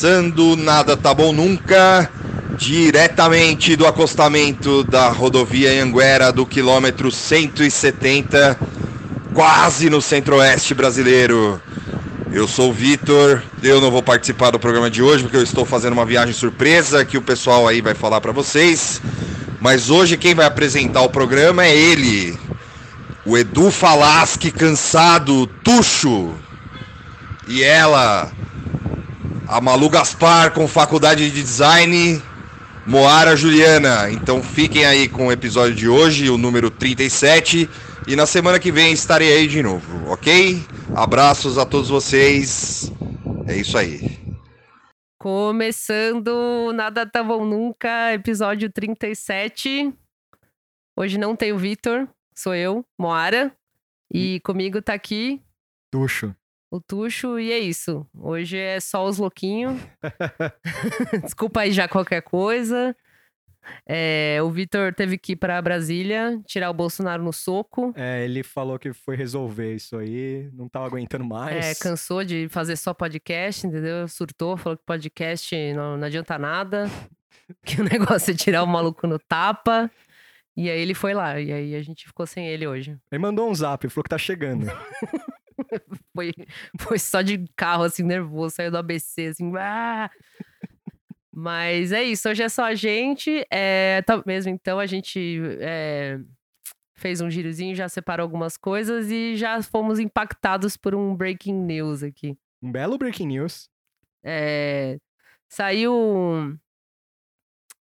[0.00, 2.10] Começando Nada Tá Bom Nunca,
[2.56, 8.58] diretamente do acostamento da rodovia Anguera do quilômetro 170,
[9.34, 11.60] quase no centro-oeste brasileiro.
[12.32, 15.66] Eu sou o Vitor, eu não vou participar do programa de hoje porque eu estou
[15.66, 19.02] fazendo uma viagem surpresa que o pessoal aí vai falar para vocês.
[19.60, 22.38] Mas hoje quem vai apresentar o programa é ele,
[23.26, 26.32] o Edu Falaschi cansado, tuxo.
[27.46, 28.32] E ela,
[29.50, 32.22] a Malu Gaspar com faculdade de design,
[32.86, 34.08] Moara Juliana.
[34.08, 37.68] Então fiquem aí com o episódio de hoje, o número 37.
[38.06, 40.62] E na semana que vem estarei aí de novo, ok?
[40.94, 42.92] Abraços a todos vocês.
[43.48, 44.20] É isso aí.
[45.18, 49.92] Começando Nada Tá Bom Nunca, episódio 37.
[50.96, 52.06] Hoje não tem o Vitor,
[52.36, 53.52] sou eu, Moara.
[54.14, 55.42] E comigo tá aqui
[55.90, 56.36] Tuxo.
[56.70, 58.06] O Tuxo, e é isso.
[58.14, 59.80] Hoje é só os louquinhos.
[61.24, 62.94] Desculpa aí já qualquer coisa.
[63.86, 67.92] É, o Vitor teve que ir pra Brasília tirar o Bolsonaro no soco.
[67.96, 71.66] É, ele falou que foi resolver isso aí, não tava aguentando mais.
[71.66, 74.08] É, cansou de fazer só podcast, entendeu?
[74.08, 76.86] Surtou, falou que podcast não, não adianta nada.
[77.66, 79.90] Que o negócio é tirar o maluco no tapa.
[80.56, 81.40] E aí ele foi lá.
[81.40, 82.96] E aí a gente ficou sem ele hoje.
[83.10, 84.70] Ele mandou um zap, falou que tá chegando.
[86.14, 86.32] Foi,
[86.80, 88.56] foi só de carro, assim, nervoso.
[88.56, 89.52] Saiu do ABC, assim.
[89.56, 90.10] Ah!
[91.32, 92.28] Mas é isso.
[92.28, 93.46] Hoje é só a gente.
[93.50, 96.18] É, tá mesmo, então, a gente é,
[96.94, 102.02] fez um girozinho, já separou algumas coisas e já fomos impactados por um breaking news
[102.02, 102.36] aqui.
[102.62, 103.70] Um belo breaking news.
[104.22, 104.98] É,
[105.48, 106.58] saiu.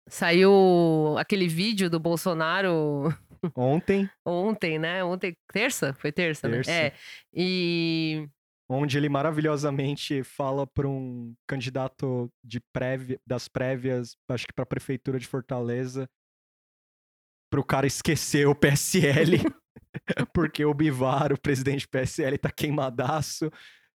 [0.08, 3.14] Saiu aquele vídeo do Bolsonaro
[3.56, 5.02] Ontem, ontem, né?
[5.02, 5.92] Ontem, terça?
[5.94, 6.70] Foi terça, Terça.
[6.70, 6.86] né?
[6.86, 6.92] É.
[7.34, 8.28] E.
[8.68, 15.18] onde ele maravilhosamente fala para um candidato de prévia, das prévias, acho que pra prefeitura
[15.18, 16.08] de Fortaleza,
[17.50, 19.38] pro cara esquecer o PSL,
[20.32, 23.50] porque o Bivar, o presidente do PSL, tá queimadaço.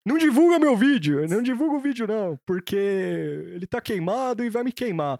[0.05, 4.63] Não divulga meu vídeo, não divulga o vídeo não, porque ele tá queimado e vai
[4.63, 5.19] me queimar.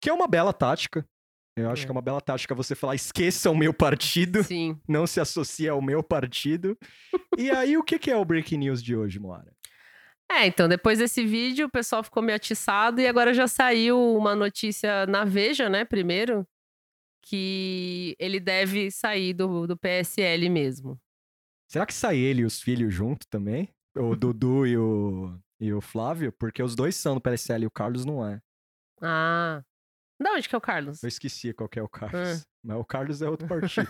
[0.00, 1.06] Que é uma bela tática.
[1.56, 1.84] Eu acho É.
[1.86, 4.78] que é uma bela tática você falar, esqueça o meu partido Sim.
[4.88, 6.76] não se associa ao meu partido.
[7.38, 9.52] e aí, o que, que é o Breaking News de hoje, Moara?
[10.30, 14.34] É, então, depois desse vídeo, o pessoal ficou meio atiçado e agora já saiu uma
[14.34, 15.84] notícia na Veja, né?
[15.84, 16.46] Primeiro,
[17.22, 20.98] que ele deve sair do, do PSL mesmo.
[21.70, 23.68] Será que sai ele e os filhos junto também?
[23.96, 26.32] O Dudu e o, e o Flávio?
[26.32, 28.40] Porque os dois são do PSL e o Carlos não é.
[29.00, 29.62] Ah.
[30.24, 31.02] Da onde que é o Carlos?
[31.02, 32.46] Eu esqueci qual que é o Carlos.
[32.64, 33.86] Mas o Carlos é outro partido.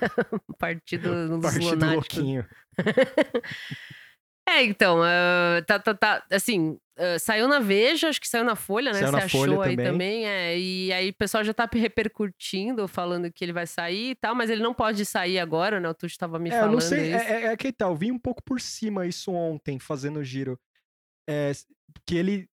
[0.58, 2.44] Partido dos partido louquinho.
[4.46, 8.54] É, então, ah, tá, tá, tá, assim, ah, saiu na Veja, acho que saiu na
[8.54, 8.98] Folha, né?
[8.98, 9.86] Saiu Você na achou Folha aí também.
[9.92, 10.58] também, é.
[10.58, 14.50] E aí o pessoal já tá repercutindo, falando que ele vai sair e tal, mas
[14.50, 15.88] ele não pode sair agora, né?
[15.88, 17.14] O Tuxo tava me É, eu falando não sei.
[17.14, 17.25] isso.
[17.26, 20.60] É, é, é que tal, eu vi um pouco por cima isso ontem, fazendo giro.
[21.26, 21.52] É,
[22.06, 22.46] que ele.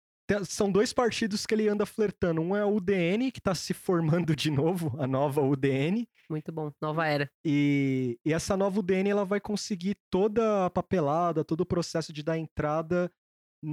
[0.46, 2.42] São dois partidos que ele anda flertando.
[2.42, 6.08] Um é o UDN, que tá se formando de novo, a nova UDN.
[6.30, 7.30] Muito bom, nova era.
[7.46, 12.24] E, e essa nova UDN ela vai conseguir toda a papelada, todo o processo de
[12.24, 13.12] dar entrada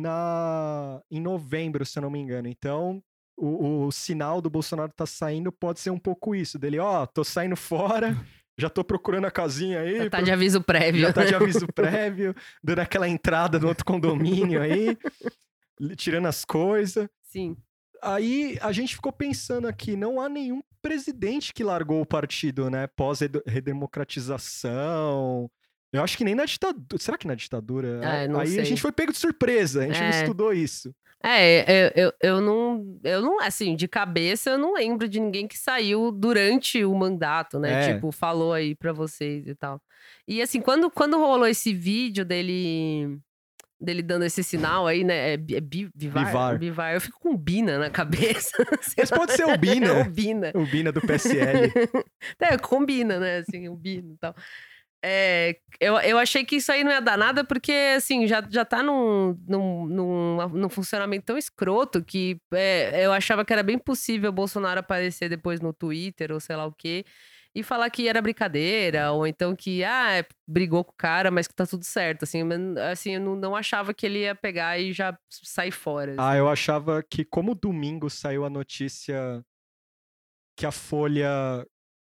[0.02, 2.49] na em novembro, se eu não me engano.
[2.49, 3.02] Então,
[3.37, 7.25] o, o sinal do Bolsonaro tá saindo pode ser um pouco isso, dele, ó, tô
[7.25, 8.16] saindo fora,
[8.58, 11.00] já tô procurando a casinha aí, Já tá pro- de aviso prévio.
[11.00, 14.99] já tá de aviso prévio, dando aquela entrada no outro condomínio aí,
[15.97, 17.09] tirando as coisas.
[17.23, 17.57] Sim.
[18.03, 22.87] Aí a gente ficou pensando aqui, não há nenhum presidente que largou o partido, né?
[22.89, 25.51] Pós-redemocratização.
[25.93, 26.85] Eu acho que nem na ditadura.
[26.99, 28.01] Será que na ditadura?
[28.05, 28.61] É, não Aí sei.
[28.61, 30.21] a gente foi pego de surpresa, a gente não É.
[30.23, 30.95] estudou isso.
[31.25, 33.01] É, eu, eu, eu não.
[33.03, 37.59] Eu não, assim, de cabeça, eu não lembro de ninguém que saiu durante o mandato,
[37.59, 37.91] né?
[37.91, 37.95] É.
[37.95, 39.83] Tipo, falou aí pra vocês e tal.
[40.29, 43.19] E assim, quando, quando rolou esse vídeo dele.
[43.81, 45.31] Dele dando esse sinal aí, né?
[45.31, 46.95] É, é bi- bivar, Bivar.
[46.95, 48.51] Eu fico com Bina na cabeça.
[48.99, 49.87] Mas pode ser o Bina.
[49.87, 50.53] É o Bina.
[50.55, 51.73] O Bina do PSL.
[52.41, 53.39] É, combina, né?
[53.39, 54.35] Assim, o Bina e tal.
[55.05, 58.65] É, eu, eu achei que isso aí não ia dar nada, porque, assim, já, já
[58.65, 63.79] tá num, num, num, num funcionamento tão escroto que é, eu achava que era bem
[63.79, 67.05] possível o Bolsonaro aparecer depois no Twitter ou sei lá o quê
[67.55, 71.49] e falar que era brincadeira, ou então que, ah, é, brigou com o cara, mas
[71.49, 74.79] que tá tudo certo, assim, mas, assim, eu não, não achava que ele ia pegar
[74.79, 76.15] e já sair fora.
[76.19, 79.45] Ah, eu achava que, como domingo saiu a notícia
[80.56, 81.31] que a Folha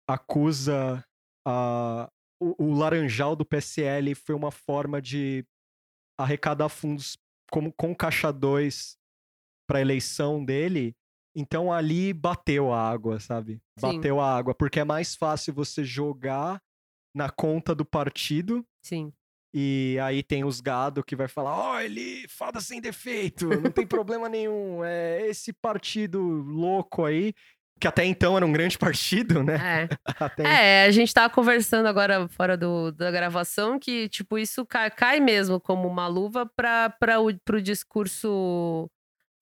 [0.08, 1.04] acusa
[1.46, 2.10] a,
[2.40, 5.44] o, o laranjal do PSL foi uma forma de
[6.18, 7.16] arrecadar fundos
[7.50, 8.96] como com caixa 2
[9.66, 10.94] pra eleição dele,
[11.34, 13.60] então ali bateu a água, sabe?
[13.78, 13.96] Sim.
[13.96, 16.60] Bateu a água, porque é mais fácil você jogar
[17.14, 19.12] na conta do partido Sim.
[19.52, 23.86] e aí tem os gado que vai falar, ó, ele fada sem defeito, não tem
[23.86, 27.32] problema nenhum, é esse partido louco aí,
[27.80, 29.88] que até então era um grande partido, né?
[29.88, 29.88] É.
[30.38, 35.20] É, a gente tava conversando agora fora do, da gravação que, tipo, isso cai, cai
[35.20, 38.88] mesmo como uma luva para para o pro discurso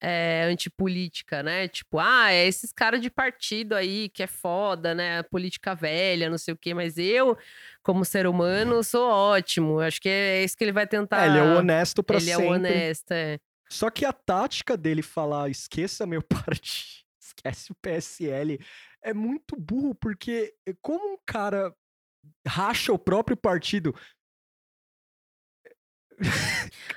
[0.03, 1.69] é, antipolítica, né?
[1.69, 5.23] Tipo, ah, é esses caras de partido aí que é foda, né?
[5.23, 7.37] Política velha, não sei o quê, mas eu,
[7.81, 9.79] como ser humano, sou ótimo.
[9.79, 11.23] Acho que é isso que ele vai tentar.
[11.23, 12.49] É, ele é o honesto pra Ele é sempre.
[12.49, 13.39] o honesto, é.
[13.69, 18.59] Só que a tática dele falar esqueça meu partido, esquece o PSL,
[19.01, 21.73] é muito burro, porque como um cara
[22.45, 23.95] racha o próprio partido,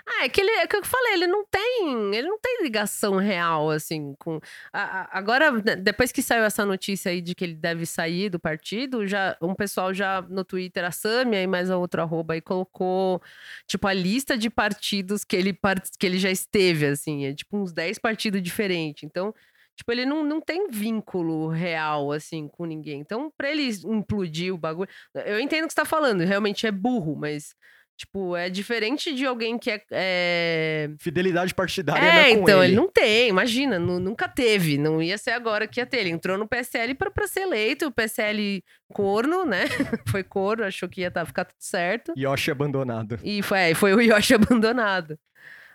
[0.07, 3.17] Ah, é que ele, é que eu falei, ele não tem, ele não tem ligação
[3.17, 4.41] real, assim, com...
[4.73, 8.29] a- a- agora, né, depois que saiu essa notícia aí de que ele deve sair
[8.31, 12.35] do partido, já, um pessoal já no Twitter, a Samia e mais a outra arroba
[12.35, 13.21] aí, colocou,
[13.67, 15.59] tipo, a lista de partidos que ele,
[15.99, 19.35] que ele já esteve, assim, é tipo uns 10 partidos diferentes, então...
[19.79, 22.99] Tipo, ele não, não tem vínculo real, assim, com ninguém.
[23.01, 24.89] Então, pra ele implodir o bagulho...
[25.27, 27.55] Eu entendo o que você tá falando, realmente é burro, mas...
[27.97, 29.81] Tipo, é diferente de alguém que é.
[29.91, 30.91] é...
[31.01, 32.73] fidelidade partidária É, é com então, ele.
[32.73, 34.77] ele não tem, imagina, nu- nunca teve.
[34.77, 35.99] Não ia ser agora que ia ter.
[36.01, 38.63] Ele entrou no PSL pra, pra ser eleito, o PSL
[38.93, 39.65] corno, né?
[40.09, 42.13] foi corno, achou que ia tá, ficar tudo certo.
[42.19, 43.19] Yoshi abandonado.
[43.25, 45.19] E foi, é, foi o Yoshi abandonado.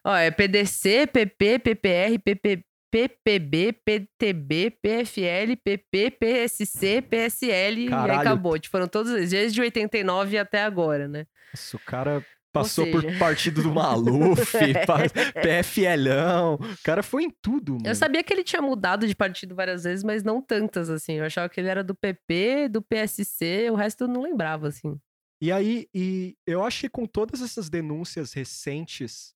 [0.04, 8.12] Ó, é PDC, PP, PPR, PP, PPB, PTB, PFL, PP, PSC, PSL e Caralho.
[8.12, 8.60] aí acabou.
[8.60, 11.26] Tipo, foram todos eles, desde 89 até agora, né?
[11.54, 14.52] Nossa, o cara passou por seja- partido do Maluf,
[15.42, 17.88] PFLão, o cara foi em tudo, mano.
[17.88, 21.14] Eu sabia que ele tinha mudado de partido várias vezes, mas não tantas, assim.
[21.14, 25.00] Eu achava que ele era do PP, do PSC, o resto eu não lembrava, assim.
[25.42, 29.34] E aí, e eu acho que com todas essas denúncias recentes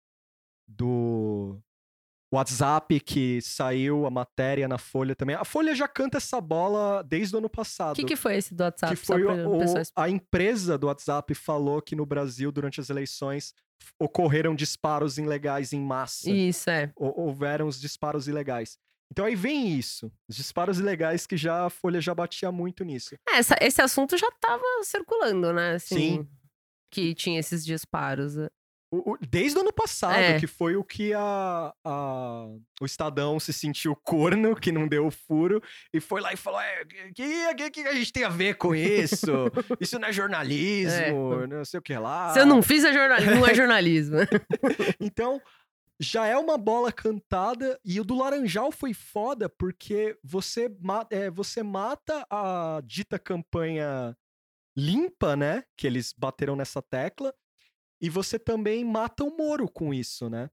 [0.68, 1.58] do
[2.34, 5.36] WhatsApp que saiu a matéria na Folha também.
[5.36, 7.96] A Folha já canta essa bola desde o ano O passado.
[7.96, 8.96] que, que foi esse do WhatsApp?
[8.96, 12.52] que foi o- pra o- pessoa es- a empresa do WhatsApp falou que no Brasil,
[12.52, 13.54] durante as eleições,
[14.00, 16.30] ocorreram disparos ilegais em massa.
[16.30, 16.92] Isso, é.
[16.96, 18.78] Hou- Houveram os disparos ilegais.
[19.12, 20.12] Então aí vem isso.
[20.28, 23.16] Os disparos ilegais que já a Folha já batia muito nisso.
[23.30, 25.76] É, essa- esse assunto já tava circulando, né?
[25.76, 26.28] Assim, Sim.
[26.92, 28.36] Que tinha esses disparos.
[29.00, 30.40] O- o- desde o ano passado, É.
[30.40, 32.46] que foi o que a, a-
[32.82, 35.62] o Estadão se sentiu corno, que não deu o furo,
[35.94, 38.74] e foi lá e falou: é, que, que, que a gente tem a ver com
[38.76, 39.28] isso?
[39.80, 42.30] Isso não é jornalismo, não sei o que lá.
[42.34, 44.18] Se eu não fiz, é jornalismo, não é jornalismo.
[45.00, 45.42] Então,
[46.00, 50.70] já é uma bola cantada, e o do Laranjal foi foda, porque você,
[51.10, 54.16] é, você mata a dita campanha
[54.78, 55.64] limpa, né?
[55.78, 57.34] Que eles bateram nessa tecla,
[58.06, 60.50] e você também mata o Moro com isso, né?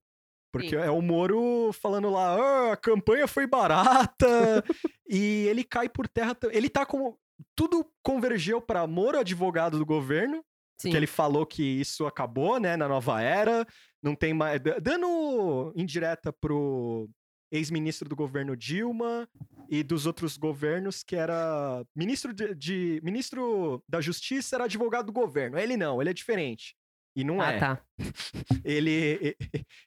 [0.51, 0.75] Porque Sim.
[0.75, 4.27] é o Moro falando lá, "Ah, a campanha foi barata,
[5.09, 6.37] e ele cai por terra.
[6.51, 7.17] Ele tá como.
[7.55, 10.43] Tudo convergeu para Moro, advogado do governo,
[10.79, 10.91] Sim.
[10.91, 13.65] que ele falou que isso acabou, né, na nova era,
[14.01, 17.09] não tem mais da- dando indireta pro
[17.51, 19.27] ex-ministro do governo Dilma
[19.69, 25.11] e dos outros governos que era ministro de, de- ministro da Justiça era advogado do
[25.13, 25.57] governo.
[25.57, 26.75] Ele não, ele é diferente.
[27.15, 27.59] E não ah, é.
[27.59, 27.81] tá.
[28.65, 29.35] Ele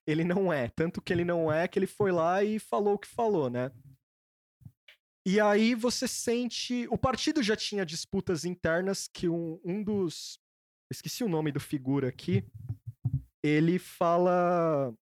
[0.06, 2.98] ele não é, tanto que ele não é que ele foi lá e falou o
[2.98, 3.70] que falou, né?
[5.26, 6.86] E aí você sente.
[6.88, 10.38] O partido já tinha disputas internas que um, um dos.
[10.88, 12.44] Esqueci o nome do figura aqui.
[13.42, 14.94] Ele fala.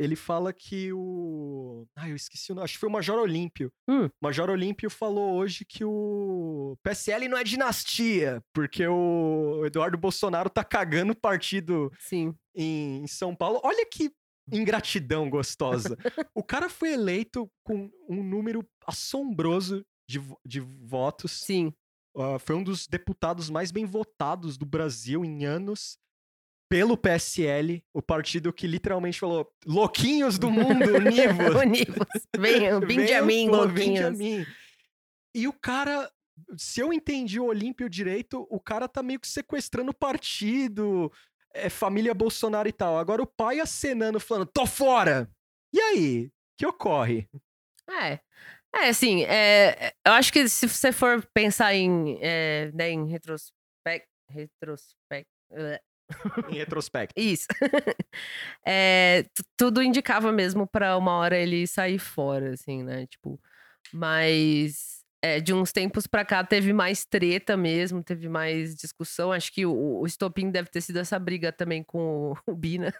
[0.00, 1.86] Ele fala que o.
[1.94, 2.64] Ah, eu esqueci o nome.
[2.64, 3.70] Acho que foi o Major Olímpio.
[3.86, 4.08] Hum.
[4.18, 10.64] Major Olímpio falou hoje que o PSL não é dinastia, porque o Eduardo Bolsonaro tá
[10.64, 12.34] cagando o partido Sim.
[12.54, 13.60] em São Paulo.
[13.62, 14.10] Olha que
[14.50, 15.94] ingratidão gostosa.
[16.34, 21.42] o cara foi eleito com um número assombroso de, de votos.
[21.42, 21.74] Sim.
[22.16, 25.98] Ah, foi um dos deputados mais bem votados do Brasil em anos.
[26.70, 31.56] Pelo PSL, o partido que literalmente falou: louquinhos do mundo, univos.
[31.56, 32.06] Univos.
[32.38, 34.16] Venham, vinde a mim, louquinhos.
[34.16, 34.46] mim.
[35.34, 36.08] E o cara,
[36.56, 41.12] se eu entendi o Olímpio direito, o cara tá meio que sequestrando o partido,
[41.52, 42.98] é, família Bolsonaro e tal.
[42.98, 45.28] Agora o pai acenando, falando, tô fora!
[45.72, 46.26] E aí?
[46.26, 47.28] O que ocorre?
[47.88, 48.20] É.
[48.72, 54.08] É, assim, é, eu acho que se você for pensar em, é, né, em retrospecto.
[54.28, 55.30] Retrospecto.
[56.50, 57.14] Em retrospecto.
[57.20, 57.46] Isso.
[58.66, 63.06] É, tu- tudo indicava mesmo pra uma hora ele sair fora, assim, né?
[63.06, 63.40] Tipo,
[63.92, 69.32] mas é, de uns tempos pra cá teve mais treta mesmo, teve mais discussão.
[69.32, 72.92] Acho que o, o estopim deve ter sido essa briga também com o, o Bina.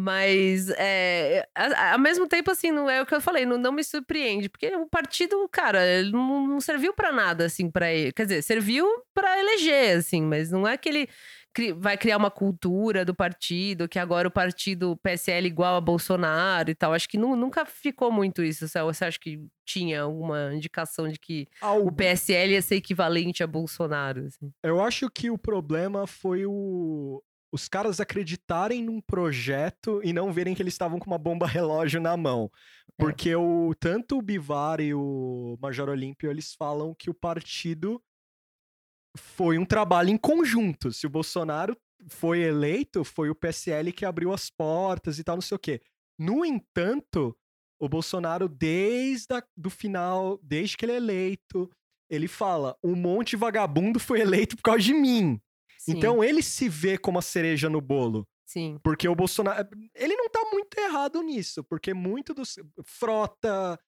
[0.00, 3.72] Mas, é, a- ao mesmo tempo, assim, não é o que eu falei, não, não
[3.72, 8.12] me surpreende, porque o partido, cara, ele não, não serviu pra nada, assim, pra ele.
[8.12, 11.08] Quer dizer, serviu pra eleger, assim, mas não é que ele
[11.52, 16.70] cri- vai criar uma cultura do partido, que agora o partido PSL igual a Bolsonaro
[16.70, 16.92] e tal.
[16.94, 18.68] Acho que nu- nunca ficou muito isso.
[18.68, 23.42] Você você acha que tinha alguma indicação de que o Algo- PSL ia ser equivalente
[23.42, 24.26] a Bolsonaro?
[24.26, 24.50] assim?
[24.62, 27.20] Eu acho que o problema foi o...
[27.50, 32.00] os caras acreditarem num projeto e não verem que eles estavam com uma bomba relógio
[32.00, 32.50] na mão.
[32.90, 32.92] É.
[32.96, 38.02] Porque o, tanto o Bivar e o Major Olímpio, eles falam que o partido
[39.16, 40.92] foi um trabalho em conjunto.
[40.92, 41.76] Se o Bolsonaro
[42.08, 45.80] foi eleito, foi o PSL que abriu as portas e tal, não sei o quê.
[46.18, 47.36] No entanto,
[47.80, 51.70] o Bolsonaro, desde a, do final, desde que ele é eleito,
[52.10, 55.40] ele fala: um monte de vagabundo foi eleito por causa de mim.
[55.88, 58.26] Sim, Então ele se vê como a cereja no bolo.
[58.44, 59.68] sim, Porque o Bolsonaro.
[59.94, 62.56] Ele não tá muito errado nisso, porque muito dos.
[62.84, 63.78] Frota,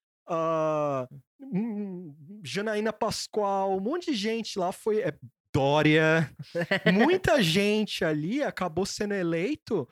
[1.40, 2.14] hum,
[2.44, 5.00] Janaína Pascoal, um monte de gente lá foi.
[5.00, 5.14] é,
[5.52, 6.30] Dória.
[6.92, 9.88] muita gente ali acabou sendo eleito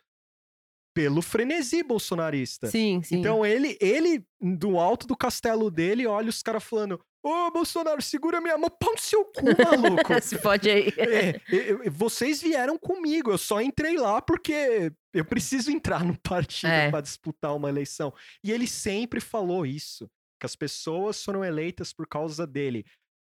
[0.95, 2.67] pelo frenesi bolsonarista.
[2.69, 3.17] sim, sim.
[3.17, 8.41] Então ele, ele, do alto do castelo dele, olha os caras falando: Ô Bolsonaro, segura
[8.41, 10.03] minha mão, pau no seu cu, maluco.
[10.23, 10.89] Se pode aí.
[10.97, 16.17] É, eu- eu- vocês vieram comigo, eu só entrei lá porque eu preciso entrar no
[16.21, 16.91] partido É.
[16.91, 18.15] pra disputar uma eleição.
[18.43, 20.09] E ele sempre falou isso,
[20.41, 22.85] que as pessoas foram eleitas por causa dele.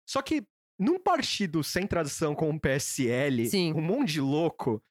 [0.08, 0.42] Só que
[0.78, 3.74] num partido sem tradição como o PSL, Sim.
[3.74, 4.82] um monte de louco,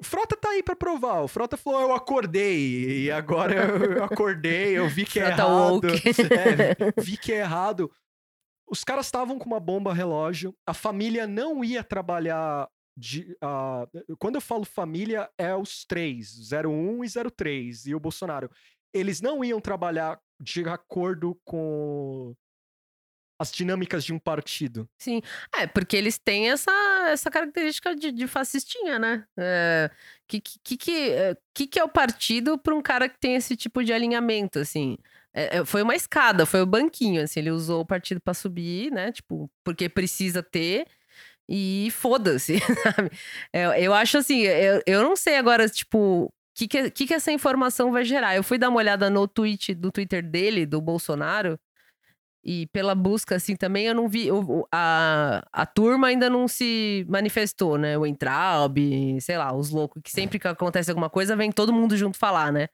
[0.00, 1.20] o Frota tá aí pra provar.
[1.22, 5.86] O Frota falou: eu acordei, e agora eu, acordei, eu vi que é Frota errado.
[6.96, 7.90] É, vi que é errado.
[8.72, 12.66] Os caras estavam com uma bomba relógio, a família não ia trabalhar.
[12.96, 13.86] De, ah,
[14.18, 18.50] quando eu falo família, é os três: 01 e 03, e o Bolsonaro.
[18.94, 22.34] Eles não iam trabalhar de acordo com
[23.38, 24.88] as dinâmicas de um partido.
[24.98, 25.20] Sim.
[25.54, 26.70] É, porque eles têm essa,
[27.08, 29.26] essa característica de, de fascistinha, né?
[29.38, 29.90] É,
[30.26, 33.84] que, que, que, que, é, é o partido para um cara que tem esse tipo
[33.84, 34.96] de alinhamento, assim?
[35.34, 37.40] É, é, foi uma escada, foi o banquinho, assim.
[37.40, 39.12] Ele usou o partido para subir, né?
[39.12, 40.86] Tipo, porque precisa ter.
[41.48, 43.10] E foda-se, sabe?
[43.52, 47.14] Eu, eu acho assim, eu, eu não sei agora, tipo, o que, que, que, que
[47.14, 48.36] essa informação vai gerar.
[48.36, 51.58] Eu fui dar uma olhada no tweet, do Twitter dele, do Bolsonaro,
[52.44, 54.30] e pela busca, assim, também eu não vi.
[54.32, 57.96] o- a, a turma ainda não se manifestou, né?
[57.96, 58.76] O Entraub,
[59.20, 62.52] sei lá, os loucos, que sempre que acontece alguma coisa, vem todo mundo junto falar,
[62.52, 62.68] né?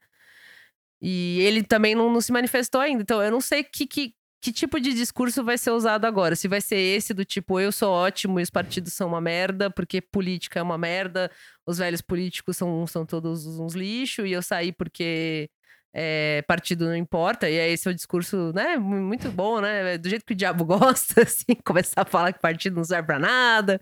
[1.01, 3.01] E ele também não, não se manifestou ainda.
[3.03, 6.35] Então, eu não sei que, que, que tipo de discurso vai ser usado agora.
[6.35, 9.69] Se vai ser esse do tipo, eu sou ótimo e os partidos são uma merda,
[9.71, 11.31] porque política é uma merda,
[11.65, 15.49] os velhos políticos são, são todos uns lixo, e eu saí porque
[15.93, 19.97] é, partido não importa, e aí esse é o discurso, né, mu- muito bom, né,
[19.97, 23.17] do jeito que o diabo gosta, assim, começar a falar que partido não serve pra
[23.19, 23.81] nada,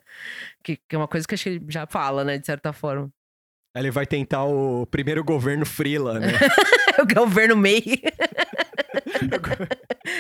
[0.63, 3.12] que, que é uma coisa que acho que ele já fala, né, de certa forma.
[3.79, 6.34] Ele vai tentar o primeiro governo Frila, né?
[7.00, 8.01] o governo MEI.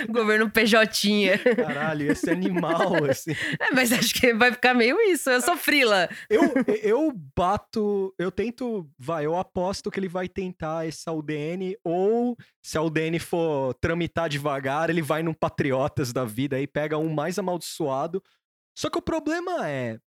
[0.07, 1.37] o governo PJ.
[1.55, 3.31] Caralho, esse animal, assim.
[3.59, 6.09] É, mas acho que vai ficar meio isso, eu sou frila.
[6.29, 6.41] Eu,
[6.81, 12.77] eu bato, eu tento, vai, eu aposto que ele vai tentar essa UDN, ou se
[12.77, 17.37] a UDN for tramitar devagar, ele vai num Patriotas da vida e pega um mais
[17.37, 18.21] amaldiçoado.
[18.77, 19.97] Só que o problema é.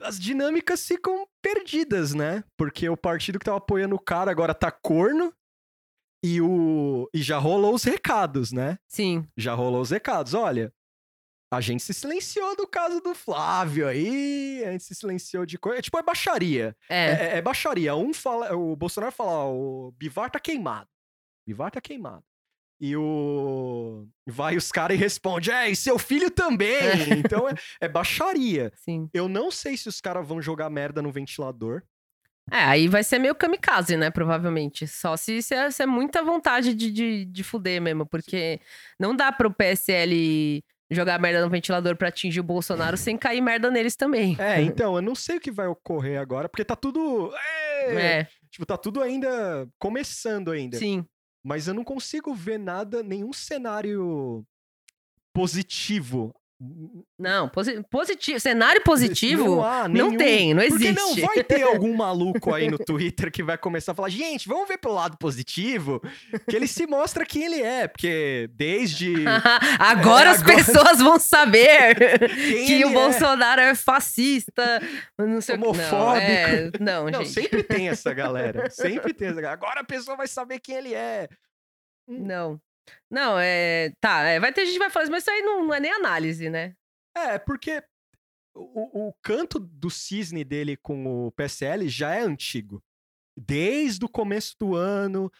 [0.00, 2.42] As dinâmicas ficam perdidas, né?
[2.56, 5.32] Porque o partido que tava apoiando o cara agora tá corno.
[6.26, 8.78] E, o, e já rolou os recados, né?
[8.88, 10.32] Sim, já rolou os recados.
[10.32, 10.72] Olha,
[11.52, 15.82] a gente se silenciou do caso do Flávio aí, a gente se silenciou de coisa.
[15.82, 16.74] Tipo, é baixaria.
[16.88, 16.94] é.
[16.96, 17.94] É, é- é baixaria.
[17.94, 20.88] Um fala, o Bolsonaro fala, ó, o Bivar tá queimado.
[21.46, 22.24] Bivar tá queimado.
[22.80, 24.06] E o.
[24.26, 26.78] Vai os caras e responde, é, e seu filho também.
[27.18, 28.72] Então é, é baixaria.
[28.84, 29.08] Sim.
[29.14, 31.82] Eu não sei se os caras vão jogar merda no ventilador.
[32.50, 34.10] É, aí vai ser meio kamikaze, né?
[34.10, 34.86] Provavelmente.
[34.86, 38.04] Só se, se, é, se é muita vontade de, de, de fuder mesmo.
[38.04, 38.60] Porque
[39.00, 43.70] não dá pro PSL jogar merda no ventilador pra atingir o Bolsonaro sem cair merda
[43.70, 44.36] neles também.
[44.38, 47.32] É, então, eu não sei o que vai ocorrer agora, porque tá tudo.
[47.34, 50.78] É, É, Tipo, tá tudo ainda começando ainda.
[50.78, 51.04] sim.
[51.44, 54.46] Mas eu não consigo ver nada, nenhum cenário
[55.30, 56.34] positivo
[57.18, 58.38] Não, posi positivo.
[58.40, 60.94] Cenário positivo não, há não tem, não Porque existe.
[61.20, 64.68] não vai ter algum maluco aí no Twitter que vai começar a falar, gente, vamos
[64.68, 66.00] ver pelo lado positivo,
[66.48, 69.14] que ele se mostra quem ele é, porque desde
[69.78, 71.96] agora É, as agora- pessoas vão saber
[72.66, 72.92] que o é.
[72.92, 74.80] Bolsonaro é fascista,
[75.18, 75.64] não sei o que.
[75.64, 76.24] Não, Homofóbico.
[76.26, 77.30] é, não, Não, gente.
[77.30, 79.54] sempre tem essa galera, sempre tem essa galera.
[79.60, 81.28] Agora a pessoa vai saber quem ele é.
[82.08, 82.60] Não.
[83.10, 83.92] Não, é.
[84.00, 85.92] Tá, é, vai ter gente que vai falar mas isso aí não, não é nem
[85.92, 86.74] análise, né?
[87.16, 87.82] É, porque
[88.54, 92.82] o, o canto do cisne dele com o PSL já é antigo.
[93.36, 95.30] Desde o começo do ano.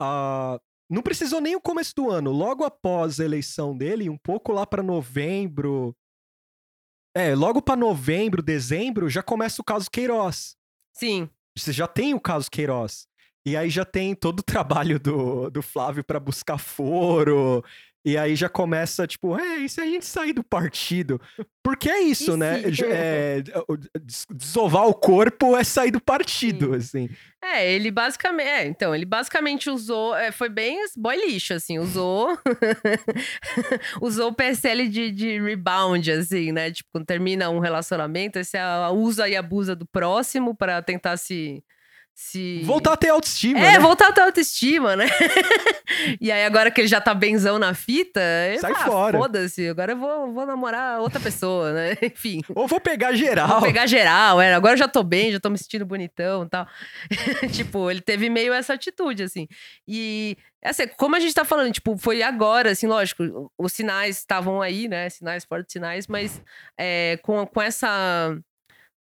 [0.00, 2.30] ah, não precisou nem o começo do ano.
[2.30, 5.96] Logo após a eleição dele, um pouco lá para novembro.
[7.16, 10.56] É, logo para novembro, dezembro, já começa o caso Queiroz.
[10.92, 11.30] Sim.
[11.56, 13.08] Você já tem o caso Queiroz.
[13.46, 17.62] E aí já tem todo o trabalho do, do Flávio para buscar foro.
[18.06, 21.18] E aí já começa, tipo, é, e se a gente sair do partido?
[21.62, 22.62] Porque é isso, E né?
[22.86, 23.42] é,
[24.30, 27.08] desovar o corpo é sair do partido, assim.
[27.42, 28.46] É, ele basicamente.
[28.46, 30.14] É, então, ele basicamente usou.
[30.14, 32.38] é, foi bem boy lixo, assim, usou.
[34.00, 36.70] usou o PSL de, de rebound, assim, né?
[36.70, 41.62] Tipo, quando termina um relacionamento, você a- usa e abusa do próximo pra tentar se.
[42.14, 42.62] Se...
[42.62, 43.78] Voltar a ter autoestima, É, né?
[43.80, 45.06] voltar a ter autoestima, né?
[46.20, 48.20] e aí, agora que ele já tá benzão na fita,
[48.60, 49.18] Sai fala, fora.
[49.18, 51.96] Foda-se, agora eu vou, vou namorar outra pessoa, né?
[52.02, 52.40] Enfim.
[52.54, 53.48] Ou vou pegar geral.
[53.48, 56.48] Vou pegar geral, é, agora eu já tô bem, já tô me sentindo bonitão e
[56.48, 56.68] tal.
[57.52, 59.48] tipo, ele teve meio essa atitude, assim.
[59.86, 64.62] E, assim, como a gente tá falando, tipo, foi agora, assim, lógico, os sinais estavam
[64.62, 65.10] aí, né?
[65.10, 66.40] Sinais, fortes sinais, mas
[66.78, 68.38] é, com, com essa.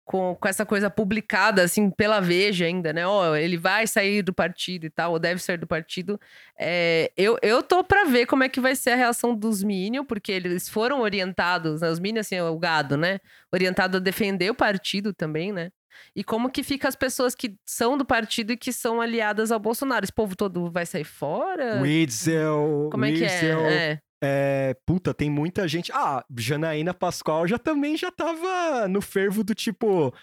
[0.08, 3.06] Com, com essa coisa publicada, assim, pela Veja ainda, né?
[3.06, 6.18] Ó, ele vai sair do partido e tal, ou deve sair do partido.
[6.58, 10.06] É, eu, eu tô pra ver como é que vai ser a reação dos Minions,
[10.08, 11.90] porque eles foram orientados, né?
[11.90, 13.20] Os Minions, assim, o gado, né?
[13.52, 15.72] Orientado a defender o partido também, né?
[16.16, 19.60] E como que fica as pessoas que são do partido e que são aliadas ao
[19.60, 20.06] Bolsonaro?
[20.06, 21.82] Esse povo todo vai sair fora?
[21.82, 22.90] Witzel.
[22.92, 23.74] Como é que Witzel, é?
[23.74, 24.00] É.
[24.24, 25.92] É, puta, tem muita gente.
[25.94, 30.14] Ah, Janaína Pascoal já também já tava no fervo do tipo.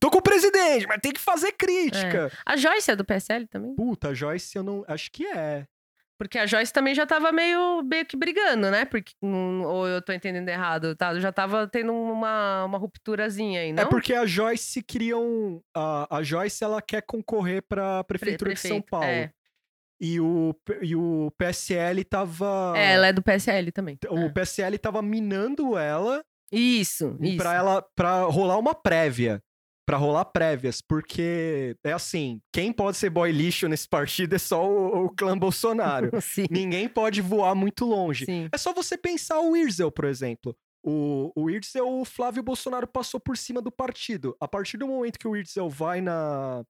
[0.00, 2.30] Tô com o presidente, mas tem que fazer crítica.
[2.46, 3.74] A Joyce é do PSL também?
[3.74, 4.84] Puta, Joyce, eu não.
[4.86, 5.66] Acho que é.
[6.20, 8.84] Porque a Joyce também já tava meio, meio que brigando, né?
[8.84, 11.18] Porque, ou eu tô entendendo errado, tá?
[11.20, 13.84] Já tava tendo uma, uma rupturazinha aí, não?
[13.84, 15.62] É porque a Joyce queriam.
[15.74, 19.06] A, a Joyce ela quer concorrer pra Pre- prefeitura de São prefeito, Paulo.
[19.06, 19.32] É.
[20.00, 22.72] E, o, e o PSL tava.
[22.76, 23.98] É, ela é do PSL também.
[24.08, 24.28] O É.
[24.28, 27.36] PSL tava minando ela Isso, isso.
[27.36, 29.42] pra ela para rolar uma prévia.
[29.84, 34.62] Pra rolar prévias, porque é assim, quem pode ser boy lixo nesse partido é só
[34.68, 36.10] o, o clã Bolsonaro.
[36.20, 38.26] Sim, Ninguém pode voar muito longe.
[38.26, 38.48] sim.
[38.52, 40.54] É só você pensar o Irzel, por exemplo.
[40.84, 44.36] O, o Irzel, o Flávio Bolsonaro passou por cima do partido.
[44.38, 46.62] A partir do momento que o Irzel vai na,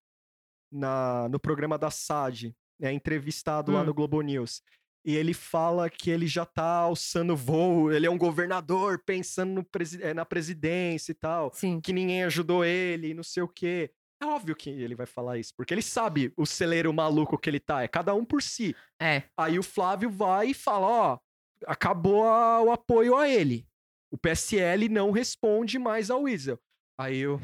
[0.73, 3.85] na, no programa da SAD, é entrevistado lá Hum.
[3.87, 4.62] no Globo News,
[5.05, 10.03] e ele fala que ele já tá alçando voo, ele é um governador pensando presi-
[10.03, 11.81] eh, na presidência e tal, Sim.
[11.81, 13.91] que ninguém ajudou ele, não sei o quê.
[14.21, 17.61] É óbvio que ele vai falar isso, porque ele sabe o celeiro maluco que ele
[17.61, 18.75] tá, é cada um por si.
[19.01, 19.23] É.
[19.37, 21.19] Aí o Flávio vai e fala: ó,
[21.67, 23.64] acabou a- o apoio a ele.
[24.11, 26.59] O PSL não responde mais ao Weasel.
[26.99, 27.38] Aí o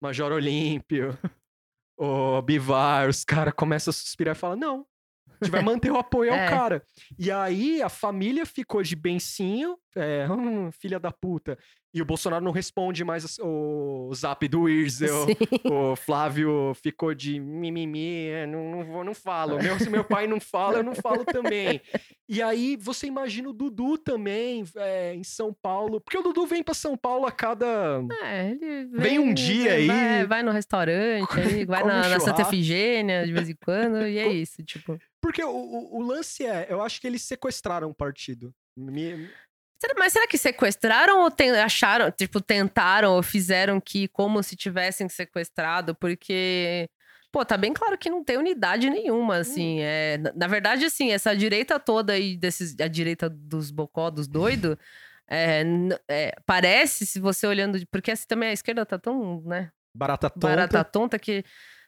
[0.00, 1.18] Major Olímpio,
[1.96, 4.86] o Bivar, os caras começam a suspirar e falam: não.
[5.40, 6.48] A gente vai manter o apoio ao É.
[6.48, 6.82] cara.
[7.18, 11.58] E aí a família ficou de bencinho, é, hum, filha da puta.
[11.96, 14.66] E o Bolsonaro não responde mais o zap do.
[14.90, 15.34] Sim.
[15.64, 19.56] O Flávio ficou de mimimi, é, não, não, vou, não falo.
[19.62, 21.80] Meu, se meu pai não fala, eu não falo também.
[22.28, 26.62] E aí você imagina o Dudu também é, em São Paulo, porque o Dudu vem
[26.62, 28.02] pra São Paulo a cada.
[28.24, 32.20] É, ele Vem um dia aí- Vai, vai no restaurante, aí, vai um na, na
[32.20, 32.42] Santa.
[32.42, 34.98] Efigênia de vez em quando, e é isso, tipo.
[35.22, 38.52] Porque o, o, o lance é, eu acho que eles sequestraram o partido.
[38.76, 39.30] Me-
[39.96, 45.94] mas será que sequestraram ou acharam, tipo, tentaram ou fizeram que como se tivessem sequestrado?
[45.94, 46.88] Porque,
[47.30, 49.80] pô, tá bem claro que não tem unidade nenhuma, assim.
[49.80, 54.26] É, na, na verdade, assim, essa direita toda aí, desses, a direita dos bocó, dos
[54.26, 54.76] doidos,
[55.28, 55.62] é,
[56.08, 60.46] é, parece, se você olhando, porque assim também a esquerda tá tão, né, barata tonta.
[60.46, 61.44] barata tonta que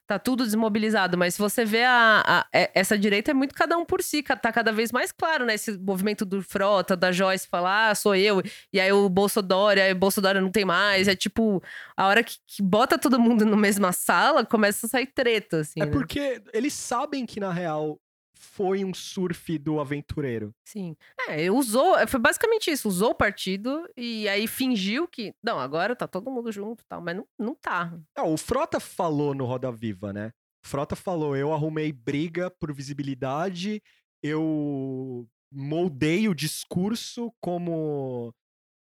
[0.08, 1.18] tá tudo desmobilizado.
[1.18, 4.22] Mas se você vê a, a- é- essa direita é muito cada um por si,
[4.22, 5.54] tá cada vez mais claro, né?
[5.54, 8.42] Esse movimento do Frota, da Joyce falar, ah, sou eu,
[8.72, 11.06] e aí o Bolsonaro, aí o Bolsonaro não tem mais.
[11.06, 11.62] É tipo,
[11.94, 15.82] a hora que, que bota todo mundo na mesma sala, começa a sair treta, assim.
[15.82, 15.92] É né?
[15.92, 18.00] porque eles sabem que, na real,
[18.38, 20.54] foi um surf do aventureiro?
[20.64, 20.96] Sim.
[21.28, 26.06] É, usou, foi basicamente isso, usou o partido e aí fingiu que, não, agora tá
[26.06, 27.92] todo mundo junto e tal, mas não, não tá.
[28.16, 30.32] É, o Frota falou no Roda Viva, né?
[30.64, 33.82] O Frota falou: eu arrumei briga por visibilidade,
[34.22, 38.34] eu moldei o discurso como.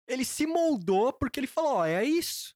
[0.06, 2.54] Ele se moldou porque ele falou: ó, é isso.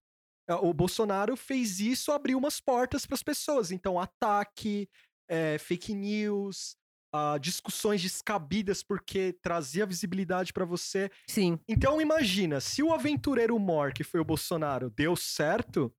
[0.49, 3.71] É, o Bolsonaro fez isso, abriu umas portas para as pessoas.
[3.71, 4.89] Então, ataque,
[5.29, 6.77] é, fake news,
[7.15, 11.11] uh, discussões descabidas porque trazia visibilidade para você.
[11.27, 11.59] Sim.
[11.69, 15.93] Então, imagina, se o aventureiro Mor, que foi o Bolsonaro, deu certo,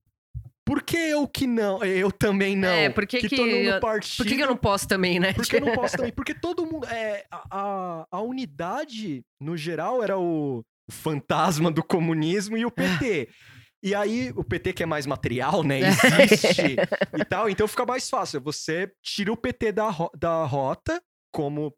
[0.65, 1.83] por que eu que não?
[1.83, 2.69] Eu também não.
[2.69, 4.17] É, por que, que, que eu- partido...
[4.17, 5.33] Por que, eu não posso também, né?
[5.33, 6.13] Por que eu não posso também?
[6.13, 6.87] Porque todo mundo.
[6.87, 12.71] É, a, a, a unidade, no geral, era o, o fantasma do comunismo e o
[12.71, 13.29] PT.
[13.83, 15.79] E aí, o PT que é mais material, né?
[16.31, 16.77] Existe
[17.19, 18.39] e tal, então fica mais fácil.
[18.41, 21.01] Você tira o PT da, ro- da rota,
[21.33, 21.73] como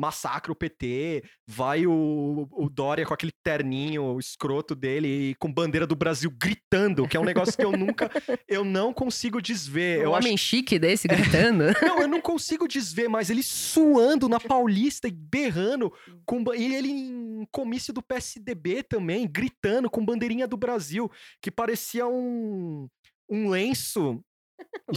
[0.00, 5.86] massacra o PT, vai o, o Dória com aquele terninho escroto dele e com bandeira
[5.86, 8.10] do Brasil gritando, que é um negócio que eu nunca,
[8.48, 10.00] eu não consigo desver.
[10.00, 11.64] Um eu acho homem chique desse gritando.
[11.82, 13.28] não, eu não consigo desver mais.
[13.28, 15.92] Ele suando na Paulista e berrando.
[16.24, 21.10] Com, e ele em comício do PSDB também, gritando com bandeirinha do Brasil,
[21.42, 22.88] que parecia um,
[23.28, 24.22] um lenço.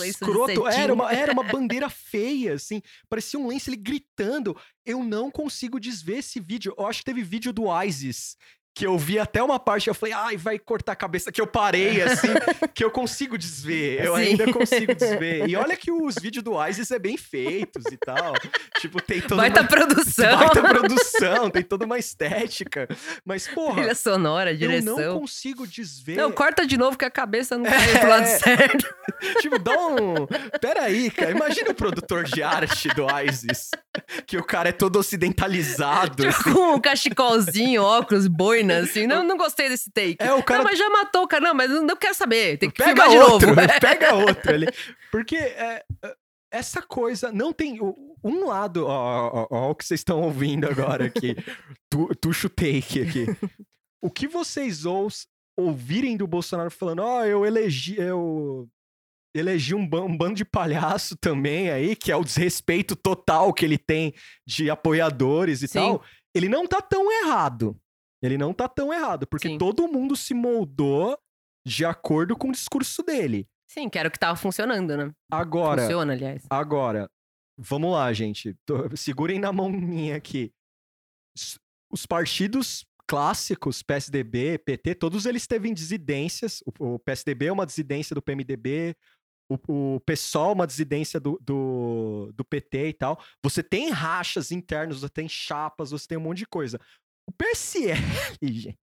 [0.03, 4.57] Escroto, era uma, era uma bandeira feia, assim, parecia um lenço ele gritando.
[4.85, 6.73] Eu não consigo desver esse vídeo.
[6.77, 8.35] Eu acho que teve vídeo do ISIS
[8.75, 11.45] que eu vi até uma parte, eu falei, ai, vai cortar a cabeça, que eu
[11.45, 12.27] parei, assim,
[12.73, 14.21] que eu consigo desver, eu Sim.
[14.21, 15.47] ainda consigo desver.
[15.47, 18.33] E olha que os vídeos do ISIS é bem feitos e tal,
[18.79, 19.67] tipo, tem toda Baita uma...
[19.67, 20.39] produção.
[20.39, 22.87] Baita produção, tem toda uma estética,
[23.23, 24.97] mas, porra, Trilha sonora, eu direção.
[24.97, 26.17] não consigo desver...
[26.17, 28.37] Não, corta de novo que a cabeça não caiu pro lado É.
[28.39, 28.95] certo.
[29.39, 30.25] Tipo, dá um...
[30.59, 33.69] Peraí, cara, imagina o produtor de arte do ISIS,
[34.25, 36.51] que o cara é todo ocidentalizado, assim.
[36.51, 38.27] Com um cachecolzinho, óculos,
[38.71, 39.07] assim.
[39.07, 40.17] Não, não gostei desse take.
[40.19, 41.43] É, o cara Não, mas já matou o cara.
[41.43, 42.57] Não, mas não quero saber.
[42.57, 43.67] Tem que pega filmar de outro, novo.
[43.79, 44.67] pega outro ali.
[45.11, 46.15] Porque é, é,
[46.51, 47.79] essa coisa não tem.
[48.25, 51.35] Um lado, ó, ó, ó, o que vocês estão ouvindo agora aqui.
[51.89, 53.25] tu, tuxo take aqui.
[54.01, 54.83] O que vocês
[55.57, 57.99] ouvirem do Bolsonaro falando, ó, eu elegi.
[57.99, 58.69] Eu
[59.35, 63.77] elegi um, um bando de palhaço também aí, que é o desrespeito total que ele
[63.77, 64.13] tem
[64.45, 65.79] de apoiadores e Sim.
[65.79, 66.03] tal.
[66.33, 67.75] Ele não tá tão errado.
[68.23, 69.57] Ele não tá tão errado, porque Sim.
[69.57, 71.17] todo mundo se moldou
[71.67, 73.47] de acordo com o discurso dele.
[73.67, 75.11] Sim, que era o que tava funcionando, né?
[75.31, 76.45] Agora, Funciona, aliás.
[76.49, 77.09] agora,
[77.57, 78.55] vamos lá, gente.
[78.65, 80.53] Tô- segurem na mão minha aqui.
[81.91, 86.63] Os partidos clássicos, PSDB, PT, todos eles teve dissidências.
[86.79, 88.95] O, o PSDB é uma dissidência do PMDB,
[89.51, 93.21] o, o PSOL é uma dissidência do, do, do PT e tal.
[93.43, 96.79] Você tem rachas internos, você tem chapas, você tem um monte de coisa.
[97.27, 97.99] O PSL,
[98.41, 98.77] gente.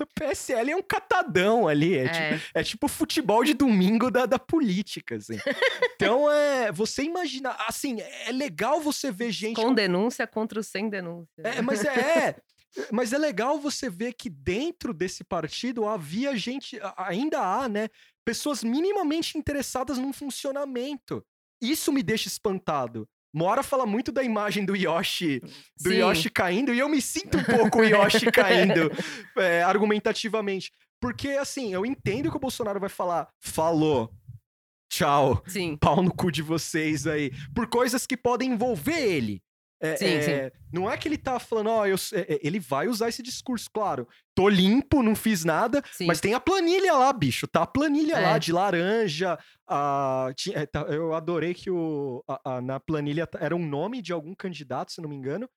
[0.00, 1.96] O PSL é um catadão ali.
[1.96, 2.40] É, tipo, É.
[2.60, 5.38] é tipo futebol de domingo da, da política, assim.
[5.94, 9.56] Então, é, você imagina, assim, é legal você ver gente...
[9.56, 11.42] Com denúncia contra o sem denúncia.
[11.42, 12.36] É, mas é, é,
[12.92, 17.88] mas é legal você ver que dentro desse partido havia gente, ainda há, né,
[18.24, 21.24] pessoas minimamente interessadas num funcionamento.
[21.60, 23.08] Isso me deixa espantado.
[23.34, 25.40] Mora fala muito da imagem do Yoshi,
[25.80, 25.96] do Sim.
[25.96, 28.92] Yoshi caindo, e eu me sinto um pouco o Yoshi caindo,
[29.36, 30.70] é, argumentativamente.
[31.00, 34.08] Porque, assim, eu entendo que o Bolsonaro vai falar, falou,
[34.88, 35.76] tchau, Sim.
[35.76, 39.42] pau no cu de vocês aí, por coisas que podem envolver ele.
[39.86, 42.88] É, Sim, é, Não é que ele tá falando, ó, eu, é, é, ele vai
[42.88, 44.08] usar esse discurso, claro.
[44.34, 46.06] Tô limpo, não fiz nada, Sim.
[46.06, 47.46] mas tem a planilha lá, bicho.
[47.46, 48.38] Tá a planilha lá É.
[48.38, 49.38] de laranja.
[49.66, 54.12] a- é, tá- eu adorei que o, a- a- na planilha era um nome de
[54.12, 55.48] algum candidato, se não me engano.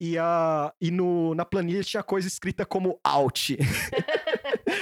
[0.00, 3.56] E, a, e no, na planilha tinha coisa escrita como out.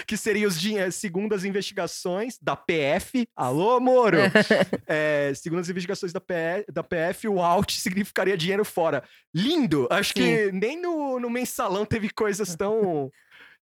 [0.06, 3.28] que seria os dinheiros, segundo as investigações da PF.
[3.34, 4.18] Alô, Moro!
[4.88, 9.02] É, segundo as investigações da, PE da PF, o out significaria dinheiro fora.
[9.34, 9.88] Lindo!
[9.90, 13.10] Acho que nem no, no mensalão teve coisas tão,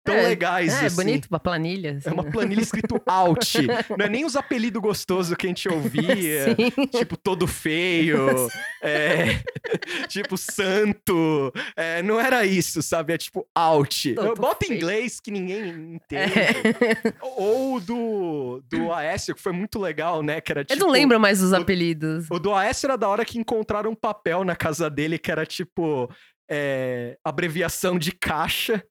[0.04, 0.74] tão É, legais.
[0.74, 0.96] É, assim.
[0.96, 1.98] bonito, uma planilha.
[2.04, 3.58] É uma planilha escrito out.
[3.98, 6.56] Não é nem os apelidos gostosos que a gente ouvia.
[6.92, 8.50] Tipo, todo feio.
[8.82, 9.40] é,
[10.10, 11.52] tipo, santo.
[11.76, 13.14] É, não era isso, sabe?
[13.14, 14.14] É tipo, out.
[14.14, 14.78] Todo Bota em feio.
[14.78, 16.34] inglês que ninguém entende.
[16.40, 17.14] É.
[17.22, 20.42] Ou do, do Aécio, que foi muito legal, né?
[20.42, 20.80] Que era Eu tipo.
[20.80, 22.28] não lembro mais os o- apelidos.
[22.30, 25.46] O do Aécio era da hora que encontraram um papel na casa dele que era
[25.46, 26.10] tipo.
[26.50, 28.84] é, abreviação de caixa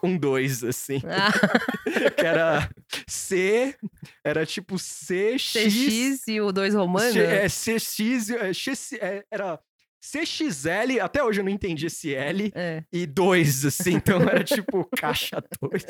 [0.00, 1.00] com dois, assim.
[1.06, 1.30] Ah,
[2.16, 2.70] que era
[3.06, 3.76] C,
[4.24, 5.52] era tipo CX.
[5.52, 7.12] CX e o 2 romano?
[7.12, 9.60] C- é, CX, é, X, é, era
[10.02, 12.82] CXL, até hoje eu não entendi esse L, É.
[12.90, 15.84] e 2, assim, então era tipo caixa 2.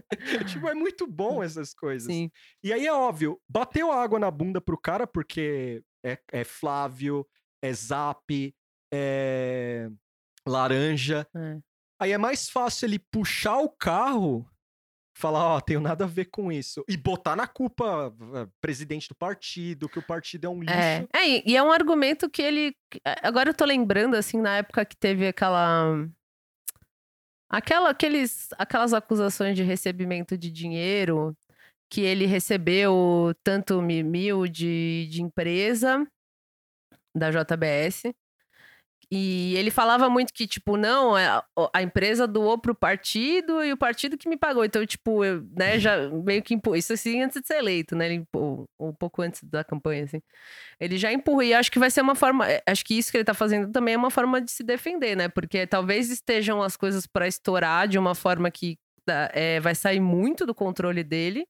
[0.52, 2.06] tipo, é muito bom essas coisas.
[2.06, 2.30] Sim.
[2.62, 7.26] E aí é óbvio, bateu a água na bunda pro cara, porque é, é Flávio,
[7.62, 8.54] é Zap,
[8.92, 9.88] é
[10.46, 11.26] Laranja.
[11.34, 11.56] É.
[12.04, 14.46] Aí é mais fácil ele puxar o carro,
[15.16, 16.84] falar, ó, tenho nada a ver com isso.
[16.88, 20.74] E botar na culpa eh, presidente do partido, que o partido é um lixo.
[20.76, 22.76] É, é, e- é um argumento que ele.
[23.22, 26.06] Agora eu tô lembrando, assim, na época que teve aquela.
[27.50, 31.34] Aquela, aqueles, aquelas acusações de recebimento de dinheiro
[31.90, 36.04] que ele recebeu tanto mi- mil de, de empresa
[37.16, 38.12] da JBS.
[39.16, 41.40] E ele falava muito que, tipo, não, é
[41.72, 44.64] a, empresa doou pro partido e o partido que me pagou.
[44.64, 46.74] Então, tipo, eu, né, já meio que impô.
[46.74, 48.06] Isso assim antes de ser eleito, né?
[48.06, 50.20] Ele impô, um pouco antes da campanha, assim.
[50.80, 51.44] Ele já empurra.
[51.44, 52.50] E acho que vai ser uma forma.
[52.50, 55.16] é, Acho que isso que ele tá fazendo também é uma forma de se defender,
[55.16, 55.28] né?
[55.28, 58.76] Porque talvez estejam as coisas pra estourar de uma forma que
[59.32, 61.46] é, vai sair muito do controle dele.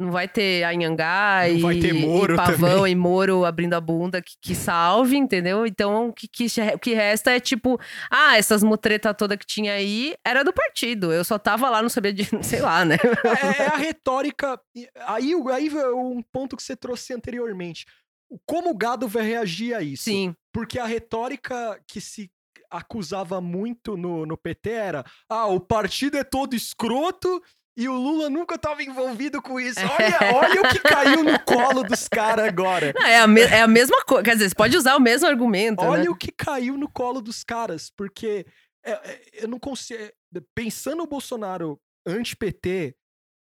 [0.00, 2.92] Não vai ter Anhangá e, vai ter Moro e Pavão também.
[2.92, 5.64] e Moro abrindo a bunda que, que salve, entendeu?
[5.64, 7.78] Então o que, que, o que resta é tipo,
[8.10, 11.12] ah, essas mutreta toda que tinha aí era do partido.
[11.12, 12.24] Eu só tava lá, não sabia de.
[12.42, 12.96] sei lá, né?
[13.58, 14.60] É, é a retórica.
[15.06, 17.86] Aí, aí é um ponto que você trouxe anteriormente.
[18.28, 20.04] O- Como o gado vai reagir a isso?
[20.04, 20.34] Sim.
[20.52, 22.28] Porque a retórica que se
[22.68, 27.40] acusava muito no, no PT era: ah, o partido é todo escroto
[27.76, 29.80] e o Lula nunca estava envolvido com isso.
[29.80, 32.92] Olha, olha o que caiu no colo dos caras agora.
[32.94, 34.22] Não, é, a é a mesma coisa.
[34.22, 35.82] Quer dizer, você pode usar o mesmo argumento.
[35.82, 36.10] Olha né?
[36.10, 38.46] o que caiu no colo dos caras, porque
[38.84, 40.00] é, é, eu não consigo.
[40.00, 40.12] é,
[40.54, 42.94] Pensando o Bolsonaro anti-PT,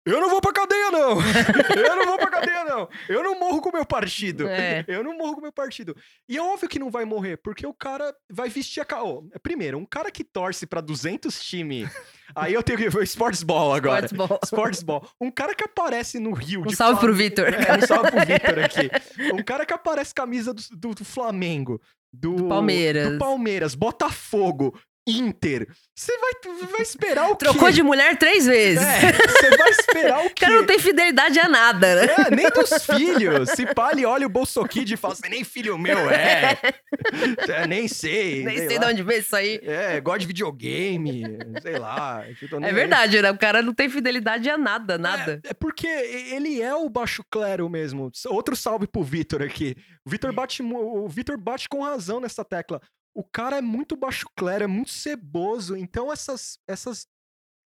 [0.06, 1.18] eu não vou pra cadeia, não!
[1.78, 2.90] eu não vou pra cadeia, não!
[3.08, 4.48] Eu não morro com o meu partido!
[4.48, 4.84] É.
[4.88, 5.96] Eu não morro com o meu partido.
[6.28, 9.30] E é óbvio que não vai morrer, porque o cara vai vestir a caô.
[9.44, 11.90] Primeiro, um cara que torce pra 200 times.
[12.36, 14.06] Aí eu tenho que ver Sports Ball agora.
[14.06, 14.40] Sports ball.
[14.44, 15.10] Sports Ball.
[15.20, 16.62] Um cara que aparece no Rio.
[16.66, 17.48] Um salve Fla- pro Vitor.
[17.48, 18.90] É, um salve pro Vitor aqui.
[19.34, 21.80] Um cara que aparece camisa do, do- do Flamengo.
[22.14, 23.12] Do, Do Palmeiras.
[23.14, 25.68] Do Palmeiras, Botafogo, Inter.
[25.96, 27.46] Você vai, vai esperar o quê?
[27.46, 28.84] Trocou de mulher três vezes.
[28.84, 30.46] É, você vai esperar o O quê?
[30.46, 32.14] cara não tem fidelidade a nada, né?
[32.28, 33.50] É, nem dos filhos.
[33.50, 36.58] Se pá, ele olha o Bolsokid e fala assim, nem filho meu é.
[37.50, 38.44] É, nem sei.
[38.44, 38.86] Nem sei lá.
[38.86, 39.60] de onde veio isso aí.
[39.64, 41.24] É, gosta de videogame,
[41.62, 42.24] sei lá.
[42.24, 42.74] É aí.
[42.74, 43.32] verdade, né?
[43.32, 45.42] O cara não tem fidelidade a nada, nada.
[45.44, 48.12] É, é porque ele é o baixo clero mesmo.
[48.28, 49.76] Outro salve pro Vitor aqui.
[50.06, 52.80] O Vitor bate, o Vitor bate com razão nessa tecla.
[53.14, 55.76] O cara é muito baixo clero, é muito ceboso.
[55.76, 57.08] Então essas essas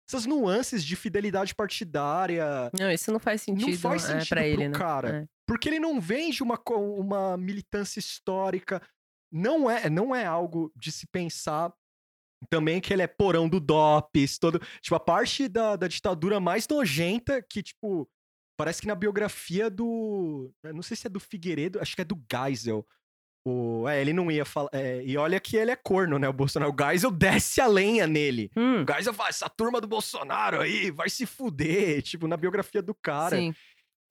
[0.08, 4.42] essas nuances de fidelidade partidária, Não, isso não faz sentido, não faz é, sentido pra
[4.42, 4.78] pro ele, né?
[4.78, 5.18] cara.
[5.24, 5.28] É.
[5.48, 8.82] Porque ele não vem de uma, uma militância histórica.
[9.32, 11.74] Não é, não é algo de se pensar
[12.50, 14.60] também que ele é porão do DOPS, todo.
[14.82, 18.10] Tipo, a parte da, da ditadura mais nojenta que, tipo,
[18.58, 20.54] parece que na biografia do.
[20.64, 22.86] Não sei se é do Figueiredo, acho que é do Geisel.
[23.48, 24.70] O, é, ele não ia falar.
[24.74, 26.28] é, e olha que ele é corno, né?
[26.28, 26.72] O Bolsonaro.
[26.72, 28.50] O Geisel desce a lenha nele.
[28.58, 32.02] Hum, O Geisel fala, essa turma do Bolsonaro aí vai se fuder.
[32.16, 33.54] Tipo, na biografia do cara sim,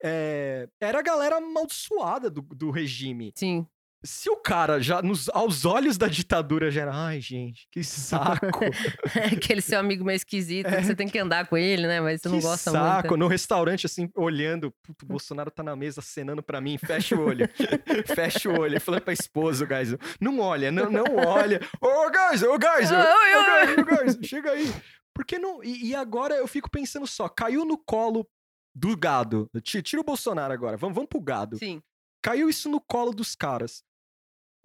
[0.01, 3.33] é, era a galera amaldiçoada do, do regime.
[3.35, 3.65] sim.
[4.05, 8.45] Se o cara já, nos, aos olhos da ditadura, já era, ai, gente, que saco.
[9.35, 10.81] Aquele seu amigo meio esquisito, É.
[10.83, 11.99] você tem que andar com ele, né?
[11.99, 13.07] Mas você não gosta saco.
[13.09, 13.17] muito.
[13.17, 17.21] No restaurante, assim, olhando, puto, o Bolsonaro tá na mesa acenando pra mim, fecha o
[17.25, 17.49] olho.
[18.15, 18.79] fecha o olho.
[18.79, 21.59] Falando pra esposa, o Geisel, não olha, não, não olha.
[21.81, 22.11] Ô, Oi, oi, ô, oi.
[22.13, 24.71] Geisel, ô, Geisel, chega aí.
[25.13, 25.63] Porque não...
[25.63, 28.27] E, e agora eu fico pensando só, caiu no colo
[28.75, 29.49] do gado.
[29.63, 31.57] Ti- Tira o Bolsonaro agora, vamos, vamos pro gado.
[31.57, 31.81] Sim.
[32.21, 33.81] caiu isso no colo dos caras.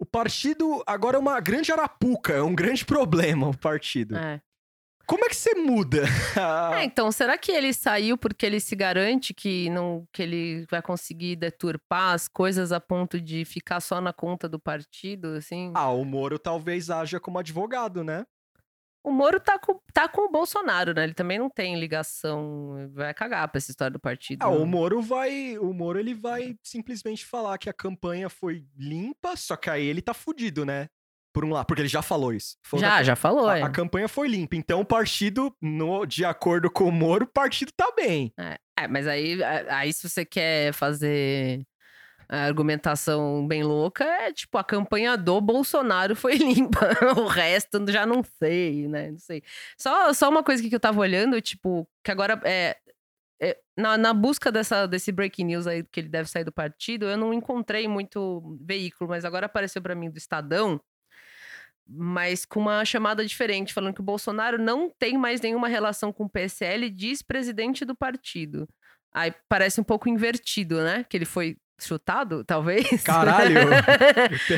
[0.01, 4.17] O partido agora é uma grande arapuca, é um grande problema o partido.
[4.17, 4.41] É.
[5.05, 6.05] Como é que você muda?
[6.73, 10.81] É, então, será que ele saiu porque ele se garante que, não, que ele vai
[10.81, 15.71] conseguir deturpar as coisas a ponto de ficar só na conta do partido, assim?
[15.75, 18.25] ah, o Moro talvez haja como advogado, né?
[19.03, 21.03] O Moro tá com, tá com o Bolsonaro, né?
[21.03, 24.43] Ele também não tem ligação, vai cagar pra essa história do partido.
[24.43, 24.57] Ah, né?
[24.57, 29.55] o Moro vai, o Moro ele vai simplesmente falar que a campanha foi limpa, só
[29.55, 30.87] que aí ele tá fudido, né?
[31.33, 32.57] Por um lado, porque ele já falou isso.
[32.61, 33.61] Falou Já, que já falou, a, é.
[33.61, 37.71] a campanha foi limpa, então o partido, no, de acordo com o Moro, o partido
[37.71, 38.33] tá bem.
[38.37, 41.65] É, mas aí, aí se você quer fazer
[42.31, 48.05] a argumentação bem louca é tipo a campanha do Bolsonaro foi limpa, o resto já
[48.05, 49.11] não sei, né?
[49.11, 49.43] Não sei.
[49.77, 52.77] Só, só uma coisa que eu tava olhando, tipo, que agora é,
[53.41, 57.05] é, na, na, busca dessa, desse breaking news aí que ele deve sair do partido,
[57.05, 60.79] eu não encontrei muito veículo, mas agora apareceu para mim do Estadão,
[61.85, 66.23] mas com uma chamada diferente, falando que o Bolsonaro não tem mais nenhuma relação com
[66.23, 68.69] o PSL, diz presidente do partido.
[69.13, 71.03] Aí parece um pouco invertido, né?
[71.03, 72.87] Que ele foi chutado, talvez.
[73.03, 73.59] Caralho!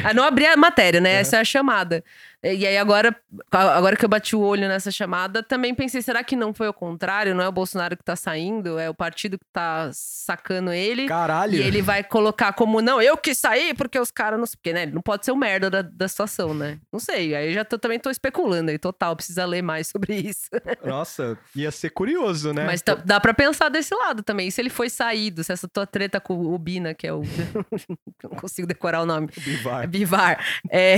[0.03, 1.13] ah, não abri a matéria, né?
[1.13, 1.19] É.
[1.19, 2.03] Essa é a chamada.
[2.43, 3.15] E aí agora,
[3.49, 6.73] agora que eu bati o olho nessa chamada, também pensei, será que não foi o
[6.73, 7.33] contrário?
[7.33, 11.07] Não é o Bolsonaro que tá saindo, é o partido que tá sacando ele.
[11.07, 11.55] Caralho!
[11.55, 14.45] E ele vai colocar como, não, eu que saí porque os caras não...
[14.45, 16.79] Porque, né, ele não pode ser o merda da, da situação, né?
[16.91, 20.49] Não sei, aí já tô, também tô especulando aí, total, precisa ler mais sobre isso.
[20.83, 22.65] Nossa, ia ser curioso, né?
[22.65, 25.88] Mas tá, dá pra pensar desse lado também, se ele foi saído, se essa tua
[25.88, 27.21] treta com o Bina, que é o...
[28.23, 29.28] não consigo decorar o nome.
[29.43, 29.88] Bivar.
[29.88, 30.45] Bivar.
[30.69, 30.95] É...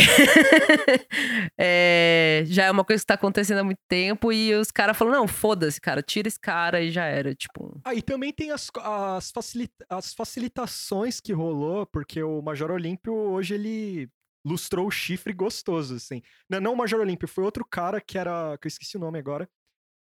[1.59, 5.13] é, já é uma coisa que tá acontecendo há muito tempo e os caras falam:
[5.13, 7.33] não, foda-se, cara, tira esse cara e já era.
[7.35, 7.79] Tipo.
[7.85, 13.13] Aí ah, também tem as, as, facilita as facilitações que rolou, porque o Major Olímpio
[13.13, 14.09] hoje ele
[14.45, 16.21] lustrou o chifre gostoso, assim.
[16.49, 18.57] Não, não o Major Olímpio, foi outro cara que era.
[18.59, 19.49] que eu esqueci o nome agora.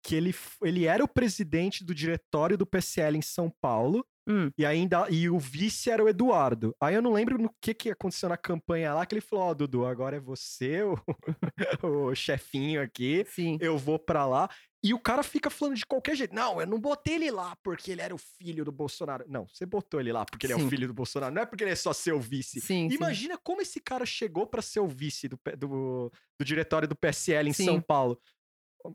[0.01, 0.33] Que ele,
[0.63, 4.05] ele era o presidente do diretório do PSL em São Paulo.
[4.29, 4.51] Hum.
[4.55, 6.75] E ainda e o vice era o Eduardo.
[6.79, 9.49] Aí eu não lembro no que, que aconteceu na campanha lá, que ele falou: Ó,
[9.49, 10.95] oh, Dudu, agora é você, o,
[12.11, 13.25] o chefinho aqui.
[13.29, 13.57] Sim.
[13.59, 14.47] Eu vou pra lá.
[14.81, 16.33] E o cara fica falando de qualquer jeito.
[16.33, 19.25] Não, eu não botei ele lá porque ele era o filho do Bolsonaro.
[19.27, 20.61] Não, você botou ele lá porque ele sim.
[20.61, 21.33] é o filho do Bolsonaro.
[21.33, 22.61] Não é porque ele é só seu vice.
[22.61, 23.41] Sim, Imagina sim.
[23.43, 27.53] como esse cara chegou para ser o vice do, do, do diretório do PSL em
[27.53, 28.21] São Paulo.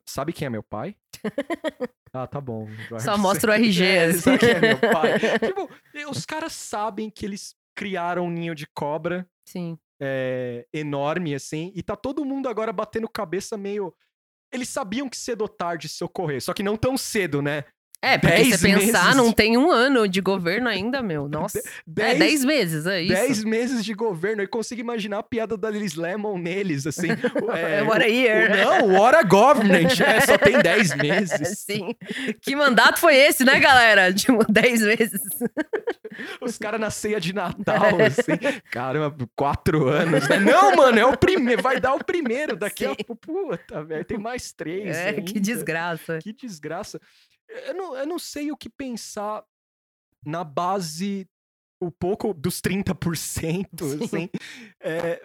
[0.06, 0.96] Sabe quem é meu pai?
[2.12, 2.68] ah, tá bom.
[3.00, 3.84] Só mostra o RG.
[3.84, 4.20] É, assim.
[4.20, 5.18] Sabe quem é meu pai?
[5.38, 5.70] tipo,
[6.10, 9.28] os caras sabem que eles criaram um ninho de cobra.
[9.46, 9.78] Sim.
[10.00, 11.72] É, enorme, assim.
[11.74, 13.94] E tá todo mundo agora batendo cabeça meio.
[14.52, 17.64] Eles sabiam que cedo ou tarde se ocorrer, só que não tão cedo, né?
[18.04, 19.16] É, porque se pensar, meses...
[19.16, 21.26] não tem um ano de governo ainda, meu.
[21.28, 21.58] Nossa.
[21.86, 23.14] Dez, é, dez meses, é isso.
[23.14, 24.42] Dez meses de governo.
[24.42, 27.08] Eu consigo imaginar a piada da Liz Lemon neles, assim.
[27.54, 28.50] É, what a year.
[28.50, 30.00] O, não, what a government.
[30.04, 31.60] É, só tem dez meses.
[31.60, 31.94] Sim.
[32.40, 34.12] Que mandato foi esse, né, galera?
[34.12, 35.20] Tipo, dez meses.
[36.40, 38.60] Os caras na ceia de Natal, assim.
[38.70, 40.28] Caramba, quatro anos.
[40.28, 40.38] Né?
[40.40, 41.62] Não, mano, é o primeiro.
[41.62, 42.56] Vai dar o primeiro.
[42.56, 42.96] Daqui Sim.
[43.08, 43.14] a...
[43.14, 44.04] Puta, velho.
[44.04, 44.96] Tem mais três.
[44.96, 45.22] É, ainda.
[45.22, 46.18] que desgraça.
[46.18, 47.00] Que desgraça
[47.66, 49.44] eu não, eu não sei o que pensar
[50.24, 51.28] na base
[51.80, 54.30] um pouco dos 30%, assim.
[54.80, 55.22] É,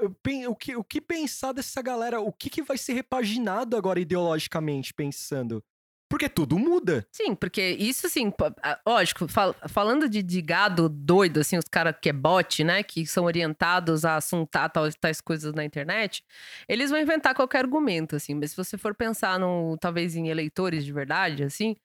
[0.47, 2.19] o, que, o que pensar dessa galera?
[2.19, 5.63] O que, que vai ser repaginado agora ideologicamente, pensando?
[6.09, 7.05] Porque tudo muda.
[7.11, 8.33] Sim, porque isso, assim,
[8.85, 13.05] lógico, fal falando de, de, gado doido, assim, os caras que é bot, né, que
[13.05, 16.23] são orientados a assuntar tais, tais coisas na internet,
[16.67, 18.33] eles vão inventar qualquer argumento, assim.
[18.33, 21.75] Mas se você for pensar, no, talvez, em eleitores de verdade, assim,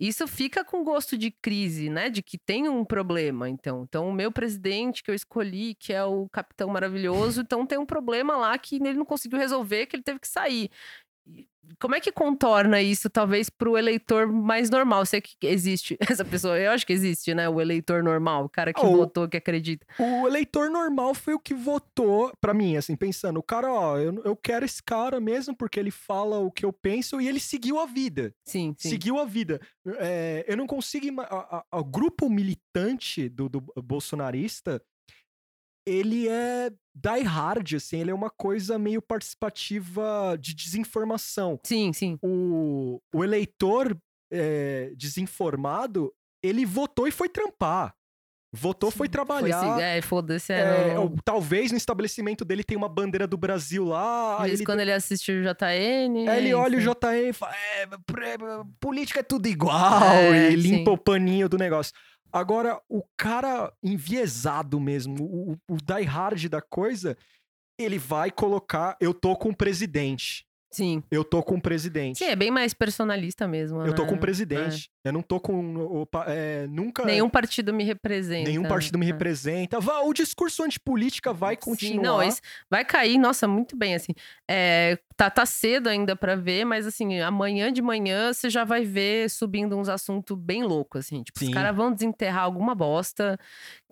[0.00, 3.84] isso fica com gosto de crise, né, de que tem um problema, então.
[3.86, 7.86] Então, o meu presidente que eu escolhi, que é o capitão maravilhoso, então tem um
[7.86, 10.70] problema lá que ele não conseguiu resolver, que ele teve que sair
[11.78, 15.04] como é que contorna isso, talvez, para o eleitor mais normal?
[15.06, 17.48] Sei que existe essa pessoa, eu acho que existe, né?
[17.48, 19.86] O eleitor normal, o cara que oh, votou, que acredita.
[19.98, 24.22] O eleitor normal foi o que votou, para mim, assim, pensando, o cara, ó, eu,
[24.24, 27.78] eu quero esse cara mesmo porque ele fala o que eu penso e ele seguiu
[27.78, 28.34] a vida.
[28.44, 28.90] Sim, sim.
[28.90, 29.60] Seguiu a vida.
[29.98, 31.06] É, eu não consigo.
[31.72, 34.80] O grupo militante do, do bolsonarista
[35.86, 41.58] ele é die hard, assim, ele é uma coisa meio participativa de desinformação.
[41.64, 42.18] Sim, sim.
[42.22, 43.96] O, o eleitor
[44.32, 46.12] é, desinformado,
[46.42, 47.94] ele votou e foi trampar.
[48.56, 49.74] Votou, sim, foi trabalhar.
[49.74, 50.52] Foi, é, foda-se.
[50.52, 51.12] É, é, não...
[51.24, 54.36] Talvez no estabelecimento dele tem uma bandeira do Brasil lá.
[54.38, 54.64] Mas ele...
[54.64, 56.28] quando ele assiste o JN.
[56.28, 57.88] Aí ele olha o JN e fala: é,
[58.78, 60.04] política é tudo igual.
[60.04, 60.94] É, e limpa sim.
[60.94, 61.92] o paninho do negócio.
[62.34, 67.16] Agora, o cara enviesado mesmo, o, o die hard da coisa,
[67.78, 70.44] ele vai colocar: eu tô com o presidente.
[70.74, 71.02] Sim.
[71.10, 72.18] Eu tô com o presidente.
[72.18, 73.80] Sim, é bem mais personalista mesmo.
[73.80, 73.92] Eu né?
[73.92, 74.90] tô com o presidente.
[75.04, 75.08] É.
[75.08, 75.76] Eu não tô com.
[75.76, 77.04] O, é, nunca.
[77.04, 78.48] Nenhum partido me representa.
[78.48, 79.12] Nenhum partido me é.
[79.12, 79.78] representa.
[79.78, 81.94] O discurso antipolítica vai continuar.
[81.94, 84.12] Sim, não, isso vai cair, nossa, muito bem, assim.
[84.50, 88.84] É, Tá, tá cedo ainda pra ver, mas assim, amanhã de manhã você já vai
[88.84, 91.22] ver subindo uns assuntos bem loucos, assim.
[91.22, 91.46] Tipo, Sim.
[91.46, 93.38] os caras vão desenterrar alguma bosta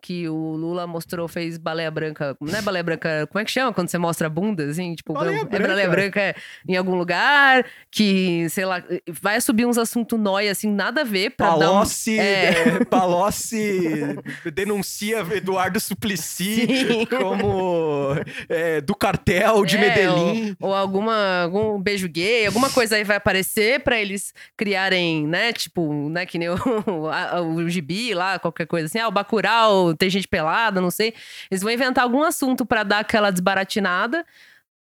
[0.02, 2.36] que o Lula mostrou, fez baleia branca.
[2.40, 4.94] Não é baleia branca, como é que chama quando você mostra a bunda, assim?
[4.96, 5.68] Tipo, Baleia é branca.
[5.68, 6.36] baleia branca
[6.68, 8.82] em algum lugar, que, sei lá,
[9.22, 11.74] vai subir uns assuntos nóia, assim, nada a ver pra dar um...
[11.74, 12.50] Palocci, É.
[12.82, 14.18] é, Palocci
[14.52, 17.06] denuncia Eduardo Suplicy Sim.
[17.06, 18.14] como
[18.48, 20.56] é, do cartel de É, Medellín.
[20.60, 25.52] Ou, ou alguma, algum beijo gay, alguma coisa aí vai aparecer pra eles criarem, né?
[25.52, 26.26] Tipo, né?
[26.26, 26.56] Que nem o,
[27.08, 28.98] a- o gibi lá, qualquer coisa assim.
[28.98, 31.14] Ah, o Bacurau, tem gente pelada, não sei.
[31.50, 34.24] Eles vão inventar algum assunto pra dar aquela desbaratinada.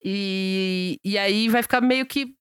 [0.03, 2.35] E, e aí vai ficar meio que.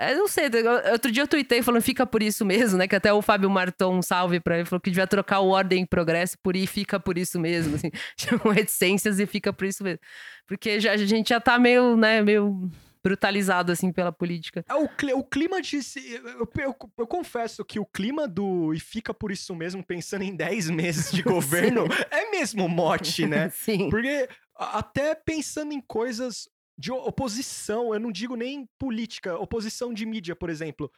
[0.00, 0.44] Eu não sei,
[0.92, 2.86] outro dia eu tuitei falando fica por isso mesmo, né?
[2.86, 5.82] Que até o Fábio Marton, um salve pra ele, falou que devia trocar o ordem
[5.82, 7.90] e progresso por e fica por isso mesmo, assim.
[8.16, 9.98] Chamam reticências e fica por isso mesmo.
[10.46, 12.70] Porque já, a gente já tá meio, né, meio
[13.02, 14.64] brutalizado, assim, pela política.
[14.68, 15.82] É, o, cli- o clima de.
[15.82, 18.72] se- Eu, eu- eu confesso que o clima do.
[18.74, 23.48] E fica por isso mesmo, pensando em 10 meses de governo, é mesmo mote, né?
[23.54, 23.88] Sim.
[23.90, 30.36] Porque até pensando em coisas de oposição, eu não digo nem política, oposição de mídia,
[30.36, 30.90] por exemplo.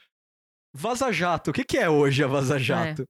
[0.75, 3.05] Vaza Jato, o que, que é hoje a Vaza Jato?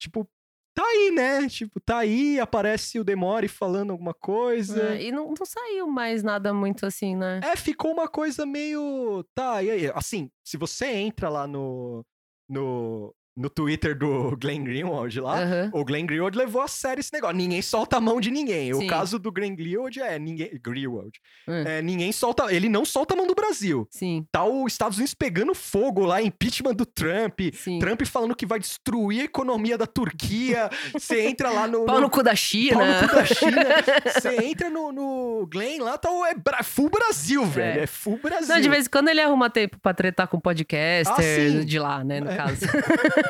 [0.00, 0.28] Tipo,
[0.74, 1.48] tá aí, né?
[1.48, 4.94] Tipo, tá aí, aparece o Demore falando alguma coisa.
[4.94, 7.40] É, e não, não saiu mais nada muito assim, né?
[7.42, 9.24] É, ficou uma coisa meio.
[9.34, 9.92] Tá, e aí?
[9.94, 12.04] Assim, se você entra lá no.
[12.48, 15.70] no, no Twitter do Glenn Greenwald lá, Aham.
[15.72, 17.36] o Glenn Greenwald levou a sério esse negócio.
[17.36, 18.72] Ninguém solta a mão de ninguém.
[18.74, 18.84] Sim.
[18.84, 20.50] O caso do Glenn Greenwald é ninguém.
[20.62, 21.12] Greenwald.
[21.48, 21.64] Hum.
[21.66, 22.52] É, ninguém solta.
[22.54, 23.86] Ele não solta a mão do Brasil.
[23.90, 27.40] Sim, Tá os Estados Unidos pegando fogo lá, impeachment do Trump.
[27.54, 27.78] sim.
[27.78, 30.68] Trump falando que vai destruir a economia da Turquia.
[30.92, 31.84] Você entra lá no.
[31.86, 32.78] Pau no- cu da China.
[32.78, 33.62] Pau no cu da China.
[34.12, 37.80] Você entra no, no Glenn lá, tá, o- é bra- full Brasil, velho.
[37.82, 38.54] É full Brasil.
[38.54, 42.04] Não, de vez em quando ele arruma tempo pra tretar com podcaster Ah, de lá,
[42.04, 42.36] né, no É.
[42.36, 42.66] caso.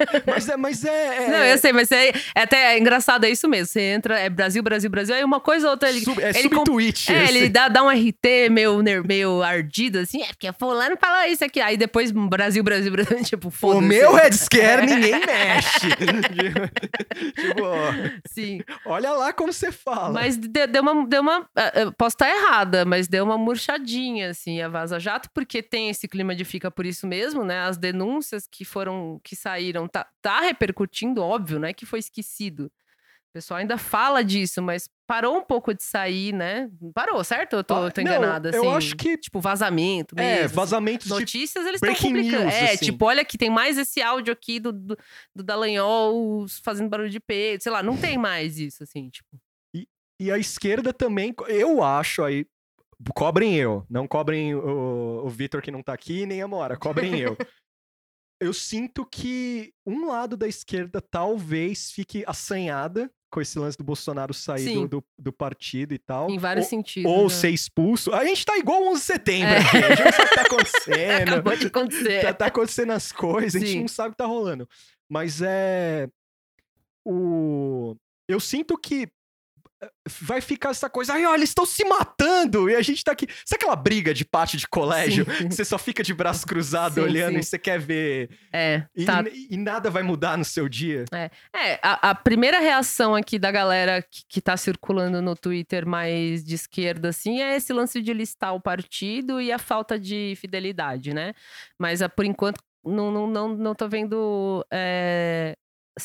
[0.27, 0.57] Mas é.
[0.57, 3.67] Mas é, é- Não, eu sei, mas é, é até é engraçado, é isso mesmo.
[3.67, 6.01] Você entra, é Brasil, Brasil, Brasil, aí uma coisa ou outra ele.
[6.01, 7.13] sub, é ele com- subtweet.
[7.13, 7.37] É, esse.
[7.39, 11.61] ele dá, dá um RT meio, meio ardido, assim, é porque fulano falou isso aqui.
[11.61, 13.87] Aí depois Brasil, Brasil, Brasil, tipo, O foda-se.
[13.87, 15.89] meu Red Scare ninguém mexe.
[17.35, 17.93] tipo, ó,
[18.29, 18.61] Sim.
[18.87, 20.13] olha lá como você fala.
[20.13, 21.07] Mas deu, deu uma.
[21.07, 25.63] Deu uma ah, posso estar errada, mas deu uma murchadinha, assim, a Vaza Jato, porque
[25.63, 27.61] tem esse clima de fica por isso mesmo, né?
[27.61, 31.73] As denúncias que foram, que saíram, tá, tá repercutindo, óbvio, né?
[31.73, 32.67] Que foi esquecido.
[32.67, 36.69] O pessoal ainda fala disso, mas parou um pouco de sair, né?
[36.95, 37.57] Parou, certo?
[37.57, 38.59] Eu tô, Ah, eu tô não, enganada, assim.
[38.59, 40.31] eu acho que- Tipo, vazamento mesmo.
[40.31, 40.55] é, assim.
[40.55, 42.43] vazamentos de Notícias eles estão publicando.
[42.45, 42.85] news, é, assim.
[42.85, 44.99] tipo, olha aqui, tem mais esse áudio aqui do, do,
[45.35, 49.29] do Dallagnol fazendo barulho de peito, sei lá, não tem mais isso, assim, tipo.
[50.21, 52.47] E a esquerda também, eu acho aí.
[53.15, 57.19] Cobrem eu, não cobrem o, o Vitor que não tá aqui, nem a Mora, cobrem
[57.19, 57.37] eu.
[58.43, 64.35] Eu sinto que um lado da esquerda talvez fique assanhada com esse lance do Bolsonaro
[64.35, 64.87] sair Sim.
[64.87, 66.29] do, do, do partido e tal.
[66.29, 67.11] Em vários ou, sentidos.
[67.11, 67.29] ou né?
[67.31, 68.13] ser expulso.
[68.13, 69.59] A gente tá igual 11 de setembro É.
[69.59, 69.77] aqui.
[69.77, 71.29] A gente não sabe o que tá acontecendo.
[71.33, 72.21] Acabou de acontecer.
[72.21, 73.81] tá, tá acontecendo as coisas, a gente Sim.
[73.83, 74.69] não sabe o que tá rolando.
[75.09, 76.09] Mas é.
[77.05, 77.97] O.
[78.29, 79.09] Eu sinto que
[80.21, 83.27] vai ficar essa coisa, ai, olha, eles estão se matando e a gente tá aqui.
[83.45, 85.25] Sabe aquela briga de pátio de colégio?
[85.25, 85.49] Sim.
[85.49, 87.39] Que você só fica de braço cruzado Sim, olhando sim.
[87.41, 88.31] e você quer ver.
[88.53, 89.25] É, E, tá.
[89.33, 91.05] e- nada vai mudar no seu dia.
[91.13, 91.31] É,
[91.83, 96.55] a, a primeira reação aqui da galera que, que tá circulando no Twitter mais de
[96.55, 101.33] esquerda, assim, é esse lance de listar o partido e a falta de fidelidade, né?
[101.79, 105.55] Mas ah, por enquanto não, não, não, não tô vendo é,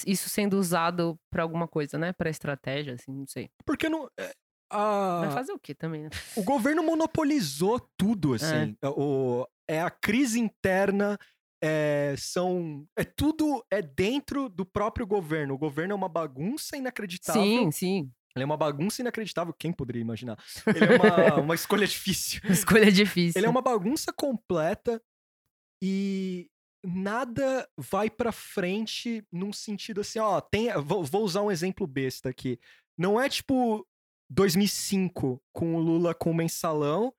[0.06, 2.14] isso sendo usado pra alguma coisa, né?
[2.14, 3.50] Pra estratégia, assim, não sei.
[3.66, 4.10] Porque não.
[4.20, 4.34] é,
[4.72, 6.10] Vai a- fazer o quê também, né?
[6.36, 8.76] o governo monopolizou tudo, assim.
[8.84, 11.18] O, é a crise interna.
[11.64, 15.56] É, são é tudo é dentro do próprio governo.
[15.56, 17.42] O governo é uma bagunça inacreditável.
[17.42, 18.12] Sim, sim.
[18.36, 19.52] Ele é uma bagunça inacreditável.
[19.58, 20.38] Quem poderia imaginar?
[20.68, 22.42] Ele é uma, uma escolha difícil.
[22.48, 23.40] Escolha difícil.
[23.40, 25.02] Ele é uma bagunça completa
[25.82, 26.48] e
[26.88, 32.30] nada vai pra frente num sentido assim, ó, tem, vou, vou usar um exemplo besta
[32.30, 32.58] aqui.
[32.98, 33.86] Não é tipo
[34.30, 37.14] 2005 com o Lula com o mensalão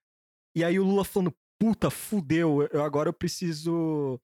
[0.54, 4.18] e aí o Lula falando, puta, fudeu, eu, agora eu preciso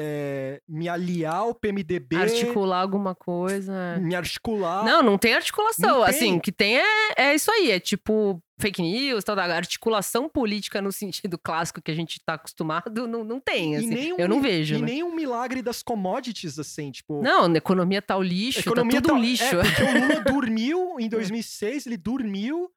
[0.00, 3.74] é, me aliar ao PMDB, Articular alguma coisa.
[3.74, 3.98] é.
[3.98, 4.84] me articular.
[4.84, 5.98] Não, não tem articulação.
[5.98, 6.14] Não tem.
[6.14, 6.84] Assim, o que tem é,
[7.16, 7.72] é isso aí.
[7.72, 12.34] É tipo fake news, tal, da articulação política no sentido clássico que a gente tá
[12.34, 13.74] acostumado, não, não tem.
[13.76, 14.12] Assim.
[14.12, 14.76] um Eu não vejo.
[14.76, 14.86] E né?
[14.86, 17.20] nem um milagre das commodities, assim, tipo...
[17.20, 19.44] Não, a economia tá o lixo, economia tá tudo tá- um lixo.
[19.44, 22.70] É, porque o Lula dormiu em 2006, ele dormiu,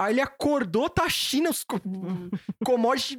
[0.00, 1.80] aí ele acordou, tá a China, os co-
[2.64, 3.18] commodities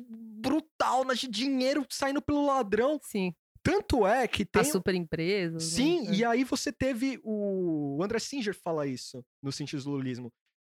[1.06, 3.00] na de dinheiro saindo pelo ladrão.
[3.02, 3.34] Sim.
[3.64, 4.62] Tanto é que tem.
[4.62, 5.64] As super empresas.
[5.64, 6.16] Sim, né?
[6.16, 7.98] e aí você teve o.
[7.98, 10.32] O André Singer fala isso no sentido do lulismo.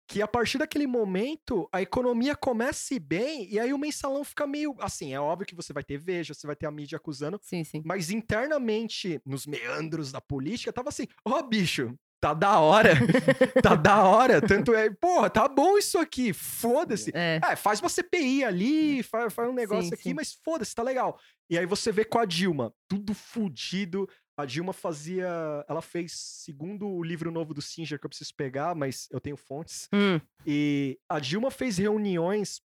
[0.10, 4.24] Que a partir daquele momento, a economia começa a ir bem, e aí o mensalão
[4.24, 4.74] fica meio.
[4.80, 7.66] Assim, é óbvio que você vai ter veja, você vai ter a mídia acusando, Sim,
[7.66, 7.82] sim.
[7.86, 12.94] mas internamente, nos meandros da política, tava assim: ó, bicho, tá da hora,
[13.62, 14.42] tá da hora.
[14.42, 17.12] Tanto é, porra, tá bom isso aqui, foda-se.
[17.14, 17.40] É.
[17.44, 20.14] É, faz uma CPI ali, faz, faz um negócio Sim, aqui, sim.
[20.14, 21.20] mas foda-se, tá legal.
[21.50, 24.08] E aí você vê com a Dilma, tudo fudido.
[24.40, 25.28] A Dilma fazia.
[25.68, 29.36] Ela fez, segundo o livro novo do Singer, que eu preciso pegar, mas eu tenho
[29.38, 29.88] fontes.
[29.94, 32.62] Hum, E a Dilma fez reuniões.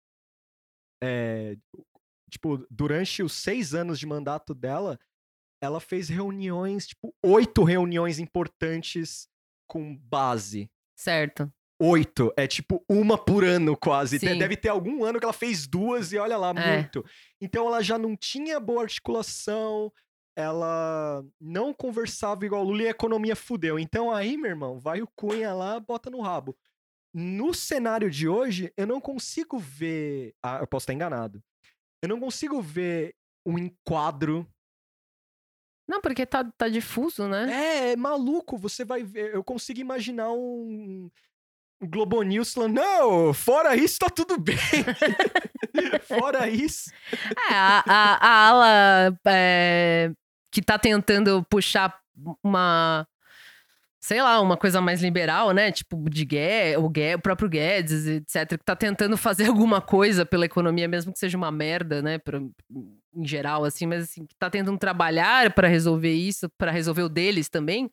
[1.03, 1.55] é,
[2.29, 4.99] tipo, durante os seis anos de mandato dela,
[5.61, 9.27] ela fez reuniões, tipo, oito reuniões importantes
[9.67, 10.69] com base.
[10.95, 11.51] certo.
[11.81, 12.31] Oito.
[12.37, 14.17] É tipo uma por ano, quase.
[14.19, 14.37] Sim.
[14.37, 16.75] Deve ter algum ano que ela fez duas e olha lá, É.
[16.77, 17.03] muito.
[17.41, 19.91] Então ela já não tinha boa articulação,
[20.37, 23.77] ela não conversava igual o Lula e a economia fudeu.
[23.77, 26.55] Então aí, meu irmão, vai o Cunha lá, bota no rabo.
[27.13, 30.33] No cenário de hoje, eu não consigo ver.
[30.41, 31.43] Ah, eu posso estar enganado.
[32.01, 33.13] Eu não consigo ver
[33.45, 34.47] um enquadro.
[35.87, 37.51] Não, porque tá, tá difuso, né?
[37.51, 38.57] É, é maluco.
[38.57, 39.33] Você vai ver.
[39.33, 41.09] Eu consigo imaginar um.
[41.81, 44.55] um Globo News falando, não, fora isso tá tudo bem.
[46.07, 46.89] fora isso.
[47.49, 50.11] É, a, a, a ala é,
[50.49, 51.99] que tá tentando puxar
[52.41, 53.05] uma.
[54.05, 55.71] Sei lá, uma coisa mais liberal, né?
[55.71, 60.25] Tipo, de Guedes, o, Guedes, o próprio Guedes, etc., que tá tentando fazer alguma coisa
[60.25, 62.17] pela economia, mesmo que seja uma merda, né?
[62.17, 67.03] Pra, em geral, assim, mas assim, que tá tentando trabalhar pra resolver isso, pra resolver
[67.03, 67.89] o deles também.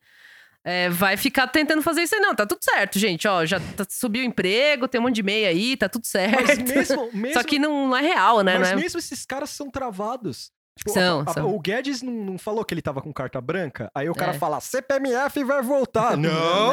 [0.64, 2.20] é, vai ficar tentando fazer isso aí.
[2.20, 3.28] Não, tá tudo certo, gente.
[3.28, 6.60] Ó, já tá- subiu o emprego, tem um monte de meia aí, tá tudo certo.
[6.66, 7.08] Mesmo.
[7.14, 8.58] mesmo Só que não, não é real, né?
[8.58, 10.50] Mas é- mesmo esses caras são travados.
[10.80, 11.54] Tipo, São, a- a- são.
[11.54, 13.90] O Guedes não, não falou que ele tava com carta branca?
[13.94, 14.38] Aí o cara É.
[14.38, 16.16] fala, CPMF vai voltar.
[16.16, 16.30] não,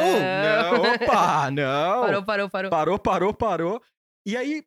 [0.82, 2.00] não, opa, não.
[2.02, 2.70] Parou, parou, parou.
[2.70, 3.82] Parou, parou, parou.
[4.26, 4.64] E aí,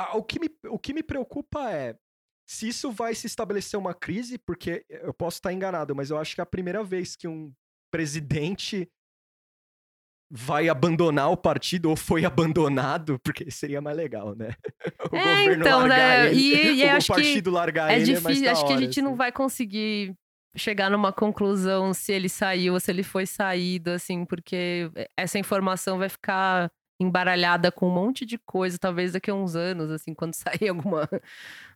[0.00, 1.94] a- o que, me, o que me preocupa é
[2.48, 6.34] se isso vai se estabelecer uma crise, porque eu posso estar enganado, mas eu acho
[6.34, 7.52] que é a primeira vez que um
[7.92, 8.90] presidente
[10.36, 14.50] vai abandonar o partido ou foi abandonado, porque seria mais legal, né?
[15.12, 16.34] O É, então, largar né?
[16.34, 18.72] ele, E- e o acho que partido largar É ele difícil, mais da acho que
[18.72, 19.16] a hora, gente não assim.
[19.18, 20.14] vai conseguir
[20.56, 25.98] chegar numa conclusão se ele saiu ou se ele foi saído, assim, porque essa informação
[25.98, 26.70] vai ficar
[27.00, 31.08] embaralhada com um monte de coisa, talvez daqui a uns anos, assim, quando sair alguma,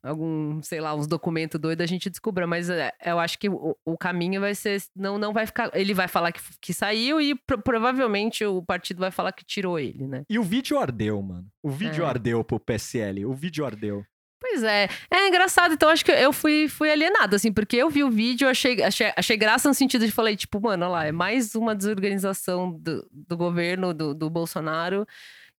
[0.02, 3.76] algum, sei lá, uns documentos doidos, a gente descubra, mas é, eu acho que o,
[3.84, 7.34] o caminho vai ser, não, não vai ficar, ele vai falar que, que saiu e
[7.34, 10.24] pro- provavelmente o partido vai falar que tirou ele, né?
[10.28, 11.46] E o vídeo ardeu, mano.
[11.62, 12.06] O vídeo É.
[12.08, 13.24] ardeu pro PSL.
[13.26, 14.04] O vídeo ardeu.
[14.40, 14.88] Pois é.
[15.10, 18.48] É engraçado, então acho que eu fui, fui alienada, assim, porque eu vi o vídeo,
[18.48, 21.74] achei, achei, achei graça no sentido de falei, tipo, mano, olha lá, é mais uma
[21.74, 25.04] desorganização do, do governo, do, do Bolsonaro,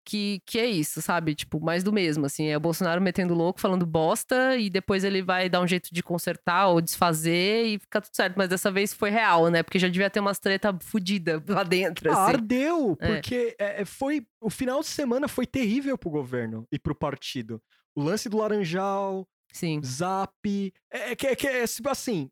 [0.02, 1.34] que, que é isso, sabe?
[1.34, 5.22] Tipo, mais do mesmo, assim, é o Bolsonaro metendo louco, falando bosta, e depois ele
[5.22, 8.34] vai dar um jeito de consertar ou desfazer e fica tudo certo.
[8.36, 9.62] Mas dessa vez foi real, né?
[9.62, 12.32] Porque já devia ter umas treta fodida lá dentro, Ah, assim.
[12.34, 13.06] ardeu, É.
[13.14, 14.26] porque é, é, foi.
[14.40, 17.62] O final de semana foi terrível pro governo e pro partido.
[17.94, 19.80] O lance do Laranjal, Sim.
[19.82, 20.72] Zap.
[20.90, 22.30] É, é que é, que é tipo assim.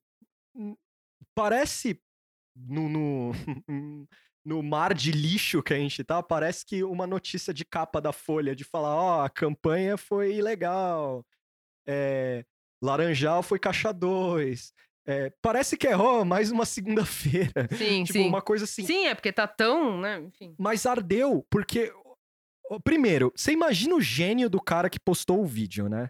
[0.54, 0.76] hum,
[1.34, 2.00] Parece
[2.56, 3.32] no, no,
[4.44, 8.12] no mar de lixo que a gente tá, parece que uma notícia de capa da
[8.12, 11.24] Folha de falar: ó, a campanha foi ilegal.
[11.86, 12.44] É,
[12.82, 14.72] Laranjal foi caixa 2.
[15.40, 17.68] parece que é, ó, mais uma segunda-feira.
[17.76, 18.28] Sim, tipo, sim.
[18.28, 18.84] uma coisa assim.
[18.84, 20.20] Sim, é porque tá tão, né?
[20.20, 20.54] Enfim.
[20.59, 21.92] Mas ardeu, porque.
[22.84, 26.08] Primeiro, você imagina o gênio do cara que postou o vídeo, né?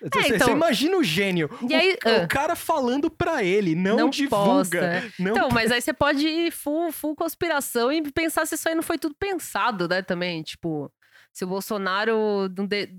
[0.00, 1.50] Você você então- imagina o gênio.
[1.68, 2.26] E o, aí- o ah.
[2.26, 4.46] cara falando pra ele, não, Não divulga.
[4.80, 8.68] posta, Não Então, mas aí você pode ir full, full conspiração e pensar se isso
[8.68, 10.42] aí não foi tudo pensado, né, também.
[10.42, 10.90] Tipo,
[11.34, 12.96] se o Bolsonaro de-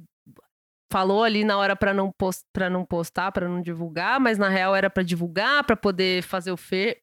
[0.93, 2.43] falou ali na hora pra não, pos...
[2.53, 6.51] pra não postar, pra não divulgar, mas na real era pra divulgar, pra poder fazer
[6.51, 7.01] o fe...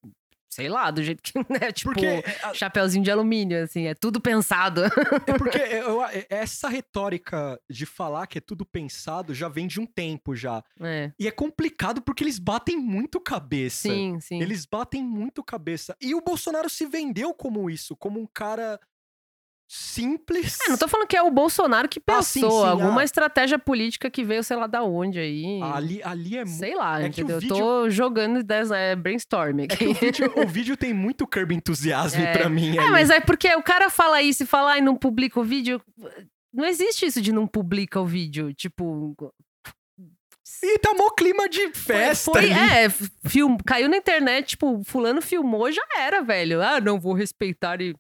[0.51, 2.23] Sei lá, do jeito que, né, tipo, Porque, é,
[2.55, 4.83] chapeuzinho de alumínio, assim, é tudo pensado.
[4.85, 4.89] é
[5.39, 9.87] porque eu- é- essa retórica de falar que é tudo pensado já vem de um
[9.87, 10.63] tempo já.
[10.81, 13.89] é, E é complicado porque eles batem muito cabeça.
[13.89, 14.41] sim, sim.
[14.41, 15.95] Eles batem muito cabeça.
[16.01, 18.81] E o Bolsonaro se vendeu como isso, como um cara
[19.71, 20.59] simples.
[20.63, 23.05] É, não tô falando que é o Bolsonaro que Ah, sim, pensou, sim, alguma ah.
[23.05, 25.61] estratégia política que veio, sei lá da onde aí.
[25.63, 26.59] Ali, ali é muito.
[26.59, 27.39] Sei lá, é entendeu?
[27.39, 32.23] vídeo- Tô jogando ideias, é brainstorming É o vídeo, o vídeo tem muito curb entusiasmo
[32.23, 32.33] É.
[32.33, 32.77] pra mim.
[32.77, 32.91] É, ali.
[32.91, 35.81] mas é porque o cara fala isso e fala, ai, não publica o vídeo.
[36.53, 38.55] Não existe isso de não publica o vídeo.
[38.55, 39.15] Tipo,
[40.63, 42.53] E tá mó clima de festa Foi, ali.
[42.53, 42.89] é,
[43.29, 46.63] film, caiu na internet, tipo, fulano filmou, já era, velho.
[46.63, 47.95] Ah, não vou respeitar e.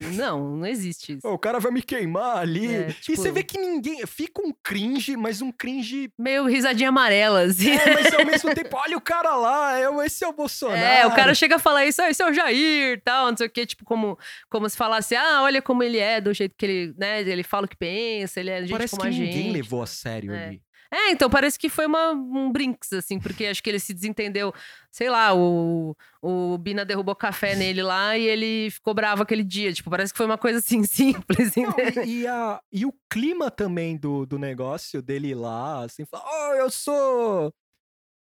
[0.00, 1.26] Não, não existe isso.
[1.26, 2.66] O cara vai me queimar ali.
[2.74, 4.06] É, E tipo- você vê que ninguém.
[4.06, 6.10] Fica um cringe, mas um cringe.
[6.18, 7.70] Meio risadinha amarela, assim.
[7.70, 10.78] É, mas ao mesmo tempo, olha o cara lá, é, esse é o Bolsonaro.
[10.78, 13.46] É, o cara chega a falar isso, ah, esse é o Jair, tal, não sei
[13.46, 14.18] o quê, tipo, como,
[14.50, 17.64] como se falasse, ah, olha como ele é, do jeito que ele, né, ele fala
[17.64, 19.52] o que pensa, ele é gente Parece como que a ninguém gente.
[19.52, 20.46] levou a sério É.
[20.48, 20.62] ali.
[20.92, 24.52] É, então parece que foi uma, um brinks, assim, porque acho que ele se desentendeu.
[24.90, 29.72] Sei lá, o, o Bina derrubou café nele lá e ele ficou bravo aquele dia.
[29.72, 31.54] Tipo, parece que foi uma coisa assim, simples.
[31.56, 36.24] Não, e, e a, e o clima também do, do negócio dele lá, assim, falar,
[36.24, 37.52] oh, eu sou.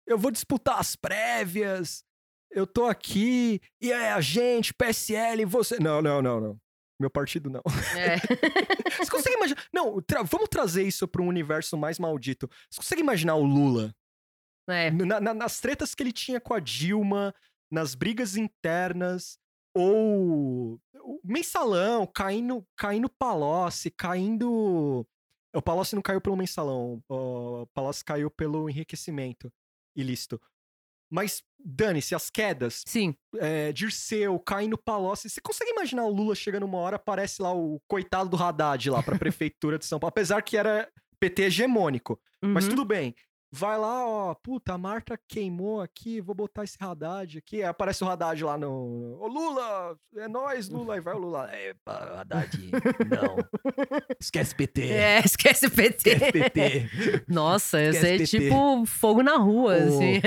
[0.06, 2.02] Eu vou disputar as prévias,
[2.50, 5.78] eu tô aqui, e é a gente, PSL, você.
[5.78, 6.60] Não, não, não, não.
[7.00, 7.62] Meu partido não.
[7.96, 8.16] É.
[9.04, 9.64] Você consegue imaginar.
[9.72, 12.48] Não, tra- vamos trazer isso para um universo mais maldito.
[12.70, 13.94] Você consegue imaginar o Lula?
[14.68, 14.90] É.
[14.90, 17.32] Na- na- nas tretas que ele tinha com a Dilma,
[17.70, 19.38] nas brigas internas,
[19.74, 25.06] ou o mensalão, caindo, caindo Palocci, caindo.
[25.54, 29.50] O Palocci não caiu pelo mensalão, o Palocci caiu pelo enriquecimento
[29.96, 30.40] ilícito.
[31.10, 33.14] Mas dane-se, as quedas, Sim.
[33.36, 35.28] é, Dirceu, caindo Palocci.
[35.28, 39.02] Você consegue imaginar o Lula chegando uma hora, aparece lá o coitado do Haddad lá
[39.02, 40.88] pra prefeitura de São Paulo, apesar que era
[41.20, 42.20] PT hegemônico.
[42.42, 42.70] Mas Uhum.
[42.70, 43.14] tudo bem.
[43.50, 47.56] Vai lá, ó, puta, a Marta queimou aqui, vou botar esse Haddad aqui.
[47.62, 49.16] Aí aparece o Haddad lá no.
[49.20, 49.96] Ô, Lula!
[50.16, 50.94] É nóis, Lula.
[50.94, 51.50] Aí vai o Lula.
[51.56, 52.50] Epa, Haddad,
[53.10, 53.36] não.
[54.20, 54.82] Esquece PT.
[54.92, 56.10] É, esquece o PT.
[56.10, 56.90] Esquece PT.
[57.26, 58.48] Nossa, Esquece ser PT.
[58.50, 59.76] tipo fogo na rua, Ô.
[59.76, 60.20] assim.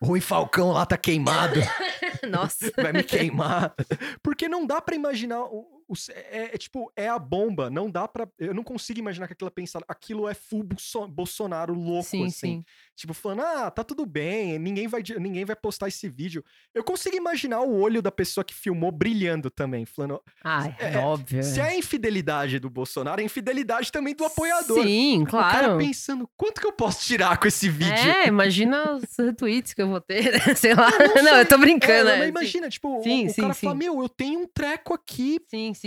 [0.00, 1.58] Rui Falcão lá tá queimado.
[2.30, 2.70] Nossa.
[2.76, 3.74] Vai me queimar.
[4.22, 5.42] Porque não dá pra imaginar.
[5.42, 7.70] O, o- é, é tipo, é a bomba.
[7.70, 8.28] Não dá pra.
[8.38, 9.84] Eu não consigo imaginar que aquilo é pensado.
[9.88, 12.32] Aquilo é full Bolso- Bolsonaro louco, Sim, assim.
[12.32, 12.64] sim.
[12.96, 16.44] Tipo, falando, ah, tá tudo bem, ninguém vai, ninguém vai postar esse vídeo.
[16.74, 21.42] Eu consigo imaginar o olho da pessoa que filmou brilhando também, falando, Ai, É, óbvio.
[21.42, 24.82] se é a infidelidade do Bolsonaro, é a infidelidade também do apoiador.
[24.84, 25.78] Sim, O cara claro.
[25.78, 27.92] pensando, quanto que eu posso tirar com esse vídeo?
[27.92, 30.38] É, imagina os retweets que eu vou ter, né?
[30.56, 30.90] sei lá.
[30.90, 31.40] não Não, sei.
[31.40, 32.04] eu tô É, brincando.
[32.10, 32.28] mas é, sim.
[32.28, 35.40] imagina, tipo, o- Sim, o, sim, cara fala, meu, eu tenho um treco aqui.
[35.48, 35.81] Sim, sim.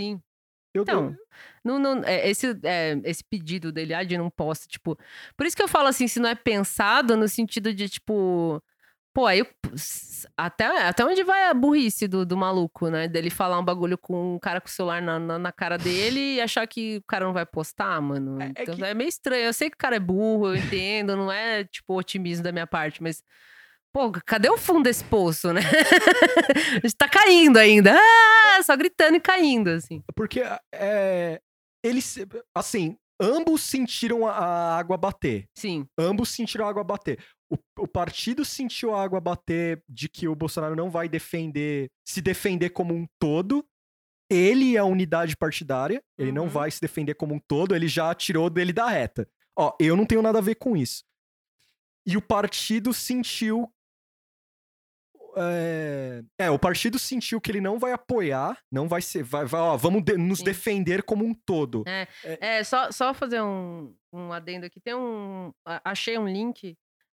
[0.74, 1.16] Eu, Então,
[1.64, 4.96] Não, não, é, esse, é, esse pedido dele, ah, de não posta, tipo.
[5.36, 8.62] Por isso que eu falo assim, se não é pensado no sentido de, tipo.
[9.14, 9.42] Pô, aí.
[10.36, 13.08] Até, até onde vai a burrice do, do maluco, né?
[13.08, 16.34] Dele falar um bagulho com um cara com o celular na, na, na cara dele
[16.34, 18.40] e achar que o cara não vai postar, mano.
[18.40, 19.44] É- é então que- é meio estranho.
[19.46, 22.66] Eu sei que o cara é burro, eu entendo, não é, tipo, otimismo da minha
[22.66, 23.22] parte, mas.
[23.96, 25.62] Pô, cadê o fundo desse poço, né?
[26.76, 27.96] A gente tá caindo ainda.
[27.98, 30.02] Ah, só gritando e caindo, assim.
[30.14, 31.40] Porque é,
[31.82, 32.18] eles,
[32.54, 35.46] assim, ambos sentiram a, água bater.
[35.56, 35.86] Sim.
[35.98, 37.24] Ambos sentiram a água bater.
[37.50, 42.20] O, o partido sentiu a água bater de que o Bolsonaro não vai defender, se
[42.20, 43.64] defender como um todo.
[44.30, 46.50] Ele é a unidade partidária, ele não Uhum.
[46.50, 49.26] vai se defender como um todo, ele já tirou dele da reta.
[49.58, 51.02] Ó, eu não tenho nada a ver com isso.
[52.06, 53.72] E o partido sentiu.
[55.38, 59.22] É, é, o partido sentiu que ele não vai apoiar, não vai ser.
[59.22, 60.44] Vai, vai, ó, vamos de- nos Sim.
[60.44, 61.84] defender como um todo.
[62.40, 64.80] É, só, só fazer um, um adendo aqui.
[64.80, 65.52] Tem um.
[65.84, 66.74] Achei um link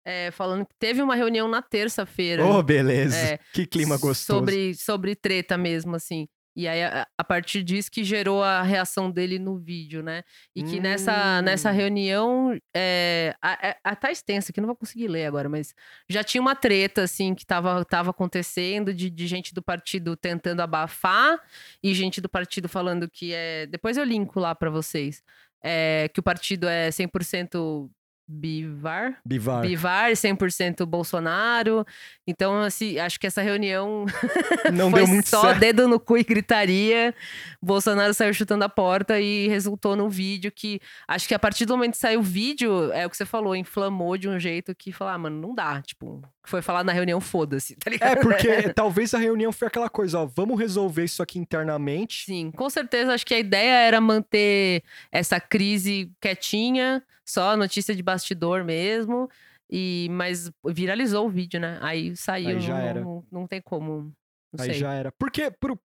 [0.07, 2.45] é, falando que teve uma reunião na terça-feira.
[2.47, 3.17] Oh, beleza.
[3.17, 4.39] É, que clima gostoso.
[4.39, 6.29] Sobre, sobre treta mesmo, assim.
[6.57, 10.23] E aí, a, a partir disso que gerou a reação dele no vídeo, né?
[10.55, 11.75] E que nessa, nessa Hum.
[11.75, 15.75] reunião, é, a, a, a- tá extensa, que não vou conseguir ler agora, mas
[16.09, 20.61] já tinha uma treta, assim, que tava, tava acontecendo de, de gente do partido tentando
[20.63, 21.39] abafar
[21.83, 23.67] e gente do partido falando que é.
[23.67, 25.23] Depois eu linko lá pra vocês.
[25.69, 27.91] É, que o partido é 100%
[28.29, 29.62] Bivar, Bivar.
[29.62, 31.87] Bivar, 100% Bolsonaro.
[32.27, 34.05] Então, assim, acho que essa reunião
[34.72, 35.61] Não foi deu muito só certo.
[35.61, 37.14] dedo no cu e gritaria.
[37.62, 41.77] Bolsonaro saiu chutando a porta e resultou num vídeo que acho que a partir do
[41.77, 44.91] momento que saiu o vídeo, é o que você falou, inflamou de um jeito que
[44.91, 48.18] falar, ah, mano, não dá, tipo, foi falar na reunião, foda-se, tá ligado?
[48.18, 52.24] É, porque talvez a reunião foi aquela coisa, ó, vamos resolver isso aqui internamente.
[52.24, 58.03] Sim, com certeza acho que a ideia era manter essa crise quietinha, só notícia de
[58.03, 59.29] bastidor mesmo.
[59.70, 61.79] E, mas viralizou o vídeo, né?
[61.83, 62.51] Aí saiu.
[62.51, 63.01] Aí já não, era.
[63.01, 64.12] Não, não tem como.
[64.53, 64.74] Não Aí sei.
[64.79, 65.11] já era.
[65.18, 65.77] Porque pro,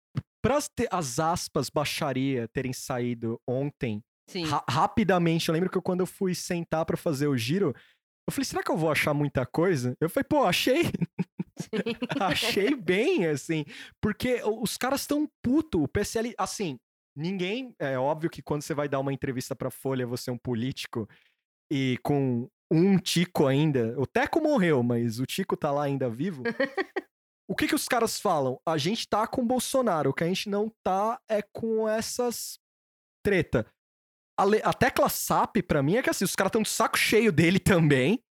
[0.42, 4.04] pras te- as aspas baixaria terem saído ontem,
[4.48, 7.76] ra- rapidamente, eu lembro que eu, quando eu fui sentar pra fazer o giro,
[8.30, 9.96] eu falei, será que eu vou achar muita coisa?
[10.00, 10.84] Eu falei, pô, achei.
[12.20, 13.66] achei bem, assim.
[14.02, 15.84] Porque os caras estão puto.
[15.84, 16.78] O PSL, assim,
[17.16, 17.74] ninguém.
[17.80, 21.10] É óbvio que quando você vai dar uma entrevista pra Folha, você é um político
[21.72, 23.96] e com um Tico ainda.
[24.00, 26.44] O Teco morreu, mas o Tico tá lá ainda vivo.
[27.50, 28.60] o que que os caras falam?
[28.66, 32.60] A gente tá com o Bolsonaro, o que a gente não tá é com essas
[33.26, 33.66] treta.
[34.40, 36.98] A, le- a tecla SAP, pra mim, é que assim, os caras estão de saco
[36.98, 38.22] cheio dele também,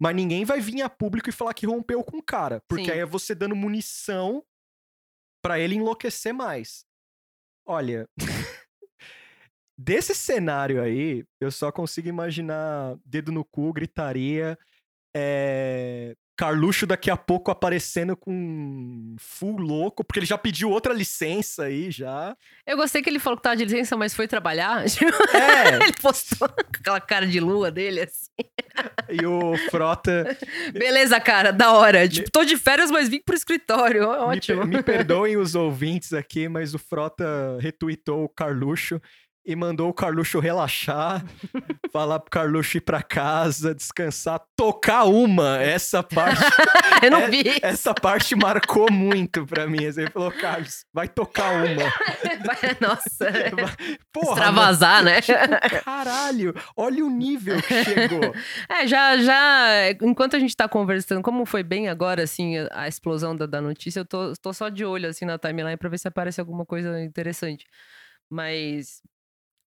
[0.00, 2.60] mas ninguém vai vir a público e falar que rompeu com o cara.
[2.68, 2.90] Porque Sim.
[2.92, 4.42] aí é você dando munição
[5.42, 6.84] pra ele enlouquecer mais.
[7.66, 8.08] Olha,
[9.82, 14.58] desse cenário aí, eu só consigo imaginar dedo no cu, gritaria,
[15.16, 16.14] é...
[16.36, 21.90] Carluxo daqui a pouco aparecendo com full louco, porque ele já pediu outra licença aí,
[21.90, 22.34] já.
[22.66, 24.82] Eu gostei que ele falou que tava de licença, mas foi trabalhar.
[24.88, 28.30] Tipo, É, ele postou com aquela cara de lua dele, assim.
[29.10, 30.34] e o Frota...
[30.72, 32.08] Beleza, cara, da hora.
[32.08, 34.08] Tipo, tô de férias, mas vim pro escritório.
[34.08, 34.60] Ó, Me, Ótimo.
[34.62, 38.98] per- me perdoem os ouvintes aqui, mas o Frota retweetou o Carluxo
[39.44, 41.24] e mandou o Carluxo relaxar,
[41.92, 45.58] falar pro Carluxo ir pra casa, descansar, tocar uma.
[45.62, 46.40] Essa parte,
[47.02, 47.42] Eu não é- vi.
[47.62, 49.86] essa parte marcou muito pra mim.
[49.86, 51.82] Assim, Ele falou, Carlos, vai tocar uma.
[52.44, 53.32] Vai- Nossa.
[54.12, 55.20] Porra, Extravasar, né?
[55.28, 58.34] mano, caralho, olha o nível que chegou.
[58.68, 62.88] É, já, já, enquanto a gente tá conversando, como foi bem agora, assim, a- a
[62.88, 65.98] explosão da, da notícia, eu tô, tô só de olho, assim, na timeline pra ver
[65.98, 67.66] se aparece alguma coisa interessante.
[68.28, 69.02] Mas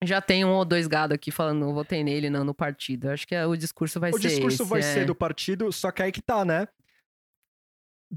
[0.09, 3.09] já tem um ou dois gados aqui falando, não votei nele, não, no partido.
[3.09, 4.83] Acho que é- o discurso vai O ser discurso esse, vai é.
[4.83, 6.67] ser do partido, só que aí que tá, né?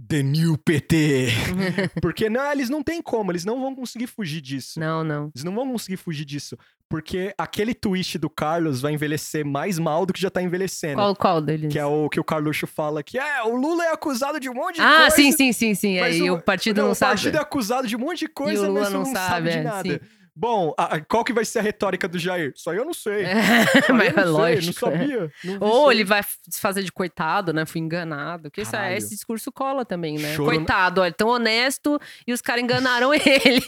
[0.08, 1.28] The New PT.
[2.02, 4.78] Porque não, eles não têm como, eles não vão conseguir fugir disso.
[4.78, 5.30] Não, não.
[5.34, 6.56] Eles não vão conseguir fugir disso.
[6.88, 10.96] Porque aquele twist do Carlos vai envelhecer mais mal do que já tá envelhecendo.
[10.96, 11.72] Qual, qual deles?
[11.72, 14.54] Que é o que o Carluxo fala que é, o Lula é acusado de um
[14.54, 15.16] monte de ah, coisa.
[15.16, 15.98] sim, sim, sim, sim.
[15.98, 17.12] mas Aí o, partido não, o sabe.
[17.12, 19.56] partido é acusado de um monte de coisa, Lula mas não não, sabe, sabe, de
[19.56, 19.92] é, nada.
[19.94, 20.00] sim.
[20.38, 22.52] Bom, a- a- qual que vai ser a retórica do Jair?
[22.54, 23.24] Só eu não sei.
[23.88, 24.86] É, mas eu não é sei, lógico.
[24.86, 24.98] não é.
[24.98, 25.32] sabia.
[25.44, 27.64] não Ou ele vai se fazer de coitado, né?
[27.64, 28.50] Fui enganado.
[28.50, 30.34] Que isso é- esse discurso cola também, né?
[30.34, 33.64] Choro- Coitado, olha, tão honesto e os caras enganaram ele.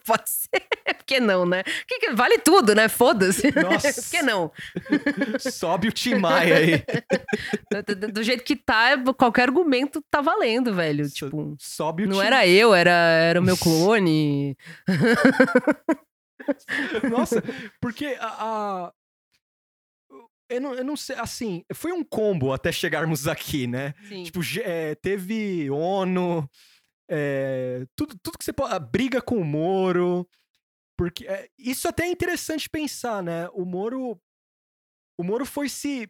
[0.06, 0.48] Pode ser.
[0.96, 1.62] Por que não, né?
[1.86, 2.88] Que vale tudo, né?
[2.88, 3.50] Foda-se.
[3.60, 3.92] Nossa.
[3.92, 4.50] Por que não?
[5.38, 6.84] Sobe o Tim Maia aí.
[7.96, 11.04] Do, do- jeito que tá, qualquer argumento tá valendo, velho.
[11.08, 14.56] So- Tipo, Sobe o não era eu, era, era o meu clone.
[17.10, 17.42] Nossa,
[17.80, 18.26] porque a.
[18.86, 18.92] a-
[20.48, 23.94] Eu, não, eu não sei, assim, foi um combo até chegarmos aqui, né?
[24.08, 24.24] Sim.
[24.24, 26.48] Tipo, é, teve ONU,
[27.10, 28.78] é, tudo, tudo que você pode.
[28.90, 30.26] Briga com o Moro.
[30.96, 33.48] Porque é, isso até é interessante pensar, né?
[33.52, 34.18] O Moro.
[35.18, 36.08] O Moro foi se.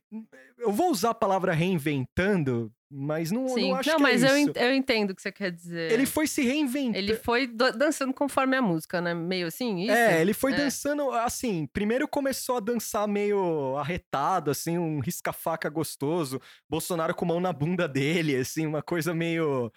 [0.58, 3.70] Eu vou usar a palavra reinventando, mas não, Sim.
[3.70, 4.52] não acho Não, que mas é eu, isso.
[4.54, 5.90] eu entendo o que você quer dizer.
[5.90, 6.96] Ele foi se reinventando.
[6.96, 9.12] Ele foi do- dançando conforme a música, né?
[9.12, 9.92] Meio assim, isso?
[9.92, 10.56] É, ele foi É.
[10.56, 17.40] dançando, assim, primeiro começou a dançar meio arretado, assim, um risca-faca gostoso, Bolsonaro com mão
[17.40, 19.72] na bunda dele, assim, uma coisa meio...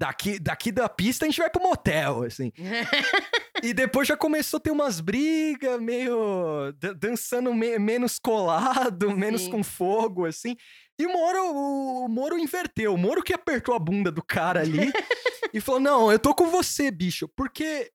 [0.00, 2.50] Daqui, daqui da pista a gente vai pro motel, assim.
[3.62, 6.72] E depois já começou a ter umas brigas, meio...
[6.78, 9.50] dan- dançando me- menos colado, menos Sim.
[9.50, 10.56] com fogo, assim.
[10.98, 12.94] E o Moro, o Moro inverteu.
[12.94, 14.90] O Moro que apertou a bunda do cara ali
[15.52, 17.28] e falou, não, eu tô com você, bicho.
[17.36, 17.90] Porque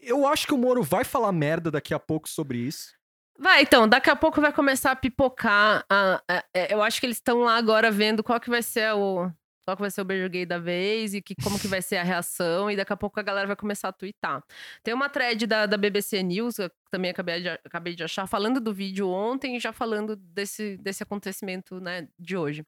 [0.00, 2.92] eu acho que o Moro vai falar merda daqui a pouco sobre isso.
[3.38, 5.84] Vai, então, daqui a pouco vai começar a pipocar.
[5.90, 8.94] a- a- é, eu acho que eles estão lá agora vendo qual que vai ser
[8.94, 9.30] o.
[9.64, 11.96] Qual que vai ser o beijo gay da vez e que, como que vai ser
[11.96, 14.42] a reação, e daqui a pouco a galera vai começar a twittar.
[14.82, 18.60] Tem uma thread da, da BBC News, que também acabei de, acabei de achar, falando
[18.60, 22.64] do vídeo ontem e já falando desse, desse acontecimento né, de hoje.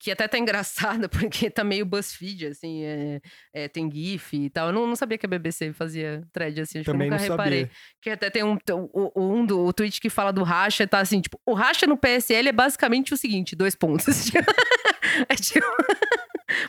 [0.00, 3.20] Que até tá engraçado, porque tá meio BuzzFeed, assim, é-
[3.54, 4.68] é, tem GIF e tal.
[4.68, 7.22] Eu não, não sabia que a BBC fazia thread assim, acho que eu Também nunca
[7.22, 7.60] não reparei.
[7.66, 7.76] sabia.
[8.00, 8.56] Que até tem um,
[8.92, 11.96] o- um do o tweet que fala do racha, tá assim, tipo, o racha no
[11.96, 14.06] PSL é basicamente o seguinte, dois pontos.
[15.28, 15.66] é tipo.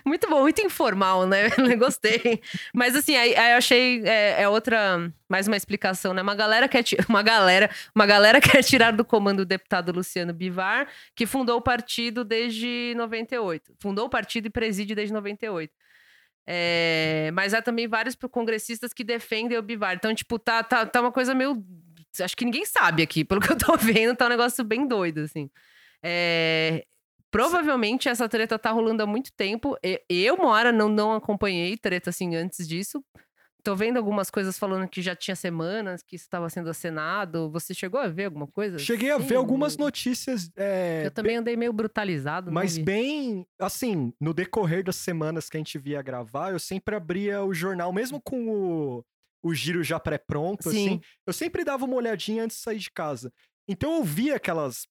[0.05, 1.49] Muito bom, muito informal, né?
[1.77, 2.41] Gostei.
[2.73, 6.21] Mas assim, aí, aí eu achei é, é outra, mais uma explicação, né?
[6.21, 10.88] Uma galera quer uma galera, uma galera quer tirar do comando o deputado Luciano Bivar,
[11.15, 13.73] que fundou o partido desde 98.
[13.79, 15.71] Fundou o partido e preside desde 98.
[16.45, 19.95] É, mas há também vários congressistas que defendem o Bivar.
[19.95, 21.63] Então, tipo, tá, tá, tá uma coisa meio.
[22.21, 23.23] Acho que ninguém sabe aqui.
[23.23, 25.49] Pelo que eu tô vendo, tá um negócio bem doido, assim.
[26.01, 26.86] É,
[27.34, 29.75] provavelmente essa treta tá rolando há muito tempo.
[30.07, 33.03] Eu, Moara, não, não acompanhei treta assim antes disso.
[33.63, 37.49] Tô vendo algumas coisas falando que já tinha semanas que isso estava sendo acenado.
[37.49, 38.77] Você chegou a ver alguma coisa?
[38.77, 40.51] Cheguei a ver algumas notícias.
[40.55, 42.51] é, Eu também andei meio brutalizado.
[42.51, 47.43] Mas bem, assim, no decorrer das semanas que a gente via gravar, eu sempre abria
[47.43, 49.05] o jornal, mesmo com o,
[49.41, 50.69] o giro já pré-pronto, Sim.
[50.69, 53.31] assim, eu sempre dava uma olhadinha antes de sair de casa.
[53.67, 54.86] Então eu via aquelas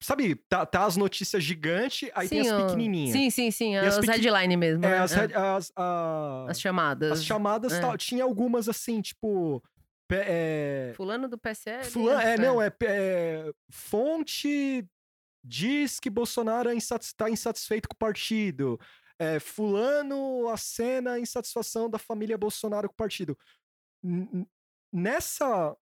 [0.00, 2.66] Sabe, tá, tá as notícias gigantes, aí tem Sim, as ó.
[2.66, 3.12] pequenininhas.
[3.12, 3.76] Sim, sim, sim.
[3.76, 4.84] as As headline mesmo.
[4.84, 4.98] É, né?
[4.98, 5.24] as, É.
[5.36, 7.12] as, a- As chamadas.
[7.12, 7.80] as chamadas é.
[7.80, 7.96] tal.
[7.96, 9.62] Tinha algumas assim, tipo.
[10.10, 11.84] é, Fulano do PSL.
[11.84, 12.38] Fulano, é, é.
[12.38, 14.86] não, é, é, fonte
[15.44, 18.78] diz que Bolsonaro é insatis, tá insatisfeito com o partido.
[19.18, 23.36] É, fulano acena a insatisfação da família Bolsonaro com o partido.
[24.02, 24.46] N-
[24.92, 25.76] Nessa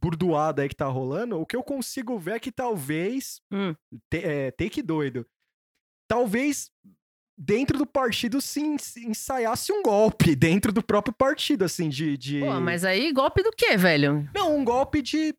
[0.00, 3.40] burdoada aí que tá rolando, o que eu consigo ver é que talvez.
[3.52, 3.74] Hum.
[4.10, 5.26] te- é, take doido.
[6.08, 6.70] Talvez
[7.40, 12.16] dentro do partido se ens- ensaiasse um golpe dentro do próprio partido, assim, de.
[12.16, 12.40] de...
[12.40, 14.28] Pô, mas aí golpe do quê, velho?
[14.34, 15.34] Não, um golpe de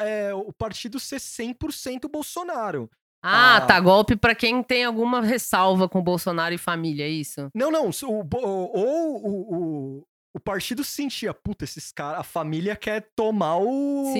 [0.00, 2.90] é, o partido ser 100% Bolsonaro.
[3.22, 3.60] Ah, Ah.
[3.62, 3.80] tá.
[3.80, 7.48] Golpe pra quem tem alguma ressalva com Bolsonaro e família, é isso?
[7.54, 13.56] Não, não, o, ou o, o, partido sentia, puta, esses caras, a família quer tomar
[13.58, 14.12] o,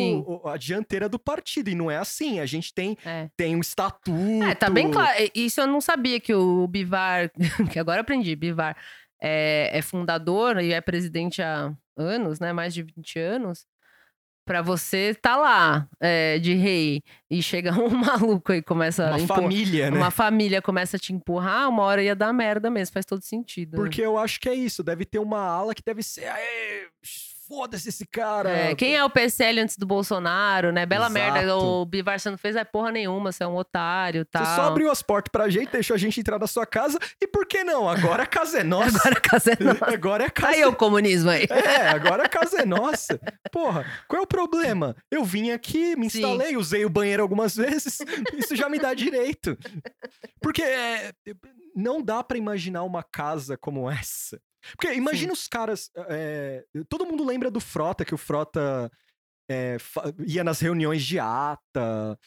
[0.45, 1.69] o- a dianteira do partido.
[1.69, 3.29] E não é assim, a gente tem, É.
[3.37, 4.13] tem um estatuto.
[4.45, 5.13] É, tá bem claro.
[5.35, 7.31] Isso eu não sabia que o Bivar,
[7.77, 8.77] que agora aprendi, Bivar
[9.21, 12.53] é, é fundador e é presidente há anos, né?
[12.53, 13.67] Mais de 20 anos.
[14.45, 19.21] Pra você tá lá é, de rei e chega um maluco e começa Uma a
[19.21, 19.97] empur- família, né?
[19.97, 23.77] Uma família começa a te empurrar, uma hora ia dar merda mesmo, faz todo sentido.
[23.77, 26.31] Porque eu acho que é isso, deve ter uma ala que deve ser.
[27.45, 28.51] "Aê, Foda-se esse cara.
[28.51, 30.87] É, quem é o PSL antes do Bolsonaro, né?
[30.87, 31.43] Bela merda.
[31.43, 31.65] Exato.
[31.65, 34.45] O Bivar, você não fez é porra nenhuma, você é um otário, tal.
[34.45, 37.27] Você só abriu as portas pra gente, deixou a gente entrar na sua casa, e
[37.27, 37.89] por que não?
[37.89, 38.97] Agora a casa é nossa.
[38.99, 39.95] Agora a casa é nossa.
[39.95, 41.47] Agora é a casa Aí o comunismo aí.
[41.51, 43.21] É, agora a casa é nossa.
[43.53, 44.97] Porra, qual é o problema?
[45.11, 46.19] Eu vim aqui, me Sim.
[46.19, 47.99] instalei, usei o banheiro algumas vezes,
[48.35, 49.57] isso já me dá direito.
[50.41, 51.13] Porque é,
[51.75, 54.41] não dá pra imaginar uma casa como essa.
[54.73, 55.91] Porque imagina os caras.
[56.09, 58.91] é, todo mundo lembra do Frota, que o Frota
[59.51, 59.77] é,
[60.27, 62.19] ia nas reuniões de ata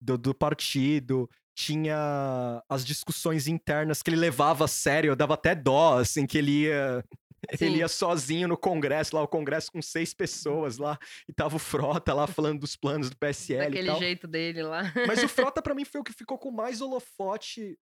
[0.00, 1.28] do, do partido.
[1.54, 6.38] Tinha as discussões internas que ele levava a sério, eu dava até dó, assim, que
[6.38, 7.04] ele ia.
[7.56, 7.66] Sim.
[7.66, 11.60] Ele ia sozinho no congresso, lá o congresso com seis pessoas lá, e tava o
[11.60, 14.92] Frota lá falando dos planos do PSL Daquele jeito dele lá.
[15.06, 17.78] Mas o Frota pra mim foi o que ficou com mais holofote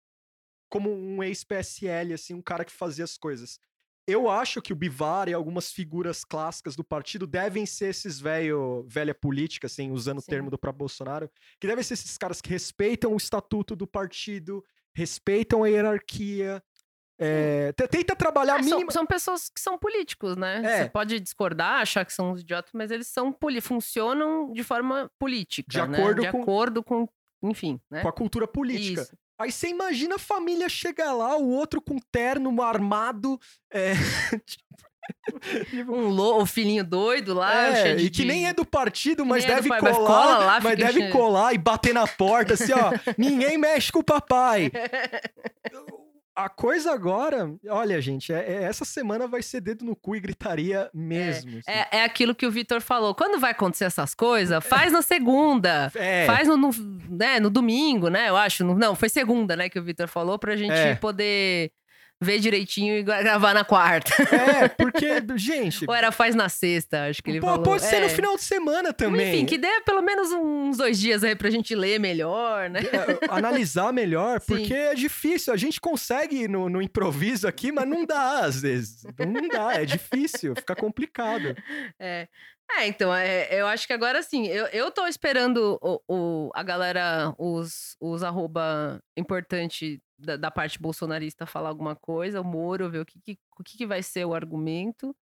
[0.71, 3.59] como um ex-PSL, assim, um cara que fazia as coisas.
[4.11, 8.85] Eu acho que o Bivar e algumas figuras clássicas do partido devem ser esses velho,
[8.89, 10.31] velha política, assim, usando o Sim.
[10.31, 11.31] termo do próprio Bolsonaro,
[11.61, 16.63] que devem ser esses caras que respeitam o estatuto do partido, respeitam a hierarquia,
[17.23, 20.63] é, te- tenta trabalhar Ah, são, são pessoas que são políticos, né?
[20.65, 20.83] É.
[20.85, 23.31] Você pode discordar, achar que são uns idiotas, mas eles são
[23.61, 25.99] funcionam de forma política, De né?
[25.99, 27.07] acordo de com- acordo com,
[27.43, 28.01] enfim, né?
[28.03, 29.03] com a cultura política.
[29.03, 29.13] Isso.
[29.41, 33.41] Aí você imagina a família chegar lá, o outro com terno armado,
[33.73, 33.95] é,
[35.89, 39.25] Um lo, o filhinho doido lá, É, cheio de, e que nem é do partido,
[39.25, 41.13] mas nem é deve pai, mas colar, cola lá, mas deve enchendo.
[41.13, 44.71] colar e bater na porta, assim, ó, ninguém mexe com o papai.
[46.45, 50.21] A coisa agora, olha, gente, é- é- essa semana vai ser dedo no cu e
[50.21, 51.59] gritaria mesmo.
[51.59, 51.63] assim.
[51.67, 53.15] É, é aquilo que o Vitor falou.
[53.15, 55.91] Quando vai acontecer essas coisas, faz na segunda.
[55.95, 56.71] É, Faz no, no,
[57.09, 58.29] né, no domingo, né?
[58.29, 58.65] Eu acho.
[58.65, 60.95] No- não, foi segunda, né, que o Vitor falou, pra gente É.
[60.95, 61.71] poder
[62.23, 64.11] ver direitinho e gra- gravar na quarta.
[64.35, 67.63] é, porque, gente, Ou era faz na sexta, acho que ele pô, falou.
[67.63, 68.09] pode ser no É.
[68.11, 69.35] final de semana também.
[69.37, 72.81] Enfim, que dê pelo menos uns dois dias aí pra gente ler melhor, né?
[72.81, 74.47] É, analisar melhor, Sim.
[74.57, 75.53] porque é difícil.
[75.53, 79.03] A gente consegue no, no improviso aqui, mas não dá às vezes.
[79.19, 81.57] Não dá, é difícil, fica complicado.
[81.99, 82.29] É.
[82.79, 86.63] É, então, é, eu acho que agora sim, eu, eu tô esperando o, o- a
[86.63, 93.01] galera, os, os arroba importante da, da parte bolsonarista falar alguma coisa, o Moro, ver
[93.01, 95.15] o que, que- o que, que vai ser o argumento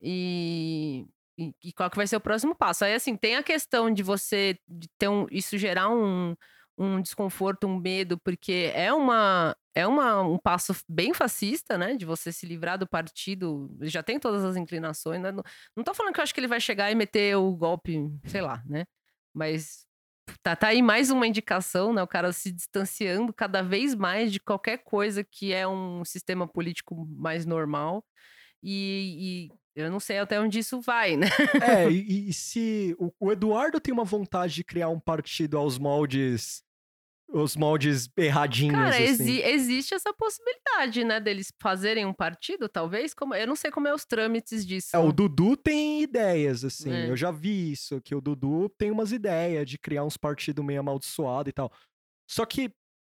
[0.00, 1.06] e,
[1.38, 2.84] e, e qual que vai ser o próximo passo.
[2.84, 6.36] Aí, assim, tem a questão de você de ter um, isso gerar um,
[6.78, 11.94] um desconforto, um medo, porque é uma é uma, um passo bem fascista, né?
[11.94, 13.70] De você se livrar do partido.
[13.82, 15.20] Já tem todas as inclinações.
[15.20, 15.30] Né?
[15.30, 15.42] Não,
[15.76, 18.40] não tô falando que eu acho que ele vai chegar e meter o golpe, sei
[18.40, 18.86] lá, né?
[19.34, 19.86] Mas
[20.42, 22.02] tá, tá aí mais uma indicação, né?
[22.02, 27.06] O cara se distanciando cada vez mais de qualquer coisa que é um sistema político
[27.10, 28.02] mais normal.
[28.62, 31.26] E, e eu não sei até onde isso vai, né?
[31.62, 35.78] É, e, e se o, o Eduardo tem uma vontade de criar um partido aos
[35.78, 36.64] moldes.
[37.28, 39.02] Os moldes erradinhos, Cara, assim.
[39.02, 41.18] exi- existe essa possibilidade, né?
[41.18, 43.12] Deles fazerem um partido, talvez.
[43.12, 44.94] Como, eu não sei como é os trâmites disso.
[44.94, 46.92] É, o Dudu tem ideias, assim.
[46.92, 47.10] É.
[47.10, 50.80] Eu já vi isso, que o Dudu tem umas ideias de criar uns partidos meio
[50.80, 51.72] amaldiçoados e tal.
[52.30, 52.70] Só que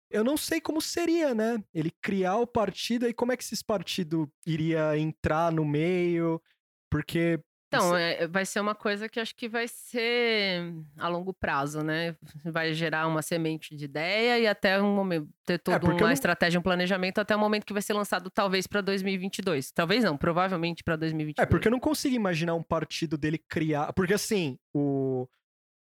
[0.09, 1.61] eu não sei como seria, né?
[1.73, 6.41] Ele criar o partido e como é que esses partidos iria entrar no meio,
[6.89, 7.39] porque
[7.75, 12.15] Então, é, vai ser uma coisa que acho que vai ser a longo prazo, né?
[12.43, 16.07] Vai gerar uma semente de ideia e até um momento ter toda porque eu uma
[16.07, 19.71] não- estratégia, um planejamento até o momento que vai ser lançado talvez para 2022.
[19.71, 21.45] Talvez não, provavelmente para 2022.
[21.45, 23.91] É, porque eu não consigo imaginar um partido dele criar.
[23.93, 25.27] Porque assim, o.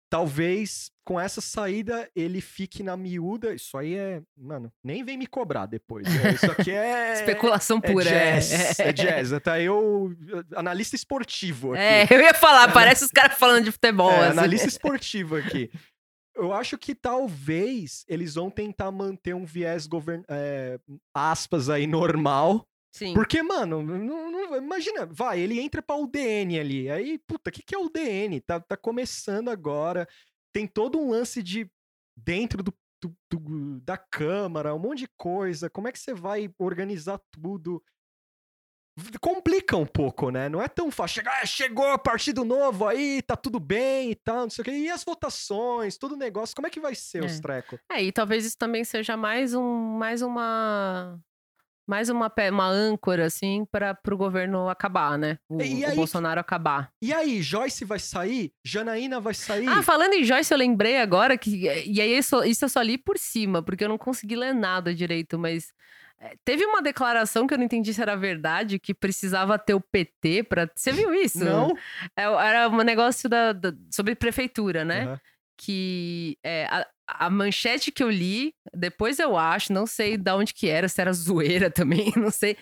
[0.10, 3.54] Talvez com essa saída ele fique na miúda.
[3.54, 4.22] Isso aí é.
[4.38, 6.08] Mano, nem vem me cobrar depois.
[6.08, 6.32] né?
[6.34, 7.14] Isso aqui é.
[7.20, 8.06] especulação É pura.
[8.06, 9.34] jazz, é jazz.
[9.34, 10.16] Até eu,
[10.56, 11.82] analista esportivo aqui.
[11.82, 14.12] É, eu ia falar, parece os caras falando de futebol.
[14.12, 14.40] É, assim.
[14.40, 15.70] analista esportivo aqui.
[16.36, 20.22] Eu acho que talvez eles vão tentar manter um viés govern...
[20.28, 20.78] é,
[21.14, 22.68] aspas aí normal.
[22.96, 23.14] Sim.
[23.14, 26.90] Porque, mano, não, não- imagina, vai, ele entra pra UDN ali.
[26.90, 28.40] Aí, puta, o que, que é UDN?
[28.40, 30.08] Tá, tá começando agora.
[30.54, 31.70] Tem todo um lance de
[32.18, 32.74] dentro do,
[33.04, 35.70] do- do- da Câmara, um monte de coisa.
[35.70, 37.84] Como é que você vai organizar tudo?
[39.20, 40.48] Complica um pouco, né?
[40.48, 41.16] Não é tão fácil.
[41.16, 44.72] Chegar, "Ah, chegou partido novo aí, tá tudo bem e tal, não sei o quê.
[44.72, 47.42] E as votações, todo o negócio, como é que vai ser os É.
[47.42, 47.78] trecos?
[47.92, 51.20] É, e talvez isso também seja mais um, mais uma,
[51.88, 55.38] mais uma, uma âncora assim para o governo acabar, né?
[55.50, 56.90] O, E o aí- Bolsonaro acabar.
[57.02, 58.52] E aí, Joyce vai sair?
[58.64, 59.68] Janaína vai sair?
[59.68, 62.98] Ah, falando em Joyce, eu lembrei agora que e aí isso, isso eu só li
[62.98, 65.72] por cima porque eu não consegui ler nada direito, mas
[66.20, 69.82] é, teve uma declaração que eu não entendi se era verdade que precisava ter o
[69.82, 70.70] PT para.
[70.74, 71.44] Você viu isso?
[71.44, 71.76] Não?
[72.16, 75.04] É, Era um negócio da, da- sobre prefeitura, né?
[75.04, 75.20] Aham.
[75.58, 80.54] que é, a, a manchete que eu li, depois eu acho, não sei de onde
[80.54, 82.58] que era, se era zoeira também, não sei,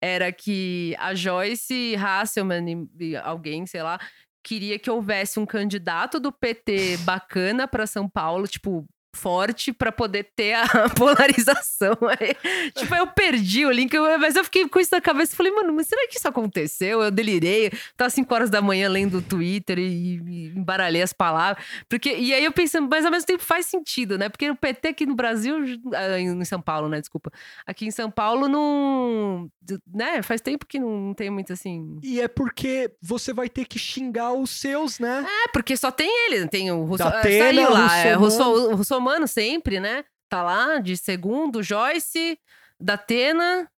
[0.00, 3.98] era que a Joyce Hasselman e, alguém, sei lá,
[4.42, 10.30] queria que houvesse um candidato do PT bacana para São Paulo, tipo forte para poder
[10.34, 11.96] ter a polarização.
[12.18, 12.34] Aí,
[12.74, 15.72] tipo, eu perdi o link, mas eu fiquei com isso na cabeça e falei, mano,
[15.72, 17.02] mas será que isso aconteceu?
[17.02, 21.62] Eu delirei, tava 5 horas da manhã lendo o Twitter e, e embaralhei as palavras.
[21.88, 24.28] Porque, e aí eu pensando, mas ao mesmo tempo faz sentido, né?
[24.28, 25.56] Porque o PT aqui no Brasil,
[25.94, 27.00] ah, em São Paulo, né?
[27.00, 27.30] Desculpa.
[27.66, 29.50] Aqui em São Paulo não.
[29.92, 30.22] né?
[30.22, 31.98] Faz tempo que não tem muito assim.
[32.02, 35.24] E é porque você vai ter que xingar os seus, né?
[35.44, 38.76] É, porque só tem ele, tem o Russo, Da é, Atena, saiu lá, é, Russomano.
[38.76, 40.04] Russo, o Russomano sempre, né?
[40.28, 42.38] Tá lá, de segundo, Joyce,
[42.80, 43.68] da Atena.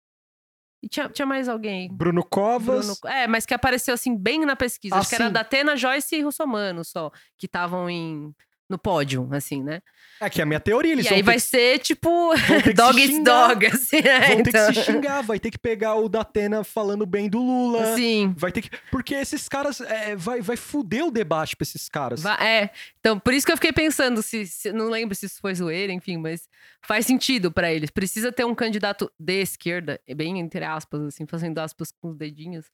[0.83, 1.89] E tinha, tinha mais alguém.
[1.91, 2.85] Bruno Covas.
[2.99, 4.95] Bruno- é, mas que apareceu assim bem na pesquisa.
[4.95, 5.33] Ah, Acho que era sim.
[5.33, 8.33] da Atena, Joyce e Russomano só, que estavam em
[8.69, 9.81] no pódio, assim, né?
[10.19, 12.33] É que é a minha teoria, eles e vão aí vai que- ser tipo
[12.75, 14.19] dog is dog, assim, né?
[14.33, 17.29] vão ter Então, que se xingar, vai ter que pegar o da Atena falando bem
[17.29, 17.95] do Lula.
[17.95, 18.33] Sim.
[18.37, 18.69] Vai ter que.
[18.89, 19.81] Porque esses caras.
[19.81, 22.21] é, vai, vai fuder o debate pra esses caras.
[22.21, 25.39] Va- É, então por isso que eu fiquei pensando, se, se- não lembro se isso
[25.41, 26.47] foi zoeira, enfim, mas
[26.81, 27.89] faz sentido pra eles.
[27.89, 32.65] Precisa ter um candidato de esquerda, bem entre aspas, assim, fazendo aspas com os dedinhos,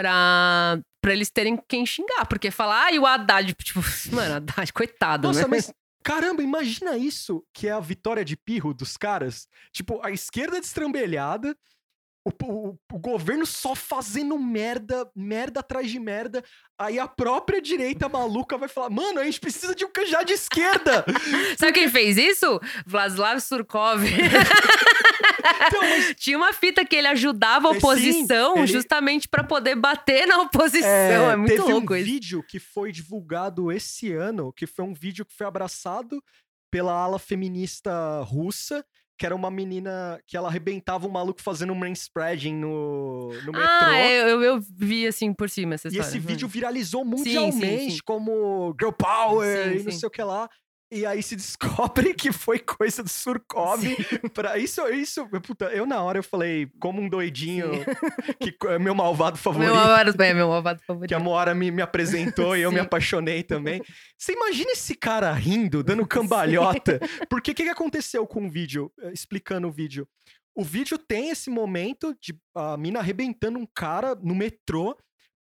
[0.00, 2.26] pra, pra eles terem quem xingar.
[2.26, 3.80] Porque falar, ai, o Haddad, tipo,
[4.12, 5.46] mano, Haddad, coitado, Nossa, né?
[5.48, 5.72] mas.
[6.02, 9.46] Caramba, imagina isso, que é a vitória de pirro dos caras.
[9.70, 11.54] Tipo, a esquerda destrambelhada,
[12.24, 16.44] o, o- o governo só fazendo merda, merda atrás de merda.
[16.78, 20.34] Aí a própria direita maluca vai falar: mano, a gente precisa de um candidato de
[20.34, 21.04] esquerda.
[21.58, 22.60] Sabe quem fez isso?
[22.86, 24.02] Vladislav Surkov.
[25.66, 29.42] então, mas Tinha uma fita que ele ajudava a É, sim, oposição ele- justamente pra
[29.44, 30.88] poder bater na oposição.
[31.30, 32.04] É, muito teve louco um isso.
[32.06, 36.22] vídeo que foi divulgado esse ano, que foi um vídeo que foi abraçado
[36.70, 38.84] pela ala feminista russa,
[39.20, 43.60] que era uma menina que ela arrebentava um maluco fazendo um manspreading no, no metrô.
[43.62, 46.08] Ah, eu, eu, eu vi assim por cima essa E história.
[46.08, 47.98] esse vídeo viralizou sim, mundialmente sim.
[48.02, 49.98] como Girl Power Sim, e não sim.
[49.98, 50.48] sei o que lá.
[50.92, 53.80] E aí se descobre que foi coisa do Surkov.
[54.34, 57.70] Pra isso, isso, puta, eu na hora eu falei, como um doidinho,
[58.40, 59.68] que é meu malvado favorito.
[59.72, 61.08] Meu malvado, é, meu malvado favorito.
[61.08, 62.84] Que a Moara me, me apresentou e eu me Sim.
[62.84, 63.80] apaixonei também.
[64.18, 66.98] Você imagina esse cara rindo, dando cambalhota?
[67.28, 68.92] Porque o que, que aconteceu com o vídeo?
[69.00, 70.08] Eh, Explicando o vídeo.
[70.54, 74.96] O vídeo tem esse momento de a mina arrebentando um cara no metrô.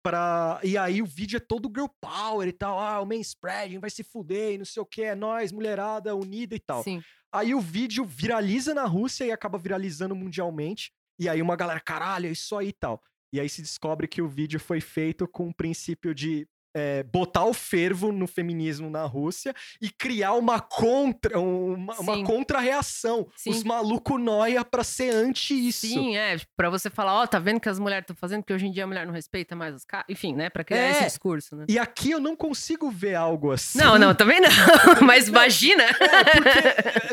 [0.06, 0.60] Pra...
[0.64, 2.80] E aí o vídeo é todo girl power e tal.
[2.80, 5.01] Ah, o manspreading vai se fuder e não sei o que.
[5.01, 6.84] É nós, mulherada, unida e tal.
[6.84, 7.01] Sim.
[7.34, 10.91] Aí o vídeo viraliza na Rússia e acaba viralizando mundialmente.
[11.18, 13.01] E aí uma galera, caralho, é isso aí e tal.
[13.34, 17.45] E aí se descobre que o vídeo foi feito com o princípio de é, botar
[17.45, 23.28] o fervo no feminismo na Rússia e criar uma contra uma, uma contra-reação.
[23.47, 25.88] Os malucos noia pra ser anti isso.
[25.88, 26.36] Sim, é.
[26.57, 28.84] Pra você falar, ó, tá vendo que as mulheres estão fazendo, que hoje em dia
[28.84, 30.05] a mulher não respeita mais os caras.
[30.09, 30.49] Enfim, né?
[30.49, 30.91] Pra criar É.
[30.91, 31.65] esse discurso, né?
[31.69, 33.78] E aqui eu não consigo ver algo assim.
[33.80, 34.49] Não, não, também não.
[35.05, 35.84] Mas imagina.
[35.84, 36.59] É, porque,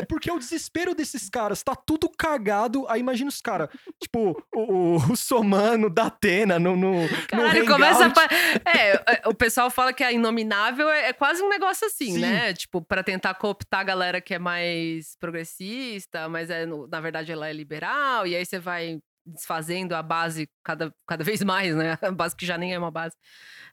[0.01, 2.85] é porque é o desespero desses caras, tá tudo cagado.
[2.89, 3.69] Aí imagina os caras,
[4.01, 8.69] tipo, o, o russomano da Atena no, no, no Caralho, começa a.
[8.69, 12.19] É, é, o pessoal fala que a inominável é, é quase um negócio assim, Sim.
[12.19, 12.53] né?
[12.53, 17.31] Tipo, pra tentar cooptar a galera que é mais progressista, mas é, no- na verdade
[17.31, 21.97] ela é liberal, e aí você vai desfazendo a base cada, cada vez mais, né?
[22.01, 23.15] A base que já nem é uma base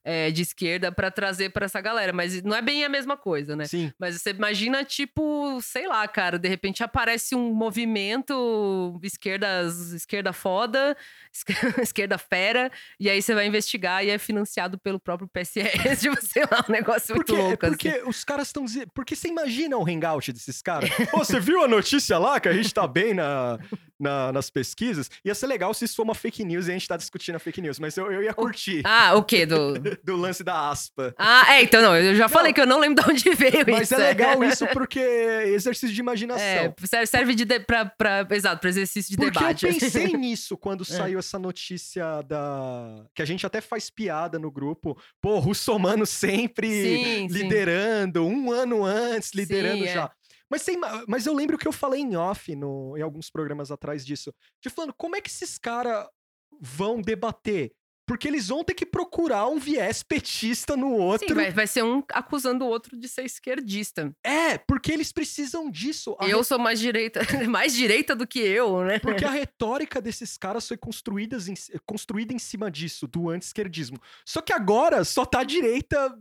[0.03, 2.13] é, de esquerda pra trazer pra essa galera.
[2.13, 3.67] Mas não é bem a mesma coisa, né?
[3.67, 3.93] Sim.
[3.99, 10.97] Mas você imagina, tipo, sei lá, cara, de repente aparece um movimento esquerdas, esquerda foda,
[11.33, 11.51] esquer-
[11.83, 16.43] esquerda fera, e aí você vai investigar e é financiado pelo próprio PSS, tipo, sei
[16.51, 18.09] lá, um negócio muito Porque, louco, porque assim.
[18.09, 18.65] os caras estão.
[18.95, 20.91] Porque você imagina o hangout desses caras?
[21.13, 23.59] Ô, você viu a notícia lá que a gente tá bem na,
[24.01, 25.11] na- nas pesquisas?
[25.25, 27.39] Ia ser legal se isso for uma fake news e a gente tá discutindo a
[27.39, 29.45] fake news, mas eu, eu ia curtir Ah, o quê?
[29.47, 29.75] Do...
[30.03, 31.15] do lance da aspa.
[31.19, 32.55] Ah, é, então não, eu já falei Não.
[32.55, 33.95] que eu não lembro de onde veio Mas isso.
[33.95, 36.45] é legal isso porque é exercício de imaginação.
[36.93, 39.65] É, serve- de, de pra, pra- exato, pra exercício de Porque debate.
[39.67, 39.81] eu assim.
[39.81, 43.05] pensei nisso quando saiu essa notícia da.
[43.15, 44.97] Que a gente até faz piada no grupo.
[45.21, 47.35] Pô, Russomano sempre Sim, sim.
[47.35, 50.11] liderando, um ano antes, liderando Sim, é.
[50.51, 53.71] Mas, sem ma- mas eu lembro que eu falei em off no, em alguns programas
[53.71, 54.35] atrás disso.
[54.61, 56.07] De falando, como é que esses caras
[56.61, 57.73] vão debater?
[58.07, 61.29] Porque eles vão ter que procurar um viés petista no outro.
[61.29, 64.13] Sim, vai, vai ser um acusando o outro de ser esquerdista.
[64.25, 66.17] É, porque eles precisam disso.
[66.19, 68.99] A Eu sou mais direita, mais direita do que eu, né?
[68.99, 71.55] Porque a retórica desses caras foi construída em,
[71.87, 74.01] construída em cima disso, do anti-esquerdismo.
[74.27, 76.13] Só que agora só tá a direita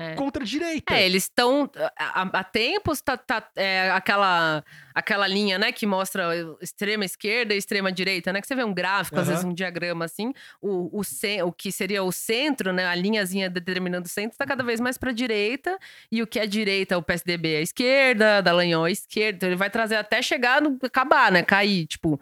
[0.00, 0.14] É.
[0.14, 0.94] contra a direita.
[0.94, 4.64] É, eles estão há, tempos tá, tá, é, aquela
[4.94, 6.30] aquela linha, né, que mostra
[6.60, 9.30] extrema esquerda e extrema direita, né, que você vê um gráfico, às Aham.
[9.30, 11.02] vezes um diagrama assim, o, o,
[11.46, 14.98] o que seria o centro, né, a linhazinha determinando o centro, está cada vez mais
[14.98, 15.78] para direita
[16.10, 19.48] e o que é direita, o PSDB é a esquerda, Dallagnol é a esquerda, então
[19.48, 22.20] ele vai trazer até chegar no acabar, né, cair, tipo.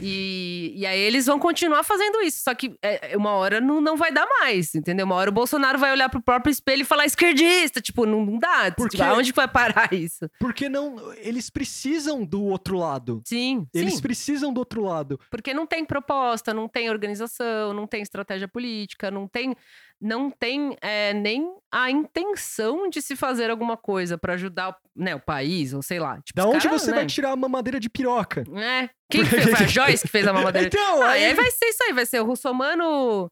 [0.00, 3.96] E, e aí eles vão continuar fazendo isso, só que é, uma hora não, não
[3.96, 5.06] vai dar mais, entendeu?
[5.06, 8.38] Uma hora o Bolsonaro vai olhar pro próprio espelho e falar esquerdista, tipo, não, não
[8.38, 8.72] dá.
[8.76, 10.30] Porque- Tipo, aonde que vai parar isso?
[10.38, 11.12] Porque não.
[11.18, 13.22] Eles precisam do outro lado.
[13.26, 14.02] Sim, Eles sim.
[14.02, 15.18] precisam do outro lado.
[15.30, 19.54] Porque não tem proposta, não tem organização, não tem estratégia política, não tem,
[20.00, 25.20] não tem é, nem a intenção de se fazer alguma coisa pra ajudar né, o
[25.20, 26.20] país, ou sei lá.
[26.20, 26.96] Tipo, Da onde caras, você né?
[26.98, 28.44] vai tirar a mamadeira de piroca?
[28.56, 28.88] É.
[29.10, 29.44] Quem que fez?
[29.44, 30.68] Foi a Joyce que fez a mamadeira?
[30.68, 31.24] Então, Ah, aí.
[31.26, 33.30] aí vai ser isso aí, vai ser o russomano.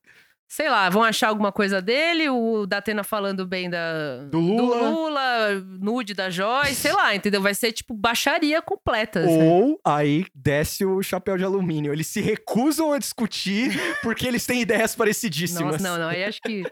[0.49, 4.91] Sei lá, vão achar alguma coisa dele, o Datena falando bem da, Do Lula.
[4.91, 7.43] Lula, nude da Joyce, sei lá, entendeu?
[7.43, 9.21] Vai ser tipo baixaria completa.
[9.25, 9.43] assim.
[9.43, 11.93] Ou aí desce o chapéu de alumínio.
[11.93, 13.73] Eles se recusam a discutir
[14.03, 15.83] porque eles têm ideias parecidíssimas.
[15.83, 16.09] Nossa, não, não.
[16.11, 16.63] Aí acho que.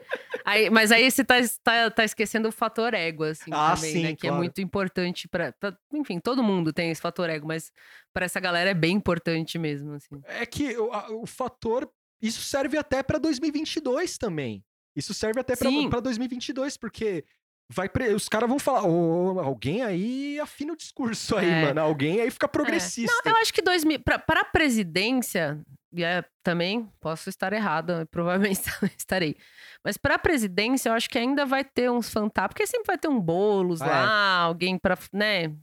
[0.45, 4.03] Aí, mas aí você tá, tá, tá esquecendo o fator ego, assim, Ah, também, sim,
[4.03, 4.09] né?
[4.15, 4.35] Que claro.
[4.35, 7.71] é muito importante pra, pra- Enfim, todo mundo tem esse fator ego, mas
[8.13, 10.21] pra essa galera é bem importante mesmo, assim.
[10.27, 10.91] É que o,
[11.21, 11.89] o fator.
[12.21, 14.63] Isso serve até pra 2022 também.
[14.95, 15.55] Isso serve até
[15.89, 17.25] pra 2022, porque
[17.73, 18.83] vai pre- os caras vão falar.
[18.87, 21.61] "Ô, alguém aí afina o discurso aí, É.
[21.65, 21.81] mano.
[21.81, 23.13] Alguém aí fica progressista.
[23.25, 25.59] Não, eu acho que 2000, pra, pra presidência,
[25.93, 28.05] e é, também posso estar errada,
[28.55, 28.61] provavelmente
[28.97, 29.35] estarei.
[29.83, 33.07] Mas pra presidência, eu acho que ainda vai ter uns fantasmas, porque sempre vai ter
[33.07, 33.85] um bolos É.
[33.85, 35.53] lá, alguém pra, né?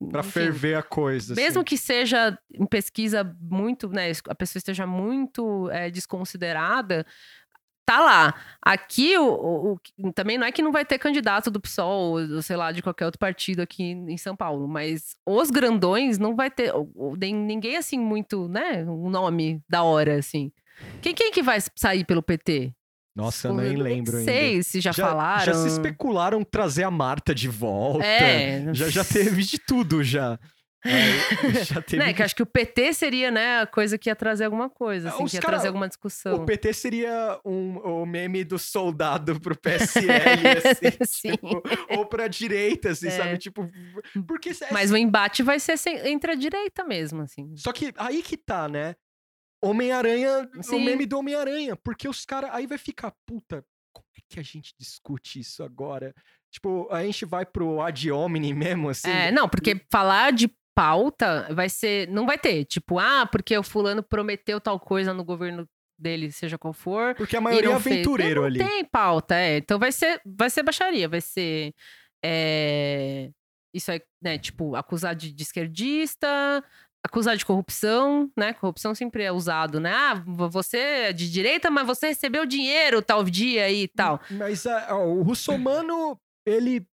[0.00, 0.30] Enfim.
[0.30, 1.34] ferver a coisa.
[1.34, 1.64] Mesmo assim.
[1.64, 7.06] que seja em pesquisa muito, né, a pessoa esteja muito é, desconsiderada,
[7.86, 8.34] tá lá.
[8.60, 12.56] Aqui, o, o- também não é que não vai ter candidato do PSOL, ou sei
[12.56, 16.72] lá, de qualquer outro partido aqui em São Paulo, mas os grandões não vai ter,
[16.74, 20.52] ou nem- ninguém assim muito, né, um nome da hora, assim.
[21.00, 22.72] Quem, quem que vai sair pelo PT?
[23.18, 24.32] Nossa, eu nem lembro não ainda.
[24.32, 25.44] sei se já, falaram.
[25.44, 28.04] Já se especularam trazer a Marta de volta.
[28.06, 28.72] É.
[28.72, 30.38] Já, já teve de tudo já.
[30.84, 30.94] Aí,
[31.66, 34.44] já teve Né, que acho que o PT seria, né, a coisa que ia trazer
[34.44, 36.34] alguma coisa, Ah, assim, os que ia cara- trazer alguma discussão.
[36.36, 41.30] O PT seria um, o meme do soldado pro PSL, assim, Sim.
[41.32, 43.10] tipo, ou pra direita, assim, É.
[43.10, 43.38] sabe?
[43.38, 43.68] Tipo,
[44.26, 44.50] porque...
[44.50, 47.52] é- Mas o embate vai ser sem- entre a direita mesmo, assim.
[47.56, 48.94] Só que aí que tá, né?
[49.62, 52.50] Homem-Aranha, o meme do Homem-Aranha, porque os caras...
[52.52, 56.14] Aí vai ficar, puta, como é que a gente discute isso agora?
[56.50, 59.10] Tipo, a gente vai pro ad hominem mesmo, assim?
[59.10, 62.08] É, não, porque falar de pauta vai ser.
[62.08, 62.64] Não vai ter.
[62.64, 65.68] Tipo, ah, porque o fulano prometeu tal coisa no governo
[65.98, 67.14] dele, seja qual for.
[67.16, 67.96] Porque a maioria é fez.
[67.96, 68.70] aventureiro Porque ali.
[68.70, 69.58] não tem pauta, é.
[69.58, 71.74] Então vai ser, vai ser baixaria, vai ser.
[72.24, 73.30] é,
[73.74, 74.38] Isso aí, né?
[74.38, 76.64] Tipo, acusar de, de esquerdista,
[77.04, 78.52] acusar de corrupção, né?
[78.52, 79.92] Corrupção sempre é usado, né?
[79.92, 84.20] Ah, vo- você é de direita, mas você recebeu dinheiro tal dia e tal.
[84.30, 86.86] Mas ó, o Russomano, ele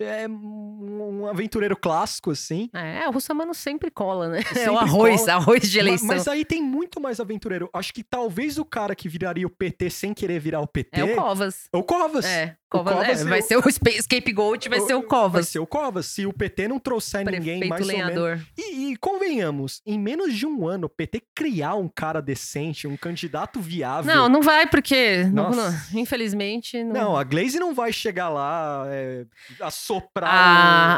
[0.00, 2.68] é um aventureiro clássico, assim.
[2.72, 4.40] É, o Russamano sempre cola, né?
[4.50, 5.32] é Sempre o arroz, cola.
[5.34, 6.08] arroz de eleição.
[6.08, 7.70] Mas aí tem muito mais aventureiro.
[7.72, 11.00] Acho que talvez o cara que viraria o PT sem querer virar o PT.
[11.00, 11.68] É o Covas.
[11.72, 12.24] É o Covas.
[12.24, 13.62] É, Covas, Covas é, vai o- ser o
[14.02, 15.48] scapegoat, vai ser o Vai Covas.
[15.48, 16.06] ser o Covas.
[16.06, 18.06] Se o PT não trouxer ninguém Prefeito mais ou menos.
[18.14, 18.46] lenhador.
[18.58, 22.96] E, e convenhamos, em menos de um ano, o PT criar um cara decente, um
[22.96, 24.12] candidato viável.
[24.14, 26.92] Não, não vai, porque, não- não, infelizmente, não.
[26.92, 29.24] Não, a Glaze não vai chegar lá, é,
[29.60, 30.32] assoprar.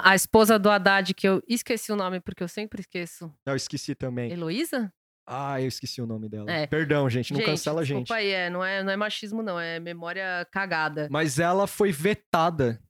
[0.05, 3.27] a, a esposa do Haddad, que eu esqueci o nome, porque eu sempre esqueço.
[3.27, 3.33] o...
[3.51, 4.31] Eu esqueci também.
[4.33, 4.93] Heloísa?
[5.27, 6.51] Ah, eu esqueci o nome dela.
[6.51, 6.67] É.
[6.67, 8.05] Perdão, gente, não cancela a gente.
[8.05, 11.09] Desculpa aí, é, não, é, não é machismo, não, é memória cagada.
[11.11, 12.81] Mas ela foi vetada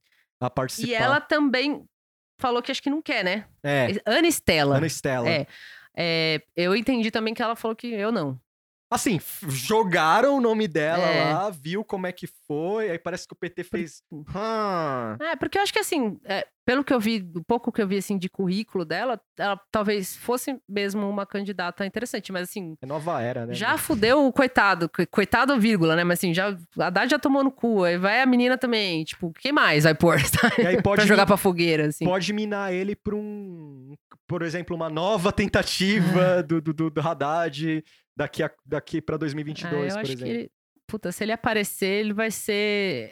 [0.40, 0.88] a participar.
[0.88, 1.84] E ela também
[2.40, 3.46] falou que acho que não quer, né?
[3.62, 4.76] É, Ana Estela.
[4.76, 5.28] Ana Estela.
[5.28, 5.46] É.
[5.96, 8.40] É, eu entendi também que ela falou que eu não.
[8.94, 11.32] Assim, jogaram o nome dela É.
[11.32, 14.02] lá, viu como é que foi, aí parece que o PT fez.
[14.12, 14.24] "Hum".
[15.20, 17.86] É, porque eu acho que assim, é, pelo que eu vi, do pouco que eu
[17.88, 22.86] vi assim de currículo dela, ela talvez fosse mesmo uma candidata interessante, mas assim, É
[22.86, 23.54] nova era, né?
[23.54, 26.04] já fudeu o coitado, co- coitado vírgula, né?
[26.04, 29.32] Mas assim, já a Haddad já tomou no cu, aí vai a menina também, tipo,
[29.38, 30.62] quem mais vai pôr, sabe?
[30.62, 32.04] E aí pode, pra jogar pra fogueira, assim.
[32.04, 33.94] pode minar ele pra um.
[34.26, 37.84] Por exemplo, uma nova tentativa do, do, do, do Haddad
[38.16, 40.24] daqui, a, daqui pra Ah, 2022, eu por acho exemplo.
[40.24, 40.50] que ele,
[40.86, 43.10] puta, se ele aparecer, ele vai ser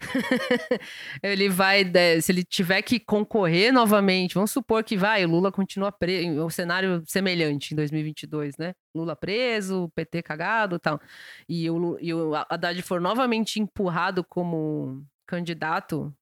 [1.22, 1.84] ele vai,
[2.20, 6.50] se ele tiver que concorrer novamente, vamos supor que vai, o Lula continua preso, um
[6.50, 8.74] cenário semelhante em 2022, né?
[8.94, 11.00] Lula preso, PT cagado e tal.
[11.48, 16.14] E o, e o Haddad for novamente empurrado como candidato,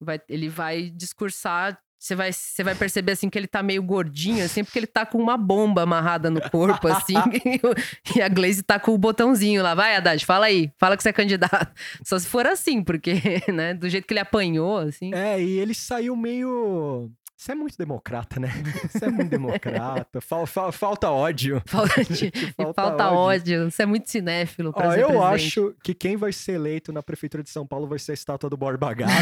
[0.00, 1.80] vai, ele vai discursar.
[2.02, 5.06] Você vai, você vai perceber assim que ele tá meio gordinho, assim, porque ele tá
[5.06, 7.14] com uma bomba amarrada no corpo, assim,
[8.16, 9.72] e a Glaze tá com o botãozinho lá.
[9.72, 11.72] Vai, Haddad, fala aí, fala que você é candidato.
[12.04, 13.12] Só se for assim, porque,
[13.54, 15.14] né, do jeito que ele apanhou, assim.
[15.14, 17.08] É, e ele saiu meio.
[17.36, 18.48] Você é muito democrata, né?
[18.90, 20.20] Você é muito democrata.
[20.20, 21.62] Fal- fal- falta ódio.
[21.66, 23.70] Falta, Te e falta falta ódio.
[23.70, 27.44] Você é muito cinéfilo pra Ó, eu acho que quem vai ser eleito na Prefeitura
[27.44, 29.12] de São Paulo vai ser a estátua do Borba Gato.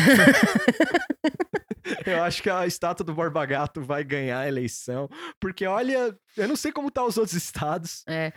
[2.07, 5.09] Eu acho que a estátua do Borba Gato vai ganhar a eleição.
[5.41, 8.05] Porque, olha, eu não sei como tá os outros estados.
[8.07, 8.33] É,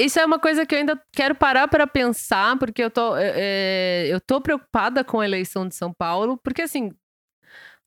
[0.00, 3.32] isso é uma coisa que eu ainda quero parar para pensar, porque eu tô, é,
[3.36, 6.90] é, eu tô preocupada com a eleição de São Paulo, porque assim,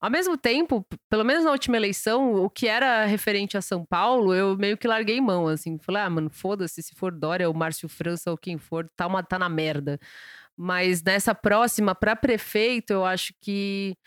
[0.01, 4.33] ao mesmo tempo, pelo menos na última eleição, o que era referente a São Paulo,
[4.33, 7.89] eu meio que larguei mão, assim, falei, ah, mano, foda-se, se for Dória ou Márcio
[7.89, 9.99] França ou quem for, tá, uma, tá na merda.
[10.55, 13.97] Mas nessa próxima, para prefeito, eu acho que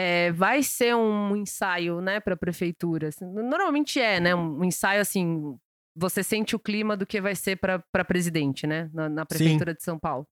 [0.00, 3.08] é, vai ser um ensaio, né, para prefeitura.
[3.08, 3.26] assim.
[3.26, 5.56] Normalmente é, né, um ensaio assim,
[5.94, 8.88] você sente o clima do que vai ser para presidente, né?
[8.94, 10.26] Na, na prefeitura de São Paulo.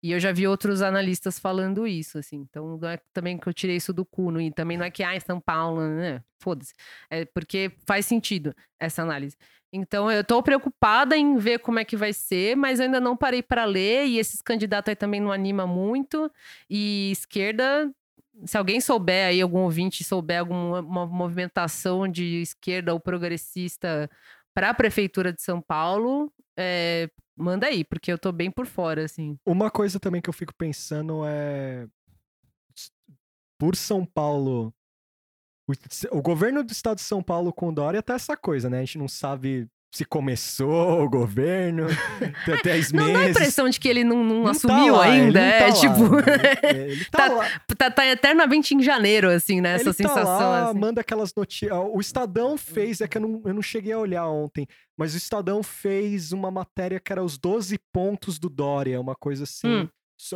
[0.00, 2.36] E eu já vi outros analistas falando isso, assim.
[2.48, 4.90] Então, não é também que eu tirei isso do cu, não- e também não é
[4.92, 6.22] que, ah, em São Paulo, né?
[6.40, 6.72] Foda-se.
[7.10, 9.36] É porque faz sentido essa análise.
[9.72, 13.16] Então, eu tô preocupada em ver como é que vai ser, mas eu ainda não
[13.16, 16.30] parei para ler, e esses candidatos aí também não anima muito.
[16.70, 17.90] E esquerda,
[18.44, 24.10] se alguém souber aí, algum ouvinte souber alguma uma movimentação de esquerda ou progressista
[24.54, 29.04] para a prefeitura de São Paulo, é, manda aí, porque eu tô bem por fora,
[29.04, 29.38] assim.
[29.46, 31.86] Uma coisa também que eu fico pensando é.
[33.58, 34.74] Por São Paulo.
[36.10, 38.78] O, governo do estado de São Paulo com Dória tá essa coisa, né?
[38.78, 41.86] A gente não sabe se começou o governo,
[42.46, 43.30] tem 10 Não dá a meses.
[43.36, 45.40] impressão de que ele não, não Não tá assumiu lá, ele ainda.
[45.40, 45.72] não é tá lá.
[45.72, 46.66] tipo.
[46.68, 47.60] Ele, ele tá, Tá- lá.
[47.76, 49.74] tá, tá eternamente em janeiro, assim, né?
[49.74, 50.24] Essa ele sensação.
[50.24, 50.78] tá lá, assim.
[50.78, 51.72] manda aquelas notícias.
[51.92, 54.66] O Estadão fez, é que eu não, eu não cheguei a olhar ontem,
[54.96, 59.42] mas o Estadão fez uma matéria que era os 12 pontos do Dória, uma coisa
[59.44, 59.88] assim, Hum.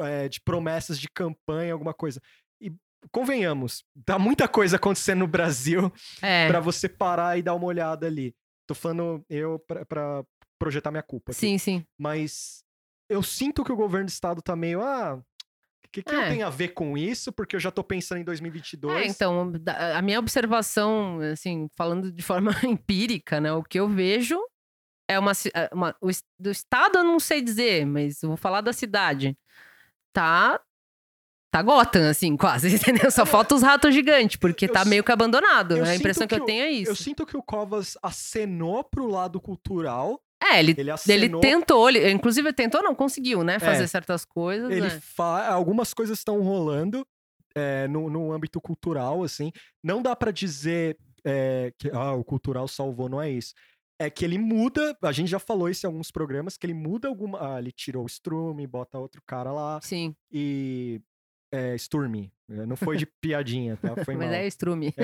[0.04, 2.20] é, de promessas de campanha, alguma coisa.
[2.60, 2.72] E
[3.12, 6.48] convenhamos, tá muita coisa acontecendo no Brasil É.
[6.48, 8.34] pra você parar e dar uma olhada ali.
[8.66, 10.24] Tô falando eu pra, pra
[10.58, 11.32] projetar minha culpa.
[11.32, 11.40] aqui.
[11.40, 11.84] Sim, sim.
[11.98, 12.62] Mas
[13.08, 16.28] eu sinto que o governo do estado tá meio, ah, o que, que eu É.
[16.30, 17.32] tenho a ver com isso?
[17.32, 19.02] Porque eu já tô pensando em 2022.
[19.02, 19.52] É, então,
[19.94, 23.52] a minha observação, assim, falando de forma empírica, né?
[23.52, 24.40] O que eu vejo
[25.10, 26.08] é uma, é uma- o
[26.38, 29.36] do estado eu não sei dizer, mas eu vou falar da cidade.
[30.14, 30.60] Tá
[31.52, 33.10] tá Gotham, assim, quase, entendeu?
[33.12, 35.76] Só falta os ratos gigantes, porque Eu tá meio que abandonado.
[35.76, 36.96] eu A impressão que eu que o- tenho é Eu isso.
[37.04, 41.40] sinto que o Covas acenou pro lado cultural, É, ele, Ele ele acenou.
[41.40, 43.60] tentou, ele, inclusive tentou, não conseguiu, né?
[43.60, 43.86] Fazer É.
[43.86, 44.70] certas coisas.
[44.72, 44.98] ele né?
[45.00, 45.46] fa...
[45.46, 47.06] algumas coisas estão rolando
[47.54, 49.52] é, no, no âmbito cultural, assim.
[49.84, 53.52] Não dá pra dizer é, que ah, o cultural salvou, não é isso.
[54.00, 57.06] É que ele muda, a gente já falou isso em alguns programas, que ele muda
[57.06, 57.54] alguma.
[57.54, 61.00] Ah, ele tirou o Strume, bota outro cara lá Sim, e.
[61.52, 62.32] É, Sturme.
[62.50, 63.94] É, Não foi de piadinha, tá?
[64.04, 64.34] Foi mas mal.
[64.36, 64.94] é estrume.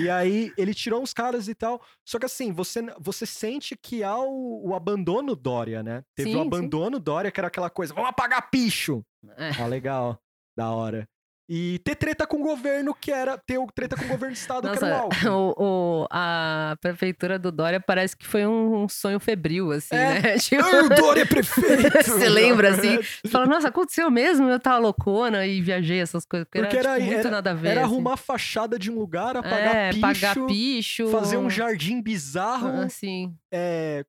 [0.00, 1.80] E aí ele tirou uns caras e tal.
[2.04, 6.04] Só que assim, você, você sente que há o, o abandono Dória, né?
[6.16, 6.46] Teve Sim, o sim.
[6.46, 9.04] abandono Dória, que era aquela coisa, vamos apagar picho!
[9.36, 9.50] É.
[9.62, 10.18] Ah, legal.
[10.56, 11.08] Da hora.
[11.54, 13.36] E ter treta com o governo, que era.
[13.36, 15.30] Ter treta com o governo do estado, que era o Nossa,
[15.62, 20.20] o, a prefeitura do Dória parece que foi um, um sonho febril, assim, É.
[20.22, 20.38] né?
[20.40, 21.92] Tipo, Ai, o Dória é prefeito!
[22.08, 22.96] Você lembra, assim?
[22.96, 24.48] Você fala, nossa, aconteceu mesmo?
[24.48, 26.48] Eu tava loucona e viajei essas coisas.
[26.48, 27.68] Porque, Porque era, era- tipo, muito era- nada a ver.
[27.68, 27.92] Era assim.
[27.92, 31.08] arrumar a fachada de um lugar, apagar é, picho, pagar picho.
[31.08, 33.34] fazer um jardim bizarro, Assim.
[33.52, 34.04] é,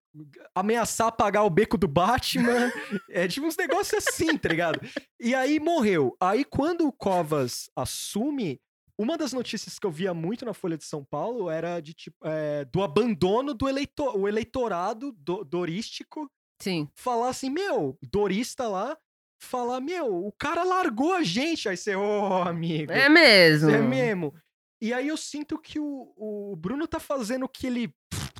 [0.54, 2.72] ameaçar apagar o beco do Batman.
[3.10, 4.80] é tipo uns negócios assim, tá ligado?
[5.20, 6.16] E aí morreu.
[6.20, 8.60] Aí quando o Covas assume,
[8.98, 12.18] uma das notícias que eu via muito na Folha de São Paulo era de tipo
[12.24, 16.30] é, do abandono do eleitor, o eleitorado do- dorístico
[16.62, 16.88] Sim.
[16.96, 18.96] falar assim, meu, dorista lá,
[19.42, 21.68] falar, meu, o cara largou a gente.
[21.68, 22.92] Aí você, ô, amigo.
[22.92, 23.70] É mesmo.
[23.72, 24.34] É mesmo.
[24.82, 27.94] E aí eu sinto que o, o Bruno tá fazendo o que ele.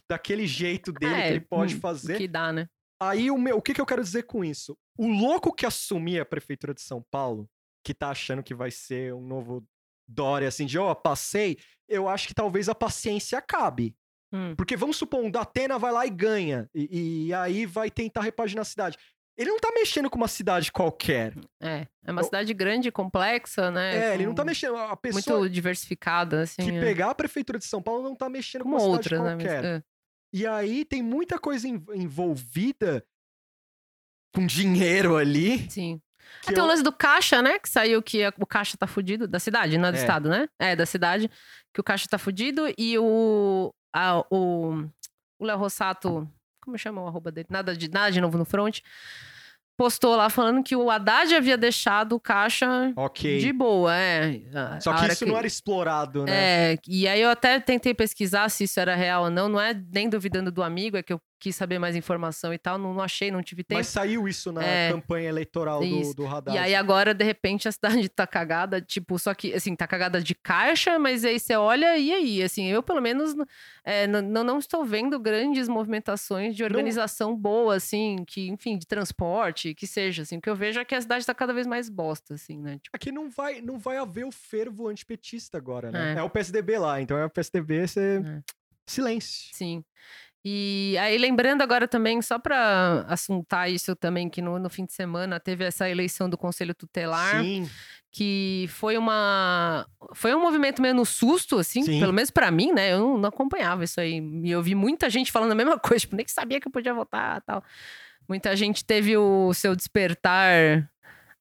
[0.10, 2.18] Daquele jeito dele É, que ele pode hum, fazer.
[2.18, 2.68] Que dá, né?
[3.02, 4.78] Aí o, meu, o que, que eu quero dizer com isso?
[4.98, 7.50] O louco que assumir a prefeitura de São Paulo,
[7.84, 9.66] que tá achando que vai ser um novo
[10.08, 11.58] Dória, assim, de ó, passei,
[11.88, 13.96] eu acho que talvez a paciência acabe.
[14.34, 14.56] Hum.
[14.56, 16.70] Porque vamos supor, um Datena vai lá e ganha.
[16.74, 18.98] E, e aí vai tentar repaginar a cidade.
[19.38, 21.34] Ele não tá mexendo com uma cidade qualquer.
[21.60, 21.88] É.
[22.06, 24.12] É uma Eu- cidade grande, complexa, né?
[24.12, 24.76] É, ele não tá mexendo.
[24.78, 26.62] A pessoa Muito diversificada, assim.
[26.64, 26.80] que é.
[26.80, 29.30] pegar a prefeitura de São Paulo não tá mexendo com uma cidade outras, né?
[29.36, 29.66] Qualquer.
[29.66, 29.84] é.
[30.32, 33.04] E aí tem muita coisa en- envolvida
[34.36, 35.70] com dinheiro ali.
[35.70, 36.02] Sim.
[36.42, 37.60] que Até eu- o lance do caixa, né?
[37.60, 39.28] Que saiu que o caixa tá fudido.
[39.28, 40.02] Da cidade, não é do É.
[40.02, 40.48] estado, né?
[40.58, 41.30] É, da cidade.
[41.74, 43.74] Que o caixa tá fudido e o.
[43.94, 44.88] a- o
[45.42, 46.28] Léo Rossato.
[46.64, 47.48] Como chama o arroba dele?
[47.50, 48.80] Nada de, nada de novo no front.
[49.76, 53.40] Postou lá falando que o Haddad havia deixado o caixa Ok.
[53.40, 54.40] de boa, é.
[54.80, 56.74] Só que isso não era explorado, né?
[56.74, 59.50] É, e aí eu até tentei pesquisar se isso era real ou não.
[59.50, 62.78] Não é nem duvidando do amigo, é que eu quis saber mais informação e tal.
[62.78, 63.78] Não, não achei, não tive tempo.
[63.80, 64.90] Mas saiu isso na É.
[64.94, 66.16] campanha eleitoral do, Isso.
[66.16, 66.56] do Haddad.
[66.56, 70.22] E aí agora, de repente, a cidade tá cagada, tipo, só que, assim, tá cagada
[70.22, 72.42] de caixa, mas aí você olha, e aí?
[72.42, 73.36] Assim, eu, pelo menos,
[73.84, 79.76] é, não, não estou vendo grandes movimentações de organização boa, assim, que, enfim, de transporte,
[79.76, 80.38] que seja, assim.
[80.38, 82.80] O que eu vejo é que a cidade tá cada vez mais bosta, assim, né?
[82.82, 86.14] Tipo, Aqui não vai, não vai haver o fervo antipetista agora, né?
[86.14, 86.20] É.
[86.20, 88.22] É, o PSDB lá, então é o PSDB, você...
[88.26, 88.42] É.
[88.86, 89.50] Silêncio.
[89.54, 89.84] sim.
[90.46, 94.92] E aí, lembrando agora também, só pra assuntar isso também, que no, no fim de
[94.92, 97.42] semana teve essa eleição do Conselho Tutelar.
[97.42, 97.70] Sim.
[98.12, 102.00] que foi uma foi um movimento meio no susto assim, Sim.
[102.00, 102.94] pelo menos pra mim, né?
[102.94, 104.20] Eu não, não acompanhava isso aí.
[104.44, 106.94] E eu vi muita gente falando a mesma coisa, tipo, nem sabia que eu podia
[106.94, 107.64] votar, tal.
[108.28, 110.90] Muita gente teve o seu despertar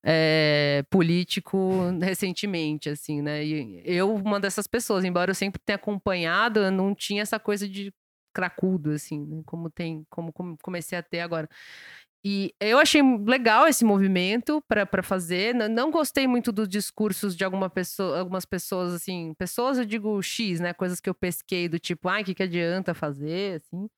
[0.04, 3.44] é, político recentemente, assim, né?
[3.44, 7.68] E eu, uma dessas pessoas, embora eu sempre tenha acompanhado, eu não tinha essa coisa
[7.68, 7.92] de
[8.32, 9.42] cracudo, assim, né?
[9.46, 10.32] Como tem, como
[10.62, 11.48] comecei a ter agora.
[12.24, 15.54] E eu achei legal esse movimento para fazer.
[15.54, 20.22] N- Não gostei muito dos discursos de alguma pessoa, algumas pessoas, assim, pessoas eu digo
[20.22, 20.72] X, né?
[20.72, 23.88] Coisas que eu pesquei do tipo, ai, o que, que adianta fazer, assim.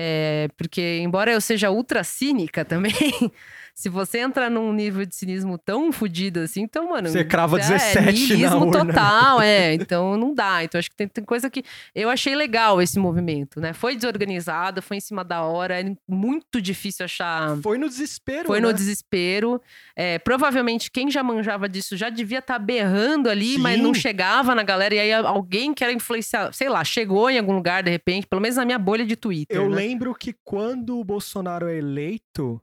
[0.00, 2.92] É, porque, embora eu seja ultra cínica também,
[3.74, 7.08] se você entra num nível de cinismo tão fodido assim, então, mano.
[7.08, 8.86] Você crava é 17 na niilismo urna.
[8.86, 9.74] total, é.
[9.74, 10.62] Então não dá.
[10.62, 11.64] Então acho que tem, tem coisa que.
[11.94, 13.72] Eu achei legal esse movimento, né?
[13.72, 17.56] Foi desorganizado, foi em cima da hora, é muito difícil achar.
[17.58, 18.66] Foi no desespero, Foi né?
[18.66, 19.60] no desespero.
[19.96, 23.82] É, provavelmente quem já manjava disso já devia estar berrando ali, mas Sim.
[23.82, 24.94] não chegava na galera.
[24.94, 28.42] E aí alguém que era influenciar, sei lá, chegou em algum lugar de repente, pelo
[28.42, 29.56] menos na minha bolha de Twitter.
[29.56, 29.76] Eu né?
[29.76, 29.87] lembro
[30.18, 32.60] que quando o Bolsonaro é eleito,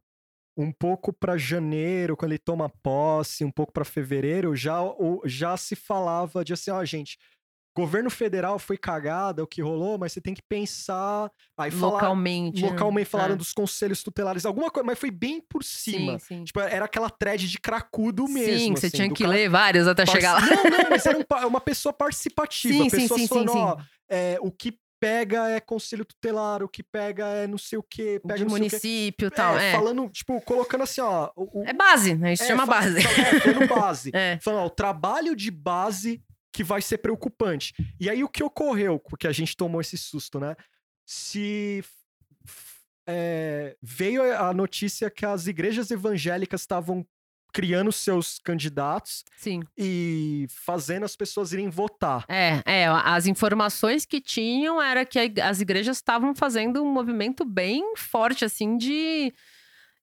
[0.58, 4.80] um pouco pra janeiro, quando ele toma posse, um pouco pra fevereiro, já,
[5.26, 7.18] já se falava de assim, ó, gente,
[7.78, 11.30] governo federal foi cagada, o que rolou, mas você tem que pensar.
[11.58, 12.62] Aí falar, Localmente.
[12.62, 12.70] né?
[12.70, 13.38] localmente falaram É.
[13.38, 16.18] dos conselhos tutelares, alguma coisa, mas foi bem por cima.
[16.20, 16.44] Sim, sim.
[16.46, 18.58] Tipo, era aquela thread de cracudo mesmo.
[18.60, 20.42] sim, você assim, tinha que cara ler vários até Parce- chegar lá.
[20.56, 22.74] Não, não, mas era um uma pessoa participativa.
[22.86, 23.62] Sim, sim, pessoas sim, falando, sim, sim.
[23.62, 23.78] ó,
[24.08, 28.20] é, o que pega é conselho tutelar, o que pega é não sei o quê,
[28.26, 29.56] pega de município e tal.
[29.56, 31.30] É, É, falando, tipo, colocando assim, ó.
[31.36, 32.34] O, é base, né?
[32.34, 32.98] Isso é, chama base.
[32.98, 34.12] É, falando base.
[34.16, 34.40] É.
[34.42, 37.76] Falando, ó, o trabalho de base que vai ser preocupante.
[38.00, 40.56] E aí o que ocorreu, porque a gente tomou esse susto, né?
[41.06, 41.84] Se
[43.08, 47.06] é, veio a notícia que as igrejas evangélicas estavam
[47.56, 49.62] criando seus candidatos Sim.
[49.78, 52.26] e fazendo as pessoas irem votar.
[52.28, 57.96] É, é, as informações que tinham era que as igrejas estavam fazendo um movimento bem
[57.96, 59.34] forte, assim, de.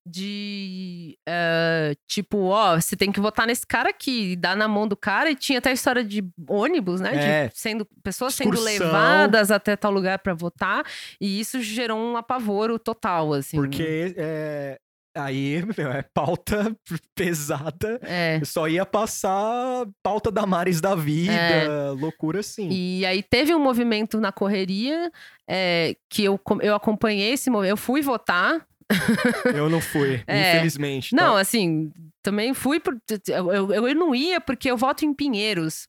[0.05, 1.17] De.
[1.29, 5.31] eh, tipo, ó, você tem que votar nesse cara aqui, dá na mão do cara,
[5.31, 7.15] e tinha até a história de ônibus, né?
[7.15, 7.49] É.
[7.49, 8.87] De sendo, pessoas sendo Excursão.
[8.87, 10.85] levadas até tal lugar pra votar,
[11.21, 13.57] e isso gerou um apavoro total, assim.
[13.57, 14.81] Porque é,
[15.15, 16.75] aí, meu, é pauta
[17.15, 17.99] pesada.
[18.03, 18.41] É.
[18.45, 21.69] Só ia passar pauta da Mares da vida, É.
[21.91, 22.69] loucura assim.
[22.71, 25.11] E aí teve um movimento na correria
[25.49, 27.73] é, que eu, eu acompanhei esse movimento.
[27.73, 28.67] Eu fui votar.
[29.55, 30.57] Eu não fui, É.
[30.57, 31.17] infelizmente.
[31.17, 31.17] tá?
[31.17, 31.91] Não, assim,
[32.23, 32.95] também fui por.
[33.29, 35.89] Eu, eu, eu não ia porque eu voto em Pinheiros.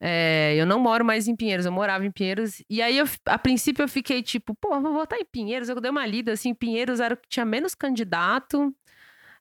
[0.00, 2.62] É, eu não moro mais em Pinheiros, eu morava em Pinheiros.
[2.68, 5.68] E aí, eu, a princípio, eu fiquei tipo, pô, vou votar em Pinheiros.
[5.68, 8.74] Eu dei uma lida, assim, Pinheiros era o que tinha menos candidato.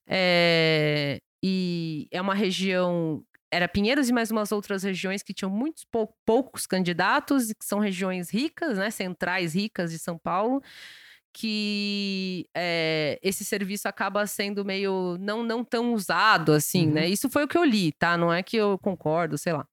[0.07, 3.23] É, e é uma região.
[3.51, 7.79] Era Pinheiros e mais umas outras regiões que tinham muitos pou- poucos candidatos, que são
[7.79, 8.89] regiões ricas, né?
[8.89, 10.61] Centrais ricas de São Paulo
[11.35, 16.93] que é, esse serviço acaba sendo meio não, não tão usado assim, Uhum.
[16.93, 17.07] né?
[17.09, 18.15] Isso foi o que eu li, tá?
[18.15, 19.67] Não é que eu concordo, sei lá.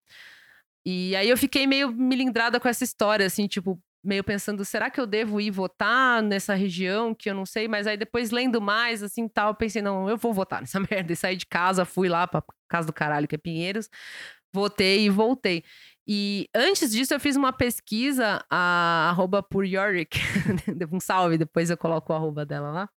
[0.84, 5.00] E aí eu fiquei meio milindrada com essa história, assim, tipo, meio pensando, será que
[5.00, 7.68] eu devo ir votar nessa região que eu não sei?
[7.68, 11.12] Mas aí depois lendo mais, assim, tal, pensei, não, eu vou votar nessa merda.
[11.12, 13.88] E saí de casa, fui lá pra casa do caralho, que é Pinheiros,
[14.52, 15.64] votei e voltei.
[16.06, 20.18] E antes disso, eu fiz uma pesquisa, a arroba por Yorick,
[20.92, 22.90] um salve, depois eu coloco o arroba dela lá.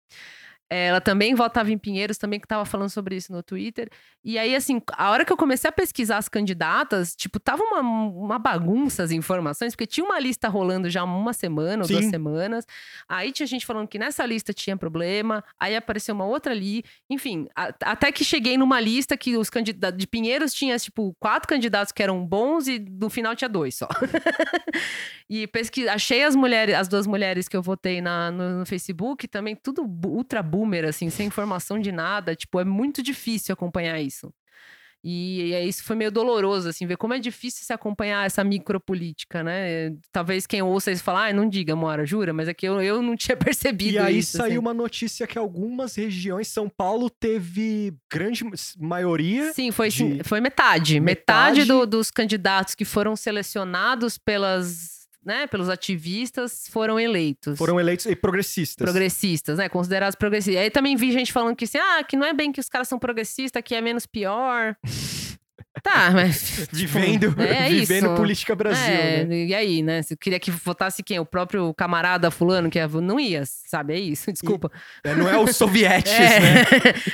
[0.73, 3.91] Ela também votava em Pinheiros, também que tava falando sobre isso no Twitter.
[4.25, 7.81] E aí, assim, a hora que eu comecei a pesquisar as candidatas, tipo, tava uma,
[7.81, 12.11] uma bagunça as informações, porque tinha uma lista rolando já uma semana ou duas Sim.
[12.11, 12.67] semanas.
[13.09, 16.85] Aí tinha gente falando que nessa lista tinha problema, aí apareceu uma outra ali.
[17.09, 21.49] Enfim, a- até que cheguei numa lista que os candidatos de Pinheiros tinha, tipo, quatro
[21.49, 23.89] candidatos que eram bons e no final tinha dois só.
[25.29, 25.89] e pesqui...
[25.89, 29.83] achei as mulheres, as duas mulheres que eu votei na, no, no Facebook, também tudo
[30.07, 32.35] ultra boomer, assim, sem informação de nada.
[32.37, 34.33] Tipo, é muito difícil acompanhar isso.
[35.03, 39.43] E, e isso foi meio doloroso, assim, ver como é difícil se acompanhar essa micropolítica,
[39.43, 39.93] né?
[40.13, 43.01] Talvez quem ouça isso falar, ah, não diga, Mora, jura, mas é que eu, eu
[43.01, 44.37] não tinha percebido E aí isso.
[44.37, 44.59] saiu assim.
[44.59, 48.45] uma notícia que algumas regiões, São Paulo teve grande
[48.79, 49.53] maioria.
[49.55, 51.01] Sim, foi, de- foi metade.
[51.01, 51.65] Metade, Metade?
[51.65, 57.59] do- dos candidatos que foram selecionados pelas, né, pelos ativistas foram eleitos.
[57.59, 58.85] Foram eleitos e progressistas.
[58.85, 59.69] progressistas, né?
[59.69, 60.63] Considerados progressistas.
[60.63, 62.89] Aí também vi gente falando que assim, ah, que não é bem que os caras
[62.89, 64.77] são progressistas, que é menos pior.
[65.83, 66.67] Tá, mas.
[66.69, 68.17] tipo, Vivendo, é vivendo isso.
[68.17, 69.45] política Brasil, é, né?
[69.47, 70.03] E aí, né?
[70.03, 71.19] Se queria que votasse quem?
[71.21, 73.95] O próprio camarada fulano, que é- não ia, sabe?
[73.95, 74.71] É isso, desculpa.
[75.05, 76.41] É, Não é os sovietes, É.
[76.41, 76.63] né?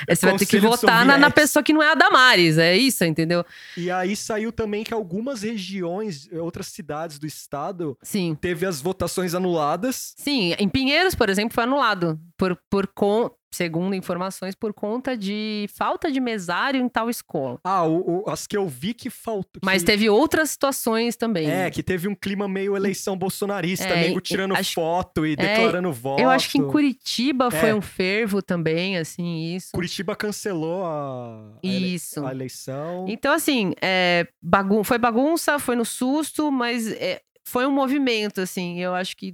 [0.07, 2.75] É, Você vai ter que votar na, na pessoa que não é a Damares, é
[2.75, 3.45] isso, entendeu?
[3.77, 8.35] E aí saiu também que algumas regiões, outras cidades do estado, Sim.
[8.39, 10.13] teve as votações anuladas.
[10.17, 12.19] Sim, em Pinheiros, por exemplo, foi anulado.
[12.35, 13.29] Por, por con...
[13.57, 17.59] Segundo informações, por conta de falta de mesário em tal escola.
[17.63, 19.59] Ah, o- o- as que eu vi que faltou.
[19.65, 21.49] Mas que- teve outras situações também.
[21.49, 25.91] É, que teve um clima meio eleição bolsonarista, É, nego tirando acho- foto e declarando
[25.91, 26.21] voto.
[26.21, 27.73] Eu acho que em Curitiba foi É.
[27.75, 29.69] um fervo também, assim, isso.
[29.73, 32.23] Curitiba cancelou a, Isso.
[32.23, 33.05] a eleição.
[33.07, 38.79] Então, assim, é, bagun foi bagunça, foi no susto, mas é, foi um movimento, assim.
[38.79, 39.33] Eu acho que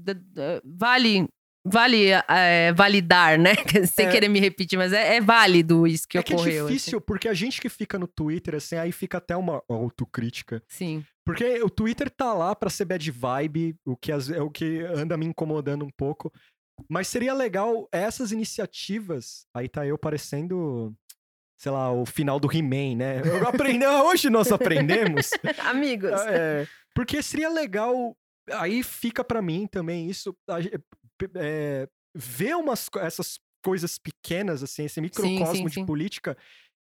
[0.63, 1.27] vale.
[1.65, 3.51] Vale é, validar, né?
[3.87, 4.11] Sem É.
[4.11, 6.65] querer me repetir, mas é, é válido isso que é que ocorreu.
[6.65, 10.57] é difícil, porque a gente que fica no Twitter, assim, aí fica até uma autocrítica.
[10.69, 10.99] assim.
[10.99, 11.05] Sim.
[11.25, 15.15] Porque o Twitter tá lá pra ser bad vibe, o que é o que anda
[15.15, 16.33] me incomodando um pouco.
[16.89, 19.45] Mas seria legal essas iniciativas.
[19.55, 20.93] Aí tá eu parecendo,
[21.57, 23.21] sei lá, o final do He-Man, né?
[23.47, 25.29] Aprendi, hoje nós aprendemos.
[25.63, 26.11] Amigos.
[26.27, 28.17] É, porque seria legal.
[28.55, 30.35] Aí fica pra mim também isso.
[31.35, 35.85] É, ver umas, essas coisas pequenas, assim, esse microcosmo sim, de sim.
[35.85, 36.37] política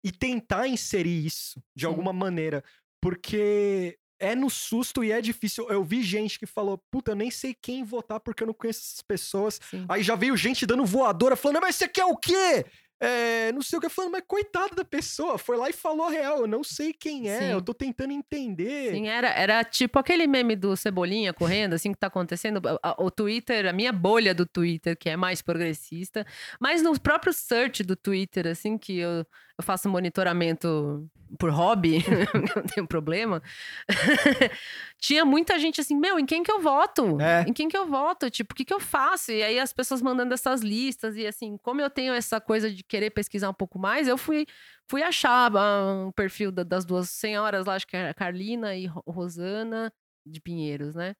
[0.03, 1.87] e tentar inserir isso de Sim.
[1.87, 2.63] alguma maneira.
[3.01, 5.67] Porque é no susto e é difícil.
[5.69, 8.81] Eu vi gente que falou, puta, eu nem sei quem votar porque eu não conheço
[8.81, 9.59] essas pessoas.
[9.69, 9.85] Sim.
[9.89, 12.65] Aí já veio gente dando voadora falando, mas você quer o quê?
[12.99, 16.09] É, não sei o que, falando, mas coitada da pessoa, foi lá e falou a
[16.09, 17.45] real, eu não sei quem é, Sim.
[17.51, 18.91] eu tô tentando entender.
[18.91, 22.61] Sim, era, era tipo aquele meme do Cebolinha correndo, assim, que tá acontecendo.
[22.97, 26.25] O Twitter, a minha bolha do Twitter, que é mais progressista,
[26.59, 29.25] mas no próprio search do Twitter, assim, que eu,
[29.57, 32.03] eu faço monitoramento por hobby,
[32.55, 33.41] não tenho problema.
[34.99, 37.19] Tinha muita gente assim, meu, em quem que eu voto?
[37.19, 37.43] É.
[37.47, 38.29] Em quem que eu voto?
[38.29, 39.31] Tipo, o que que eu faço?
[39.31, 42.83] E aí as pessoas mandando essas listas, e assim, como eu tenho essa coisa de
[42.87, 44.45] querer pesquisar um pouco mais, eu fui
[44.89, 48.75] fui achar ah, um perfil da- das duas senhoras lá, acho que é a Carlina
[48.75, 49.91] e Ro- Rosana
[50.25, 51.15] de Pinheiros, né?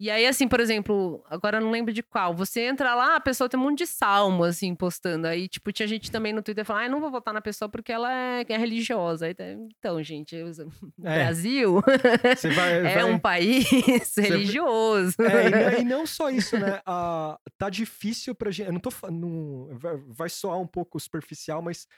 [0.00, 2.32] E aí, assim, por exemplo, agora eu não lembro de qual.
[2.34, 5.26] Você entra lá, a pessoa tem um monte de salmo, assim, postando.
[5.26, 7.90] Aí, tipo, tinha gente também no Twitter falando, ah, não vou votar na pessoa porque
[7.90, 9.26] ela é, é religiosa.
[9.26, 9.34] Aí,
[9.76, 10.48] então, gente, eu-
[11.04, 11.82] É, Brasil
[12.54, 13.66] vai, é vai- um país
[14.16, 15.16] religioso.
[15.20, 16.80] É, e, não- e não só isso, né?
[16.86, 18.66] Ah, tá difícil pra gente.
[18.68, 19.68] Eu não tô falando.
[19.78, 21.88] Vai, vai soar um pouco superficial, mas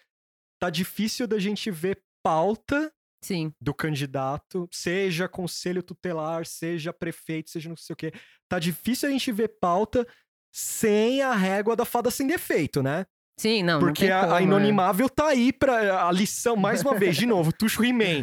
[0.58, 2.90] tá difícil da gente ver pauta
[3.22, 8.12] Sim, do candidato, seja conselho tutelar, seja prefeito, seja não sei o quê.
[8.48, 10.06] Tá difícil a gente ver pauta
[10.50, 13.06] sem a régua da fada sem defeito, né?
[13.40, 14.42] Sim, não, não Porque tem a, como, a é.
[14.44, 16.06] inonimável tá aí pra.
[16.06, 18.20] A lição, mais uma vez, de novo, Tuxo He-Man.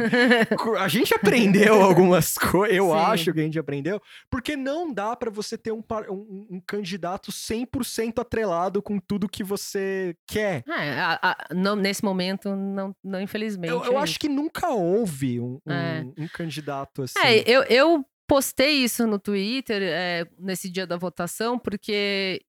[0.79, 2.95] A gente aprendeu algumas coisas, eu Sim.
[2.95, 7.31] acho que a gente aprendeu, porque não dá pra você ter um, um- um candidato
[7.31, 10.63] 100% atrelado com tudo que você quer.
[10.67, 13.71] É, a- a- não- nesse momento, não, não infelizmente.
[13.71, 16.05] Eu, eu é acho que nunca houve um, um- É.
[16.17, 17.19] um candidato assim.
[17.23, 22.41] É, eu, eu postei isso no Twitter é, nesse dia da votação, porque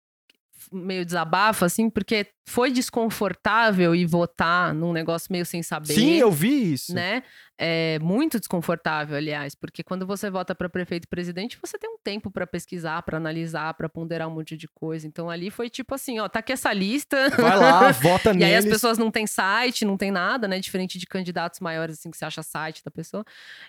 [0.73, 5.93] meio desabafo, assim, porque foi desconfortável ir votar num negócio meio sem saber.
[5.95, 6.95] Sim, eu vi isso.
[6.95, 7.23] Né?
[7.59, 11.99] É muito desconfortável, aliás, porque quando você vota para prefeito e presidente, você tem um
[12.03, 15.07] tempo para pesquisar, para analisar, para ponderar um monte de coisa.
[15.07, 17.29] Então ali foi tipo assim, ó, tá aqui essa lista.
[17.31, 18.47] Vai lá, vota E neles.
[18.47, 20.59] aí as pessoas não têm site, não tem nada, né?
[20.61, 23.25] Diferente de candidatos maiores, assim, que você acha site da pessoa.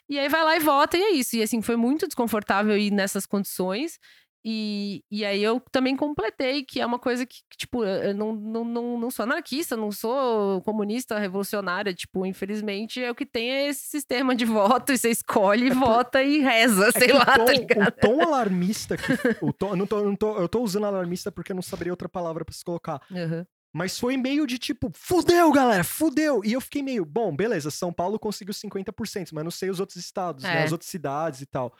[0.08, 1.36] E aí vai lá e vota, e é isso.
[1.36, 4.00] E assim, foi muito desconfortável ir nessas condições.
[4.44, 8.64] E, e aí eu também completei, que é uma coisa que, tipo, eu não, não,
[8.64, 11.94] não, não sou anarquista, não sou comunista, revolucionária.
[11.94, 14.46] Tipo, infelizmente, é o que tem é esse sistema de
[14.84, 17.52] voto, e você escolhe, É por- vota e reza, É sei lá, o tom, tá
[17.54, 17.88] ligado?
[17.88, 19.12] o tom alarmista que.
[19.42, 21.92] O tom, eu, não tô, não tô- eu tô usando alarmista porque eu não saberia
[21.94, 23.02] outra palavra pra se colocar.
[23.12, 23.46] Uhum.
[23.72, 26.42] Mas foi meio de tipo, fudeu, galera, fudeu.
[26.44, 29.98] E eu fiquei meio, bom, beleza, São Paulo conseguiu 50%, mas não sei os outros
[29.98, 30.64] estados, né, É.
[30.64, 31.72] as outras cidades e tal.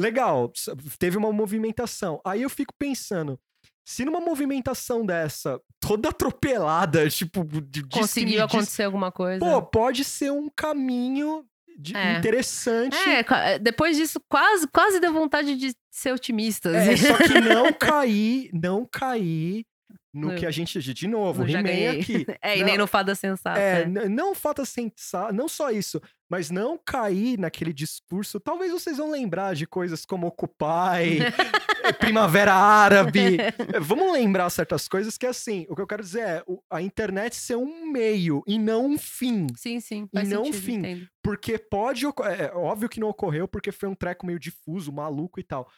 [0.00, 0.50] Legal,
[0.98, 2.20] teve uma movimentação.
[2.24, 3.38] Aí eu fico pensando,
[3.84, 9.38] se numa movimentação dessa, toda atropelada, tipo, de Conseguiu disse- acontecer alguma coisa.
[9.40, 11.44] Pô, pode ser um caminho
[11.78, 12.18] de- É.
[12.18, 12.96] interessante.
[12.96, 16.70] É, ca- depois disso, quase, quase deu vontade de ser otimista.
[16.70, 17.06] É, assim.
[17.06, 19.64] só que não cair, não cair
[20.12, 22.26] no No- que a gente, de novo, He-Man aqui.
[22.42, 23.58] É, e Não, nem no Fada Sensata.
[23.60, 28.40] É, n- não falta sentar, não só isso, mas não cair naquele discurso.
[28.40, 31.18] Talvez vocês vão lembrar de coisas como Occupy,
[31.84, 33.36] eh, Primavera Árabe.
[33.40, 37.36] Eh, Vamos lembrar certas coisas que, assim, o que eu quero dizer é a internet
[37.36, 39.46] ser um meio e não um fim.
[39.56, 40.08] Sim, sim.
[40.12, 40.74] E não sentido, fim.
[40.78, 41.06] entendo.
[41.22, 42.06] Porque pode.
[42.06, 45.68] oco- É óbvio que não ocorreu, porque foi um treco meio difuso, maluco e tal.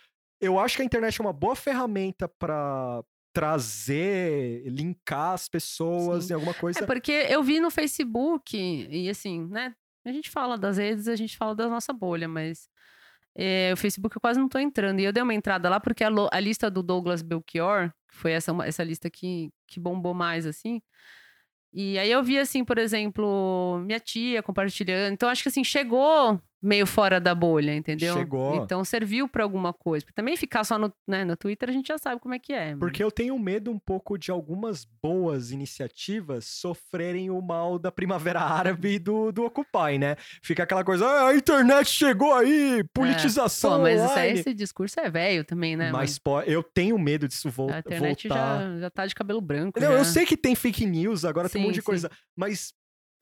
[0.40, 3.02] Eu acho que a internet é uma boa ferramenta pra
[3.32, 6.32] trazer, linkar as pessoas Sim.
[6.32, 6.80] em alguma coisa.
[6.82, 9.74] É porque eu vi no Facebook, e assim, né?
[10.04, 12.68] A gente fala das redes, a gente fala da nossa bolha, mas
[13.34, 15.00] é, o Facebook eu quase não tô entrando.
[15.00, 18.32] E eu dei uma entrada lá porque a, a lista do Douglas Belchior, que foi
[18.32, 20.82] essa, essa lista que, que bombou mais, assim.
[21.72, 25.14] E aí eu vi, assim, por exemplo, minha tia compartilhando.
[25.14, 28.14] Então acho que assim, chegou meio fora da bolha, entendeu?
[28.14, 28.56] Chegou.
[28.56, 30.04] Então serviu pra alguma coisa.
[30.04, 32.52] Porque também ficar só no, né, no Twitter a gente já sabe como é que
[32.52, 32.76] é.
[32.76, 38.40] Porque eu tenho medo um pouco de algumas boas iniciativas sofrerem o mal da Primavera
[38.52, 40.14] Árabe e do, do Occupy, né?
[40.42, 43.76] Fica aquela coisa, ah, a internet chegou aí, politização É.
[43.76, 44.40] Pô, mas isso aí, online.
[44.40, 45.90] esse discurso é velho também, né?
[45.90, 47.74] Mas pô, eu tenho medo disso mano?
[47.74, 48.60] a internet voltar.
[48.60, 49.80] já, já tá de cabelo branco.
[49.80, 49.98] Não, já.
[49.98, 51.86] eu sei que tem fake news, agora tem um Sim, monte de sim.
[51.86, 52.72] coisa, mas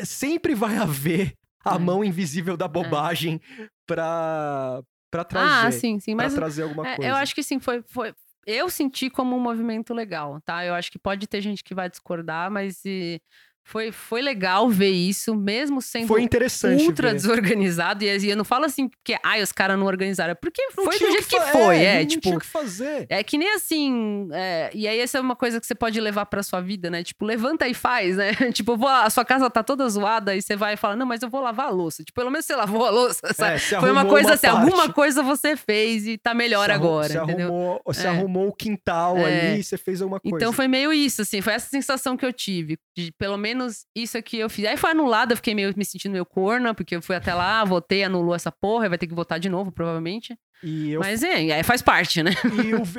[0.03, 1.35] sempre vai haver
[1.65, 1.79] a É.
[1.79, 3.41] mão invisível da bobagem
[3.87, 5.67] pra, pra trazer.
[5.67, 6.17] Ah, sim, sim.
[6.17, 7.11] pra Mas trazer alguma é, coisa.
[7.11, 8.15] eu acho que sim, foi, foi.
[8.47, 10.65] Eu senti como um movimento legal, tá?
[10.65, 13.21] Eu acho que pode ter gente que vai discordar, mas e,
[13.63, 16.83] Foi, foi legal ver isso, mesmo sendo Foi interessante.
[16.83, 17.15] ultra ver.
[17.15, 18.03] desorganizado.
[18.05, 20.33] E eu não falo assim porque, ai, os caras não organizaram.
[20.33, 21.79] É porque Não foi do jeito que, fa- foi.
[21.79, 22.23] É, não tipo.
[22.23, 23.07] tinha que fazer.
[23.09, 24.29] É que nem assim.
[24.33, 27.05] é, e aí, essa é uma coisa que você pode levar pra sua vida, né?
[27.05, 28.33] Tipo, levanta e faz, né?
[28.53, 31.23] tipo, vou, a sua casa tá toda zoada e você vai e fala, não, mas
[31.23, 32.03] eu vou lavar a louça.
[32.03, 33.21] Tipo, pelo menos você lavou a louça?
[33.39, 34.63] É, Foi uma coisa assim, parte.
[34.63, 37.47] alguma coisa você fez e tá melhor arru- agora, Você entendeu?
[37.49, 38.11] arrumou, você É.
[38.11, 39.51] arrumou o quintal É.
[39.53, 40.37] ali e você fez alguma coisa.
[40.37, 42.77] Então foi meio isso, assim, foi essa sensação que eu tive.
[42.97, 43.50] De pelo menos
[43.95, 44.65] isso aqui eu fiz.
[44.67, 47.65] Aí foi anulado, eu fiquei meio me sentindo meio corna, porque eu fui até lá,
[47.65, 50.37] votei, anulou essa porra, vai ter que votar de novo, provavelmente.
[50.63, 52.33] Eu, Mas é, aí faz parte, né?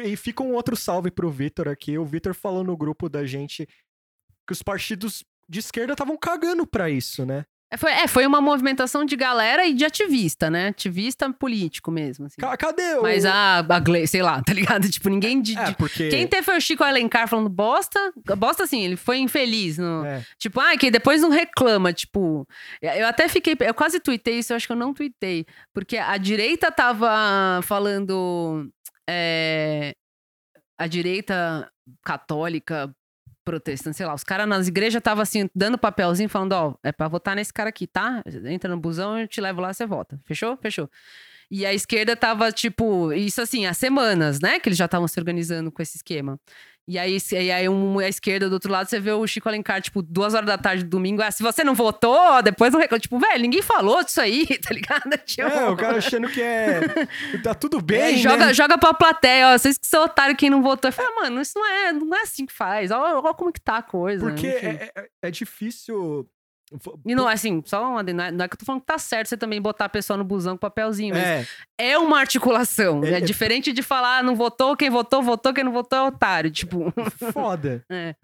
[0.03, 1.97] e, e fica um outro salve pro Vitor aqui.
[1.97, 3.67] O Vitor falou no grupo da gente
[4.47, 7.45] que os partidos de esquerda estavam cagando pra isso, né?
[7.73, 10.67] É, Foi, é, foi uma movimentação de galera e de ativista, né?
[10.67, 12.35] Ativista político mesmo, assim.
[12.37, 13.01] Ca- Cadê o.
[13.03, 14.89] Mas a, a Gle- sei lá, tá ligado?
[14.89, 15.57] Tipo, ninguém de.
[15.57, 16.09] É, de- porque.
[16.09, 18.11] Quem teve foi o Chico Alencar falando bosta.
[18.37, 19.77] Bosta, assim, ele foi infeliz.
[19.77, 20.21] No, É.
[20.37, 22.45] Tipo, ah, que depois não reclama, tipo...
[22.81, 23.55] Eu até fiquei...
[23.61, 25.45] Eu quase tuitei isso, eu acho que eu não tuitei.
[25.73, 28.69] Porque a direita tava falando...
[29.09, 29.93] é,
[30.77, 31.71] a direita
[32.03, 32.93] católica,
[33.43, 37.07] protestante, sei lá, os caras nas igrejas estavam assim, dando papelzinho, falando, ó, é pra
[37.07, 38.23] votar nesse cara aqui, tá?
[38.45, 40.19] Entra no busão, eu te levo lá, você vota.
[40.25, 40.57] Fechou?
[40.57, 40.89] Fechou.
[41.49, 44.59] E a esquerda tava, tipo, isso assim, há semanas, né?
[44.59, 46.39] Que eles já estavam se organizando com esse esquema.
[46.87, 49.81] E aí, e aí um, a esquerda do outro lado, você vê o Chico Alencar,
[49.81, 51.21] tipo, duas horas da tarde do domingo.
[51.21, 52.99] Ah, se você não votou, depois não reclama.
[52.99, 55.09] Tipo, velho, ninguém falou disso aí, tá ligado?
[55.25, 56.81] Tipo, É, o cara achando que é.
[57.43, 58.17] Tá tudo é, bem.
[58.17, 58.53] joga, né?
[58.53, 59.57] joga pra plateia, ó.
[59.57, 60.89] Vocês que são otários, quem não votou.
[60.89, 62.91] Eu falei, mano, isso não é, não é assim que faz.
[62.91, 64.25] Olha, olha como que tá a coisa.
[64.25, 66.27] Porque é, é- é difícil.
[67.05, 68.97] E não, assim, só uma, não é, não é que eu tô falando que tá
[68.97, 73.03] certo você também botar a pessoa no busão com papelzinho, mas É, é uma articulação.
[73.03, 75.99] É- É, é- diferente de falar, ah, não votou, quem votou, votou, quem não votou
[75.99, 76.49] é otário.
[76.49, 76.93] Tipo,
[77.33, 77.83] foda.
[77.91, 78.15] é.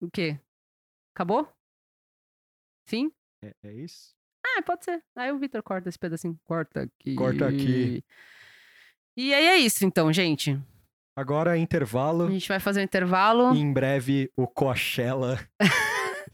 [0.00, 0.38] O quê?
[1.14, 1.46] Acabou?
[2.88, 3.12] Fim?
[3.44, 4.14] É, é isso?
[4.44, 5.02] Ah, pode ser.
[5.16, 6.36] Aí o Vitor corta esse pedacinho.
[6.44, 7.14] Corta aqui.
[7.14, 8.02] Corta aqui.
[9.16, 10.58] E aí é isso, então, gente.
[11.14, 12.30] Agora A intervalo.
[12.30, 13.54] gente vai fazer um intervalo.
[13.54, 15.38] E em breve o Coachella.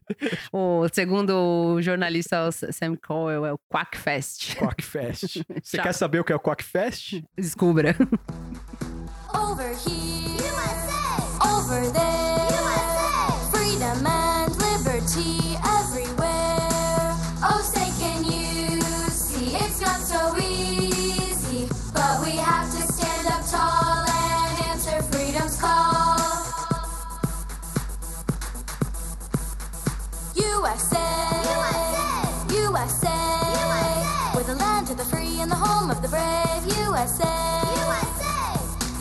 [0.52, 1.30] O segundo
[1.74, 4.56] o jornalista o Sam Cowell é o Quackfest.
[4.56, 5.42] Quackfest.
[5.62, 5.82] Você Tchau.
[5.84, 7.22] quer saber o que é o Quackfest?
[7.36, 7.94] Descubra.
[9.34, 11.48] Over here, USA.
[11.56, 13.50] Over there, USA.
[13.50, 15.47] Freedom and liberty
[35.48, 36.62] and the home of the brave.
[36.84, 37.24] USA,
[37.88, 38.52] USA.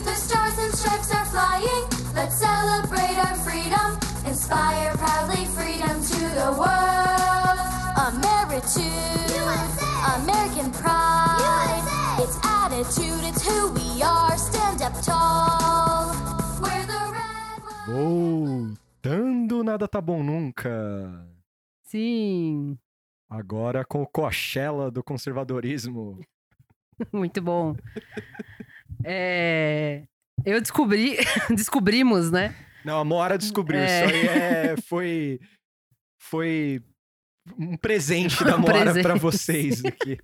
[0.04, 1.84] The stars and stripes are flying.
[2.14, 3.98] Let's celebrate our freedom.
[4.24, 7.58] Inspire proudly freedom to the world.
[8.08, 9.28] Ameritude,
[10.16, 11.84] American pride.
[12.18, 14.36] It's attitude, it's who we are.
[14.38, 16.14] Stand up tall.
[16.62, 17.60] We're the red.
[19.02, 20.70] Voltando, nada tá bom nunca.
[21.82, 22.78] Sim.
[23.28, 26.18] Agora com o Coachella do conservadorismo.
[27.12, 27.76] Muito bom.
[29.04, 30.04] É,
[30.44, 31.16] Eu descobri,
[31.54, 32.54] descobrimos, né?
[32.84, 33.80] Não, a Mora descobriu.
[33.80, 34.06] É.
[34.06, 35.40] Isso aí é, foi,
[36.20, 36.82] foi
[37.58, 39.02] um presente da Um Mora presente.
[39.02, 40.18] pra vocês aqui.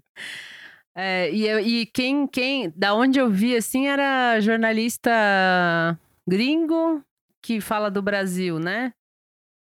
[0.96, 5.10] É, e, e quem, quem, da onde eu vi, assim, era jornalista
[6.26, 7.04] gringo
[7.42, 8.92] que fala do Brasil, né?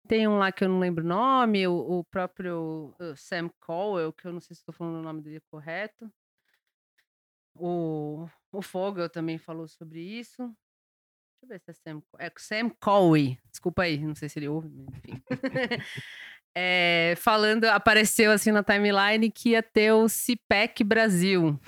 [0.08, 4.10] Tem um lá que eu não lembro o nome, o, o próprio uh, Sam Cowell,
[4.12, 6.10] que eu não sei se estou falando o nome dele correto.
[7.60, 10.42] O, o Fogel também falou sobre isso.
[11.40, 13.38] Deixa eu ver se é Sam, é Sam Cowey.
[13.50, 15.22] Desculpa aí, não sei se ele ouve, mas enfim.
[16.60, 21.60] É, falando, apareceu assim na timeline que ia ter o CPEC Brasil.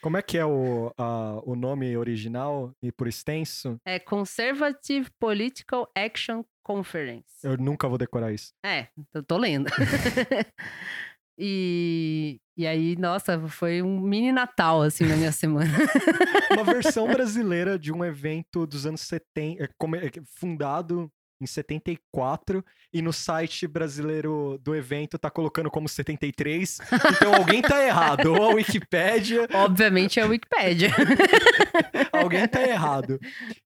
[0.00, 3.80] Como é que é o, a- o nome original e por extenso?
[3.84, 7.26] É Conservative Political Action Conference.
[7.42, 8.52] Eu nunca vou decorar isso.
[8.64, 9.66] É, eu tô lendo.
[11.38, 15.70] e, e aí, nossa, foi um mini Natal, assim, na minha semana.
[16.52, 21.10] Uma versão brasileira de um evento dos anos 70, é, como é- fundado
[21.42, 22.62] em 74,
[22.92, 26.78] e no site brasileiro do evento tá colocando como 73.
[27.16, 28.26] Então alguém tá errado.
[28.34, 30.90] Ou a Wikipédia, Obviamente é a Wikipédia.
[32.12, 33.18] alguém tá errado.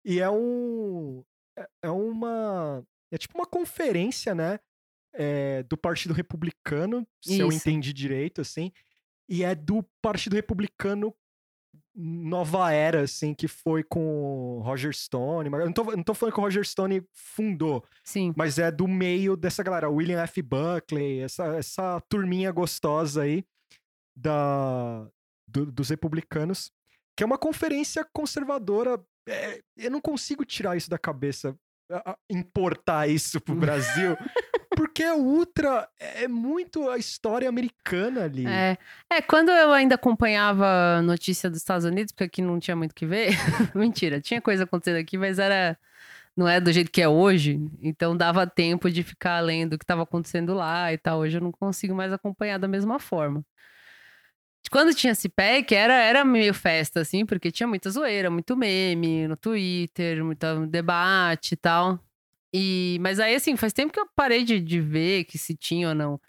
[0.04, 1.22] E é um.
[1.58, 2.82] é- É uma.
[3.12, 4.58] É tipo uma conferência, né?
[5.14, 7.58] É, do Partido Republicano, se eu Isso.
[7.58, 8.72] entendi direito, assim.
[9.28, 11.14] E é do Partido Republicano
[11.96, 15.48] nova era, assim, que foi com o Roger Stone.
[15.48, 18.34] Mas eu não tô, não tô falando que o Roger Stone fundou, Sim.
[18.36, 19.88] mas é do meio dessa galera.
[19.88, 20.42] William F.
[20.42, 23.44] Buckley, essa, essa turminha gostosa aí
[24.16, 25.08] da,
[25.48, 26.70] do- dos republicanos,
[27.16, 29.00] que é uma conferência conservadora.
[29.28, 31.56] É, eu não consigo tirar isso da cabeça,
[32.28, 34.16] importar isso pro Brasil,
[34.74, 35.88] porque é ultra.
[35.98, 38.46] É muito a história americana ali.
[38.46, 38.76] É.
[39.10, 42.94] é, quando eu ainda acompanhava notícia dos Estados Unidos, porque aqui não tinha muito o
[42.94, 43.30] que ver.
[43.74, 45.78] Mentira, tinha coisa acontecendo aqui, mas era.
[46.36, 49.84] Não é do jeito que é hoje, então dava tempo de ficar lendo o que
[49.84, 51.20] estava acontecendo lá e tal.
[51.20, 53.44] Hoje eu não consigo mais acompanhar da mesma forma.
[54.70, 59.36] Quando tinha CPEC, era, era meio festa, assim, porque tinha muita zoeira, muito meme no
[59.36, 62.00] Twitter, muito debate e tal.
[62.56, 65.88] E, mas aí, assim, faz tempo que eu parei de, de ver que se tinha
[65.88, 66.20] ou não.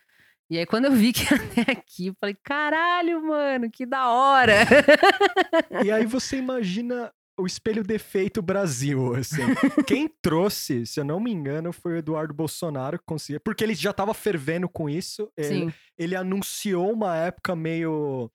[0.49, 4.10] E aí, quando eu vi que ia até aqui, eu falei, caralho, mano, que da
[4.10, 4.56] hora.
[5.85, 9.41] E aí você imagina o espelho defeito Brasil, assim.
[9.88, 13.39] Quem trouxe, se eu não me engano, foi o Eduardo Bolsonaro que conseguiu.
[13.39, 15.31] Porque ele já tava fervendo com isso.
[15.38, 18.31] Ele, Sim, ele anunciou uma época meio.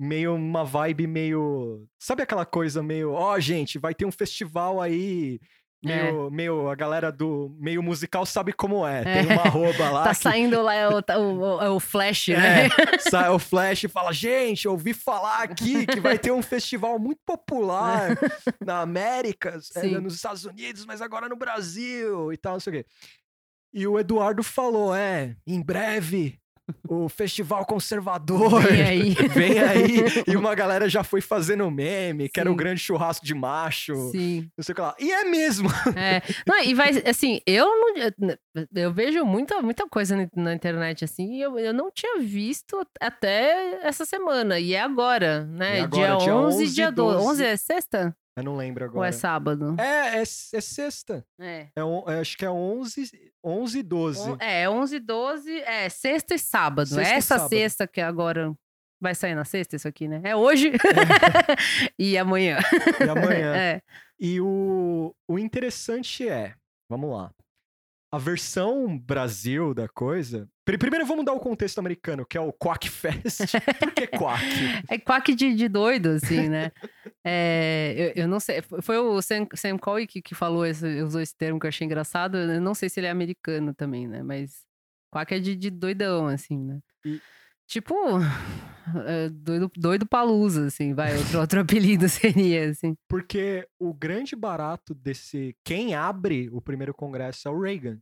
[0.00, 1.84] Meio uma vibe meio.
[1.98, 3.10] Sabe aquela coisa meio.
[3.12, 5.40] Ó, gente, vai ter um festival aí.
[5.82, 6.68] Meio, meio.
[6.68, 9.04] A galera do meio musical sabe como é.
[9.04, 10.04] Tem uma arroba lá.
[10.04, 12.66] tá que- saindo lá o, o, o Flash, né?
[12.66, 16.98] é, sai o Flash e fala: gente, ouvi falar aqui que vai ter um festival
[16.98, 18.18] muito popular
[18.64, 22.76] na América, é, nos Estados Unidos, mas agora no Brasil e tal, não sei o
[22.76, 22.86] quê.
[23.72, 26.40] E o Eduardo falou: é, em breve,
[26.88, 28.62] o Festival Conservador.
[28.62, 29.10] Vem aí.
[29.34, 30.04] Vem aí.
[30.26, 32.56] E uma galera já foi fazendo meme, que era o Sim.
[32.56, 33.94] grande churrasco de macho.
[34.10, 34.48] Sim.
[34.56, 34.94] Não sei o que lá.
[34.98, 35.68] E é mesmo.
[35.96, 36.22] É.
[36.46, 37.66] Não, e vai, assim, eu
[38.18, 38.36] não.
[38.74, 43.78] Eu vejo muita, muita coisa na- internet, assim, e eu, eu não tinha visto até
[43.86, 44.58] essa semana.
[44.58, 45.78] E é agora, né?
[45.78, 47.16] E agora, dia dia 11 11, dia 12.
[47.16, 47.28] 12.
[47.30, 48.16] 11 é sexta?
[48.38, 49.08] Eu não lembro Ou agora.
[49.08, 49.76] é sábado?
[49.78, 51.24] É, é, é sexta.
[51.40, 51.68] É.
[51.76, 53.10] É, on- é, acho que é 11,
[53.44, 54.20] 11 e 12.
[54.30, 56.88] On- É, 11 12, é sexta e sábado.
[56.88, 57.48] Sexta e Essa sábado.
[57.50, 58.52] sexta que agora
[59.00, 60.20] vai sair na sexta isso aqui, né?
[60.24, 60.72] É hoje
[61.98, 62.58] e amanhã.
[63.00, 63.54] E amanhã.
[63.56, 63.80] É.
[64.20, 66.54] E o, o interessante é,
[66.90, 67.30] vamos lá.
[68.10, 70.48] A versão Brasil da coisa.
[70.64, 73.40] Pri- Primeiro vamos dar o contexto americano, que é o Quack Fest.
[73.78, 74.42] Por que Quack?
[74.88, 76.72] É quack de, de doido, assim, né?
[77.22, 78.62] É, eu, eu não sei.
[78.80, 81.84] Foi- o Sam, Sam Coy que, que falou, esse, usou esse termo que eu achei
[81.84, 82.38] engraçado.
[82.38, 84.22] Eu não sei se ele é americano também, né?
[84.22, 84.62] Mas
[85.12, 86.78] quack é de, de doidão, assim, né?
[87.04, 87.20] E-
[87.66, 87.94] Tipo,
[89.30, 91.16] doido, doido palusa, assim, vai.
[91.16, 92.96] Outro, outro apelido seria, assim.
[93.08, 95.56] Porque o grande barato desse.
[95.64, 97.98] Quem abre o primeiro congresso é o Reagan.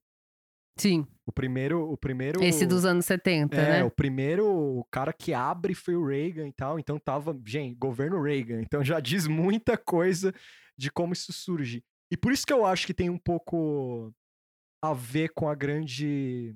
[0.79, 1.91] Sim, O primeiro.
[1.91, 3.85] O primeiro esse dos anos 70, É, né?
[3.85, 6.79] o primeiro o cara que abre foi o Reagan e tal.
[6.79, 8.61] Então tava, gente, governo Reagan.
[8.61, 10.35] Então já diz muita coisa
[10.77, 11.83] de como isso surge.
[12.13, 14.13] E por isso que eu acho que tem um pouco
[14.85, 16.55] a ver com a grande.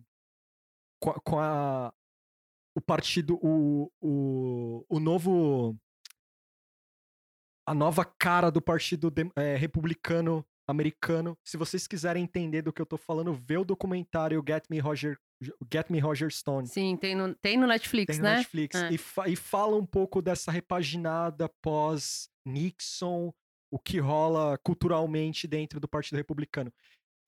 [1.00, 1.90] com a.
[2.74, 3.38] o partido.
[3.42, 5.76] O, o, o novo.
[7.66, 11.36] A nova cara do partido eh, republicano americano.
[11.44, 15.18] Se vocês quiserem entender do que eu tô falando, vê o documentário Get Me Roger,
[15.72, 16.66] Get Me Roger Stone.
[16.66, 18.36] Sim, tem no, tem no Netflix, Tem no né?
[18.38, 18.76] Netflix.
[18.76, 18.92] É.
[18.92, 23.32] E, fa- e fala um pouco dessa repaginada pós-Nixon,
[23.70, 26.72] o que rola culturalmente dentro do Partido Republicano.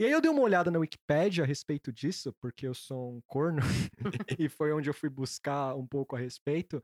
[0.03, 3.21] E aí eu dei uma olhada na Wikipédia a respeito disso, porque eu sou um
[3.25, 3.61] corno,
[4.37, 6.83] e foi onde eu fui buscar um pouco a respeito.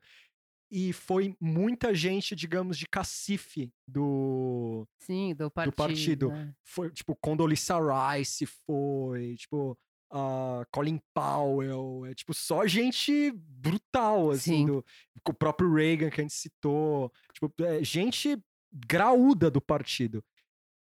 [0.70, 5.74] E foi muita gente, digamos, de cacife do, Sim, do partido.
[5.74, 6.28] partido.
[6.28, 6.54] né?
[6.62, 9.76] foi, tipo, Condoleezza Rice foi, tipo,
[10.12, 14.66] a Colin Powell, é, tipo, só gente brutal, assim, Sim.
[14.66, 14.84] do,
[15.28, 18.40] o próprio Reagan que a gente citou, tipo, é, gente
[18.72, 20.22] graúda do partido.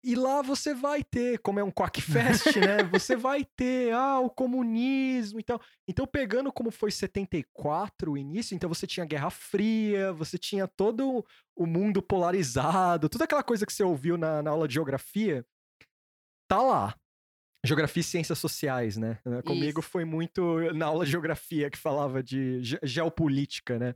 [0.02, 2.82] E lá você vai ter, como é um Quack Fest, né?
[2.84, 5.60] Você vai ter, ah, o comunismo e tal.
[5.86, 11.24] Então, pegando como foi 74 o início, então você tinha Guerra Fria, você tinha todo
[11.54, 15.44] o mundo polarizado, toda aquela coisa que você ouviu na, na aula de geografia,
[16.48, 16.94] tá lá.
[17.62, 19.18] Geografia e ciências sociais, né?
[19.26, 19.90] Eh, Comigo Isso.
[19.90, 23.94] foi muito na aula de geografia que falava de ge- geopolítica, né?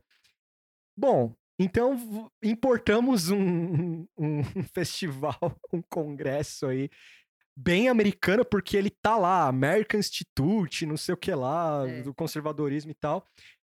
[0.95, 5.37] Bom, então importamos um, um- um festival,
[5.73, 6.89] um congresso aí,
[7.55, 12.01] bem americano, porque ele tá lá, American Institute, não sei o que lá, É.
[12.01, 13.25] do conservadorismo e tal.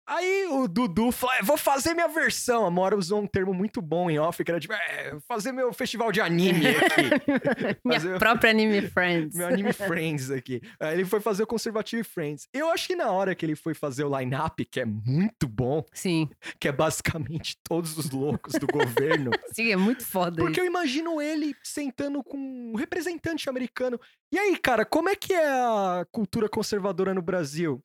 [0.07, 2.65] Aí o Dudu falou: "É, vou fazer minha versão.
[2.65, 5.73] A Mora usou um termo muito bom em off, que era tipo, é, fazer meu
[5.73, 7.77] festival de anime aqui.
[7.83, 9.35] Minha própria anime Friends.
[9.35, 10.61] meu anime Friends aqui.
[10.79, 12.47] Aí ele foi fazer o Conservativo Friends.
[12.53, 15.83] Eu acho que na hora que ele foi fazer o line-up, que é muito bom,
[15.93, 16.29] Sim,
[16.59, 19.31] que é basicamente todos os loucos do governo.
[19.53, 20.61] sim, é muito foda Porque isso.
[20.61, 23.99] eu imagino ele sentando com um representante americano.
[24.33, 27.83] E aí, cara, como é que é a cultura conservadora no Brasil?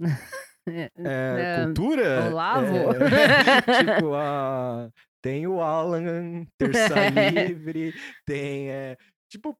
[0.68, 2.28] É, É, É, cultura?
[2.30, 2.76] Olavo?
[2.76, 3.62] É,
[3.98, 4.90] tipo, a...
[5.22, 6.94] tem o Alan, Terça
[7.48, 7.94] Livre,
[8.26, 8.70] tem.
[8.70, 8.96] é,
[9.30, 9.56] tipo,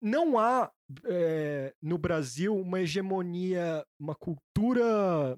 [0.00, 0.70] não há
[1.04, 5.36] é, no Brasil uma hegemonia, uma cultura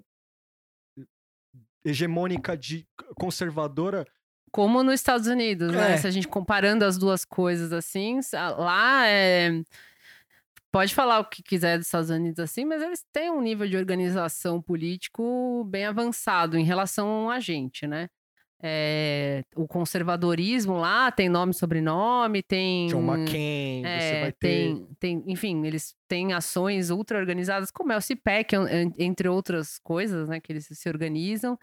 [1.83, 2.85] hegemônica de
[3.15, 4.05] conservadora
[4.51, 5.93] Como nos Estados Unidos, né?
[5.93, 5.97] É.
[5.97, 9.63] Se a gente comparando as duas coisas assim, lá é.
[10.71, 13.75] Pode falar o que quiser dos Estados Unidos assim, mas eles têm um nível de
[13.75, 18.07] organização político bem avançado em relação a gente, né?
[18.61, 22.87] É, o conservadorismo lá tem nome e sobrenome, tem.
[22.87, 24.37] John McCain, você É, vai ter.
[24.37, 29.79] tem, tem, enfim, eles têm ações ultra organizadas, como é o CIPEC, en- entre outras
[29.79, 31.57] coisas, né, que eles se organizam.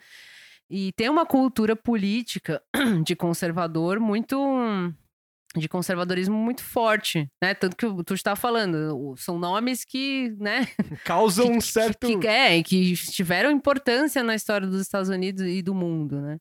[0.70, 2.62] E tem uma cultura política
[3.04, 4.36] de conservador muito.
[5.58, 7.54] De conservadorismo muito forte, né?
[7.54, 10.66] Tanto que tu estava falando, são nomes que, né,
[11.04, 12.06] Causam um que- certo.
[12.20, 16.38] que, é, que tiveram importância na história dos Estados Unidos e do mundo, né?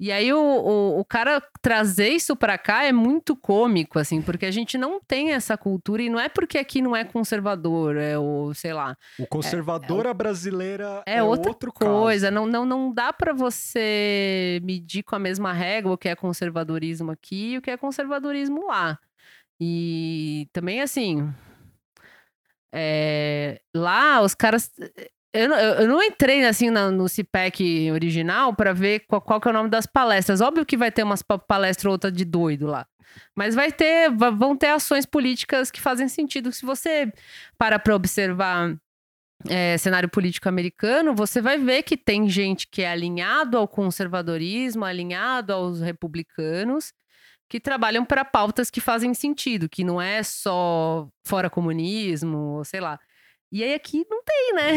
[0.00, 4.46] E aí o, o, o cara trazer isso pra cá é muito cômico, assim, porque
[4.46, 8.16] a gente não tem essa cultura e não é porque aqui não é conservador, é
[8.16, 11.90] o, sei lá, O conservadora brasileira é, é, outra outro caso.
[11.90, 12.30] coisa.
[12.30, 17.10] Não, não, não dá pra você medir com a mesma régua o que é conservadorismo
[17.10, 18.98] aqui e o que é conservadorismo lá.
[19.60, 21.28] E também, assim.
[22.72, 24.70] é, lá, os caras.
[25.38, 29.40] Eu, não- eu eu não entrei assim na- no CIPEC original pra ver qual, qual
[29.40, 30.40] que é o nome das palestras.
[30.40, 32.86] Óbvio que vai ter umas pa- palestras ou outra de doido lá.
[33.36, 36.52] Mas vai ter, vão ter ações políticas que fazem sentido.
[36.52, 37.12] Se você
[37.58, 38.76] para pra observar
[39.48, 44.84] é, cenário político americano, você vai ver que tem gente que é alinhado ao conservadorismo,
[44.84, 46.92] alinhado aos republicanos,
[47.48, 52.98] que trabalham para pautas que fazem sentido, que não é só fora comunismo, sei lá.
[53.50, 54.72] E aí aqui não tem, né?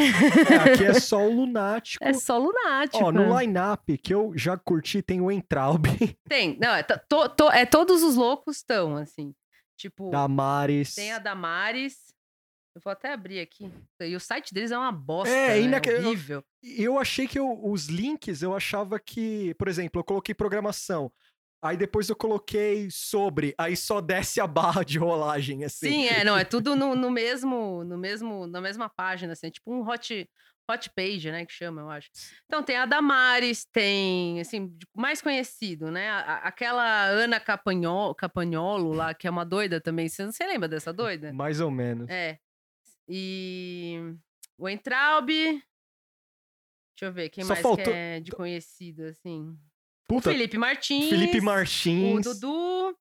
[0.49, 2.03] É, aqui é só o lunático.
[2.03, 3.03] É só lunático.
[3.03, 5.84] Ó, no line-up que eu já curti tem o Entraub,
[6.30, 9.34] Tem, não, é, to- to- é todos os loucos estão, assim.
[9.77, 10.93] Tipo, Damares.
[10.95, 12.11] tem a Damares.
[12.73, 13.69] Eu vou até abrir aqui.
[13.99, 15.34] E o site deles é uma bosta.
[15.34, 15.61] É, né?
[15.61, 16.41] inaque- horrível.
[16.64, 21.11] Eu achei que eu- os links, eu achava que, por exemplo, eu coloquei programação.
[21.61, 25.91] Aí depois eu coloquei sobre, aí só desce a barra de rolagem, assim.
[25.91, 29.51] Sim, é, não, é tudo no, no mesmo, no mesmo, na mesma página, assim, é
[29.51, 30.27] tipo um hot,
[30.69, 32.09] hot page, né, que chama, eu acho.
[32.45, 39.13] Então tem a Damares, tem, assim, mais conhecido, né, a- aquela Ana Capagnolo, Capagnolo lá,
[39.13, 41.31] que é uma doida também, você, você lembra dessa doida?
[41.31, 42.09] Mais ou menos.
[42.09, 42.39] É,
[43.07, 43.99] e
[44.57, 45.61] o Entraub, deixa
[47.03, 49.55] eu ver, quem Só mais faltou- é de conhecido, assim?
[50.10, 52.95] O Puta, Felipe Martins, Felipe o Martins, Dudu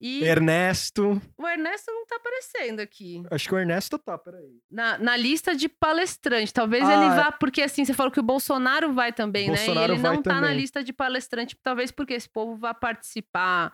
[0.00, 1.20] e Ernesto.
[1.38, 3.22] o Ernesto não tá aparecendo aqui.
[3.30, 4.58] Acho que o Ernesto tá, peraí.
[4.70, 6.52] Na, na lista de palestrante.
[6.52, 9.94] Talvez Ah, ele vá, porque assim, você falou que o Bolsonaro vai também, Bolsonaro né?
[9.94, 10.56] E ele não tá na também.
[10.56, 13.72] lista de palestrante, talvez porque esse povo vá participar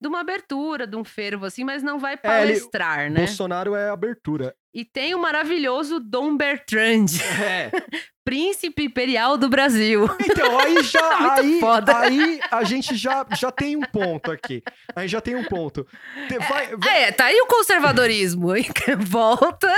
[0.00, 3.18] de uma abertura, de um fervo, assim, mas não vai É, ele- palestrar, né?
[3.26, 4.54] Bolsonaro é abertura.
[4.74, 7.06] E tem o maravilhoso Dom Bertrand,
[7.42, 7.70] É.
[8.24, 10.06] príncipe imperial do Brasil.
[10.20, 11.32] Então, aí já.
[11.36, 11.98] Aí, foda.
[11.98, 14.62] aí a gente já, já tem um ponto aqui.
[14.94, 15.86] Aí já tem um ponto.
[16.28, 18.48] Te- Vai, vai- É, tá aí o conservadorismo.
[19.00, 19.72] volta.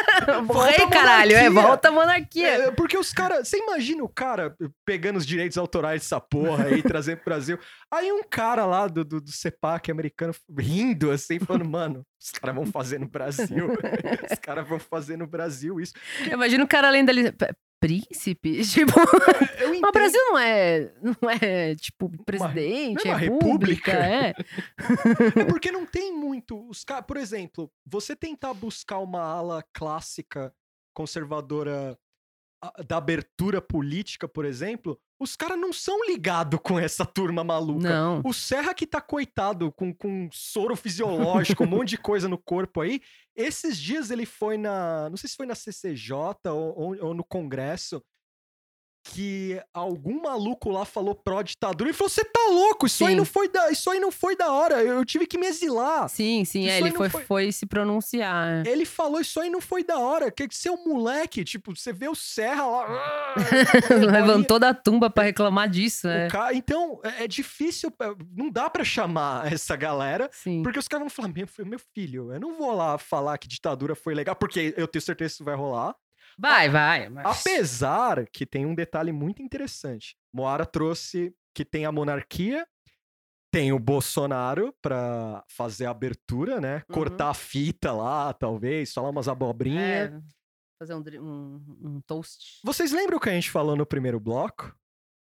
[0.44, 1.36] Volta rei, caralho.
[1.36, 2.48] É, volta a monarquia.
[2.48, 3.46] É, porque os caras.
[3.48, 7.56] Você imagina o cara pegando os direitos autorais dessa porra aí, trazendo pro Brasil.
[7.88, 12.54] Aí um cara lá do, do, do CEPAC americano rindo assim, falando, mano, os caras
[12.54, 13.66] vão fazer no Brasil.
[14.30, 15.94] os caras vão fazer no Brasil isso.
[16.26, 17.32] Eu imagino o cara além dali.
[17.32, 18.60] "P- Príncipe?
[18.68, 18.92] Tipo.
[19.80, 24.34] Mas o Brasil não é, não é tipo, presidente, não é uma república, é.
[25.34, 26.68] É porque não tem muito.
[26.68, 30.52] Os ca- Por exemplo, você tentar buscar uma ala clássica
[30.94, 31.98] conservadora
[32.86, 37.88] da abertura política, por exemplo, os caras não são ligados com essa turma maluca.
[37.88, 38.22] Não.
[38.24, 42.80] O Serra que tá coitado, com, com soro fisiológico, um monte de coisa no corpo
[42.80, 43.00] aí.
[43.36, 45.08] Esses dias ele foi na.
[45.10, 46.12] Não sei se foi na CCJ
[46.46, 48.02] ou, ou- ou no Congresso.
[49.02, 53.16] Que algum maluco lá falou pró-ditadura e falou: você tá louco, isso aí, Sim.
[53.16, 56.08] não foi da, isso aí não foi da hora, eu, eu tive que me exilar.
[56.08, 58.64] Sim, sim, é, aí ele foi, foi- foi se pronunciar.
[58.66, 58.70] é.
[58.70, 62.08] Ele falou, isso aí não foi da hora, que ser um moleque, tipo, você vê
[62.08, 62.86] o Serra lá.
[63.36, 66.28] ah, Levantou da tumba pra reclamar disso, é.
[66.28, 70.62] cara- então, é, é difícil, é, não dá pra chamar essa galera, Sim.
[70.62, 73.94] porque os caras vão falar, meu, meu filho, eu não vou lá falar que ditadura
[73.94, 75.94] foi legal, porque eu tenho certeza que isso vai rolar.
[76.38, 77.08] Vai, vai.
[77.08, 80.16] mas- Apesar que tem um detalhe muito interessante.
[80.32, 82.66] Moara trouxe que tem a monarquia,
[83.52, 86.76] tem o Bolsonaro pra fazer a abertura, né?
[86.88, 86.94] Uhum.
[86.94, 90.12] Cortar a fita lá, talvez, falar umas abobrinhas.
[90.12, 90.20] É,
[90.78, 92.60] fazer um, um, um toast.
[92.64, 94.74] Vocês lembram o que a gente falou no primeiro bloco?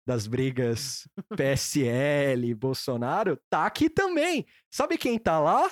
[0.07, 3.40] Das brigas PSL, Bolsonaro?
[3.49, 4.45] Tá aqui também.
[4.72, 5.72] Sabe quem tá lá?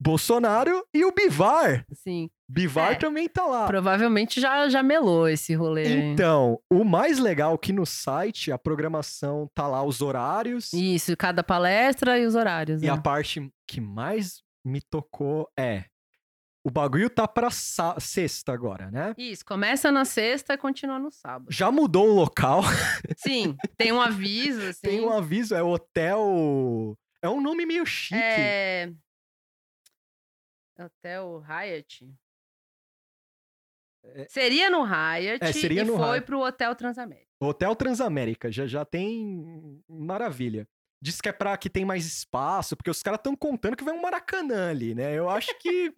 [0.00, 1.84] Bolsonaro e o Bivar.
[1.92, 2.30] Sim.
[2.52, 3.66] Bivar É, também tá lá.
[3.68, 5.88] Provavelmente já, já melou esse rolê.
[5.88, 11.16] Então, o mais legal é que no site a programação tá lá os horários Isso,
[11.16, 12.82] cada palestra e os horários.
[12.82, 12.90] e né?
[12.90, 15.84] a parte que mais me tocou é
[16.62, 19.14] o bagulho tá pra sexta agora, né?
[19.16, 21.46] Isso, começa na sexta e continua no sábado.
[21.50, 22.62] Já mudou o local,
[23.16, 24.80] Sim, tem um aviso, assim.
[24.82, 26.98] tem um aviso, é hotel.
[27.22, 28.20] É um nome meio chique.
[28.20, 28.92] É...
[30.78, 32.10] Hotel Hyatt.
[34.28, 36.26] Seria no Hyatt É, seria e no foi Hyatt.
[36.26, 37.26] pro Hotel Transamérica.
[37.40, 40.66] Hotel Transamérica, já já tem maravilha.
[41.02, 43.94] Diz que é pra que tem mais espaço, porque os caras estão contando que vai
[43.94, 45.16] um Maracanã ali, né?
[45.16, 45.92] Eu acho que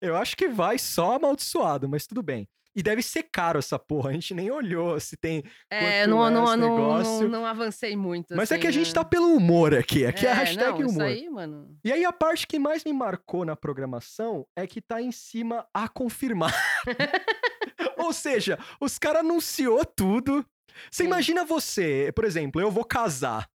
[0.00, 2.46] eu acho que vai só amaldiçoado, mas tudo bem.
[2.74, 5.44] E deve ser caro essa porra, a gente nem olhou se tem.
[5.70, 8.34] É, não, é não, não, não, avancei muito.
[8.34, 8.94] Mas é que a assim, gente né?
[8.94, 11.06] tá pelo humor aqui, aqui é, a É, hashtag não, isso humor.
[11.06, 11.78] aí, mano.
[11.84, 15.66] E aí a parte que mais me marcou na programação é que tá em cima
[15.74, 16.54] a confirmar.
[17.98, 20.44] Ou seja, os caras anunciou tudo.
[20.90, 21.08] Você Sim.
[21.08, 23.48] imagina você, por exemplo, eu vou casar.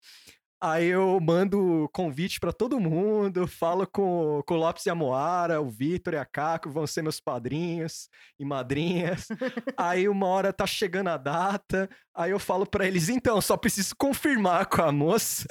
[0.58, 5.60] Aí eu mando convite pra todo mundo, falo com, com o Lopes e a Moara,
[5.60, 8.08] o Vitor e a Caco vão ser meus padrinhos
[8.38, 9.28] e madrinhas.
[9.76, 13.94] aí uma hora tá chegando a data, aí eu falo pra eles, então, só preciso
[13.98, 15.46] confirmar com a moça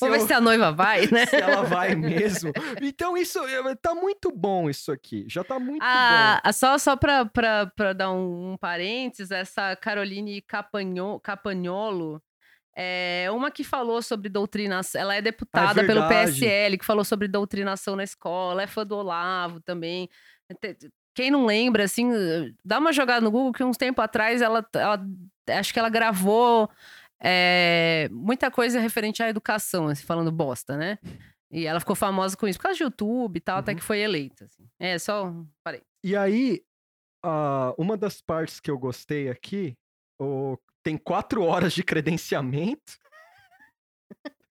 [0.00, 1.26] Vamos ver se a noiva vai, né?
[1.26, 2.52] se ela vai mesmo.
[2.80, 3.40] Então isso
[3.80, 5.24] tá muito bom isso aqui.
[5.28, 6.48] Já tá muito Ah, bom.
[6.48, 12.22] ah, só só pra, pra, pra dar um, um parênteses, essa Caroline Capagno- Capagnolo
[12.76, 15.00] é uma que falou sobre doutrinação.
[15.00, 16.32] Ela é deputada pelo verdade.
[16.32, 20.08] PSL, que falou sobre doutrinação na escola, é fã do Olavo também.
[21.14, 22.10] Quem não lembra, assim,
[22.64, 25.04] dá uma jogada no Google que uns tempo atrás ela, ela-
[25.50, 26.70] acho que ela gravou
[27.24, 30.98] é, muita coisa referente à educação, assim, falando bosta, né?
[31.52, 33.78] E ela ficou famosa com isso, por causa de YouTube e tal, até Uhum.
[33.78, 34.46] que foi eleita.
[34.46, 34.66] assim.
[34.80, 35.32] É, só.
[35.62, 35.82] Parei.
[36.02, 36.62] E aí,
[37.22, 39.76] ah, uma das partes que eu gostei aqui,
[40.20, 42.98] o- tem quatro horas de credenciamento.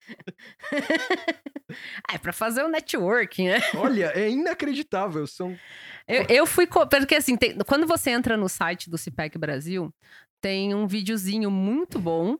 [2.11, 3.59] É, pra fazer o networking, né?
[3.75, 5.25] Olha, é inacreditável.
[5.25, 5.57] São
[6.05, 6.67] Eu, eu fui.
[6.67, 9.89] Porque assim, tem- quando você entra no site do CIPEC Brasil,
[10.41, 12.37] tem um videozinho muito bom.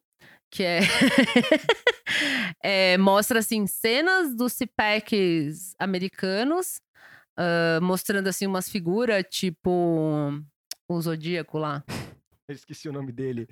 [0.54, 0.80] Que é,
[2.62, 6.82] é, Mostra, assim, cenas dos CIPECs americanos,
[7.38, 10.34] ah, mostrando, assim, umas figuras, tipo.
[10.90, 11.86] O Zodíaco lá.
[12.50, 13.48] Eu esqueci o nome dele.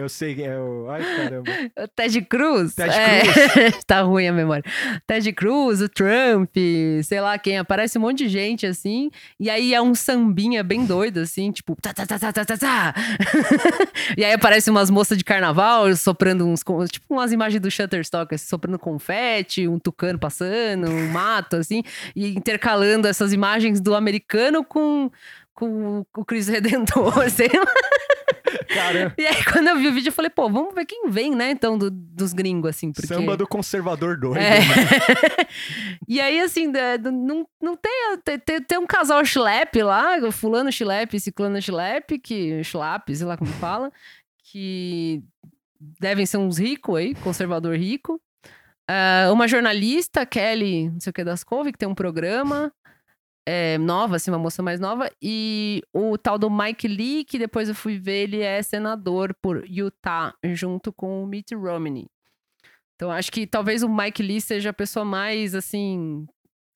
[0.00, 0.88] Eu sei é o.
[0.88, 1.52] Ai, caramba.
[1.78, 2.74] O Ted Cruz.
[2.74, 4.64] Ted é, tá ruim a memória.
[5.06, 6.56] Ted Cruz, o Trump,
[7.04, 7.58] sei lá quem.
[7.58, 9.10] Aparece um monte de gente, assim.
[9.38, 11.76] E aí é um sambinha bem doido, assim, tipo...
[11.82, 12.94] Tá, tá, tá, tá, tá, tá, tá.
[14.16, 16.60] e aí aparece umas moças de carnaval soprando uns...
[16.90, 21.82] Tipo umas imagens do Shutterstock, assim, soprando confete, um tucano passando, um mato, assim.
[22.16, 25.10] E intercalando essas imagens do americano com...
[25.54, 27.72] Com o Cristo Redentor, sei lá.
[28.72, 31.34] Cara, E aí, quando eu vi o vídeo, eu falei, pô, vamos ver quem vem,
[31.34, 33.06] né, então, do- dos gringos, assim, porque...
[33.08, 34.38] samba do conservador doido.
[34.38, 34.60] É.
[34.60, 34.66] né?
[36.08, 36.68] e aí, assim,
[37.12, 42.62] não, não tem, tem, tem- um casal chilepe lá, fulano chilepe e ciclano chilepe, que,
[42.64, 43.92] chilape, sei lá como fala,
[44.44, 45.22] que
[45.98, 48.20] devem ser uns ricos aí, conservador rico.
[48.88, 52.72] Ah, uma jornalista, Kelly, não sei o que das Couve, que tem um programa
[53.52, 57.68] é, nova, assim, uma moça mais nova, e o tal do Mike Lee, que depois
[57.68, 62.06] eu fui ver, ele é senador por Utah, junto com o Mitt Romney.
[62.94, 66.28] Então, acho que talvez o Mike Lee seja a pessoa mais, assim,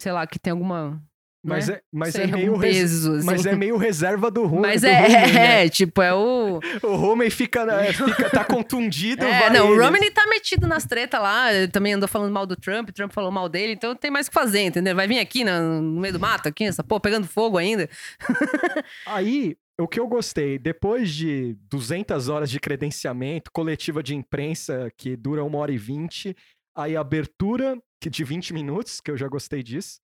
[0.03, 1.01] sei lá, que tem alguma
[1.47, 1.75] Mas né?
[1.75, 3.27] é, mas é meio res- peso, assim.
[3.27, 4.63] mas é meio reserva do Rumi.
[4.63, 5.65] Mas é, Romney, né?
[5.67, 6.59] é, tipo, é o.
[6.83, 9.25] O Romney fica, né, fica tá contundido.
[9.27, 9.85] É, não, o ele.
[9.85, 13.13] Romney tá metido nas tretas lá, ele também andou falando mal do Trump, o Trump
[13.13, 14.95] falou mal dele, então tem mais o que fazer, entendeu?
[14.97, 17.89] Vai vir aqui na- no meio do mato, aqui, essa porra, pegando fogo ainda.
[19.07, 25.17] Aí, o que eu gostei, depois de 200 horas de credenciamento, coletiva de imprensa que
[25.17, 26.35] dura uma hora e vinte,
[26.77, 29.99] aí abertura que de 20 minutos, que eu já gostei disso,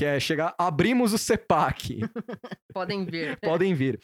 [0.00, 1.98] que é chegar, abrimos o CEPAC,
[2.72, 3.38] Podem ver.
[3.44, 4.00] podem vir.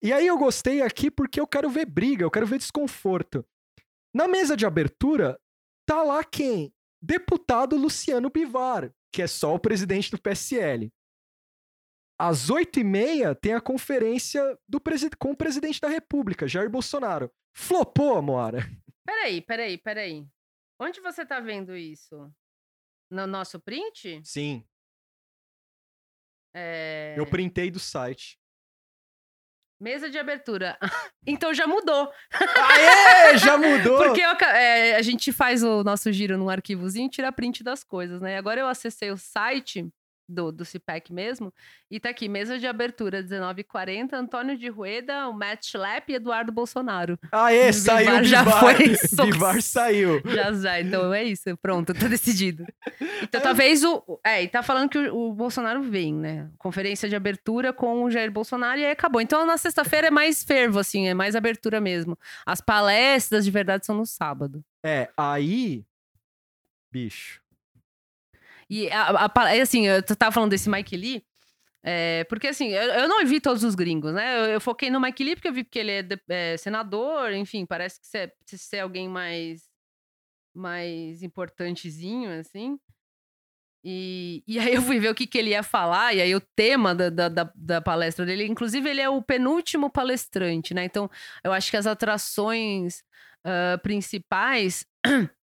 [0.00, 3.44] E aí eu gostei aqui porque eu quero ver briga, eu quero ver desconforto.
[4.14, 5.36] Na mesa de abertura,
[5.84, 6.72] tá lá quem?
[7.02, 10.92] Deputado Luciano Bivar, que é só o presidente do PSL.
[12.16, 14.80] Às oito e meia tem a conferência do
[15.18, 17.28] com o presidente da República, Jair Bolsonaro.
[17.52, 18.60] Flopou, Moara.
[19.04, 20.24] Peraí, peraí, peraí.
[20.80, 22.32] Onde você tá vendo isso?
[23.10, 24.22] No nosso print?
[24.24, 24.64] Sim,
[26.54, 27.14] É...
[27.16, 28.38] eu printei do site.
[29.80, 30.78] Mesa de abertura.
[31.26, 32.08] então já mudou.
[32.32, 33.98] Aê, já mudou!
[34.04, 37.82] Porque eu é, a gente faz o nosso giro num arquivozinho e tira print das
[37.82, 38.36] coisas, né?
[38.36, 39.92] Agora eu acessei o site
[40.32, 41.52] do, do CIPEC mesmo
[41.90, 46.50] e tá aqui, mesa de abertura 19h40, Antônio de Rueda, o Matt Schlapp e Eduardo
[46.50, 47.18] Bolsonaro.
[47.30, 48.60] Aê, Bivar saiu o já Bivar.
[48.60, 50.22] foi sos- Bivar saiu.
[50.24, 52.64] Já, já, então é isso, pronto, tá decidido.
[53.22, 54.02] Então talvez o.
[54.06, 56.48] o- É, e tá falando que o, o Bolsonaro vem, né?
[56.58, 59.20] Conferência de abertura com o Jair Bolsonaro e aí acabou.
[59.20, 62.18] Então na sexta-feira é mais fervo, assim, é mais abertura mesmo.
[62.46, 64.64] As palestras de verdade são no sábado.
[64.84, 65.84] É, aí.
[66.90, 67.40] Bicho.
[68.72, 71.22] E a, a, é assim, eu tava falando desse Mike Lee.
[71.84, 74.40] é, porque assim, eu, eu não vi todos os gringos, né?
[74.40, 77.32] Eu, eu foquei no Mike Lee porque eu vi que ele é, de- é, senador,
[77.34, 79.64] enfim, parece que ser, ser alguém mais,
[80.54, 82.78] mais importantezinho, assim.
[83.84, 86.40] E, e aí eu fui ver o que, que ele ia falar, e aí o
[86.40, 90.84] tema da, da, da, da palestra dele, inclusive ele é o penúltimo palestrante, né?
[90.84, 91.10] Então
[91.42, 93.02] eu acho que as atrações
[93.44, 94.86] ah, principais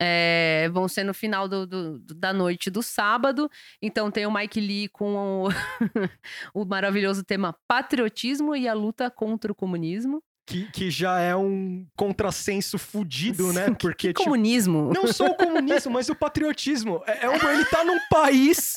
[0.00, 3.50] é, vão ser no final do, do- da noite do sábado.
[3.80, 5.48] Então tem o Mike Lee com o,
[6.54, 10.22] o maravilhoso tema patriotismo e a luta contra o comunismo.
[10.44, 13.66] Que, que já é um contrassenso fudido, né?
[13.78, 14.90] Porque, que tipo, comunismo?
[14.92, 17.00] Não só o comunismo, mas o patriotismo.
[17.06, 18.74] É, é um- ele tá num país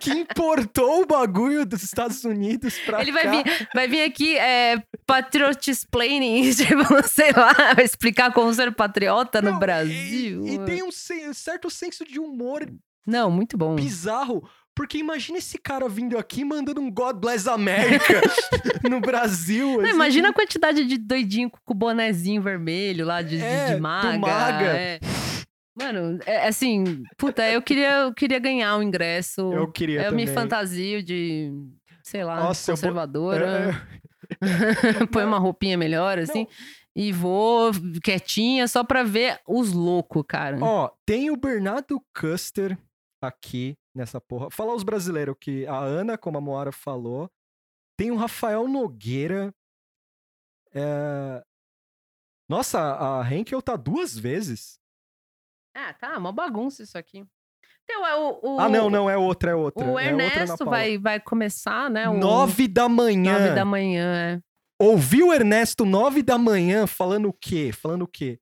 [0.00, 3.30] que importou o bagulho dos Estados Unidos pra Ele vai cá.
[3.30, 4.76] vir, vai vir aqui é,
[5.06, 7.52] patriotisplaining, tipo, sei lá,
[7.82, 10.46] explicar como ser patriota no Não, e- Brasil.
[10.46, 12.66] E, tem um sen- certo senso de humor
[13.06, 13.74] Não, muito bom.
[13.76, 14.48] bizarro.
[14.78, 18.20] Porque imagina esse cara vindo aqui mandando um God Bless America
[18.88, 19.72] no Brasil.
[19.72, 19.90] Não, assim.
[19.94, 24.16] imagina a quantidade de doidinho com o bonezinho vermelho lá de, É, de maga.
[24.18, 24.64] maga.
[24.66, 25.00] é.
[25.76, 29.52] Mano, é assim, puta, eu queria, eu queria ganhar o ingresso.
[29.52, 30.26] Eu queria eu também.
[30.26, 31.52] me fantasio de,
[32.04, 33.84] sei lá, Nossa, eu vou- conservadora.
[34.40, 36.46] É, Põe uma roupinha melhor, assim.
[36.94, 37.70] E vou
[38.02, 40.56] quietinha só pra ver os loucos, cara.
[40.60, 42.76] Ó, tem o Bernardo Custer
[43.22, 44.50] aqui nessa porra.
[44.50, 47.30] Falar os brasileiros que a Ana, como a Moara falou,
[47.96, 49.52] tem o Rafael Nogueira.
[50.74, 51.42] é,
[52.48, 54.78] Nossa, a Henkel tá duas vezes.
[55.76, 57.24] Ah, tá, uma bagunça isso aqui.
[57.84, 59.84] Então, é o, o- Ah, não, não, é outra, é outra.
[59.84, 60.70] O é outra Ernesto Paula.
[60.70, 62.08] vai, vai começar, né?
[62.08, 62.14] O...
[62.14, 63.32] Nove da manhã.
[63.38, 64.40] Nove da manhã, é.
[64.80, 67.70] Ouviu o Ernesto nove da manhã falando o quê?
[67.72, 68.38] Falando o quê?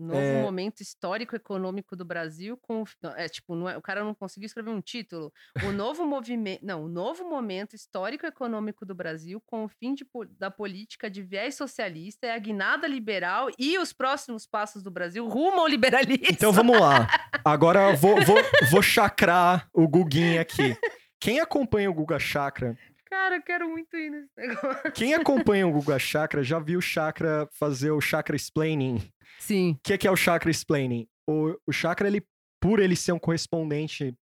[0.00, 0.42] Novo É.
[0.42, 2.84] momento histórico econômico do Brasil com
[3.16, 5.32] é tipo não é- o cara não conseguiu escrever um título
[5.64, 10.06] o novo movimento não o novo momento histórico econômico do Brasil com o fim de
[10.38, 15.26] da política de viés socialista é a guinada liberal e os próximos passos do Brasil
[15.28, 17.06] rumo ao liberalismo Então vamos lá.
[17.44, 18.36] Agora eu vou, vou,
[18.70, 20.76] vou chacrar o Guguinha aqui.
[21.18, 22.78] Quem acompanha o Guga Chakra
[23.10, 26.82] cara eu quero muito ir nesse negócio Quem acompanha o Guga Chakra já viu o
[26.82, 29.00] Chakra fazer o Chakra Explaining.
[29.38, 31.06] sim O que é, que é o Chakra Explaining?
[31.28, 32.22] O, o Chakra, ele,
[32.60, 34.14] por ele ser um correspondente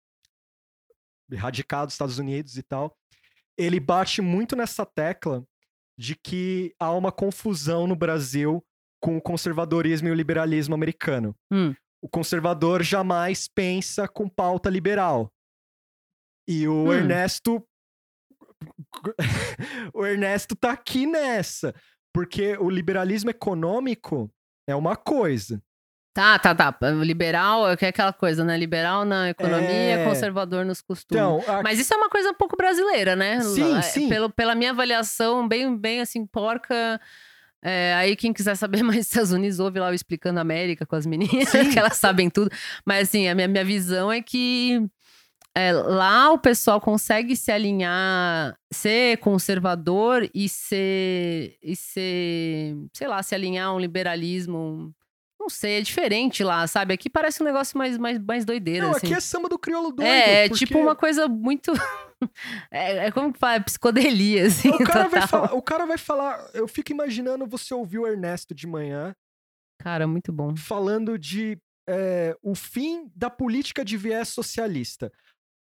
[1.35, 2.97] radicado dos Estados Unidos e tal,
[3.59, 5.45] ele bate muito nessa tecla
[5.99, 8.65] de que há uma confusão no Brasil
[9.03, 11.35] com o conservadorismo e o liberalismo americano.
[11.53, 11.75] Hum.
[12.03, 15.33] O conservador jamais pensa com pauta liberal.
[16.49, 16.93] E o Hum.
[16.93, 17.67] Ernesto.
[19.95, 21.75] o Ernesto tá aqui nessa.
[22.13, 24.31] Porque o liberalismo econômico
[24.67, 25.63] é uma coisa.
[26.15, 30.05] tá tá tá o liberal é que é aquela coisa né liberal na economia É.
[30.05, 33.41] conservador nos costumes Então, a- Mas isso é uma coisa um pouco brasileira, né?
[33.43, 34.09] Sim, É, sim.
[34.09, 36.99] Pelo, pela minha avaliação, bem, bem assim, porca.
[37.63, 40.87] É, aí, quem quiser saber mais dos Estados Unidos, ouve lá o Explicando a América
[40.87, 42.51] com as meninas, que elas sabem tudo.
[42.85, 44.87] Mas, assim, a minha, minha visão é que
[45.57, 53.23] é, lá o pessoal consegue se alinhar, ser conservador e ser, e ser, sei lá,
[53.23, 54.93] se alinhar a um liberalismo.
[55.41, 56.93] Não sei, é diferente lá, sabe?
[56.93, 58.85] Aqui parece um negócio mais, mais, mais doideira.
[58.85, 59.07] Não, assim.
[59.07, 60.07] aqui é samba do crioulo doido.
[60.07, 61.73] É, é porque tipo uma coisa muito.
[62.71, 63.55] é, é como que fala?
[63.55, 64.69] É psicodelia, assim.
[64.69, 65.29] O cara, vai total.
[65.29, 66.51] falar, o cara vai falar.
[66.53, 69.15] Eu fico imaginando você ouvir o Ernesto de manhã
[69.79, 70.55] Cara, muito bom.
[70.55, 71.59] falando de
[71.89, 75.13] é, o fim da política de viés socialista.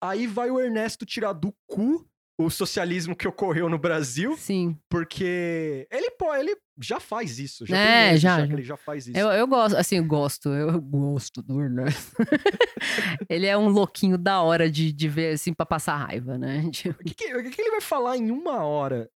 [0.10, 2.06] Aí vai o Ernesto tirar do cu
[2.38, 4.78] o socialismo que ocorreu no Brasil, Sim.
[4.90, 7.66] porque ele pode, ele já faz isso.
[7.66, 8.54] Já É, tem meses já, que já.
[8.54, 9.18] ele já faz isso.
[9.18, 12.12] Eu, eu gosto, assim, eu gosto, eu gosto do Ernesto.
[13.30, 16.64] ele é um louquinho da hora de, de ver, assim, pra passar raiva, né?
[16.72, 19.10] Tipo, O que, que- que que ele vai falar em uma hora?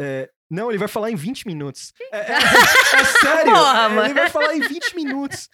[0.00, 1.92] É, não, ele vai falar em 20 minutos.
[2.12, 5.48] É, é- é sério, Porra, ele vai falar em 20 minutos.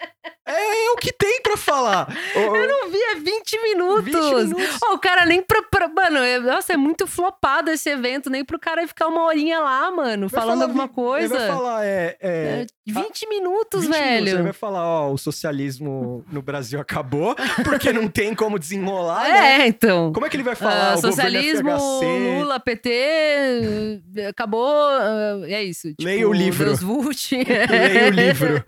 [0.48, 2.08] É, é o que tem pra falar.
[2.34, 4.04] Eu não vi, é 20 minutos.
[4.04, 4.14] 20
[4.54, 4.78] minutos.
[4.84, 8.44] Ó, o cara nem pra, pra- Mano, é- nossa, é muito flopado esse evento, nem
[8.44, 11.34] pro cara ficar uma horinha lá, mano, vai falando falar alguma coisa.
[11.36, 12.16] Ele vai falar, é.
[12.20, 14.28] é É, 20 minutos, 20 minutos, velho.
[14.28, 17.34] ele vai falar, ó, o socialismo no Brasil acabou,
[17.64, 19.62] porque não tem como desenrolar, né?
[19.62, 20.12] É, então.
[20.12, 20.92] Como é que ele vai falar?
[20.92, 24.66] Ah, o governo socialismo, FHC, Lula, PT, acabou.
[24.88, 25.88] ah, é isso.
[25.88, 26.64] Tipo, Leia o livro.
[26.66, 27.30] Deus Vult.
[27.36, 28.64] Leia o livro.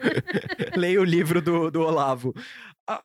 [0.76, 2.34] Leia o livro do, do Olavo.
[2.86, 3.02] Ah,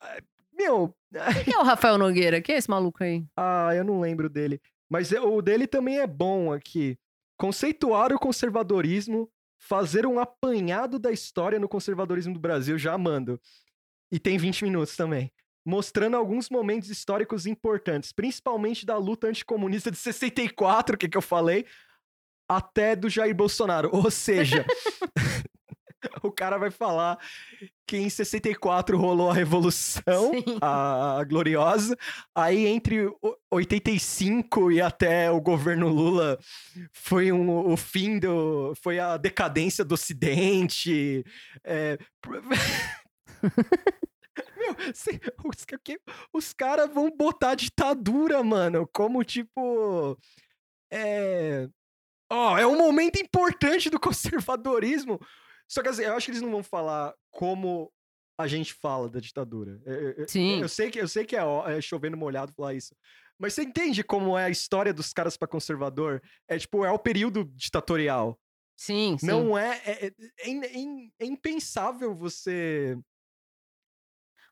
[0.53, 0.95] meu,
[1.43, 2.41] Quem é o Rafael Nogueira?
[2.41, 3.25] Quem é esse maluco aí?
[3.35, 4.61] Ah, eu não lembro dele.
[4.89, 6.97] Mas é- o dele também é bom aqui.
[7.37, 13.39] Conceituar o conservadorismo, fazer um apanhado da história no conservadorismo do Brasil, já mando.
[14.11, 15.31] E tem 20 minutos também.
[15.67, 21.65] Mostrando alguns momentos históricos importantes, principalmente da luta anticomunista de 64, que, que eu falei,
[22.47, 23.89] até do Jair Bolsonaro.
[23.91, 24.63] Ou seja,
[26.23, 27.17] o cara vai falar
[27.87, 31.95] que em 64 rolou a Revolução, a, a gloriosa,
[32.33, 36.39] aí entre o- 85 e até o governo Lula
[36.93, 38.73] foi um- o fim do.
[38.81, 41.23] foi a decadência do Ocidente.
[41.63, 41.97] é,
[44.57, 45.99] Meu, se- os, que-
[46.33, 50.17] os caras vão botar ditadura, mano, como tipo.
[50.91, 51.67] É.
[52.31, 55.19] Ó, é um momento importante do conservadorismo.
[55.67, 57.91] Só que assim, eu acho que eles não vão falar como
[58.37, 59.81] a gente fala da ditadura.
[59.85, 60.61] Eu- eu- eu- Sim.
[60.61, 62.95] Eu sei que, eu sei que é, é chovendo molhado falar isso.
[63.39, 66.21] Mas você entende como é a história dos caras pra conservador?
[66.47, 68.39] É tipo, é o período ditatorial.
[68.77, 69.25] Sim, sim.
[69.27, 69.81] Não é.
[69.85, 72.97] É, é- é é é impensável você.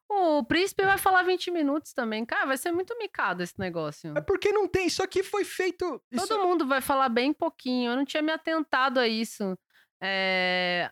[0.10, 2.26] O príncipe vai falar 20 minutos também.
[2.26, 4.14] Cara, vai ser muito micado esse negócio.
[4.18, 4.86] É porque não tem.
[4.88, 6.02] Isso aqui foi feito.
[6.12, 6.28] Isso...
[6.28, 7.92] Todo mundo vai falar bem pouquinho.
[7.92, 9.58] Eu não tinha me atentado a isso.
[10.04, 10.92] É...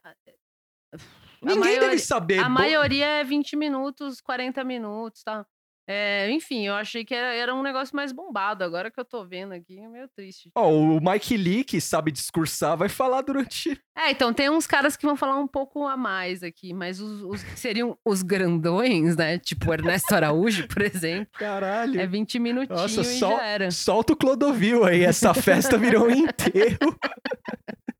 [1.42, 2.40] Ninguém maioria- deve saber.
[2.40, 5.46] A maioria é 20 minutos, 40 minutos, tá?
[5.94, 8.64] É, enfim, eu achei que era, era um negócio mais bombado.
[8.64, 10.50] Agora que eu tô vendo aqui, é meio triste.
[10.56, 13.78] Ó, o Mike Lee, que sabe discursar, vai falar durante.
[13.94, 17.22] É, então tem uns caras que vão falar um pouco a mais aqui, mas os,
[17.24, 19.38] os que seriam os grandões, né?
[19.38, 22.00] Tipo Ernesto Araújo, por exemplo, Caralho.
[22.00, 23.70] é 20 minutinhos Nossa, e era.
[23.70, 26.98] Solta o Clodovil aí, essa festa virou um enterro.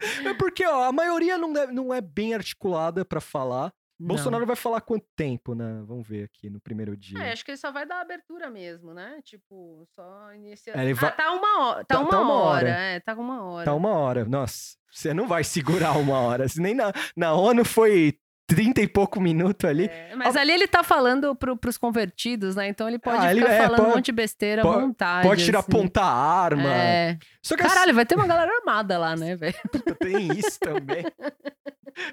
[0.32, 3.72] É porque, ó, a maioria não, deve- não é bem articulada pra falar.
[4.00, 4.08] Não.
[4.08, 5.84] Bolsonaro vai falar quanto tempo, né?
[5.86, 7.20] Vamos ver aqui no primeiro dia.
[7.20, 9.20] É, acho que ele só vai dar abertura mesmo, né?
[9.24, 10.76] Tipo, só iniciar.
[10.76, 11.86] É, ele vai- Ah, tá uma hora.
[11.86, 12.68] Tá, Tá- uma, tá uma hora.
[12.68, 12.70] hora.
[12.70, 13.66] É, tá uma hora.
[13.66, 14.26] Tá uma hora.
[14.26, 16.48] Nossa, você não vai segurar uma hora.
[16.50, 18.18] Se Nem na, na ONU foi
[18.56, 19.86] 30 e pouco minuto ali.
[19.86, 22.68] É, mas ali ele tá falando pro, pros convertidos, né?
[22.68, 24.82] Então ele pode Ah, ele- ficar é, falando um pode- monte de besteira à pode-
[24.82, 25.28] vontade.
[25.28, 25.72] Pode tirar assim.
[25.72, 26.68] ponta arma.
[26.74, 27.18] É.
[27.42, 29.56] Só que assim, Caralho, vai ter uma galera armada lá, né, velho?
[30.00, 31.06] tem isso também.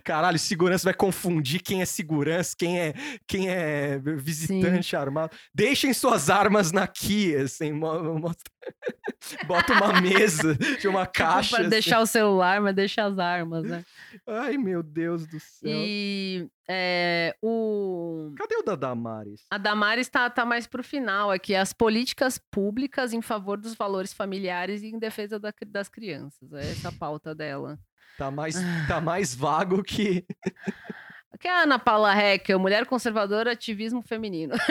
[0.03, 2.95] Caralho, segurança vai confundir quem é segurança, quem é,
[3.29, 5.37] quem é visitante armado.
[5.55, 7.73] Deixem suas armas na Kia, assim,
[9.47, 11.51] bota uma mesa de uma caixa.
[11.51, 11.71] pra assim.
[11.71, 13.85] deixar o celular, mas deixa as armas, né?
[14.27, 15.71] Ai, meu Deus do céu.
[15.71, 16.28] E
[16.69, 18.33] é, o.
[18.37, 19.47] Cadê o da Damares?
[19.51, 21.55] A Damares tá, tá mais pro final aqui.
[21.55, 26.53] As políticas públicas em favor dos valores familiares e em defesa da das crianças.
[26.53, 27.79] É essa a pauta dela.
[28.19, 28.57] Tá mais,
[28.87, 30.27] tá mais vago que.
[31.33, 34.55] Aqui é a Ana Paula Hecker, mulher conservadora, ativismo feminino.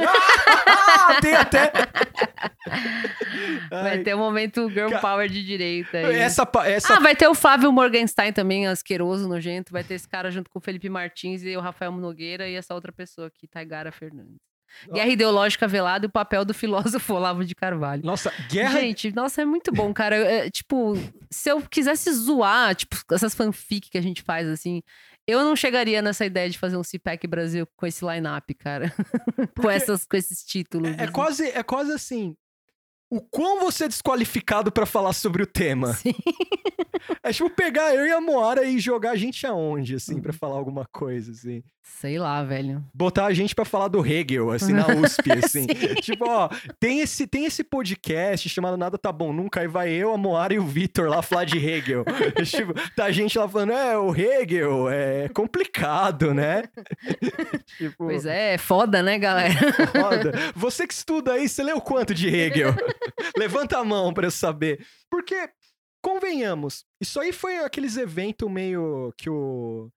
[0.99, 1.71] Ah, tem até.
[3.69, 5.97] Vai Ai, ter um momento girl Ca- power de direita.
[5.97, 6.15] aí.
[6.15, 9.71] essa, essa Ah, vai ter o Flávio Morgenstein também, asqueroso, nojento.
[9.71, 12.73] Vai ter esse cara junto com o Felipe Martins e o Rafael Nogueira e essa
[12.73, 14.37] outra pessoa aqui, Taigara Fernandes.
[14.91, 18.03] Guerra ideológica velada e o papel do filósofo Olavo de Carvalho.
[18.03, 18.79] Nossa, guerra.
[18.81, 20.15] Gente, nossa, é muito bom, cara.
[20.15, 20.93] É, tipo,
[21.31, 24.81] se eu quisesse zoar, tipo, essas fanfic que a gente faz, assim,
[25.27, 28.93] eu não chegaria nessa ideia de fazer um CPAC Brasil com esse line-up, cara.
[29.59, 30.89] com, essas, com esses títulos.
[30.91, 31.11] É, é assim.
[31.11, 32.35] quase, é quase assim.
[33.09, 35.93] O quão você é desqualificado pra falar sobre o tema.
[35.93, 36.13] Sim.
[37.23, 40.21] É tipo pegar eu e a Moara e jogar a gente aonde, assim, Uhum.
[40.21, 41.63] pra falar alguma coisa, assim.
[41.81, 42.83] Sei lá, velho.
[42.93, 45.65] Botar a gente pra falar do Hegel, assim, na USP, assim.
[46.01, 46.49] Tipo, ó,
[46.81, 50.53] tem esse, tem esse podcast chamado Nada Tá Bom Nunca, aí vai eu, a Moara
[50.53, 52.03] e o Vitor lá falar de Hegel.
[52.43, 56.63] tipo, tá a gente lá falando, é, o Hegel é complicado, né?
[57.77, 59.55] tipo, Pois é, é foda, né, galera?
[59.87, 60.33] foda.
[60.55, 62.75] Você que estuda aí, você leu quanto de Hegel?
[63.37, 64.85] Levanta a mão pra eu saber.
[65.09, 65.49] Porque,
[66.01, 69.91] convenhamos, isso aí foi aqueles eventos meio que o...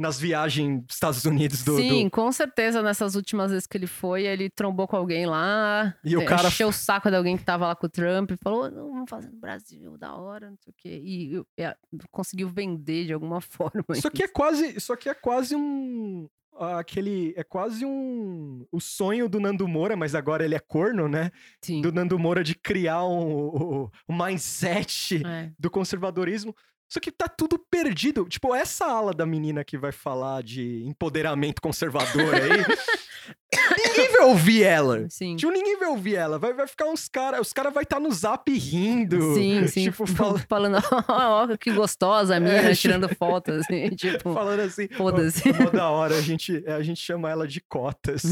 [0.00, 1.76] Nas viagens dos Estados Unidos do...
[1.76, 5.94] Sim, do- com certeza, nessas últimas vezes que ele foi, ele trombou com alguém lá.
[6.02, 8.30] E o eh, cara- Encheu o saco de alguém que tava lá com o Trump
[8.30, 11.00] e falou: não, vamos fazer no Brasil, da hora, não sei o quê.
[11.04, 11.76] E, eu- e, ah,
[12.10, 13.84] conseguiu vender de alguma forma.
[13.90, 16.26] Isso aqui é quase, isso aqui é quase um
[16.58, 21.30] aquele é quase um o sonho do Nando Moura, mas agora ele é corno, né?
[21.62, 21.80] Sim.
[21.80, 25.50] Do Nando Moura de criar um, um, um mindset É.
[25.58, 26.54] do conservadorismo.
[26.92, 28.24] Só que tá tudo perdido.
[28.28, 32.50] Tipo, essa ala da menina que vai falar de empoderamento conservador aí.
[33.86, 35.06] ninguém vai ouvir ela.
[35.08, 35.36] Sim.
[35.36, 36.36] Tipo, ninguém vai ouvir ela.
[36.36, 37.40] Vai, vai ficar uns caras.
[37.42, 39.34] Os caras vai estar no zap rindo.
[39.34, 39.84] Sim, sim.
[39.84, 44.60] Tipo, fala- Falando, ó, ó, que gostosa a menina, É, tirando fotos, assim, tipo, falando
[44.60, 44.88] assim.
[44.88, 45.48] foda-se.
[45.52, 48.24] Mó da hora, a gente, a gente chama ela de cotas.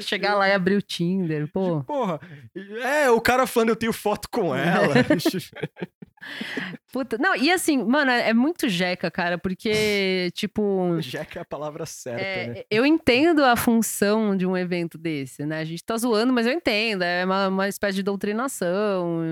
[0.00, 1.82] Chegar lá e abrir o Tinder, pô.
[1.84, 2.18] Porra,
[2.82, 4.94] é, o cara falando eu tenho foto com ela.
[6.92, 7.18] Puta.
[7.18, 10.96] Não, e assim, mano, é é muito jeca, cara, porque, tipo.
[11.00, 12.62] Jack é a palavra certa, É, né?
[12.70, 15.58] Eu entendo a função de um evento desse, né?
[15.60, 17.02] A gente tá zoando, mas eu entendo.
[17.02, 19.22] É uma, uma espécie de doutrinação.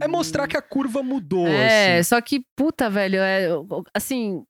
[0.00, 2.08] É mostrar que a curva mudou, É, assim.
[2.08, 3.48] só que, puta, velho, é,
[3.92, 4.44] assim.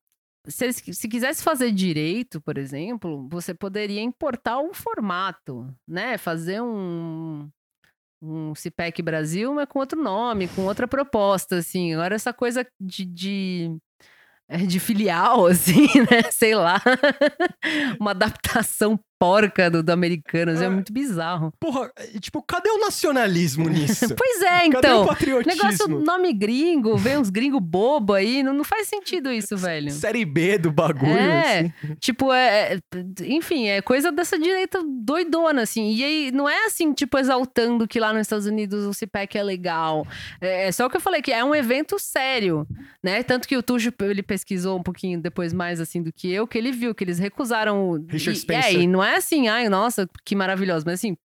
[0.46, 6.18] Se, eles- se quisesse fazer direito, por exemplo, você poderia importar um formato, né?
[6.18, 7.48] Fazer um,
[8.24, 11.94] um CPEC Brasil, mas com outro nome, com outra proposta, assim.
[11.94, 13.76] Agora, essa coisa de, de,
[14.48, 16.30] é, de filial, assim, né?
[16.30, 16.80] Sei lá.
[18.00, 20.60] Uma adaptação porca do, do Americanos.
[20.60, 20.68] É É.
[20.68, 21.52] muito bizarro.
[21.60, 24.06] Porra, é, tipo, cadê o nacionalismo nisso?
[24.16, 25.06] Pois é, Cadê o então.
[25.06, 25.62] patriotismo?
[25.62, 29.90] Negócio nome gringo, vem uns gringos bobo aí, não, não faz sentido isso, velho.
[29.90, 31.72] Série B do bagulho, É, assim.
[32.00, 32.80] tipo, é, é-
[33.24, 35.92] enfim, é coisa dessa direita doidona, assim.
[35.94, 39.42] E aí, não é assim, tipo, exaltando que lá nos Estados Unidos o CPEC é
[39.42, 40.06] legal.
[40.40, 42.66] É, é só o que eu falei, que é um evento sério,
[43.02, 43.22] né?
[43.22, 46.56] Tanto que o Tujo, ele pesquisou um pouquinho depois mais, assim, do que eu, que
[46.56, 47.90] ele viu que eles recusaram...
[47.90, 48.76] o- Richard e, Spencer.
[48.76, 51.16] É, e não é assim, ai, nossa, que maravilhoso, mas assim...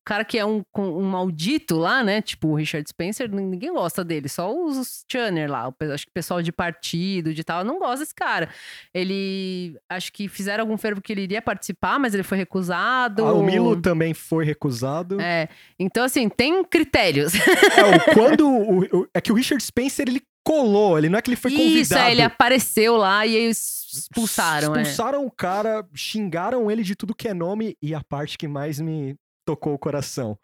[0.00, 2.22] O cara que é um, um maldito lá, né?
[2.22, 5.70] Tipo o Richard Spencer, ninguém gosta dele, só os Channer lá.
[5.92, 8.48] Acho que o pessoal de partido, de tal, não gosta desse cara.
[8.94, 9.76] Ele.
[9.90, 13.26] Acho que fizeram algum fervo que ele iria participar, mas ele foi recusado.
[13.26, 15.20] Ah, o Milo também foi recusado.
[15.20, 15.48] É.
[15.78, 17.32] Então, assim, tem critérios.
[17.80, 21.28] É, quando o, o- é que o Richard Spencer ele colou, ele não é que
[21.28, 21.78] ele foi convidado.
[21.78, 23.52] Isso, é, ele apareceu lá e aí
[23.98, 24.74] expulsaram.
[24.76, 24.82] é.
[24.82, 28.80] Expulsaram o cara, xingaram ele de tudo que é nome e a parte que mais
[28.80, 30.38] me tocou o coração.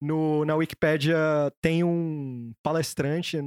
[0.00, 1.16] No, na Wikipédia
[1.60, 3.38] tem um palestrante,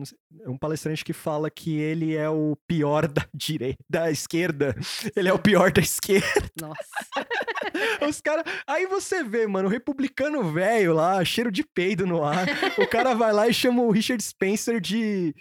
[0.47, 4.73] um palestrante que fala que ele é o pior da direita, da esquerda.
[5.17, 6.49] Ele é o pior da esquerda.
[6.59, 6.79] Nossa.
[8.07, 12.45] Os cara, aí você vê, mano, o republicano velho lá, cheiro de peido no ar.
[12.77, 15.35] o cara vai lá e chama o Richard Spencer de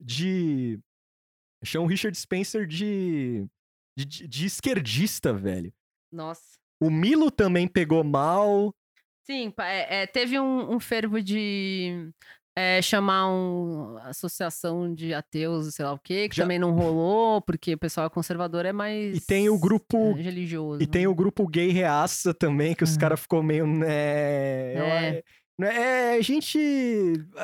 [0.00, 0.78] de
[1.64, 3.46] chama o Richard Spencer de
[3.96, 5.72] de, de- esquerdista, velho.
[6.12, 6.42] Nossa.
[6.82, 8.74] O Milo também pegou mal.
[9.24, 12.10] Sim, é, é, teve um, um fervo de
[12.56, 17.40] é, chamar uma associação de ateus, sei lá o quê, que Já- também não rolou,
[17.40, 19.16] porque o pessoal conservador é mais.
[19.16, 20.82] E tem o grupo- é, religioso.
[20.82, 22.98] E tem o grupo gay reaça também, que os Uhum.
[22.98, 23.86] caras ficou meio, né?
[23.88, 24.74] É.
[24.76, 25.22] Não
[25.62, 26.58] é, é, gente.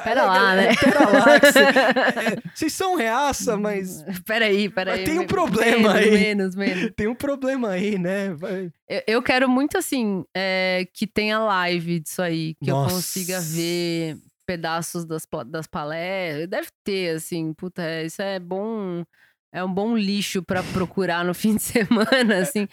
[0.05, 0.75] Pera é, lá, né?
[0.77, 5.01] Pera lá, cê- é, vocês são reaça, mas Peraí, peraí.
[5.01, 6.11] Mas tem um problema menos, aí.
[6.11, 6.91] Menos, menos.
[6.97, 8.31] tem um problema aí, né?
[8.35, 12.91] Vai- Eu, eu quero muito, assim, é, que tenha live disso aí, que Nossa.
[12.91, 14.17] eu consiga ver
[14.47, 16.49] pedaços das, das palestras.
[16.49, 19.05] Deve ter, assim, puta, é, isso é bom.
[19.53, 22.69] É um bom lixo pra procurar no fim de semana, assim.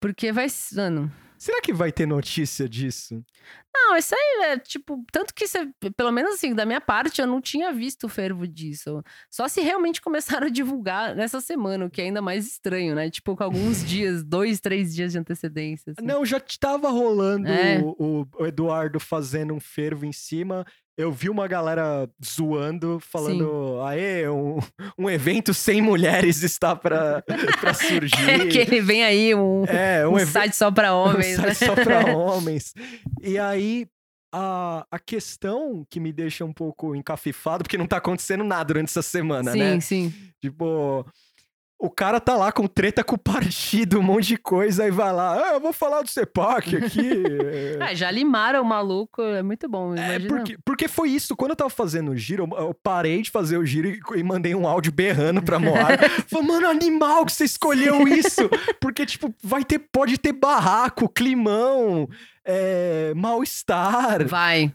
[0.00, 0.46] Porque vai.
[0.74, 1.10] Mano.
[1.38, 3.22] Será que vai ter notícia disso?
[3.74, 5.04] Não, isso aí é tipo.
[5.12, 8.46] Tanto que você, pelo menos assim, da minha parte, eu não tinha visto o fervo
[8.48, 9.02] disso.
[9.30, 10.00] Só se realmente
[10.40, 13.10] começaram a divulgar nessa semana, o que é ainda mais estranho, né?
[13.10, 15.92] Tipo, com alguns dias, dois, três dias de antecedência.
[15.96, 16.06] assim.
[16.06, 17.78] Não, já tava rolando É.
[17.80, 20.64] o, o- o Eduardo fazendo um fervo em cima.
[20.96, 24.58] Eu vi uma galera zoando, falando: aê, um,
[24.98, 27.22] um evento sem mulheres está pra,
[27.60, 28.30] pra surgir.
[28.30, 31.52] É que ele vem aí, um, É, um, um site só pra homens, um né?
[31.54, 32.72] site só pra homens.
[33.22, 33.86] E aí,
[34.32, 38.88] a, a questão que me deixa um pouco encafifado, porque não tá acontecendo nada durante
[38.88, 39.80] essa semana, sim, né?
[39.80, 40.14] sim.
[40.40, 41.06] Tipo,
[41.78, 45.12] o cara tá lá com treta com o partido, um monte de coisa, aí vai
[45.12, 47.22] lá, ah, eu vou falar do CEPAC aqui.
[47.80, 49.94] Ah, já limaram o maluco, é muito bom.
[49.94, 53.30] É, porque, porque foi isso, quando eu tava fazendo o giro, eu, eu parei de
[53.30, 56.08] fazer o giro e, e mandei um áudio berrando pra Moara.
[56.26, 58.48] Falei, mano, animal que você escolheu isso!
[58.80, 62.08] Porque, tipo, vai ter, pode ter barraco, climão,
[62.44, 64.26] é, mal-estar.
[64.26, 64.72] Vai.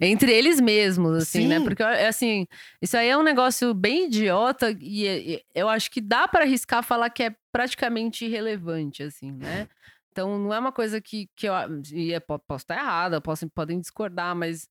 [0.00, 1.58] Entre eles mesmos, assim, né?
[1.58, 1.64] Sim.
[1.64, 2.46] Porque, é assim,
[2.80, 6.82] isso aí é um negócio bem idiota e, e eu acho que dá pra arriscar
[6.82, 9.68] falar que é praticamente irrelevante, assim, né?
[10.10, 11.54] Então, não é uma coisa que, que eu...
[11.92, 14.68] E é, po- posso estar errada, posso, podem discordar, mas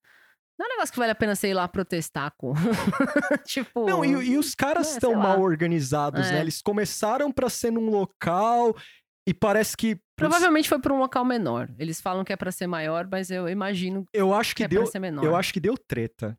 [0.57, 2.53] não é um negócio que vale a pena, sei lá, protestar com.
[3.45, 3.85] tipo...
[3.87, 5.17] Não, e, e os caras é, estão lá.
[5.19, 6.33] mal organizados, É.
[6.33, 6.41] né?
[6.41, 8.75] Eles começaram pra ser num local
[9.27, 9.97] e parece que.
[10.15, 11.69] Provavelmente foi pra um local menor.
[11.79, 14.67] Eles falam que é pra ser maior, mas eu imagino Eu acho que que é
[14.67, 14.83] deu.
[14.83, 15.23] pra ser menor.
[15.25, 16.37] Eu acho que deu treta.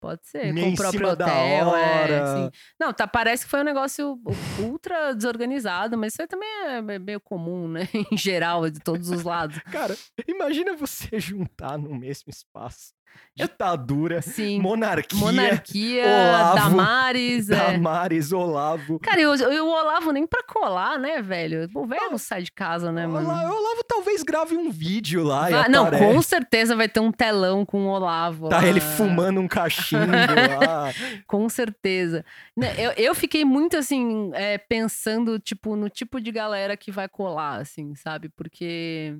[0.00, 2.36] Pode ser, Meio com o próprio hotel, é, hora.
[2.36, 2.50] sim.
[2.78, 4.16] Não, tá, parece que foi um negócio
[4.60, 7.80] ultra desorganizado, mas isso aí também é me- meio comum, né?
[8.12, 9.58] em geral, de todos os lados.
[9.72, 9.96] Cara,
[10.28, 12.92] imagina você juntar no mesmo espaço
[13.34, 14.60] ditadura, Sim.
[14.60, 17.56] monarquia, Monarquia, Olavo, Damares, é.
[17.72, 18.98] Damares, Olavo.
[18.98, 21.68] Cara, e o, e o Olavo nem pra colar, né, velho?
[21.72, 23.28] O velho não sai de casa, né, mano?
[23.28, 26.04] Ola- Olavo talvez grave um vídeo lá e Vai- não, aparece.
[26.14, 28.48] com certeza vai ter um telão com o Olavo.
[28.48, 28.66] Tá lá.
[28.66, 30.06] ele fumando um cachimbo
[30.66, 30.92] lá.
[31.26, 32.24] Com certeza.
[32.56, 37.08] Né, Eu, eu fiquei muito, assim, é, pensando, tipo, no tipo de galera que vai
[37.08, 38.28] colar, assim, sabe?
[38.30, 39.16] Porque...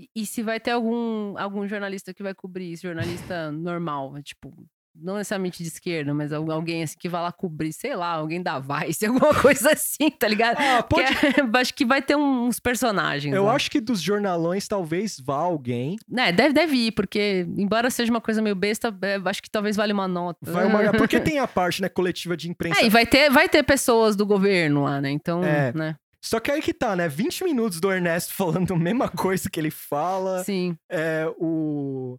[0.00, 4.52] E, e se vai ter algum, algum jornalista que vai cobrir isso, jornalista normal, tipo...
[4.92, 8.42] Não necessariamente de esquerda, mas al- alguém assim que vai lá cobrir, sei lá, alguém
[8.42, 10.56] da Vice, alguma coisa assim, tá ligado?
[10.58, 11.06] Ah, pode...
[11.58, 13.32] acho que vai ter uns personagens.
[13.32, 13.54] Eu lá.
[13.54, 15.96] acho que dos jornalões talvez vá alguém.
[16.08, 19.76] Né, deve, deve ir, porque, embora seja uma coisa meio besta, é, acho que talvez
[19.76, 20.38] vale uma nota.
[20.50, 20.92] Vai uma...
[20.92, 22.80] Porque tem a parte, né, coletiva de imprensa.
[22.80, 25.10] É, e vai ter, vai ter pessoas do governo lá, né?
[25.10, 25.72] Então, É.
[25.72, 25.96] né?
[26.22, 27.08] Só que aí que tá, né?
[27.08, 30.44] 20 minutos do Ernesto falando a mesma coisa que ele fala.
[30.44, 30.76] Sim.
[30.88, 32.18] É, o...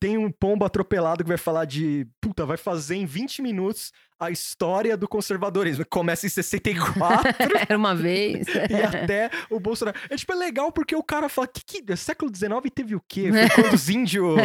[0.00, 2.08] Tem um pombo atropelado que vai falar de.
[2.18, 5.84] Puta, vai fazer em 20 minutos a história do conservadorismo.
[5.84, 7.28] Começa em 64
[7.68, 8.46] Era uma vez.
[8.70, 9.98] e até o Bolsonaro.
[10.08, 13.30] É tipo, é legal porque o cara fala: que, que século XIX teve o quê?
[13.32, 14.36] Foi quando os índios.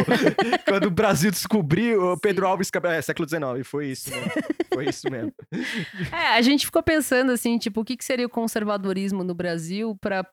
[0.66, 2.12] quando o Brasil descobriu.
[2.12, 2.92] o Pedro Alves Cabral.
[2.94, 4.32] É, século XIX, foi isso mesmo.
[4.74, 5.32] Foi isso mesmo.
[6.12, 9.96] É, a gente ficou pensando assim, tipo, o que, que seria o conservadorismo no Brasil
[10.00, 10.24] pra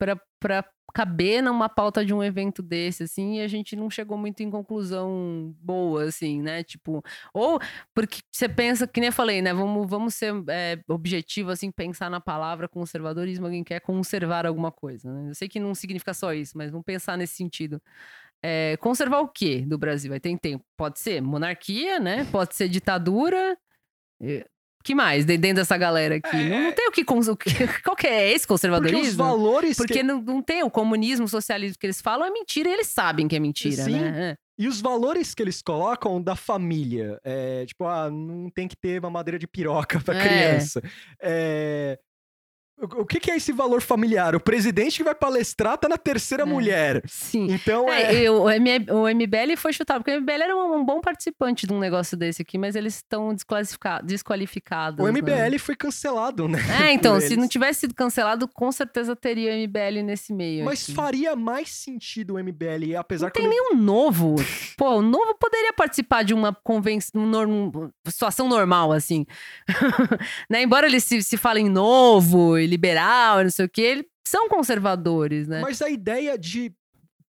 [0.95, 4.49] caber numa pauta de um evento desse, assim, e a gente não chegou muito em
[4.49, 6.63] conclusão boa, assim, né?
[6.63, 7.03] Tipo,
[7.34, 7.59] ou
[7.93, 9.53] porque você pensa, que nem eu falei, né?
[9.53, 15.12] Vamos, vamos ser é, objetivo, assim, pensar na palavra conservadorismo, alguém quer conservar alguma coisa,
[15.12, 15.30] né?
[15.30, 17.82] Eu sei que não significa só isso, mas vamos pensar nesse sentido.
[18.44, 20.10] É, conservar o quê do Brasil?
[20.12, 20.64] Vai ter tempo.
[20.78, 22.26] Pode ser monarquia, né?
[22.32, 23.57] Pode ser ditadura.
[24.86, 26.36] É, que mais de- dentro dessa galera aqui?
[26.49, 27.28] Não, não tem o que, cons-.
[27.84, 29.24] Qual que é esse Porque os conservadorismo?
[29.24, 29.78] valores.
[29.78, 32.74] Porque que- não, não tem o comunismo, o socialismo que eles falam é mentira e
[32.74, 33.99] eles sabem que é mentira, Sim.
[33.99, 34.32] né?
[34.32, 34.45] É.
[34.57, 37.20] E os valores que eles colocam da família.
[37.26, 40.22] É, tipo, ah, não tem que ter mamadeira de piroca pra É.
[40.28, 40.82] criança.
[41.22, 41.99] É,
[42.77, 44.35] O, o que, que é esse valor familiar?
[44.35, 46.45] O presidente que vai palestrar tá na terceira É.
[46.45, 47.02] mulher.
[47.07, 47.47] Sim.
[47.52, 48.14] Então é.
[48.15, 50.99] É, e o, M- o MBL foi chutado, porque o MBL era um, um bom
[50.99, 54.99] participante de um negócio desse aqui, mas eles estão desqualifica- desqualificados.
[54.99, 55.19] O né?
[55.22, 56.60] MBL foi cancelado, né?
[56.84, 60.65] É, então, se não tivesse sido cancelado, com certeza teria MBL nesse meio.
[60.65, 60.93] Mas aqui.
[60.93, 63.39] faria mais sentido o MBL, apesar Não que.
[63.39, 64.35] tem nenhum novo.
[64.77, 69.26] Pô, o novo poderia participar de uma convenção, um norm- situação normal, assim.
[70.49, 70.61] né?
[70.64, 75.61] Embora eles se, se falem novo liberal, não sei o quê, eles são conservadores, né?
[75.61, 76.73] Mas a ideia de.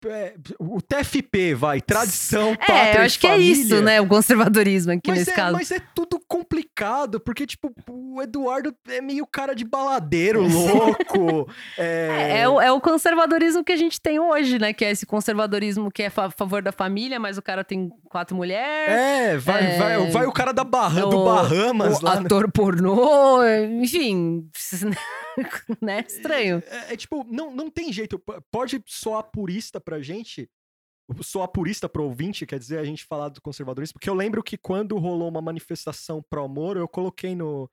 [0.05, 3.51] É, o TFP, vai, tradição, pátria é, eu e acho que é família.
[3.51, 3.99] isso, né?
[4.01, 5.53] O conservadorismo aqui Mas nesse é, caso.
[5.53, 11.49] mas é tudo complicado, porque, tipo, o Eduardo é meio cara de baladeiro, louco.
[11.77, 14.73] É, é, é o, é o conservadorismo que a gente tem hoje, né?
[14.73, 17.89] Que é esse conservadorismo que é a fa- favor da família, mas o cara tem
[18.09, 18.93] quatro mulheres.
[18.93, 19.77] É, vai, É.
[19.77, 22.15] vai, vai o cara da Barra, do O- Bahamas o lá.
[22.19, 22.25] né?
[22.25, 23.43] ator pornô,
[23.81, 24.49] enfim,
[25.81, 26.03] né?
[26.07, 26.63] Estranho.
[26.67, 28.21] É, é tipo, não, não tem jeito.
[28.51, 30.49] Pode soar purista pra gente,
[31.21, 34.57] soar purista pro ouvinte, quer dizer, a gente falar do conservadorismo, porque eu lembro que
[34.57, 37.69] quando rolou uma manifestação pro Moro, eu coloquei no.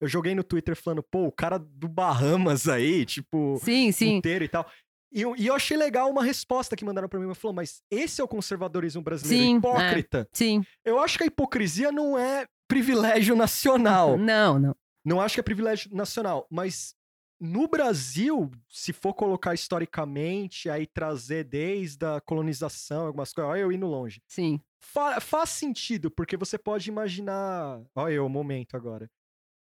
[0.00, 4.16] Eu joguei no Twitter falando, pô, o cara do Bahamas aí, tipo, Sim, sim.
[4.16, 4.64] inteiro e tal.
[5.12, 7.34] E eu, e eu achei legal uma resposta que mandaram pra mim.
[7.34, 9.58] Falou, mas esse é o conservadorismo brasileiro, Sim, é.
[9.58, 10.28] hipócrita.
[10.32, 10.62] Sim.
[10.84, 14.16] Eu acho que a hipocrisia não é privilégio nacional.
[14.16, 14.76] Não, não.
[15.04, 16.94] Não acho que é privilégio nacional, mas
[17.40, 23.72] no Brasil, se for colocar historicamente, aí trazer desde a colonização, algumas coisas, olha eu
[23.72, 24.20] indo longe.
[24.26, 24.60] Sim.
[24.80, 27.82] Fa- faz sentido, porque você pode imaginar.
[27.94, 29.10] Olha eu, o momento agora.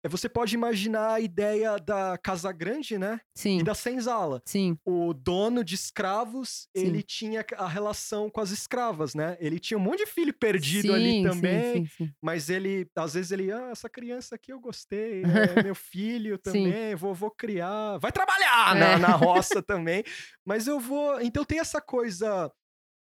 [0.09, 3.21] É, Você pode imaginar a ideia da Casa Grande, né?
[3.35, 3.59] Sim.
[3.59, 4.43] E da senzala.
[4.47, 4.77] Sim.
[4.85, 6.87] O dono de escravos, Sim.
[6.87, 9.37] ele tinha a relação com as escravas, né?
[9.39, 11.87] Ele tinha um monte de filho perdido sim, ali também.
[11.87, 15.23] Sim, sim, Mas ele, às vezes ele, ah, essa criança aqui eu gostei,
[15.61, 17.99] é meu filho também, vou, vou criar.
[17.99, 18.81] Vai trabalhar É.
[18.81, 20.03] na, na roça também.
[20.45, 21.21] Mas eu vou.
[21.21, 22.51] Então tem essa coisa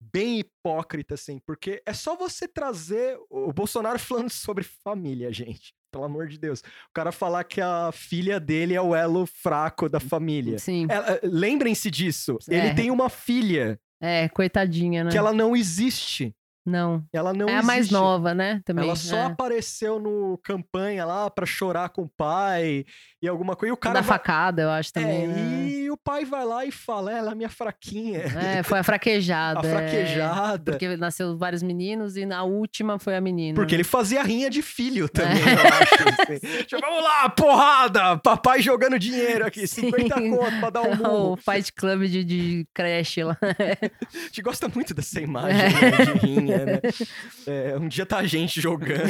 [0.00, 5.74] bem hipócrita, assim, porque é só você trazer o Bolsonaro falando sobre família, gente.
[5.90, 6.60] Pelo amor de Deus.
[6.60, 10.58] O cara falar que a filha dele é o elo fraco da família.
[10.58, 10.86] Sim.
[10.90, 12.36] É, é, Lembrem-se disso.
[12.48, 12.74] Ele É.
[12.74, 15.10] tem uma filha É, coitadinha, né?
[15.10, 16.34] que ela não existe.
[16.66, 17.02] Não.
[17.10, 17.92] Ela não é a mais existe.
[17.94, 18.60] nova, né?
[18.66, 18.84] Também.
[18.84, 19.24] Ela só é.
[19.24, 22.84] apareceu no campanha lá pra chorar com o pai
[23.22, 23.70] e alguma coisa.
[23.70, 23.94] E o cara.
[23.94, 25.24] da vai- facada, eu acho também.
[25.24, 25.66] é, né?
[25.66, 28.20] e o pai vai lá e fala: ela é minha fraquinha.
[28.20, 29.60] É, foi a fraquejada.
[29.66, 29.72] a é.
[29.72, 30.72] fraquejada.
[30.72, 33.54] Porque nasceu vários meninos e na última foi a menina.
[33.54, 33.76] Porque né?
[33.76, 35.52] ele fazia rinha de filho também, É.
[35.54, 36.22] eu acho.
[36.34, 36.38] assim.
[36.68, 38.18] Tipo, Vamos lá, porrada!
[38.18, 40.30] Papai jogando dinheiro aqui, 50 Sim.
[40.30, 41.36] conto pra dar um o murro.
[41.36, 43.36] Fight Club de, de creche lá.
[43.42, 45.68] A gente gosta muito dessa imagem É.
[45.68, 46.80] né, de rinha, né?
[47.46, 49.04] É, um dia tá a gente jogando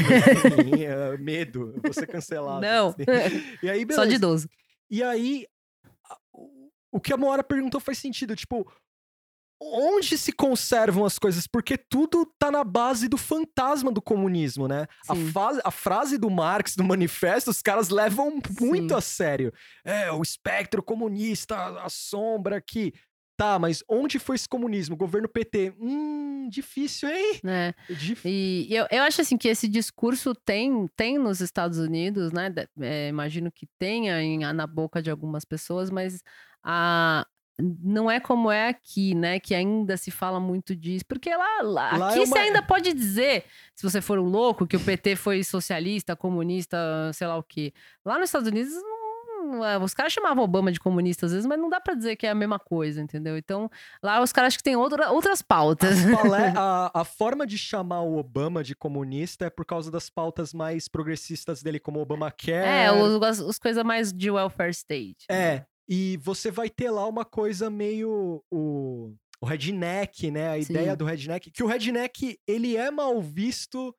[0.62, 2.60] rinha, medo, ser cancelado.
[2.60, 2.88] Não.
[2.88, 3.42] assim.
[3.62, 4.48] E aí, Só de idoso.
[4.90, 5.46] E aí,
[6.98, 8.34] o- que a Moara perguntou faz sentido.
[8.36, 8.70] Tipo,
[9.60, 11.46] onde se conservam as coisas?
[11.46, 14.86] Porque tudo tá na base do fantasma do comunismo, né?
[15.08, 18.94] A, a frase do Marx no manifesto, os caras levam muito Sim.
[18.98, 19.52] a sério.
[19.84, 22.92] É, o espectro comunista, a sombra aqui.
[23.36, 24.96] Tá, mas onde foi esse comunismo?
[24.96, 25.72] Governo PT.
[25.80, 27.38] Hum, difícil, hein?
[27.44, 27.72] né?
[27.88, 28.28] Difícil.
[28.32, 32.52] E eu, eu acho assim que esse discurso tem, tem nos Estados Unidos, né?
[32.80, 36.20] É, imagino que tenha em- na boca de algumas pessoas, mas
[36.70, 37.26] a,
[37.82, 39.40] não é como é aqui, né?
[39.40, 41.04] Que ainda se fala muito disso.
[41.08, 44.28] Porque lá, lá- Lá é aqui você uma- ainda pode dizer, se você for um
[44.28, 46.76] louco, que o PT foi socialista, comunista,
[47.14, 47.72] sei lá o quê.
[48.04, 48.98] Lá nos Estados Unidos, não-
[49.56, 52.16] não é- os caras chamavam Obama de comunista às vezes, mas não dá pra dizer
[52.16, 53.36] que é a mesma coisa, entendeu?
[53.38, 53.70] Então,
[54.02, 56.04] lá os caras acho que tem outra, outras pautas.
[56.04, 60.10] As palé- a, a forma de chamar o Obama de comunista é por causa das
[60.10, 62.68] pautas mais progressistas dele, como Obamacare.
[62.68, 65.24] É, os, as, as coisas mais de welfare state.
[65.30, 70.50] É, e você vai ter lá uma coisa meio o, o redneck, né?
[70.50, 70.72] A Sim.
[70.72, 73.94] ideia do redneck, que o redneck, ele é mal visto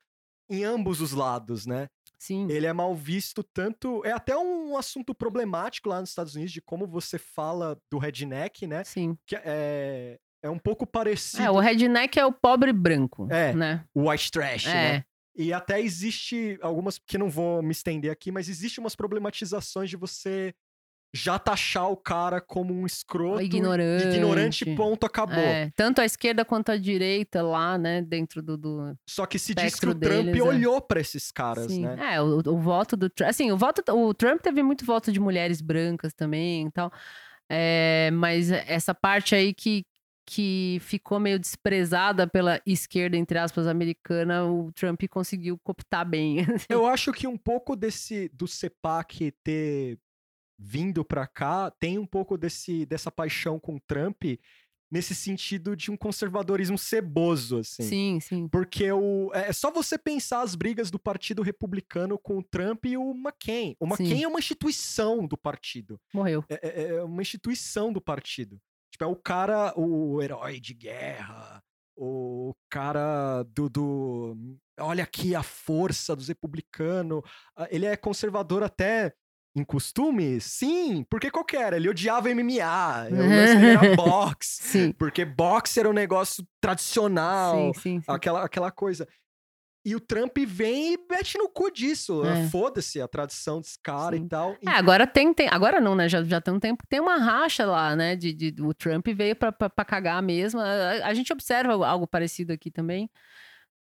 [0.49, 1.88] em ambos os lados, né?
[2.18, 2.48] Sim.
[2.49, 6.61] Ele é mal visto tanto, é até um assunto problemático lá nos Estados Unidos de
[6.61, 8.84] como você fala do redneck, né?
[8.84, 9.18] Sim.
[9.26, 13.28] Que é é um pouco parecido É, o redneck é o pobre branco.
[13.30, 13.53] É.
[13.53, 13.86] Né?
[13.94, 14.95] o white trash, né?
[14.95, 15.03] É.
[15.36, 19.95] E até existe algumas, que não vou me estender aqui, mas existe umas problematizações de
[19.95, 20.53] você
[21.14, 23.41] já taxar o cara como um escroto.
[23.41, 24.07] Ignorante.
[24.07, 25.38] Ignorante, ponto, acabou.
[25.38, 28.57] É, tanto a esquerda quanto a direita lá, né, dentro do.
[28.57, 28.95] do...
[29.07, 30.44] Só que se diz que o Trump deles, é.
[30.44, 31.81] olhou pra esses caras, Sim.
[31.81, 32.15] né?
[32.15, 33.30] É, o, o voto do Trump.
[33.30, 33.84] Assim, o voto.
[33.91, 36.91] O Trump teve muito voto de mulheres brancas também e tal.
[37.49, 39.84] É, mas essa parte aí que,
[40.23, 46.38] que ficou meio desprezada pela esquerda, entre aspas, americana, o Trump conseguiu cooptar bem.
[46.69, 49.98] Eu acho que um pouco desse do CEPAC ter
[50.60, 54.23] vindo pra cá tem um pouco desse, dessa paixão com o Trump
[54.91, 57.84] nesse sentido de um conservadorismo ceboso, assim.
[57.84, 58.48] sim, sim.
[58.48, 62.98] Porque o, é só você pensar as brigas do Partido Republicano com o Trump e
[62.98, 63.76] o McCain.
[63.80, 64.23] O McCain Sim.
[64.23, 66.02] é uma instituição do partido.
[66.14, 66.44] Morreu.
[66.49, 68.60] É, é- é uma instituição do partido.
[68.91, 71.61] Tipo, é o cara, o herói de guerra,
[71.95, 73.69] o cara do.
[73.69, 74.36] do
[74.80, 77.22] olha aqui a força dos republicanos.
[77.56, 79.14] Ah, Ele é conservador até.
[79.55, 80.43] Em costumes?
[80.43, 81.76] Sim, porque qual que era?
[81.76, 83.07] Ele odiava MMA,
[83.81, 84.91] era boxe, Sim.
[84.91, 89.07] porque boxe era um negócio tradicional, Sim, sim, aquela, aquela coisa.
[89.84, 92.23] E o Trump vem e mete no cu disso.
[92.26, 92.47] É.
[92.49, 94.26] Foda-se a tradição desse cara Sim.
[94.26, 94.51] e tal.
[94.67, 95.47] É, agora tem, tem.
[95.49, 96.07] Agora não, né?
[96.09, 96.84] Já, já tem um tempo.
[96.89, 98.13] Tem uma racha lá, né?
[98.15, 100.59] De, de- o Trump veio pra, pra, pra cagar mesmo.
[100.59, 103.09] A, a gente observa algo parecido aqui também.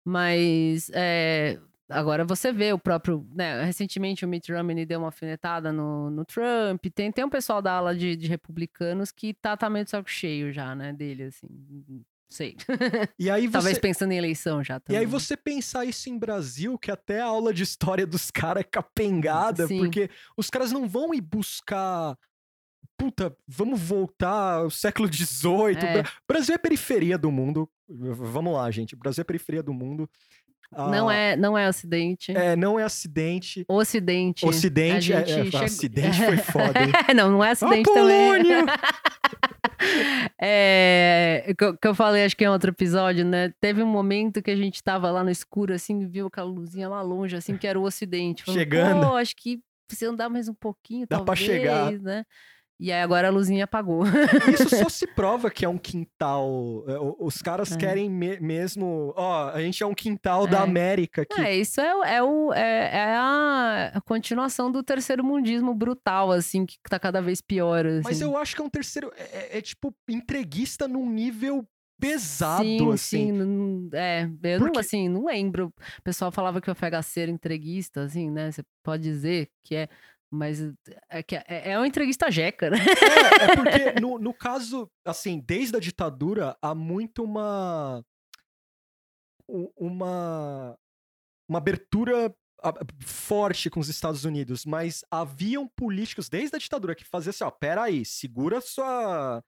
[0.04, 3.26] Mas é, agora você vê o próprio.
[3.34, 6.84] Né, recentemente o Mitt Romney deu uma alfinetada no, no Trump.
[6.94, 10.10] Tem, tem um pessoal da ala de, de republicanos que tá, tá meio de saco
[10.10, 10.92] cheio já, né?
[10.92, 11.46] Dele, assim.
[11.88, 12.56] Não Sei.
[13.16, 15.00] E aí você, Talvez pensando em eleição já E também.
[15.00, 18.64] aí você pensar isso em Brasil, que até a aula de história dos caras é
[18.64, 19.78] capengada, Sim.
[19.78, 22.18] porque os caras não vão ir buscar.
[22.98, 25.76] Puta, vamos voltar ao século XVIII.
[25.78, 26.02] É.
[26.02, 27.70] Bra- Brasil é periferia do mundo.
[27.88, 28.96] Vamos lá, gente.
[28.96, 30.10] Brasil é periferia do mundo.
[30.72, 32.36] Não Ah, é, não é Ocidente.
[32.36, 33.64] É, não é acidente.
[33.68, 34.44] Ocidente.
[34.46, 36.92] Ocidente, A é, gente é, chegou- acidente foi foda, hein?
[37.16, 38.42] não, não é acidente também.
[38.44, 38.66] Polônia!
[40.40, 43.52] É, que, eu- que eu falei, acho que em outro episódio, né?
[43.60, 47.02] Teve um momento que a gente tava lá no escuro, assim, viu aquela luzinha lá
[47.02, 48.42] longe, assim, que era o Ocidente.
[48.44, 49.06] Falando, Chegando.
[49.06, 49.60] Pô, acho que
[49.90, 52.24] se andar mais um pouquinho, Dá pra talvez, chegar." né?
[52.78, 54.02] E aí agora a luzinha apagou.
[54.52, 56.84] Isso só se prova que é um quintal.
[56.86, 57.76] é, Os caras É.
[57.78, 59.14] querem me- mesmo.
[59.16, 60.62] Ó, a gente é um quintal da É.
[60.62, 61.40] América aqui.
[61.40, 66.76] É, isso é, é, o, é, é a, continuação do terceiro mundismo brutal, assim, que
[66.88, 67.86] tá cada vez pior.
[67.86, 68.02] Assim.
[68.04, 69.10] Mas eu acho que é um terceiro.
[69.16, 71.66] É, é- tipo entreguista num nível
[71.98, 72.96] pesado, sim, assim.
[73.28, 75.72] sim, não- é, eu não, Porque- assim, não lembro.
[75.98, 78.50] O pessoal falava que o FHC era entreguista, assim, né?
[78.52, 79.88] Você pode dizer que é,
[80.36, 80.60] mas
[81.08, 82.78] é, que é, é uma entreguista jeca, né?
[82.78, 88.04] É, é porque no, no caso, assim, desde a ditadura, há muito uma.
[89.48, 90.76] Uma.
[91.48, 92.34] Uma abertura
[93.04, 97.50] forte com os Estados Unidos, mas haviam políticos desde a ditadura que faziam assim, ó,
[97.50, 99.42] peraí, segura sua.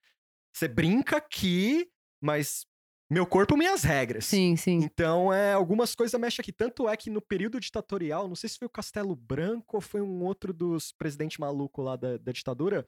[0.54, 1.90] Você brinca aqui,
[2.20, 2.66] mas
[3.10, 4.26] meu corpo, minhas regras.
[4.26, 4.80] Sim, sim.
[4.82, 6.52] Então, é, algumas coisas mexem aqui.
[6.52, 10.02] Tanto é que no período ditatorial, não sei se foi o Castelo Branco ou foi
[10.02, 12.86] um outro dos presidentes malucos lá da, da ditadura,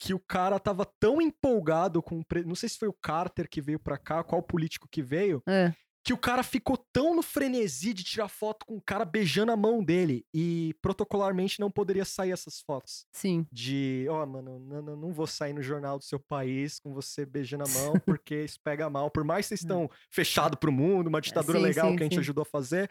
[0.00, 2.22] que o cara tava tão empolgado com.
[2.44, 5.72] Não sei se foi o Carter que veio pra cá, qual político que veio, É,
[6.02, 9.56] que o cara ficou tão no frenesi de tirar foto com o cara beijando a
[9.56, 10.24] mão dele.
[10.32, 13.06] E protocolarmente não poderia sair essas fotos.
[13.12, 13.46] sim.
[13.52, 17.26] De, ó, mano, não, não, não vou sair no jornal do seu país com você
[17.26, 19.10] beijando a mão, porque isso pega mal.
[19.10, 22.06] Por mais que vocês estão fechado pro mundo, uma ditadura Sim, legal sim, que a
[22.06, 22.20] gente sim.
[22.20, 22.90] ajudou a fazer,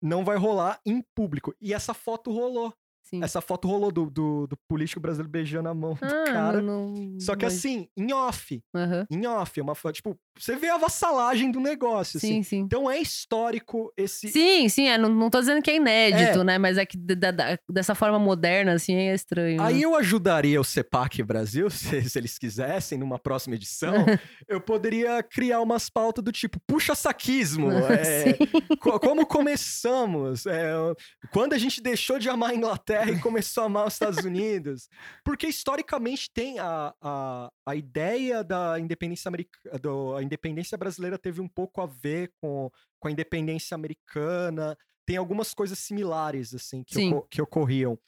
[0.00, 1.54] não vai rolar em público.
[1.60, 2.74] E essa foto rolou.
[3.04, 3.22] Sim.
[3.22, 6.60] Essa foto rolou do, do, do político brasileiro beijando a mão do Ah, cara.
[6.62, 8.60] não, Só que assim, em off.
[8.74, 9.06] Aham.
[9.10, 9.60] Em off.
[9.60, 12.34] Uma foto, tipo, você vê a vassalagem do negócio, assim.
[12.36, 12.58] Sim, sim.
[12.60, 14.28] Então é histórico esse.
[14.28, 16.58] Sim, sim, é, não, não tô dizendo que é inédito, né?
[16.58, 19.58] Mas é que da- da- dessa forma moderna, assim, é estranho.
[19.58, 19.62] né?
[19.68, 23.92] Aí eu ajudaria o CEPAC Brasil, se, se eles quisessem, numa próxima edição,
[24.48, 28.36] eu poderia criar umas pautas do tipo, puxa saquismo, é,
[28.80, 30.72] co- como começamos, é,
[31.32, 34.88] quando a gente deixou de amar a Inglaterra e começou a amar os Estados Unidos.
[35.24, 39.78] Porque historicamente tem a, a, a ideia da independência americana,
[40.18, 44.76] a independência brasileira teve um pouco a ver com, com a independência americana,
[45.06, 47.98] tem algumas coisas similares, assim, que, oco- que ocorriam.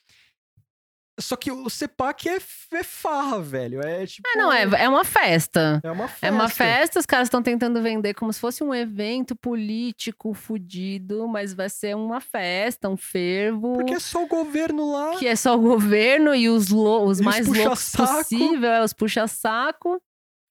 [1.19, 2.37] Só que o CEPAC é,
[2.73, 3.81] é farra, velho.
[3.83, 4.29] É tipo.
[4.29, 5.81] Ah, não, é, é uma festa.
[5.83, 6.27] É uma festa.
[6.27, 11.27] É uma festa, os caras estão tentando vender como se fosse um evento político fudido,
[11.27, 13.73] mas vai ser uma festa, um fervo.
[13.75, 15.17] Porque é só o governo lá.
[15.17, 20.01] Que é só o governo e os, lo- os mais loucos possível, é os puxa-saco.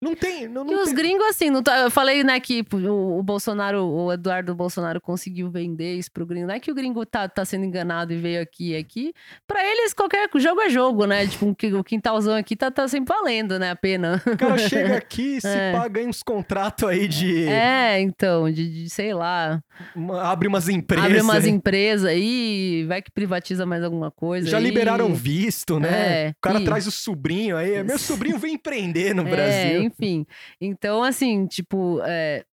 [0.05, 0.47] Não tem.
[0.47, 3.23] Não, não E os tem- gringos, assim, não tá- eu falei, né, que o, o
[3.23, 6.47] Bolsonaro, o Eduardo Bolsonaro conseguiu vender isso pro gringo.
[6.47, 9.13] Não é que o gringo tá, tá sendo enganado e veio aqui e aqui.
[9.47, 11.25] Pra eles, qualquer jogo é jogo, né?
[11.27, 13.71] Tipo, o quintalzão aqui tá, tá sempre valendo, né?
[13.71, 14.21] A pena.
[14.25, 15.71] O cara chega aqui, se É.
[15.71, 17.47] paga uns contratos aí de.
[17.47, 19.61] É, então, de, de, sei lá.
[19.95, 21.05] uma- abre umas empresas.
[21.05, 24.47] Abre umas empresas aí, vai que privatiza mais alguma coisa.
[24.49, 24.63] Já aí.
[24.63, 26.25] liberaram visto, né?
[26.27, 27.83] É, o cara e- traz o sobrinho aí.
[27.83, 29.91] Meu sobrinho vem empreender no É, Brasil.
[29.97, 30.25] Enfim.
[30.59, 32.45] Então, assim, tipo, é,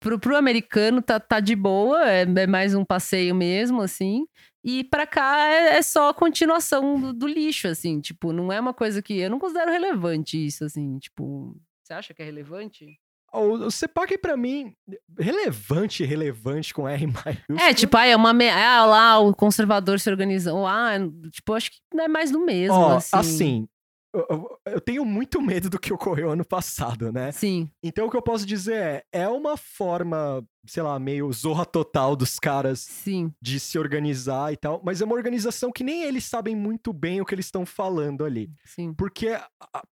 [0.00, 4.26] pro, pro, americano tá, tá de boa, é, é mais um passeio mesmo, assim.
[4.62, 8.00] E pra cá é, é só a continuação do, do lixo, assim.
[8.00, 9.18] Tipo, não é uma coisa que.
[9.18, 10.98] Eu não considero relevante isso, assim.
[10.98, 12.98] Tipo, você acha que é relevante?
[13.32, 14.72] O, o CEPAC, pra mim,
[15.18, 17.58] relevante, relevante com R maiúsculo.
[17.60, 18.32] É, tipo, ah, é uma.
[18.32, 20.66] me- Ah, lá, o conservador se organizou.
[20.66, 20.92] Ah,
[21.30, 23.16] tipo, acho que é mais do mesmo, Ó, assim.
[23.16, 23.68] assim,
[24.14, 27.32] eu, eu- tenho muito medo do que ocorreu ano passado, né?
[27.32, 31.64] Sim, Então o que eu posso dizer é, é uma forma, sei lá, meio zorra
[31.66, 33.32] total dos caras sim.
[33.42, 37.20] de se organizar e tal, mas é uma organização que nem eles sabem muito bem
[37.20, 38.50] o que eles estão falando ali.
[38.64, 38.94] Sim.
[38.94, 39.48] Porque a,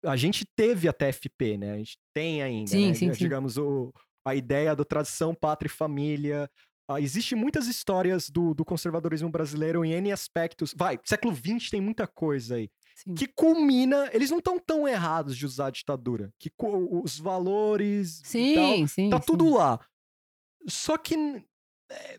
[0.05, 1.73] a- gente teve a TFP, né?
[1.73, 2.93] A gente tem ainda, Sim, né?
[2.93, 3.19] sim, sim.
[3.19, 3.91] Digamos, o,
[4.25, 6.49] a ideia do tradição, pátria e família.
[6.87, 10.73] Ah, Existem muitas histórias do, do conservadorismo brasileiro em N aspectos.
[10.77, 12.69] Vai, século XX tem muita coisa aí.
[12.95, 13.13] Sim.
[13.13, 14.09] Que culmina.
[14.11, 16.31] Eles não estão tão errados de usar a ditadura.
[16.39, 18.21] Que os valores.
[18.33, 19.09] e tal, Sim, sim.
[19.11, 19.25] Tá sim.
[19.27, 19.79] tudo lá.
[20.67, 21.15] Só que.
[21.91, 22.17] é,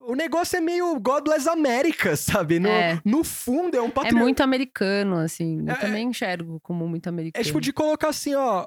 [0.00, 2.58] o negócio é meio Godless America, sabe?
[2.60, 3.00] No, É.
[3.04, 4.14] no fundo é um É patri...
[4.14, 5.60] muito americano, assim.
[5.66, 7.40] Eu É- também enxergo como muito americano.
[7.40, 8.64] É tipo de colocar assim, ó.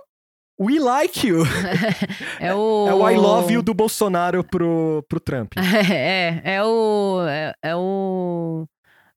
[0.62, 1.44] We like you.
[2.42, 2.88] É o.
[2.90, 5.54] É o I love you do Bolsonaro pro, pro Trump.
[5.58, 7.22] É, é o.
[7.28, 8.68] É, é o.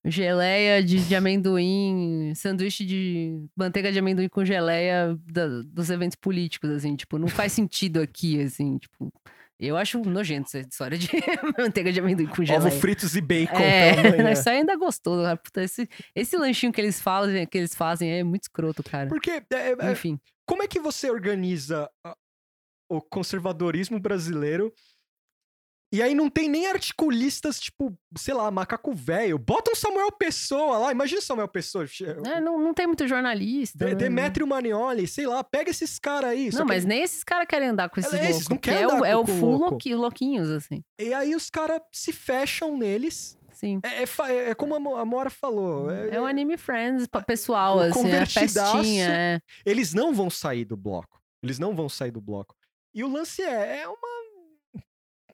[0.05, 6.71] geleia de, de amendoim, sanduíche de manteiga de amendoim com geleia da- dos eventos políticos,
[6.71, 9.13] assim, tipo, não faz sentido aqui, assim, tipo.
[9.61, 11.07] Eu acho nojento essa história de
[11.57, 12.67] manteiga de amendoim com geleia.
[12.67, 14.33] Ovo fritos e bacon É, manhã.
[14.33, 15.23] isso aí ainda é gostoso.
[15.23, 15.37] cara.
[15.37, 19.09] Puta, esse, esse lanchinho que eles fazem, que eles fazem é muito escroto, cara.
[19.09, 20.19] Porque, é, é, Enfim.
[20.45, 22.17] como é que você organiza a-
[22.91, 24.73] o conservadorismo brasileiro
[25.93, 29.39] e aí não tem nem articulistas, tipo, sei lá, macaco velho.
[29.39, 31.85] Bota um Samuel Pessoa lá, imagina o Samuel Pessoa.
[32.25, 33.79] É, não, não tem muito jornalista.
[33.79, 33.95] De- né?
[33.95, 36.51] Demetrio Manioli, sei lá, pega esses caras aí.
[36.53, 38.49] Não, que- mas nem esses caras querem andar com esses É, esses loucos.
[38.49, 39.71] não querem é o, andar é com- o com full louco.
[39.71, 40.83] louqui- louquinhos, assim.
[40.99, 43.37] E aí os caras se fecham neles.
[43.53, 43.79] Sim.
[43.85, 45.89] É, é fa- é como a Mo- a Mora falou.
[45.91, 49.09] É o Anime Friends pessoal, o assim, é festinha.
[49.09, 49.41] É.
[49.65, 51.21] Eles não vão sair do bloco.
[51.43, 52.57] Eles não vão sair do bloco.
[52.95, 53.97] E o lance é, é uma.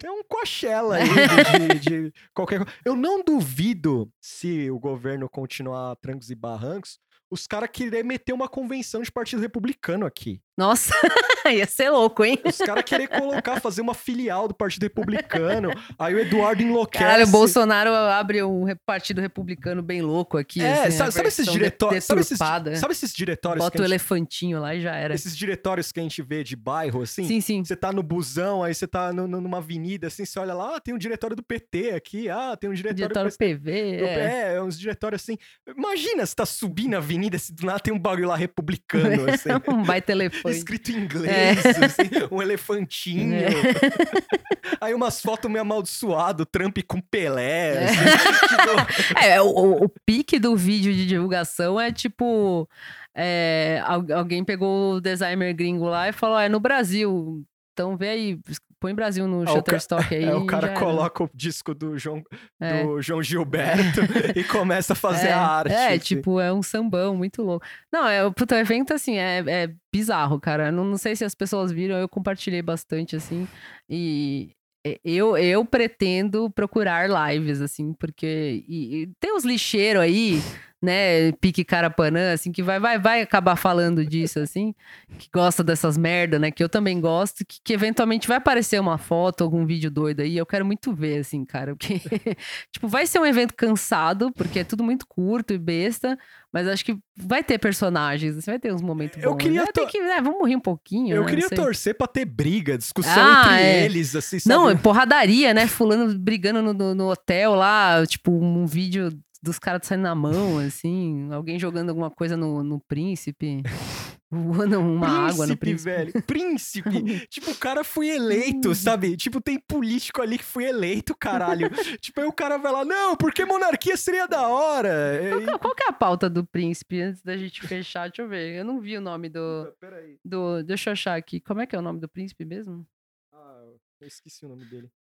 [0.07, 1.05] É um coachella aí
[1.81, 2.73] de, de- qualquer coisa.
[2.85, 6.99] Eu não duvido se o governo continuar trancos e barrancos,
[7.31, 10.41] os caras querer meter uma convenção de partido republicano aqui.
[10.59, 10.93] Nossa,
[11.55, 12.37] ia ser louco, hein?
[12.45, 15.71] Os caras querer colocar, fazer uma filial do Partido Republicano.
[15.97, 17.05] Aí o Eduardo enlouquece.
[17.05, 20.61] Caralho, o Bolsonaro abre um partido republicano bem louco aqui.
[20.61, 22.05] É, assim, sabe, sabe esses diretórios.
[22.05, 22.75] Sabe esses, deturpada.
[22.77, 25.15] sabe esses diretórios Bota o gente, elefantinho lá e já era.
[25.15, 27.25] esses diretórios que a gente vê de bairro, assim?
[27.25, 27.65] Sim, sim.
[27.65, 30.75] Você tá no busão, aí você tá no- no- numa avenida, assim, você olha lá,
[30.77, 32.97] ah, tem um diretório do PT aqui, ah, tem um diretório...
[33.15, 33.97] Diretório do PV.
[33.99, 34.55] do- É.
[34.57, 35.37] é, uns diretórios assim.
[35.69, 39.51] Imagina você tá subindo a avenida, se do nada tem um bagulho lá republicano, assim.
[39.69, 40.48] um baita elefante.
[40.51, 41.71] Escrito em inglês, É.
[41.85, 43.35] assim, um elefantinho.
[43.35, 43.49] É.
[44.81, 47.75] Aí umas fotos meio amaldiçoado, Trump com Pelé.
[47.75, 47.85] É.
[47.85, 47.99] assim,
[48.49, 52.69] tipo, É, o, o- o pique do vídeo de divulgação é tipo.
[53.15, 57.43] é, al- alguém pegou o designer gringo lá e falou: "Ah, é no Brasil.
[57.73, 58.39] Então vê aí,
[58.81, 60.25] põe Brasil no Ah, Shutterstock aí.
[60.25, 62.23] é, o cara coloca o disco do João,
[62.61, 62.83] É.
[62.83, 64.01] do João Gilberto
[64.37, 65.73] e começa a fazer é, a arte.
[65.73, 65.99] É, assim.
[65.99, 67.65] tipo, é um sambão muito louco.
[67.93, 70.71] Não, é, o evento, assim, é, é bizarro, cara.
[70.73, 73.47] Não, não sei se as pessoas viram, eu compartilhei bastante, assim.
[73.89, 74.51] E
[74.87, 78.65] e- eu, eu pretendo procurar lives, assim, porque.
[78.69, 80.41] E, e tem uns lixeiros aí,
[80.81, 81.33] né?
[81.41, 84.75] Pique carapanã, assim, que vai, vai, vai acabar falando disso, assim.
[85.19, 86.51] Que gosta dessas merda, né?
[86.51, 90.37] Que eu também gosto, que, que eventualmente vai aparecer uma foto, algum vídeo doido aí.
[90.37, 91.75] Eu quero muito ver, assim, cara.
[91.75, 92.01] Porque,
[92.73, 96.17] tipo, vai ser um evento cansado, porque é tudo muito curto e besta.
[96.51, 99.37] Mas acho que vai ter personagens, assim, vai ter uns momentos Eu bons.
[99.43, 99.67] queria né?
[99.73, 101.15] Tem to- que, né, vamos morrer um pouquinho.
[101.15, 101.29] Eu né?
[101.29, 103.85] queria torcer pra ter briga, discussão Ah, entre é.
[103.85, 104.55] eles, assim, sabe?
[104.57, 105.67] Não, porradaria, né?
[105.67, 109.11] Fulano brigando no, no, no hotel lá, tipo, um vídeo
[109.43, 113.63] dos caras saindo na mão, assim, alguém jogando alguma coisa no, no príncipe,
[114.31, 115.91] voando uma água no príncipe.
[115.91, 116.23] velho.
[116.25, 117.27] Príncipe.
[117.29, 119.17] tipo, o cara foi eleito, sabe?
[119.17, 121.71] Tipo, tem político ali que foi eleito, caralho.
[122.01, 124.91] tipo, aí o cara vai lá, não, porque monarquia seria da hora.
[125.31, 128.09] Qual, que- qual que é a pauta do príncipe antes da gente fechar?
[128.09, 128.57] Deixa eu ver.
[128.59, 130.19] Eu não vi o nome do, Peraí.
[130.25, 130.63] do.
[130.63, 131.41] Deixa eu achar aqui.
[131.41, 132.87] Como é que é o nome do príncipe mesmo?
[133.33, 133.63] Ah,
[134.01, 134.91] eu esqueci o nome dele.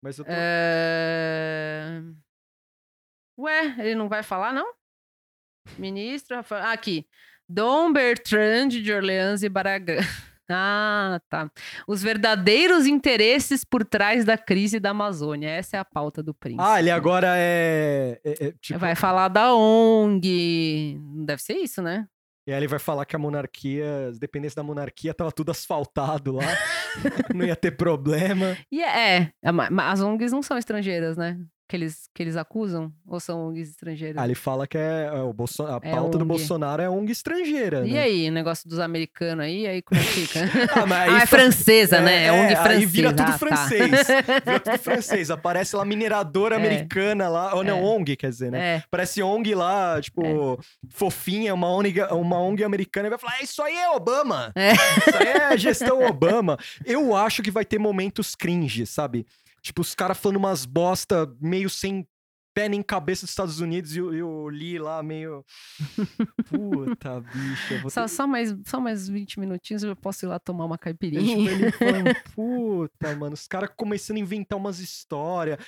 [0.00, 0.30] Mas eu tô...
[0.32, 2.00] É...
[3.38, 4.66] Ué, ele não vai falar, não?
[5.78, 6.36] Ministro.
[6.36, 7.06] Rafael- Ah, aqui.
[7.48, 9.96] Dom Bertrand de Orleans e Baragã.
[10.50, 11.50] Ah, tá.
[11.86, 15.46] Os verdadeiros interesses por trás da crise da Amazônia.
[15.50, 16.64] Essa é a pauta do príncipe.
[16.66, 18.18] Ah, ele agora é...
[18.24, 20.98] é- é, tipo, Vai falar da ONG.
[21.26, 22.06] Deve ser isso, né?
[22.46, 26.32] E aí ele vai falar que a monarquia, as dependências da monarquia, tava tudo asfaltado
[26.32, 26.44] lá.
[27.36, 28.56] não ia ter problema.
[28.72, 29.32] E é, é,
[29.82, 31.38] as ONGs não são estrangeiras, né?
[31.68, 32.90] Que eles, que eles acusam?
[33.06, 34.16] Ou são ONGs estrangeiras?
[34.16, 35.62] Aí ele fala que é, é o Bolso...
[35.66, 36.28] a É pauta do ONG.
[36.28, 38.00] Bolsonaro é ONG estrangeira, E né?
[38.00, 40.40] aí, o negócio dos americanos aí, aí como é que fica?
[40.74, 42.24] Ah, mas aí ah, é francesa, né?
[42.24, 42.86] É, É, ONG aí francesa.
[42.86, 43.38] vira tudo Ah, tá.
[43.38, 43.90] francês.
[44.46, 45.30] Vira tudo francês.
[45.30, 46.58] Aparece lá mineradora É.
[46.58, 47.54] americana lá.
[47.54, 47.82] Ou não, É.
[47.82, 48.76] ONG, quer dizer, né?
[48.76, 50.22] É, Parece ONG lá, tipo,
[50.88, 54.52] fofinha, uma ONG, uma ONG americana, e vai falar: "É, Isso aí é Obama!
[54.54, 54.72] É.
[54.72, 56.56] Isso aí é gestão Obama.
[56.84, 59.26] Eu acho que vai ter momentos cringe, sabe?
[59.68, 62.06] Tipo, os caras falando umas bosta meio sem
[62.54, 65.44] pé nem cabeça dos Estados Unidos e o, e o Lee lá meio.
[66.48, 67.74] Puta, bicha.
[67.74, 70.64] eu Vou só, ter- só, mais, só mais 20 minutinhos eu posso ir lá tomar
[70.64, 71.50] uma tipo, caipirinha.
[71.50, 75.58] ele falando, puta, mano, os caras começando a inventar umas histórias.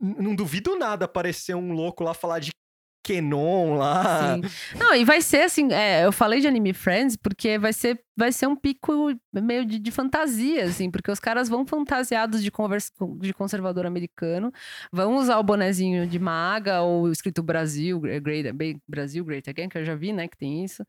[0.00, 2.50] Não duvido nada aparecer um louco lá falar de
[3.02, 4.36] Kenon lá.
[4.36, 4.42] Sim.
[4.78, 8.30] Não, e vai ser assim, é, eu falei de Anime Friends porque vai ser, vai
[8.30, 12.92] ser um pico meio de, de fantasia, assim, porque os caras vão fantasiados de, convers,
[13.20, 14.52] de conservador americano,
[14.92, 18.52] vão usar o bonezinho de maga ou escrito Brasil, Great,
[18.86, 20.84] Brasil Great Again, que eu já vi, né, que tem isso.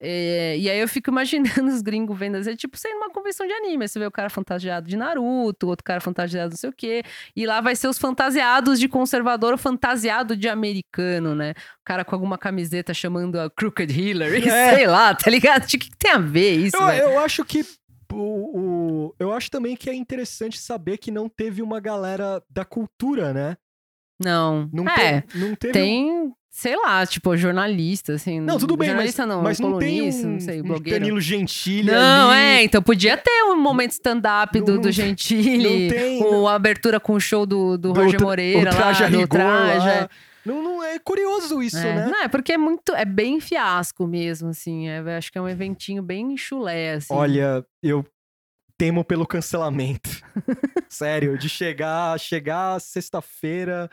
[0.00, 3.52] É, e aí eu fico imaginando os gringos vendo, assim, tipo, ir numa convenção de
[3.52, 3.88] anime.
[3.88, 7.02] Você vê o cara fantasiado de Naruto, outro cara fantasiado não sei o quê.
[7.34, 11.50] E lá vai ser os fantasiados de conservador ou fantasiado de americano, né?
[11.50, 14.74] O cara com alguma camiseta chamando a Crooked Hillary, É.
[14.76, 15.64] sei lá, tá ligado?
[15.64, 17.02] O que, que tem a ver isso, Eu, velho?
[17.04, 17.64] eu acho que.
[18.12, 18.58] O,
[19.08, 23.34] o- eu acho também que é interessante saber que não teve uma galera da cultura,
[23.34, 23.56] né?
[24.18, 24.68] Não.
[24.72, 25.72] Não, é, te- não teve.
[25.74, 28.40] tem, sei lá, tipo, jornalista, assim.
[28.40, 30.80] Não, tudo bem, mas, jornalista não, mas não tem um, não sei, um.
[30.80, 32.38] Danilo Gentili Não, ali.
[32.40, 36.48] é, então podia ter um momento stand-up Não- do, não- do Gentili, não tem, ou
[36.48, 39.28] a abertura com o show do, do, do Roger Moreira o traje lá, a rigor
[39.28, 39.86] traje.
[39.86, 40.10] lá.
[40.44, 41.94] Não, não é curioso isso, é.
[41.94, 42.06] né?
[42.06, 45.48] Não, é porque é muito, é bem fiasco mesmo, assim, é, acho que é um
[45.48, 47.12] eventinho bem chulé, assim.
[47.12, 48.02] Olha, eu
[48.78, 50.08] temo pelo cancelamento.
[50.88, 53.90] Sério, de chegar, chegar sexta-feira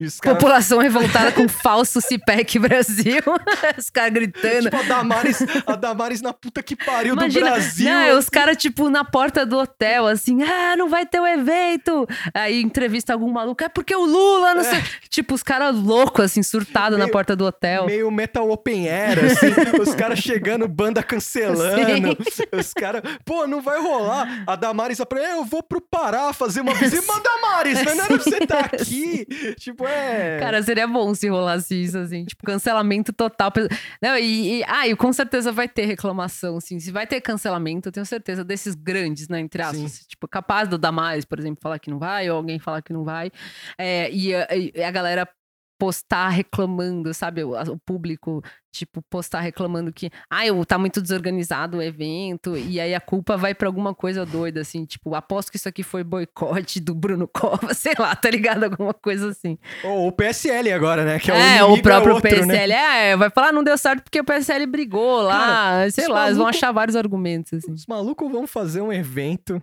[0.00, 0.38] os caras.
[0.38, 3.22] População revoltada com falso CIPEC Brasil.
[3.78, 4.64] Os caras gritando.
[4.64, 7.88] Tipo, a Damares, a Damares na puta que pariu Imagina, do Brasil.
[7.88, 11.26] Não, é os caras, tipo, na porta do hotel, assim, ah, não vai ter o
[11.26, 12.06] evento.
[12.34, 14.82] Aí entrevista algum maluco, é porque o Lula, não sei.
[15.08, 17.86] Tipo, os caras loucos, assim, surtados na porta do hotel.
[17.86, 19.46] Meio metal open air, assim,
[19.80, 22.16] os caras chegando, banda cancelando,
[22.52, 24.42] os caras, pô, não vai rolar.
[24.46, 28.14] A Damares, "É, eu vou pro Pará fazer uma visita, mas Damares, mas não era
[28.14, 29.26] pra você tá aqui.
[29.58, 30.38] Tipo, é...
[30.38, 33.52] Cara, seria bom se rolasse isso, assim, tipo, cancelamento total.
[34.00, 36.78] Não, e, e, ah, e com certeza vai ter reclamação, assim.
[36.80, 40.06] Se vai ter cancelamento, eu tenho certeza desses grandes, né, entre aspas.
[40.06, 43.04] Tipo, capaz do Damares, por exemplo, falar que não vai, ou alguém falar que não
[43.04, 43.30] vai.
[43.78, 44.32] É, e,
[44.74, 45.28] e a galera
[45.84, 47.44] postar reclamando, sabe?
[47.44, 52.80] O, o público, tipo, postar reclamando que, ah, eu, tá muito desorganizado o evento, e
[52.80, 56.02] aí a culpa vai pra alguma coisa doida, assim, tipo, aposto que isso aqui foi
[56.02, 58.64] boicote do Bruno Cova, sei lá, tá ligado?
[58.64, 59.58] Alguma coisa assim.
[59.84, 61.18] Ou o PSL agora, né?
[61.18, 62.54] Que é, o, É, inimigo o próprio outro, né?
[62.54, 62.72] PSL.
[62.72, 65.90] É, vai falar, não deu certo porque o PSL brigou lá.
[65.90, 67.72] sei os lá, eles vão maluco- achar vários argumentos, assim.
[67.72, 69.62] Os malucos vão fazer um evento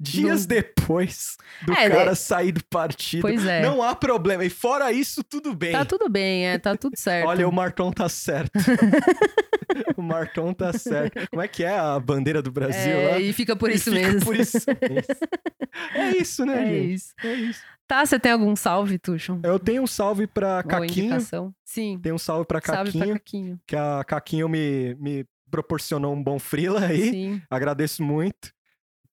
[0.00, 1.36] dias depois
[1.66, 2.14] do É, cara né?
[2.14, 3.22] sair do partido.
[3.22, 3.62] Pois é.
[3.62, 4.44] Não há problema.
[4.44, 5.72] E fora isso, tudo bem.
[5.72, 7.26] Tá tudo bem, é, tá tudo certo.
[7.28, 8.52] Olha, o Marton tá certo.
[9.96, 11.28] o Marton tá certo.
[11.28, 13.18] Como é que é a bandeira do Brasil É, lá?
[13.20, 14.24] e fica por isso fica mesmo.
[14.24, 15.14] Por isso mesmo.
[15.94, 16.94] É isso, né, É gente?
[16.94, 17.12] isso.
[17.24, 17.60] É isso.
[17.86, 19.40] Tá, você tem algum salve, Tuxo?
[19.42, 21.06] Eu tenho um salve pra Caquinho.
[21.06, 21.54] indicação?
[21.64, 21.98] Sim.
[22.02, 23.60] Tenho um salve pra Salve pra Caquinho, Caquinho.
[23.66, 27.10] que a Caquinho me, me proporcionou um bom frila aí.
[27.10, 28.50] Sim, Agradeço muito.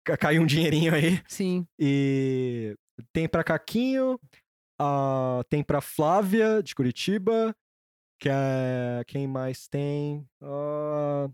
[0.05, 1.21] Ca- Caiu um dinheirinho aí.
[1.29, 1.67] sim.
[1.79, 2.77] E
[3.13, 4.19] tem pra Caquinho,
[4.81, 7.55] ah, tem pra Flávia, de Curitiba,
[8.21, 9.03] que é...
[9.07, 10.25] Quem mais tem?
[10.43, 11.29] Ah,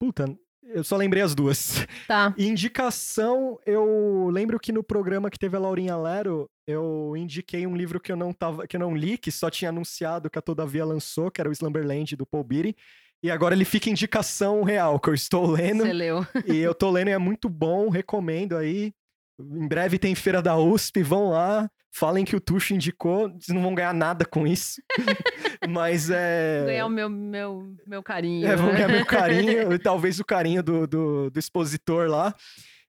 [0.00, 1.86] Puta, eu só lembrei as duas.
[2.08, 2.34] Tá.
[2.38, 8.00] Indicação, eu lembro que no programa que teve a Laurinha Lero, eu indiquei um livro
[8.00, 10.84] que eu não tava, que eu não li, que só tinha anunciado que a Todavia
[10.84, 12.76] lançou, que era o Slumberland do Paul Beatty.
[13.22, 15.84] E agora ele fica indicação real, que eu estou lendo.
[15.84, 16.26] Você leu.
[16.46, 18.92] E eu tô lendo e é muito bom, recomendo aí.
[19.40, 23.62] Em breve tem Feira da USP, vão lá, falem que o Tuxo indicou, vocês não
[23.62, 24.80] vão ganhar nada com isso.
[25.68, 26.64] Mas é.
[26.66, 28.46] Ganhar o meu, meu, meu carinho.
[28.46, 28.74] É, vão né?
[28.74, 32.34] ganhar meu carinho, e talvez o carinho do, do, do expositor lá.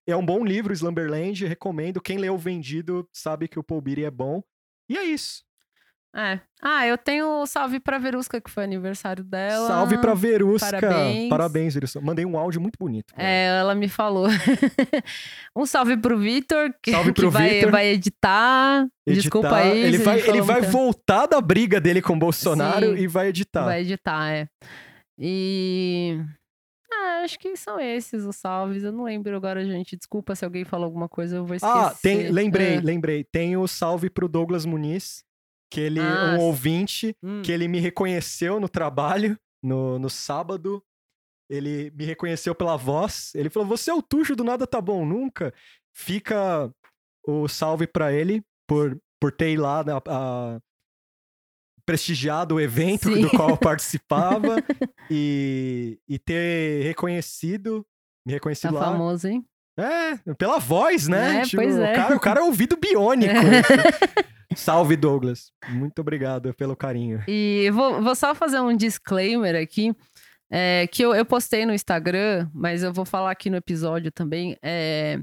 [0.06, 2.02] É um bom livro, Slumberland, recomendo.
[2.02, 4.44] Quem leu o Vendido sabe que o Paul Beatty é bom.
[4.90, 5.44] E é isso.
[6.16, 6.40] É.
[6.62, 9.68] Ah, eu tenho o salve pra Verusca, que foi aniversário dela.
[9.68, 10.70] Salve pra Verusca.
[10.80, 11.30] parabéns.
[11.30, 12.00] Parabéns, Verusca.
[12.00, 13.14] Mandei um áudio muito bonito.
[13.16, 13.58] pra ela.
[13.58, 14.28] É, ela me falou.
[15.58, 17.72] um salve pro Vitor, que, Salve que pro vai, Vitor.
[17.72, 18.88] vai editar.
[19.08, 19.62] Desculpa Editar.
[19.64, 19.82] aí.
[19.82, 23.02] Ele vai, ele vai voltar da briga dele com o Bolsonaro Sim.
[23.04, 23.66] e vai editar.
[23.66, 24.48] Vai editar, é.
[25.20, 26.20] E.
[26.92, 28.84] Ah, acho que são esses os salves.
[28.84, 29.96] Eu não lembro agora, gente.
[29.98, 31.76] Desculpa se alguém falou alguma coisa, eu vou esquecer.
[31.76, 33.24] Ah, tem, lembrei, Ah, lembrei.
[33.24, 35.24] Tem o salve pro Douglas Muniz,
[35.74, 37.42] que ele é Ah, um ouvinte, hum.
[37.42, 40.84] que ele me reconheceu no trabalho, no, no sábado.
[41.50, 43.34] Ele me reconheceu pela voz.
[43.36, 45.54] Ele falou: Você é o Tuxo do Nada Tá Bom Nunca.
[45.96, 46.72] Fica
[47.28, 50.60] o salve pra ele por, por ter ido lá na- a-
[51.86, 53.22] prestigiado o evento Sim.
[53.22, 54.56] do qual eu participava
[55.10, 57.86] e, e ter reconhecido,
[58.26, 58.86] me Tá reconhecido lá.
[58.86, 59.46] famoso, hein?
[59.78, 61.42] É, pela voz, né?
[61.42, 61.92] É, pois é.
[61.92, 63.34] O cara, o cara é ouvido biônico.
[64.60, 65.52] Salve, Douglas.
[65.70, 67.24] Muito obrigado pelo carinho.
[67.28, 69.94] E vou, vou só fazer um disclaimer aqui.
[70.52, 74.56] é, que eu, eu postei no Instagram, mas eu vou falar aqui no episódio também.
[74.62, 75.20] É,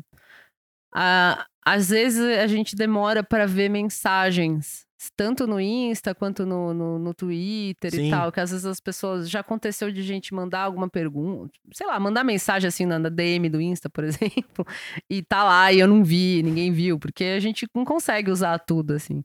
[0.94, 4.86] a- às vezes a gente demora para ver mensagens,
[5.16, 8.08] tanto no Insta quanto no, no, no Twitter Sim.
[8.08, 8.30] e tal.
[8.30, 9.30] Que às vezes as pessoas.
[9.30, 13.60] Já aconteceu de gente mandar alguma pergunta, sei lá, mandar mensagem assim na, DM do
[13.60, 14.66] Insta, por exemplo,
[15.08, 18.58] e tá lá e eu não vi, ninguém viu, porque a gente não consegue usar
[18.58, 19.24] tudo assim.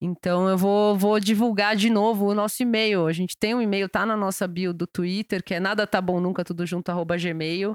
[0.00, 3.06] Então eu vou, vou divulgar de novo o nosso e-mail.
[3.06, 6.00] A gente tem um e-mail, tá na nossa bio do Twitter, que é nada tá
[6.02, 7.74] bom nunca, tudo junto, arroba gmail.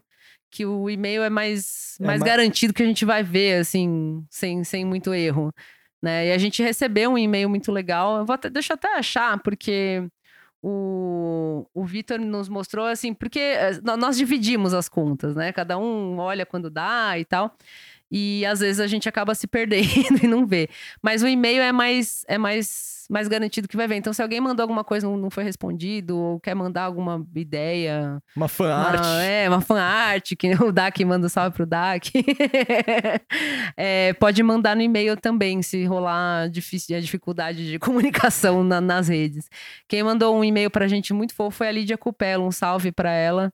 [0.51, 4.23] Que o e-mail é mais, É mais ma- garantido que a gente vai ver, assim,
[4.29, 5.51] sem, sem muito erro.
[6.01, 6.27] Né?
[6.27, 8.17] E a gente recebeu um e-mail muito legal.
[8.19, 10.03] Eu vou até, deixa eu até achar, porque
[10.61, 15.51] o, o Vitor nos mostrou assim, porque eh, nó- nós dividimos as contas, né?
[15.53, 17.55] Cada um olha quando dá e tal.
[18.11, 19.85] E às vezes a gente acaba se perdendo
[20.23, 20.67] e não vê.
[21.01, 23.95] Mas o e-mail é mais é mais, mais garantido que vai ver.
[23.95, 27.25] Então, se alguém mandou alguma coisa e não, não foi respondido, ou quer mandar alguma
[27.35, 29.01] ideia, Uma fanart.
[29.23, 32.11] é, uma fanart, que o Dak manda um salve pro Dak.
[33.77, 39.07] É, pode mandar no e-mail também, se rolar difícil, a dificuldade de comunicação na- nas
[39.07, 39.49] redes.
[39.87, 43.11] Quem mandou um e-mail pra gente muito fofo foi a Lídia Cupelo, um salve pra
[43.11, 43.51] ela.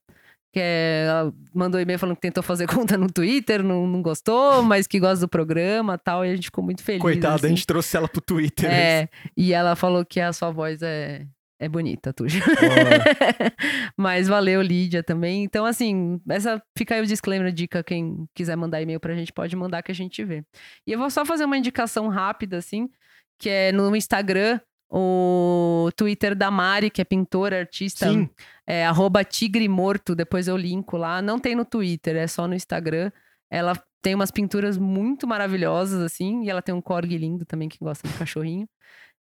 [0.57, 1.07] Que é,
[1.53, 5.19] mandou e-mail falando que tentou fazer conta no Twitter, não, não gostou, mas que gosta
[5.19, 6.99] do programa e tal, e a gente ficou muito feliz.
[6.99, 7.45] Coitada, assim.
[7.45, 8.67] a gente trouxe ela pro Twitter.
[8.67, 11.27] É, e ela falou que a sua voz é,
[11.59, 12.39] é bonita, Tuja.
[12.43, 12.49] Ó,
[13.95, 15.43] Mas valeu, Lídia, também.
[15.43, 17.83] Então, assim, essa fica aí o disclaimer, dica.
[17.83, 20.43] Quem quiser mandar e-mail pra gente, pode mandar que a gente vê.
[20.87, 22.89] E eu vou só fazer uma indicação rápida, assim,
[23.37, 24.59] que é no Instagram,
[24.89, 28.09] o Twitter da Mari, que é pintora, artista.
[28.09, 28.29] Sim.
[28.65, 31.21] É arroba tigre morto, depois eu linko lá.
[31.21, 33.11] Não tem no Twitter, é só no Instagram.
[33.49, 37.77] Ela tem umas pinturas muito maravilhosas, assim, e ela tem um corgi lindo também, que
[37.79, 38.67] gosta de cachorrinho.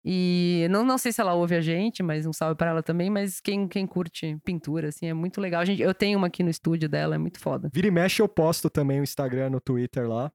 [0.05, 3.09] E não, não sei se ela ouve a gente, mas um salve pra ela também.
[3.09, 5.61] Mas quem, quem curte pintura, assim, é muito legal.
[5.61, 7.69] A gente, eu tenho uma aqui no estúdio dela, é muito foda.
[7.73, 10.31] Vira e mexe, eu posto também o Instagram no Twitter lá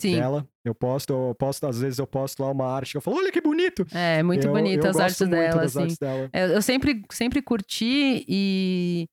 [0.00, 0.46] Sim, dela.
[0.64, 3.40] Eu posto, eu posto, às vezes eu posto lá uma arte eu falo, olha que
[3.40, 3.86] bonito.
[3.92, 5.80] é muito eu, bonita eu as artes dela, assim.
[5.80, 6.28] artes dela.
[6.32, 9.06] É, eu sempre, sempre curti e.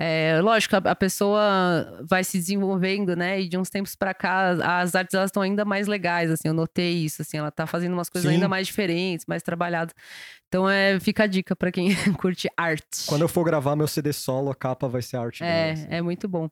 [0.00, 3.40] É, lógico, a, a pessoa vai se desenvolvendo, né?
[3.40, 6.48] E de uns tempos pra cá, as artes elas estão ainda mais legais, assim.
[6.48, 7.36] Eu notei isso, assim.
[7.36, 8.36] Ela tá fazendo umas coisas Sim.
[8.36, 9.94] ainda mais diferentes, mais trabalhadas.
[10.48, 13.06] Então, é, fica a dica pra quem curte arte.
[13.06, 15.72] Quando eu for gravar meu CD solo, a capa vai ser arte dela.
[15.72, 15.86] assim.
[15.90, 16.48] É, é muito bom.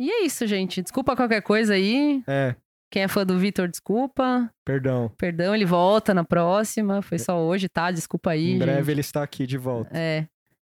[0.00, 0.80] E é isso, gente.
[0.80, 2.22] Desculpa qualquer coisa aí.
[2.26, 2.54] É,
[2.90, 4.50] Quem é fã do Vitor, desculpa.
[4.64, 5.10] perdão.
[5.18, 7.02] Perdão, ele volta na próxima.
[7.02, 7.90] Foi só hoje, tá?
[7.90, 8.52] Desculpa aí.
[8.52, 8.90] em breve gente.
[8.90, 9.90] ele está aqui de volta.
[9.96, 10.26] É.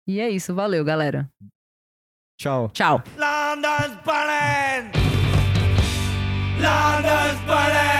[0.07, 0.55] E é isso.
[0.55, 1.31] Valeu, galera.
[2.41, 2.71] Tchau.
[2.71, 3.03] Tchau.
[3.17, 4.91] London's burning!
[6.61, 7.98] London's burning!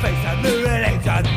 [0.00, 1.27] face and the relator